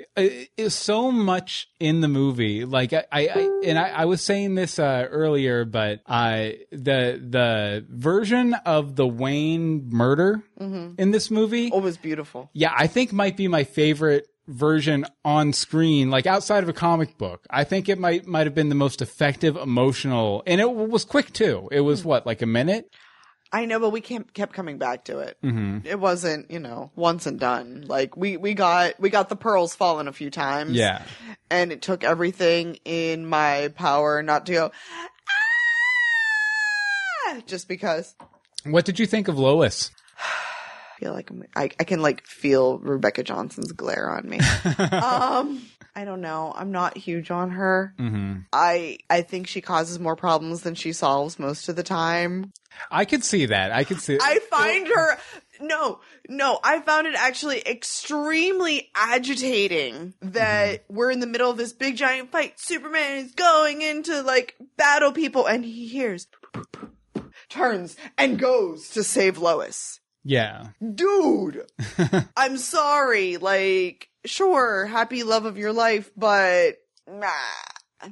so 0.68 1.12
much 1.12 1.70
in 1.80 2.02
the 2.02 2.08
movie. 2.08 2.66
Like 2.66 2.92
I, 2.94 3.04
I, 3.12 3.60
and 3.64 3.78
I, 3.78 3.90
I 3.90 4.06
was 4.06 4.22
saying 4.22 4.56
this 4.56 4.80
uh, 4.80 5.08
earlier, 5.10 5.64
but 5.64 6.02
uh, 6.08 6.50
the 6.72 7.22
the 7.24 7.86
version 7.90 8.54
of 8.66 8.96
the 8.96 9.08
Wayne 9.08 9.88
murder 9.90 10.42
in 10.60 11.12
this 11.12 11.30
movie, 11.32 11.70
Oh, 11.72 11.80
was 11.80 11.98
beautiful. 11.98 12.50
yeah, 12.54 12.74
I 12.76 12.88
think 12.88 13.14
might 13.14 13.38
be 13.38 13.48
my 13.48 13.64
favorite 13.64 14.28
version 14.48 15.06
on 15.26 15.52
screen, 15.54 16.10
like 16.10 16.26
outside 16.26 16.64
of 16.64 16.70
a 16.70 16.74
comic 16.74 17.18
book. 17.18 17.46
I 17.50 17.64
think 17.66 17.90
it 17.90 18.00
might 18.00 18.26
might 18.26 18.48
have 18.48 18.56
been 18.56 18.70
the 18.70 18.76
most 18.76 19.02
effective, 19.02 19.56
emotional, 19.58 20.42
and 20.48 20.60
it 20.62 20.72
was 20.72 21.06
quick 21.06 21.32
too. 21.34 21.68
It 21.72 21.82
was 21.82 22.04
what 22.04 22.26
like 22.26 22.42
a 22.42 22.46
minute. 22.48 22.90
I 23.52 23.66
know, 23.66 23.80
but 23.80 23.92
we 23.92 24.02
kept 24.02 24.34
kept 24.34 24.54
coming 24.54 24.78
back 24.78 25.06
to 25.06 25.20
it. 25.20 25.38
Mm-hmm. 25.44 25.88
It 25.88 26.00
wasn't, 26.00 26.52
you 26.52 26.60
know, 26.60 26.92
once 26.96 27.26
and 27.26 27.40
done. 27.40 27.86
Like 27.88 28.18
we 28.18 28.36
we 28.38 28.54
got 28.54 29.00
we 29.00 29.10
got 29.10 29.30
the 29.30 29.36
pearls 29.38 29.74
falling 29.76 30.08
a 30.08 30.14
few 30.14 30.30
times. 30.30 30.74
Yeah. 30.74 31.02
and 31.50 31.72
it 31.72 31.82
took 31.82 32.04
everything 32.04 32.78
in 32.84 33.26
my 33.26 33.70
power 33.76 34.22
not 34.22 34.46
to 34.48 34.52
go. 34.52 34.72
"Ah," 37.30 37.42
Just 37.46 37.68
because 37.68 38.16
What 38.66 38.86
did 38.86 39.00
you 39.00 39.06
think 39.06 39.28
of 39.28 39.38
Lois? 39.38 39.92
I 40.20 41.00
feel 41.00 41.14
like 41.14 41.30
I'm, 41.30 41.44
I 41.56 41.64
I 41.80 41.84
can 41.84 42.02
like 42.02 42.26
feel 42.26 42.80
Rebecca 42.80 43.24
Johnson's 43.24 43.72
glare 43.72 44.10
on 44.10 44.28
me. 44.28 44.40
um, 44.92 45.62
I 45.98 46.06
don't 46.06 46.22
know. 46.22 46.54
I'm 46.56 46.72
not 46.72 46.96
huge 46.96 47.32
on 47.32 47.50
her. 47.50 47.96
Mm-hmm. 48.00 48.42
I 48.54 49.00
I 49.10 49.24
think 49.24 49.48
she 49.48 49.62
causes 49.62 50.00
more 50.00 50.16
problems 50.16 50.62
than 50.62 50.76
she 50.76 50.94
solves 50.94 51.40
most 51.40 51.70
of 51.70 51.76
the 51.76 51.82
time. 51.82 52.54
I 52.92 53.06
could 53.06 53.24
see 53.24 53.48
that. 53.48 53.72
I 53.72 53.84
could 53.84 54.00
see. 54.00 54.20
I 54.22 54.38
find 54.52 54.88
her 54.88 55.18
no, 55.60 56.00
no, 56.30 56.60
I 56.64 56.82
found 56.82 57.08
it 57.08 57.16
actually 57.16 57.64
extremely 57.66 58.92
agitating 58.94 60.14
that 60.22 60.86
we're 60.88 61.10
in 61.10 61.20
the 61.20 61.26
middle 61.26 61.50
of 61.50 61.58
this 61.58 61.74
big 61.74 61.96
giant 61.98 62.32
fight. 62.32 62.60
Superman 62.60 63.26
is 63.26 63.32
going 63.32 63.82
into 63.82 64.22
like 64.22 64.56
battle 64.78 65.12
people 65.12 65.48
and 65.48 65.66
he 65.66 65.88
hears 65.88 66.28
turns 67.50 67.96
and 68.20 68.38
goes 68.38 68.90
to 68.90 69.04
save 69.04 69.40
Lois. 69.40 70.00
Yeah. 70.24 70.68
Dude, 70.94 71.66
I'm 72.38 72.58
sorry. 72.58 73.38
Like, 73.38 74.10
sure, 74.28 74.86
happy 74.86 75.24
love 75.24 75.46
of 75.46 75.58
your 75.58 75.74
life, 75.74 76.12
but 76.16 76.76
nah. 77.10 77.28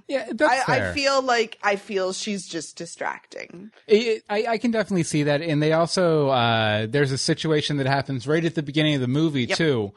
Yeah, 0.07 0.31
that's 0.33 0.67
I, 0.67 0.77
fair. 0.77 0.89
I 0.91 0.93
feel 0.95 1.21
like 1.21 1.59
I 1.61 1.75
feel 1.75 2.11
she's 2.11 2.47
just 2.47 2.75
distracting. 2.75 3.69
It- 3.87 4.23
I, 4.27 4.45
I 4.49 4.57
can 4.57 4.71
definitely 4.71 5.03
see 5.03 5.23
that. 5.23 5.41
And 5.43 5.61
they 5.61 5.73
also, 5.73 6.29
uh, 6.29 6.87
there's 6.89 7.11
a 7.11 7.19
situation 7.19 7.77
that 7.77 7.85
happens 7.85 8.25
right 8.27 8.43
at 8.43 8.55
the 8.55 8.63
beginning 8.63 8.95
of 8.95 9.01
the 9.01 9.07
movie, 9.07 9.45
too, 9.45 9.93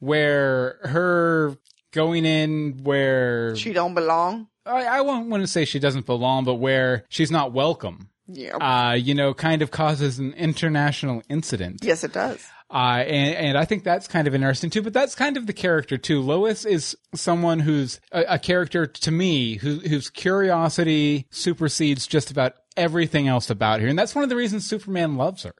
where 0.00 0.78
her 0.84 1.56
going 1.92 2.24
in 2.24 2.80
where 2.82 3.54
She 3.56 3.72
don't 3.72 3.94
belong. 3.94 4.48
I, 4.64 4.84
I 4.84 5.00
won't 5.02 5.28
want 5.28 5.42
to 5.42 5.46
say 5.46 5.64
she 5.64 5.78
doesn't 5.78 6.06
belong, 6.06 6.44
but 6.44 6.54
where 6.54 7.04
she's 7.08 7.30
not 7.30 7.52
welcome, 7.52 8.08
Yeah. 8.26 8.56
uh, 8.56 8.94
you 8.94 9.14
know, 9.14 9.32
kind 9.34 9.62
of 9.62 9.70
causes 9.70 10.18
an 10.18 10.32
international 10.34 11.22
incident. 11.28 11.80
yes, 11.82 12.04
it 12.04 12.12
does. 12.12 12.44
Uh, 12.68 13.04
and, 13.06 13.34
and 13.36 13.58
I 13.58 13.64
think 13.64 13.84
that's 13.84 14.08
kind 14.08 14.26
of 14.26 14.34
interesting 14.34 14.70
too, 14.70 14.82
but 14.82 14.92
that's 14.92 15.14
kind 15.14 15.36
of 15.36 15.46
the 15.46 15.52
character 15.52 15.96
too. 15.96 16.20
Lois 16.20 16.64
is 16.64 16.96
someone 17.14 17.60
who's 17.60 18.00
a, 18.10 18.24
a 18.30 18.38
character 18.38 18.86
to 18.86 19.10
me 19.12 19.54
who, 19.56 19.78
whose 19.80 20.10
curiosity 20.10 21.26
supersedes 21.30 22.06
just 22.06 22.30
about 22.30 22.54
everything 22.76 23.28
else 23.28 23.50
about 23.50 23.80
her. 23.80 23.86
And 23.86 23.98
that's 23.98 24.14
one 24.14 24.24
of 24.24 24.30
the 24.30 24.36
reasons 24.36 24.66
Superman 24.66 25.16
loves 25.16 25.44
her. 25.44 25.54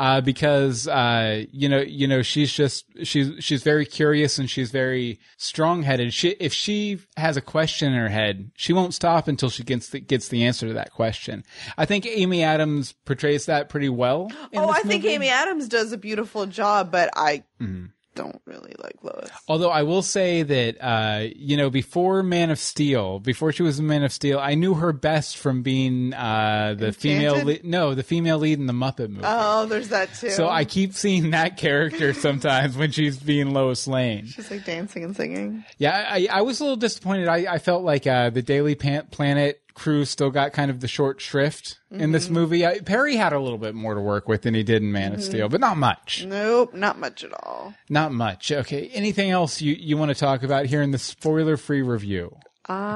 Uh, 0.00 0.22
because, 0.22 0.88
uh, 0.88 1.44
you 1.52 1.68
know, 1.68 1.80
you 1.80 2.08
know, 2.08 2.22
she's 2.22 2.50
just, 2.50 2.86
she's, 3.02 3.32
she's 3.44 3.62
very 3.62 3.84
curious 3.84 4.38
and 4.38 4.48
she's 4.48 4.70
very 4.70 5.20
strong 5.36 5.82
headed. 5.82 6.14
She, 6.14 6.30
if 6.40 6.54
she 6.54 7.00
has 7.18 7.36
a 7.36 7.42
question 7.42 7.92
in 7.92 7.98
her 7.98 8.08
head, 8.08 8.50
she 8.56 8.72
won't 8.72 8.94
stop 8.94 9.28
until 9.28 9.50
she 9.50 9.62
gets 9.62 9.90
the, 9.90 10.00
gets 10.00 10.28
the 10.28 10.46
answer 10.46 10.66
to 10.68 10.72
that 10.72 10.90
question. 10.90 11.44
I 11.76 11.84
think 11.84 12.06
Amy 12.06 12.42
Adams 12.42 12.94
portrays 13.04 13.44
that 13.44 13.68
pretty 13.68 13.90
well. 13.90 14.32
Oh, 14.54 14.70
I 14.70 14.80
think. 14.80 15.04
Amy 15.04 15.28
Adams 15.28 15.68
does 15.68 15.92
a 15.92 15.98
beautiful 15.98 16.46
job, 16.46 16.90
but 16.90 17.10
I 17.14 17.44
Mm-hmm. 17.60 17.86
Don't 18.20 18.40
really 18.44 18.74
like 18.82 18.96
Lois. 19.02 19.30
Although 19.48 19.70
I 19.70 19.82
will 19.82 20.02
say 20.02 20.42
that, 20.42 20.76
uh, 20.80 21.26
you 21.34 21.56
know, 21.56 21.70
before 21.70 22.22
Man 22.22 22.50
of 22.50 22.58
Steel, 22.58 23.18
before 23.18 23.52
she 23.52 23.62
was 23.62 23.80
Man 23.80 24.04
of 24.04 24.12
Steel, 24.12 24.38
I 24.38 24.54
knew 24.54 24.74
her 24.74 24.92
best 24.92 25.36
from 25.38 25.62
being 25.62 26.12
uh, 26.12 26.74
the 26.78 26.92
female. 26.92 27.36
Lead, 27.42 27.64
no, 27.64 27.94
the 27.94 28.02
female 28.02 28.38
lead 28.38 28.58
in 28.58 28.66
the 28.66 28.72
Muppet 28.72 29.08
movie. 29.08 29.22
Oh, 29.24 29.66
there's 29.66 29.88
that 29.88 30.12
too. 30.14 30.30
so 30.30 30.48
I 30.48 30.64
keep 30.64 30.92
seeing 30.94 31.30
that 31.30 31.56
character 31.56 32.12
sometimes 32.26 32.76
when 32.76 32.90
she's 32.90 33.16
being 33.18 33.52
Lois 33.52 33.86
Lane. 33.86 34.26
She's 34.26 34.50
like 34.50 34.64
dancing 34.64 35.04
and 35.04 35.16
singing. 35.16 35.64
Yeah, 35.78 36.06
I, 36.10 36.28
I 36.30 36.42
was 36.42 36.60
a 36.60 36.64
little 36.64 36.76
disappointed. 36.76 37.28
I, 37.28 37.54
I 37.54 37.58
felt 37.58 37.82
like 37.82 38.06
uh, 38.06 38.30
the 38.30 38.42
Daily 38.42 38.74
Pan- 38.74 39.06
Planet 39.10 39.60
crew 39.80 40.04
still 40.04 40.30
got 40.30 40.52
kind 40.52 40.70
of 40.70 40.80
the 40.80 40.86
short 40.86 41.22
shrift 41.22 41.80
in 41.90 42.12
this 42.12 42.28
movie. 42.28 42.66
I, 42.66 42.80
Perry 42.80 43.16
had 43.16 43.32
a 43.32 43.40
little 43.40 43.56
bit 43.56 43.74
more 43.74 43.94
to 43.94 44.00
work 44.00 44.28
with 44.28 44.42
than 44.42 44.52
he 44.52 44.62
did 44.62 44.82
in 44.82 44.92
Man 44.92 45.14
of 45.14 45.22
Steel, 45.22 45.48
but 45.48 45.58
not 45.58 45.78
much. 45.78 46.26
Nope, 46.26 46.74
not 46.74 46.98
much 46.98 47.24
at 47.24 47.32
all. 47.32 47.74
Not 47.88 48.12
much. 48.12 48.52
Okay. 48.52 48.88
Anything 48.92 49.30
else 49.30 49.62
you, 49.62 49.74
you 49.74 49.96
want 49.96 50.10
to 50.10 50.14
talk 50.14 50.42
about 50.42 50.66
here 50.66 50.82
in 50.82 50.90
the 50.90 50.98
spoiler 50.98 51.56
free 51.56 51.80
review? 51.80 52.36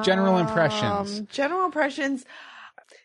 General 0.02 0.38
impressions. 0.38 1.20
Um, 1.20 1.28
general 1.32 1.64
impressions. 1.64 2.26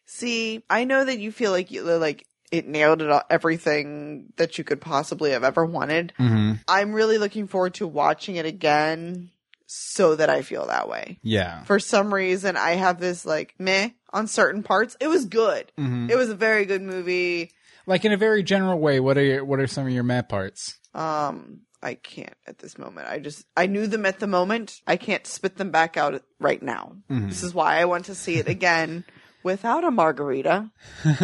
See, 0.06 0.62
I 0.70 0.84
know 0.84 1.06
that 1.06 1.18
you 1.20 1.32
feel 1.32 1.52
like 1.52 1.72
you 1.72 1.84
like 1.84 2.26
it 2.52 2.68
nailed 2.68 3.02
it 3.02 3.10
all, 3.10 3.24
everything 3.30 4.34
that 4.36 4.58
you 4.58 4.64
could 4.66 4.82
possibly 4.82 5.32
have 5.32 5.44
ever 5.44 5.66
wanted. 5.66 6.14
hmm 6.18 6.54
I'm 6.68 6.92
really 6.92 7.18
looking 7.18 7.48
forward 7.48 7.76
to 7.76 7.88
watching 7.88 8.36
it 8.36 8.46
again 8.46 9.30
so 9.72 10.16
that 10.16 10.30
I 10.32 10.42
feel 10.42 10.66
that 10.66 10.90
way. 10.90 11.20
Yeah. 11.22 11.64
For 11.64 11.80
some 11.80 12.12
reason, 12.12 12.58
I 12.58 12.72
have 12.72 13.00
this 13.00 13.24
like 13.26 13.54
meh 13.60 13.90
on 14.12 14.26
certain 14.26 14.64
parts. 14.64 14.98
It 15.00 15.08
was 15.08 15.26
good. 15.26 15.72
Mhm. 15.78 16.10
It 16.10 16.16
was 16.18 16.30
a 16.30 16.36
very 16.36 16.66
good 16.66 16.82
movie. 16.82 17.52
Like 17.86 18.04
in 18.04 18.12
a 18.12 18.18
very 18.18 18.42
general 18.42 18.80
way, 18.80 19.00
what 19.00 19.18
are 19.18 19.24
your, 19.24 19.46
what 19.46 19.60
are 19.60 19.68
some 19.68 19.86
of 19.86 19.94
your 19.94 20.04
mad 20.04 20.28
parts? 20.28 20.80
Um, 20.96 21.62
I 21.84 21.94
can't 21.94 22.34
at 22.48 22.58
this 22.58 22.78
moment. 22.80 23.08
I 23.08 23.20
just 23.20 23.46
I 23.56 23.68
knew 23.68 23.86
them 23.86 24.06
at 24.08 24.20
the 24.20 24.28
moment. 24.28 24.82
I 24.88 24.98
can't 24.98 25.26
spit 25.28 25.58
them 25.58 25.70
back 25.70 25.98
out 25.98 26.22
right 26.40 26.62
now. 26.62 26.96
This 27.08 27.44
is 27.44 27.54
why 27.54 27.80
I 27.80 27.86
want 27.86 28.06
to 28.06 28.16
see 28.16 28.36
it 28.38 28.48
again 28.50 29.06
without 29.44 29.84
a 29.84 29.92
margarita. 29.92 30.70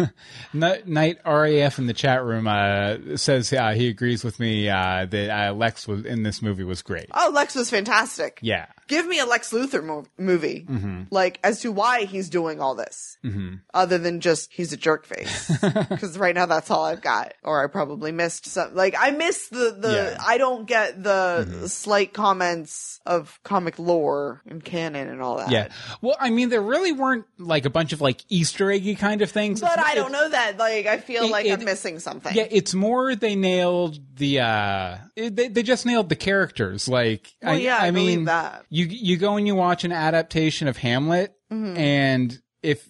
Knight 0.52 1.18
RAF 1.24 1.78
in 1.78 1.86
the 1.86 1.94
chat 1.94 2.24
room 2.24 2.46
uh, 2.46 3.16
says 3.16 3.52
uh, 3.52 3.72
he 3.72 3.88
agrees 3.88 4.24
with 4.24 4.40
me 4.40 4.68
uh, 4.68 5.06
that 5.06 5.30
uh, 5.30 5.52
Lex 5.52 5.86
was 5.86 6.04
in 6.04 6.22
this 6.22 6.42
movie 6.42 6.64
was 6.64 6.82
great. 6.82 7.06
Oh, 7.14 7.30
Lex 7.32 7.54
was 7.54 7.70
fantastic. 7.70 8.38
Yeah. 8.42 8.66
Give 8.88 9.06
me 9.06 9.18
a 9.18 9.26
Lex 9.26 9.52
Luthor 9.52 9.84
mo- 9.84 10.06
movie, 10.18 10.66
mm-hmm. 10.68 11.02
like 11.10 11.38
as 11.42 11.60
to 11.62 11.72
why 11.72 12.04
he's 12.04 12.28
doing 12.28 12.60
all 12.60 12.74
this, 12.74 13.18
mm-hmm. 13.24 13.56
other 13.74 13.98
than 13.98 14.20
just 14.20 14.52
he's 14.52 14.72
a 14.72 14.76
jerk 14.76 15.04
face. 15.06 15.50
Because 15.96 16.18
right 16.18 16.34
now 16.34 16.46
that's 16.46 16.70
all 16.70 16.84
I've 16.84 17.00
got, 17.00 17.34
or 17.42 17.62
I 17.62 17.68
probably 17.68 18.12
missed 18.12 18.46
some. 18.46 18.74
Like 18.74 18.94
I 18.98 19.10
missed 19.10 19.50
the 19.50 19.76
the. 19.78 19.92
Yeah. 19.92 20.18
I 20.24 20.38
don't 20.38 20.66
get 20.66 21.02
the 21.02 21.46
mm-hmm. 21.48 21.66
slight 21.66 22.12
comments 22.12 23.00
of 23.06 23.38
comic 23.44 23.78
lore 23.78 24.42
and 24.46 24.64
canon 24.64 25.08
and 25.08 25.22
all 25.22 25.36
that. 25.38 25.50
Yeah. 25.50 25.68
Well, 26.00 26.16
I 26.20 26.30
mean, 26.30 26.48
there 26.48 26.60
really 26.62 26.92
weren't 26.92 27.24
like 27.38 27.64
a 27.64 27.70
bunch 27.70 27.92
of 27.92 28.00
like 28.00 28.20
Easter 28.28 28.70
eggy 28.70 28.94
kind 28.94 29.22
of 29.22 29.30
things. 29.30 29.60
But 29.60 29.72
It's- 29.72 29.86
I 29.86 29.94
don't 29.94 30.12
know 30.12 30.28
that. 30.28 30.58
Like 30.58 30.86
I 30.86 30.98
feel 30.98 31.24
It- 31.24 31.30
like 31.30 31.46
it- 31.46 31.58
I'm 31.58 31.64
missing 31.64 31.98
something. 31.98 32.34
Yeah, 32.34 32.46
it's 32.50 32.74
more 32.74 33.14
they 33.14 33.36
nailed 33.36 33.98
the 34.16 34.40
uh 34.40 34.96
it- 35.14 35.36
they 35.36 35.48
they 35.48 35.62
just 35.62 35.86
nailed 35.86 36.08
the 36.08 36.16
characters. 36.16 36.88
Like 36.88 37.34
Well, 37.42 37.58
yeah, 37.58 37.78
I 37.78 37.90
believe 37.90 38.18
mean 38.18 38.24
that. 38.26 38.64
You 38.76 38.86
you 38.86 39.16
go 39.16 39.36
and 39.36 39.46
you 39.46 39.54
watch 39.54 39.84
an 39.84 39.92
adaptation 39.92 40.68
of 40.68 40.76
Hamlet 40.76 41.32
Mm-hmm. 41.52 41.76
and 41.76 42.42
if 42.62 42.88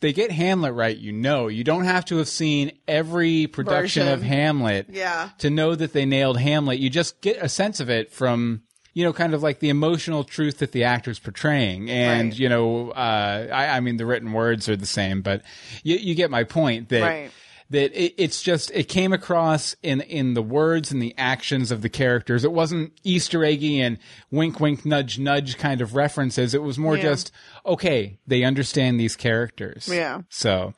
they 0.00 0.12
get 0.12 0.30
Hamlet 0.30 0.74
right, 0.74 0.94
you 0.94 1.10
know. 1.12 1.48
You 1.48 1.64
don't 1.64 1.84
have 1.84 2.04
to 2.06 2.18
have 2.18 2.28
seen 2.28 2.72
every 2.86 3.46
production 3.46 4.06
of 4.08 4.20
Hamlet 4.22 4.88
Yeah. 4.90 5.30
to 5.38 5.48
know 5.48 5.74
that 5.74 5.94
they 5.94 6.04
nailed 6.04 6.38
Hamlet. 6.38 6.78
You 6.78 6.90
just 6.90 7.22
get 7.22 7.38
a 7.42 7.48
sense 7.48 7.80
of 7.80 7.88
it 7.88 8.12
from 8.12 8.62
you 8.96 9.02
know, 9.04 9.12
kind 9.12 9.34
of 9.34 9.42
like 9.42 9.58
the 9.58 9.70
emotional 9.70 10.22
truth 10.22 10.58
that 10.58 10.70
the 10.70 10.84
actor's 10.84 11.18
portraying, 11.18 11.90
and 11.90 12.28
Right. 12.30 12.38
you 12.38 12.48
know, 12.48 12.90
uh, 12.90 13.48
I, 13.52 13.76
I 13.76 13.80
mean, 13.80 13.96
the 13.96 14.06
written 14.06 14.32
words 14.32 14.68
are 14.68 14.76
the 14.76 14.86
same, 14.86 15.20
but 15.20 15.42
you, 15.82 15.96
you 15.96 16.14
get 16.14 16.30
my 16.30 16.44
point 16.44 16.90
that 16.90 17.02
Right. 17.02 17.30
That 17.70 17.92
it, 17.98 18.14
it's 18.18 18.42
just 18.42 18.70
it 18.72 18.84
came 18.88 19.12
across 19.12 19.74
in 19.82 20.00
in 20.02 20.34
the 20.34 20.42
words 20.42 20.92
and 20.92 21.00
the 21.02 21.14
actions 21.16 21.70
of 21.70 21.82
the 21.82 21.88
characters. 21.88 22.44
It 22.44 22.52
wasn't 22.52 22.92
Easter 23.04 23.44
eggy 23.44 23.80
and 23.80 23.98
wink 24.30 24.60
wink 24.60 24.84
nudge 24.84 25.18
nudge 25.18 25.56
kind 25.58 25.80
of 25.80 25.94
references. 25.94 26.54
It 26.54 26.62
was 26.62 26.78
more 26.78 26.96
Yeah. 26.96 27.02
just 27.02 27.32
okay, 27.64 28.18
they 28.26 28.44
understand 28.44 29.00
these 29.00 29.16
characters. 29.16 29.88
Yeah. 29.90 30.20
So, 30.28 30.74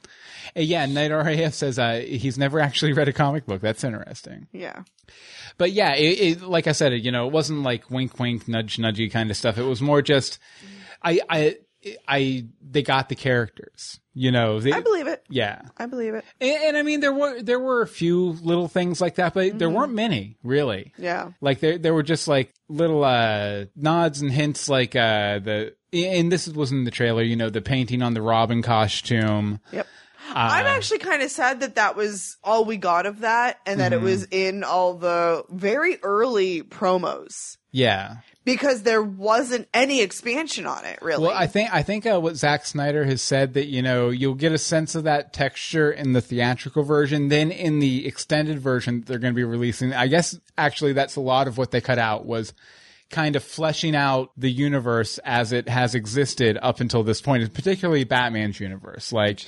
uh, 0.57 0.61
yeah, 0.61 0.87
Night 0.87 1.11
RAF 1.11 1.55
says 1.55 1.79
uh, 1.79 2.05
he's 2.07 2.39
never 2.39 2.61
actually 2.61 2.93
read 2.93 3.09
a 3.09 3.13
comic 3.13 3.47
book. 3.47 3.61
That's 3.61 3.83
interesting. 3.85 4.47
Yeah. 4.53 4.83
But 5.59 5.73
yeah, 5.73 5.95
it, 5.95 6.21
it, 6.21 6.43
like 6.43 6.67
I 6.67 6.73
said, 6.73 6.93
you 6.93 7.11
know, 7.11 7.27
it 7.27 7.33
wasn't 7.33 7.63
like 7.63 7.91
wink 7.91 8.19
wink 8.21 8.47
nudge 8.47 8.77
nudgy 8.77 9.11
kind 9.11 9.31
of 9.31 9.37
stuff. 9.37 9.59
It 9.59 9.63
was 9.65 9.83
more 9.83 10.03
just 10.03 10.39
I 11.03 11.21
I 11.29 11.57
I 12.09 12.47
they 12.69 12.83
got 12.83 13.09
the 13.09 13.15
characters. 13.15 14.01
You 14.19 14.33
know, 14.33 14.61
they, 14.61 14.73
I 14.73 14.81
believe 14.81 15.09
it. 15.09 15.23
yeah. 15.29 15.61
I 15.77 15.85
believe 15.85 16.15
it. 16.15 16.25
And, 16.41 16.65
and 16.65 16.77
I 16.79 16.83
mean, 16.83 17.01
there 17.01 17.13
were 17.13 17.43
there 17.43 17.61
were 17.61 17.83
a 17.83 17.87
few 17.87 18.31
little 18.43 18.67
things 18.67 19.01
like 19.01 19.17
that, 19.17 19.35
but 19.35 19.59
there 19.59 19.69
weren't 19.69 19.93
many 19.93 20.39
really. 20.43 20.93
Yeah. 20.97 21.33
Like 21.41 21.61
there 21.61 21.77
there 21.77 21.93
were 21.93 22.03
just 22.03 22.27
like 22.27 22.53
little 22.69 23.05
uh, 23.05 23.67
nods 23.77 24.23
and 24.23 24.33
hints, 24.33 24.69
like 24.69 24.97
uh, 24.97 25.39
the 25.41 25.75
and 25.93 26.33
this 26.33 26.49
was 26.49 26.73
in 26.73 26.85
the 26.85 26.91
trailer. 26.91 27.23
You 27.23 27.37
know, 27.37 27.51
the 27.51 27.61
painting 27.61 28.03
on 28.03 28.15
the 28.15 28.23
Robin 28.23 28.63
costume. 28.63 29.61
Yep. 29.73 29.87
I'm 30.29 30.67
actually 30.67 30.99
kind 30.99 31.23
of 31.23 31.31
sad 31.31 31.61
that 31.61 31.77
that 31.77 31.95
was 31.95 32.37
all 32.43 32.65
we 32.65 32.79
got 32.79 33.07
of 33.07 33.21
that 33.21 33.61
and 33.65 33.79
that 33.81 33.93
it 33.93 34.01
was 34.01 34.25
in 34.31 34.65
all 34.65 34.95
the 34.95 35.45
very 35.51 35.99
early 36.03 36.63
promos 36.63 37.59
Yeah. 37.71 38.17
Because 38.47 38.85
there 38.85 39.03
wasn't 39.03 39.69
any 39.75 40.01
expansion 40.01 40.67
on 40.67 40.85
it, 40.85 41.01
really. 41.03 41.25
Well, 41.25 41.37
I 41.37 41.49
think 41.49 41.75
I 41.75 41.83
think 41.83 42.07
uh, 42.07 42.21
what 42.21 42.37
Zack 42.37 42.65
Snyder 42.65 43.05
has 43.05 43.21
said 43.21 43.55
that 43.55 43.67
you 43.67 43.83
know 43.83 44.09
you'll 44.09 44.37
get 44.37 44.53
a 44.53 44.59
sense 44.59 44.95
of 44.95 45.05
that 45.05 45.35
texture 45.35 45.91
in 45.91 46.13
the 46.13 46.23
theatrical 46.23 46.85
version. 46.85 47.29
Then 47.29 47.51
in 47.51 47.81
the 47.81 48.07
extended 48.07 48.61
version 48.61 49.03
they're 49.05 49.19
going 49.19 49.35
to 49.35 49.37
be 49.37 49.45
releasing, 49.45 49.93
I 49.93 50.07
guess 50.07 50.39
actually 50.57 50.95
that's 50.95 51.17
a 51.17 51.21
lot 51.21 51.49
of 51.49 51.59
what 51.59 51.73
they 51.73 51.81
cut 51.81 51.99
out 51.99 52.25
was 52.25 52.55
kind 53.09 53.37
of 53.37 53.45
fleshing 53.45 53.95
out 53.95 54.31
the 54.37 54.51
universe 54.51 55.19
as 55.25 55.53
it 55.53 55.69
has 55.69 55.95
existed 55.95 56.59
up 56.61 56.81
until 56.81 57.05
this 57.05 57.21
point, 57.21 57.53
particularly 57.55 58.03
Batman's 58.05 58.59
universe. 58.59 59.13
Like, 59.13 59.45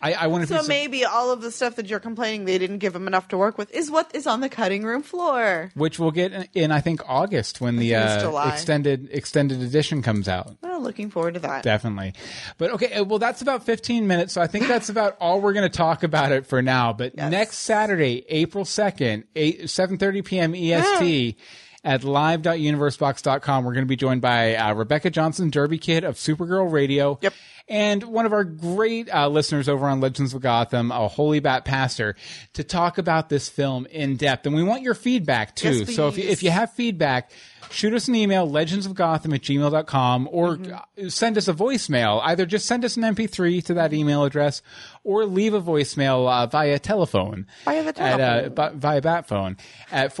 I, 0.00 0.12
I 0.14 0.26
want 0.28 0.46
to. 0.46 0.62
so 0.62 0.68
maybe 0.68 1.04
all 1.04 1.32
of 1.32 1.42
the 1.42 1.50
stuff 1.50 1.76
that 1.76 1.88
you're 1.88 1.98
complaining 2.00 2.44
they 2.44 2.58
didn't 2.58 2.78
give 2.78 2.94
him 2.94 3.06
enough 3.08 3.28
to 3.28 3.36
work 3.38 3.58
with 3.58 3.72
is 3.74 3.90
what 3.90 4.14
is 4.14 4.26
on 4.26 4.40
the 4.40 4.48
cutting 4.48 4.84
room 4.84 5.02
floor. 5.02 5.70
which 5.74 5.98
we'll 5.98 6.12
get 6.12 6.32
in, 6.32 6.48
in 6.54 6.70
I 6.70 6.80
think 6.80 7.00
August 7.08 7.60
when 7.60 7.76
the 7.76 7.94
uh, 7.96 8.48
extended 8.48 9.08
extended 9.10 9.62
edition 9.62 10.02
comes 10.02 10.28
out. 10.28 10.56
Well, 10.62 10.80
looking 10.80 11.10
forward 11.10 11.34
to 11.34 11.40
that. 11.40 11.64
Definitely. 11.64 12.14
But 12.56 12.70
okay, 12.72 12.92
uh, 12.94 13.04
well, 13.04 13.18
that's 13.18 13.42
about 13.42 13.64
15 13.64 14.06
minutes. 14.06 14.32
So 14.32 14.40
I 14.40 14.46
think 14.46 14.68
that's 14.68 14.88
about 14.88 15.16
all 15.20 15.40
we're 15.40 15.52
going 15.54 15.68
to 15.68 15.76
talk 15.76 16.02
about 16.04 16.30
it 16.32 16.46
for 16.46 16.62
now. 16.62 16.92
But 16.92 17.12
Yes. 17.16 17.30
next 17.30 17.58
Saturday, 17.58 18.24
April 18.28 18.64
2nd, 18.64 19.24
8, 19.34 19.62
7.30 19.62 20.24
p.m. 20.24 20.54
EST 20.54 21.36
at 21.84 22.04
live.universebox.com, 22.04 23.64
we're 23.64 23.72
going 23.72 23.84
to 23.84 23.88
be 23.88 23.96
joined 23.96 24.20
by 24.20 24.54
uh, 24.54 24.74
Rebecca 24.74 25.10
Johnson, 25.10 25.50
Derby 25.50 25.78
Kid 25.78 26.04
of 26.04 26.16
Supergirl 26.16 26.70
Radio. 26.70 27.18
Yep. 27.22 27.34
And 27.68 28.02
one 28.04 28.26
of 28.26 28.32
our 28.32 28.44
great 28.44 29.12
uh, 29.12 29.28
listeners 29.28 29.68
over 29.68 29.86
on 29.86 30.00
Legends 30.00 30.34
of 30.34 30.42
Gotham, 30.42 30.90
a 30.90 31.08
Holy 31.08 31.40
Bat 31.40 31.64
Pastor, 31.64 32.16
to 32.54 32.64
talk 32.64 32.98
about 32.98 33.28
this 33.28 33.48
film 33.48 33.86
in 33.86 34.16
depth. 34.16 34.46
And 34.46 34.54
we 34.54 34.62
want 34.62 34.82
your 34.82 34.94
feedback 34.94 35.56
too. 35.56 35.80
Yes, 35.80 35.94
so 35.94 36.08
if 36.08 36.18
you, 36.18 36.24
if 36.24 36.42
you 36.42 36.50
have 36.50 36.72
feedback, 36.72 37.30
shoot 37.72 37.92
us 37.94 38.06
an 38.08 38.14
email, 38.14 38.48
legendsofgotham 38.48 39.34
at 39.34 39.40
gmail.com, 39.42 40.28
or 40.30 40.56
Mm-hmm. 40.56 41.08
send 41.08 41.36
us 41.38 41.48
a 41.48 41.54
voicemail. 41.54 42.20
Either 42.22 42.46
just 42.46 42.66
send 42.66 42.84
us 42.84 42.96
an 42.96 43.02
MP3 43.02 43.64
to 43.64 43.74
that 43.74 43.92
email 43.92 44.22
address, 44.24 44.62
or 45.04 45.24
leave 45.26 45.52
a 45.54 45.60
voicemail 45.60 46.30
uh, 46.30 46.46
via 46.46 46.78
telephone. 46.78 47.46
Via 47.64 47.82
the 47.92 48.00
At, 48.00 48.20
uh, 48.20 48.42
telephone. 48.50 48.78
via 48.80 49.00
bat 49.00 49.26
phone 49.26 49.56
at 49.90 50.14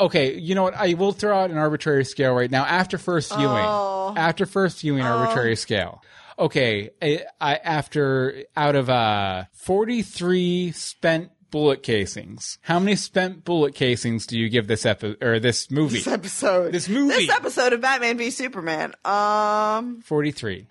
Okay, 0.00 0.38
you 0.38 0.54
know 0.54 0.62
what? 0.62 0.74
I 0.76 0.94
will 0.94 1.10
throw 1.10 1.36
out 1.36 1.50
an 1.50 1.58
arbitrary 1.58 2.04
scale 2.04 2.34
right 2.34 2.48
now. 2.50 2.64
After 2.64 2.98
first 2.98 3.34
viewing, 3.34 3.64
Oh. 3.66 4.14
after 4.16 4.46
first 4.46 4.80
viewing, 4.80 5.02
arbitrary 5.02 5.56
scale. 5.56 6.00
Okay, 6.38 6.90
I, 7.00 7.24
I, 7.40 7.54
after 7.56 8.44
out 8.56 8.74
of 8.76 8.88
uh 8.88 9.44
forty 9.52 10.02
three 10.02 10.72
spent 10.72 11.30
bullet 11.50 11.82
casings, 11.82 12.58
how 12.62 12.78
many 12.78 12.96
spent 12.96 13.44
bullet 13.44 13.74
casings 13.74 14.26
do 14.26 14.38
you 14.38 14.48
give 14.48 14.66
this 14.66 14.86
epi- 14.86 15.16
or 15.20 15.38
this 15.38 15.70
movie? 15.70 15.98
This 15.98 16.06
episode. 16.08 16.72
This 16.72 16.88
movie. 16.88 17.26
This 17.26 17.30
episode 17.30 17.72
of 17.74 17.80
Batman 17.80 18.18
v 18.18 18.30
Superman. 18.30 18.94
Um. 19.04 20.00
Forty 20.02 20.30
three. 20.30 20.66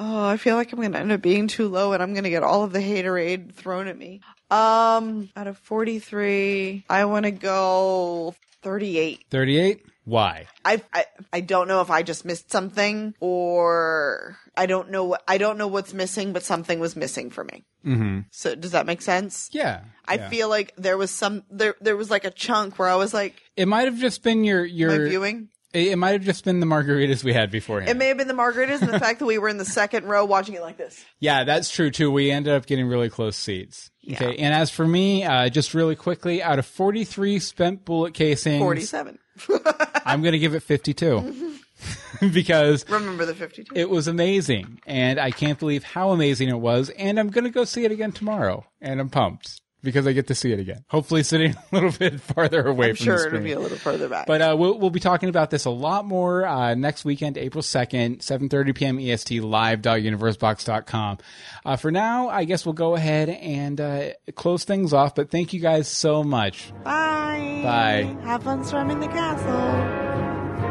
Oh, 0.00 0.26
I 0.28 0.36
feel 0.36 0.54
like 0.54 0.72
I'm 0.72 0.78
going 0.78 0.92
to 0.92 0.98
end 1.00 1.10
up 1.10 1.20
being 1.20 1.48
too 1.48 1.66
low 1.66 1.92
and 1.92 2.00
I'm 2.00 2.12
going 2.14 2.22
to 2.22 2.30
get 2.30 2.44
all 2.44 2.62
of 2.62 2.72
the 2.72 2.78
haterade 2.78 3.52
thrown 3.52 3.88
at 3.88 3.98
me. 3.98 4.20
Um, 4.48 5.28
out 5.34 5.48
of 5.48 5.58
43, 5.58 6.84
I 6.88 7.04
want 7.06 7.24
to 7.24 7.32
go 7.32 8.36
38. 8.62 9.24
Thirty 9.28 9.58
eight. 9.58 9.84
Why? 10.08 10.46
I, 10.64 10.82
I 10.90 11.04
I 11.34 11.40
don't 11.42 11.68
know 11.68 11.82
if 11.82 11.90
I 11.90 12.02
just 12.02 12.24
missed 12.24 12.50
something 12.50 13.14
or 13.20 14.38
I 14.56 14.64
don't 14.64 14.90
know 14.90 15.04
what 15.04 15.22
I 15.28 15.36
don't 15.36 15.58
know 15.58 15.68
what's 15.68 15.92
missing, 15.92 16.32
but 16.32 16.42
something 16.42 16.80
was 16.80 16.96
missing 16.96 17.28
for 17.28 17.44
me. 17.44 17.66
Mm-hmm. 17.84 18.20
So 18.30 18.54
does 18.54 18.70
that 18.70 18.86
make 18.86 19.02
sense? 19.02 19.50
Yeah. 19.52 19.82
I 20.06 20.14
yeah. 20.14 20.28
feel 20.30 20.48
like 20.48 20.72
there 20.78 20.96
was 20.96 21.10
some 21.10 21.42
there 21.50 21.74
there 21.82 21.94
was 21.94 22.10
like 22.10 22.24
a 22.24 22.30
chunk 22.30 22.78
where 22.78 22.88
I 22.88 22.94
was 22.94 23.12
like 23.12 23.34
it 23.54 23.68
might 23.68 23.84
have 23.84 23.98
just 23.98 24.22
been 24.22 24.44
your 24.44 24.64
your 24.64 25.08
viewing. 25.08 25.50
It, 25.74 25.88
it 25.88 25.96
might 25.96 26.12
have 26.12 26.24
just 26.24 26.42
been 26.42 26.60
the 26.60 26.66
margaritas 26.66 27.22
we 27.22 27.34
had 27.34 27.50
beforehand. 27.50 27.90
It 27.90 27.98
may 27.98 28.08
have 28.08 28.16
been 28.16 28.28
the 28.28 28.34
margaritas 28.34 28.80
and 28.80 28.90
the 28.90 28.98
fact 28.98 29.18
that 29.18 29.26
we 29.26 29.36
were 29.36 29.50
in 29.50 29.58
the 29.58 29.66
second 29.66 30.06
row 30.06 30.24
watching 30.24 30.54
it 30.54 30.62
like 30.62 30.78
this. 30.78 31.04
Yeah, 31.20 31.44
that's 31.44 31.68
true 31.68 31.90
too. 31.90 32.10
We 32.10 32.30
ended 32.30 32.54
up 32.54 32.64
getting 32.64 32.86
really 32.86 33.10
close 33.10 33.36
seats. 33.36 33.90
Okay, 34.10 34.36
and 34.38 34.54
as 34.54 34.70
for 34.70 34.88
me, 34.88 35.24
uh, 35.24 35.50
just 35.50 35.74
really 35.74 35.96
quickly, 35.96 36.42
out 36.42 36.58
of 36.58 36.64
43 36.64 37.38
spent 37.40 37.84
bullet 37.84 38.14
casings, 38.14 38.58
Forty 38.58 38.80
seven. 38.80 39.18
I'm 40.06 40.22
going 40.22 40.32
to 40.32 40.38
give 40.38 40.54
it 40.54 40.60
52 40.62 41.54
because 42.32 42.88
Remember 42.88 43.24
the 43.24 43.34
fifty 43.34 43.62
two. 43.64 43.72
it 43.76 43.88
was 43.88 44.08
amazing, 44.08 44.80
and 44.86 45.20
I 45.20 45.30
can't 45.30 45.58
believe 45.58 45.84
how 45.84 46.10
amazing 46.10 46.48
it 46.48 46.58
was. 46.58 46.90
And 46.90 47.18
I'm 47.20 47.28
going 47.30 47.44
to 47.44 47.50
go 47.50 47.64
see 47.64 47.84
it 47.84 47.92
again 47.92 48.12
tomorrow, 48.12 48.64
and 48.80 49.00
I'm 49.00 49.08
pumped 49.10 49.60
because 49.82 50.06
I 50.06 50.12
get 50.12 50.26
to 50.28 50.34
see 50.34 50.52
it 50.52 50.58
again. 50.58 50.84
Hopefully, 50.88 51.22
sitting 51.22 51.52
a 51.54 51.64
little 51.74 51.92
bit 51.92 52.20
farther 52.20 52.66
away 52.66 52.90
I'm 52.90 52.96
from 52.96 53.04
the 53.06 53.10
sure 53.12 53.18
screen. 53.18 53.34
it'll 53.36 53.44
be 53.44 53.52
a 53.52 53.60
little 53.60 53.78
further 53.78 54.08
back. 54.08 54.26
But 54.26 54.42
uh, 54.42 54.56
we'll, 54.58 54.78
we'll 54.78 54.90
be 54.90 55.00
talking 55.00 55.28
about 55.28 55.50
this 55.50 55.64
a 55.64 55.70
lot 55.70 56.04
more 56.04 56.46
uh, 56.46 56.74
next 56.74 57.04
weekend, 57.04 57.38
April 57.38 57.62
2nd, 57.62 58.18
7.30 58.18 58.74
p.m. 58.74 58.98
EST, 58.98 59.40
live.universebox.com. 59.42 61.18
Uh, 61.64 61.76
for 61.76 61.90
now, 61.90 62.28
I 62.28 62.44
guess 62.44 62.64
we'll 62.66 62.72
go 62.72 62.94
ahead 62.94 63.28
and 63.28 63.80
uh, 63.80 64.10
close 64.34 64.64
things 64.64 64.92
off. 64.92 65.14
But 65.14 65.30
thank 65.30 65.52
you 65.52 65.60
guys 65.60 65.88
so 65.88 66.22
much. 66.24 66.72
Bye. 66.84 67.60
Bye. 67.62 68.16
Have 68.24 68.42
fun 68.42 68.64
storming 68.64 69.00
the 69.00 69.08
castle. 69.08 69.50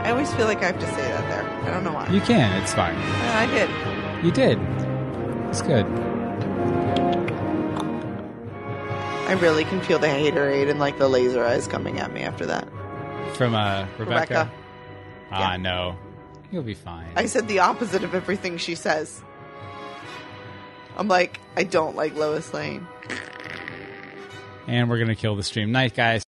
I 0.04 0.12
always 0.12 0.34
feel 0.36 0.46
like 0.46 0.62
I 0.62 0.68
have 0.68 0.80
to 0.80 0.86
say 0.88 1.02
that 1.02 1.30
there. 1.30 1.50
I 1.64 1.74
don't 1.74 1.84
know 1.84 1.94
why. 1.94 2.08
You 2.10 2.22
can. 2.22 2.62
It's 2.62 2.74
fine. 2.74 2.96
Yeah, 2.96 3.40
I 3.40 3.46
did. 3.46 3.70
You 4.26 4.32
did. 4.32 4.58
It's 5.50 5.62
good. 5.62 5.86
I 9.28 9.34
really 9.34 9.66
can 9.66 9.82
feel 9.82 10.00
the 10.00 10.08
haterade 10.08 10.70
and 10.70 10.80
like 10.80 10.98
the 10.98 11.08
laser 11.10 11.44
eyes 11.44 11.68
coming 11.68 12.00
at 12.00 12.12
me 12.14 12.22
after 12.22 12.46
that. 12.46 12.68
From 13.36 13.54
uh, 13.54 13.86
Rebecca. 13.98 14.00
Rebecca. 14.00 14.52
Ah, 15.32 15.52
Yeah. 15.52 15.58
no. 15.58 15.98
You'll 16.50 16.64
be 16.64 16.74
fine. 16.74 17.08
I 17.16 17.26
said 17.26 17.48
the 17.50 17.60
opposite 17.60 18.04
of 18.06 18.16
everything 18.16 18.58
she 18.58 18.74
says. 18.76 19.22
I'm 20.96 21.10
like, 21.10 21.40
I 21.58 21.64
don't 21.64 21.96
like 21.96 22.16
Lois 22.16 22.54
Lane. 22.54 22.88
and 24.66 24.90
we're 24.90 24.98
going 24.98 25.10
to 25.10 25.16
kill 25.16 25.36
the 25.36 25.44
stream. 25.44 25.72
Night, 25.74 25.94
guys. 25.94 26.24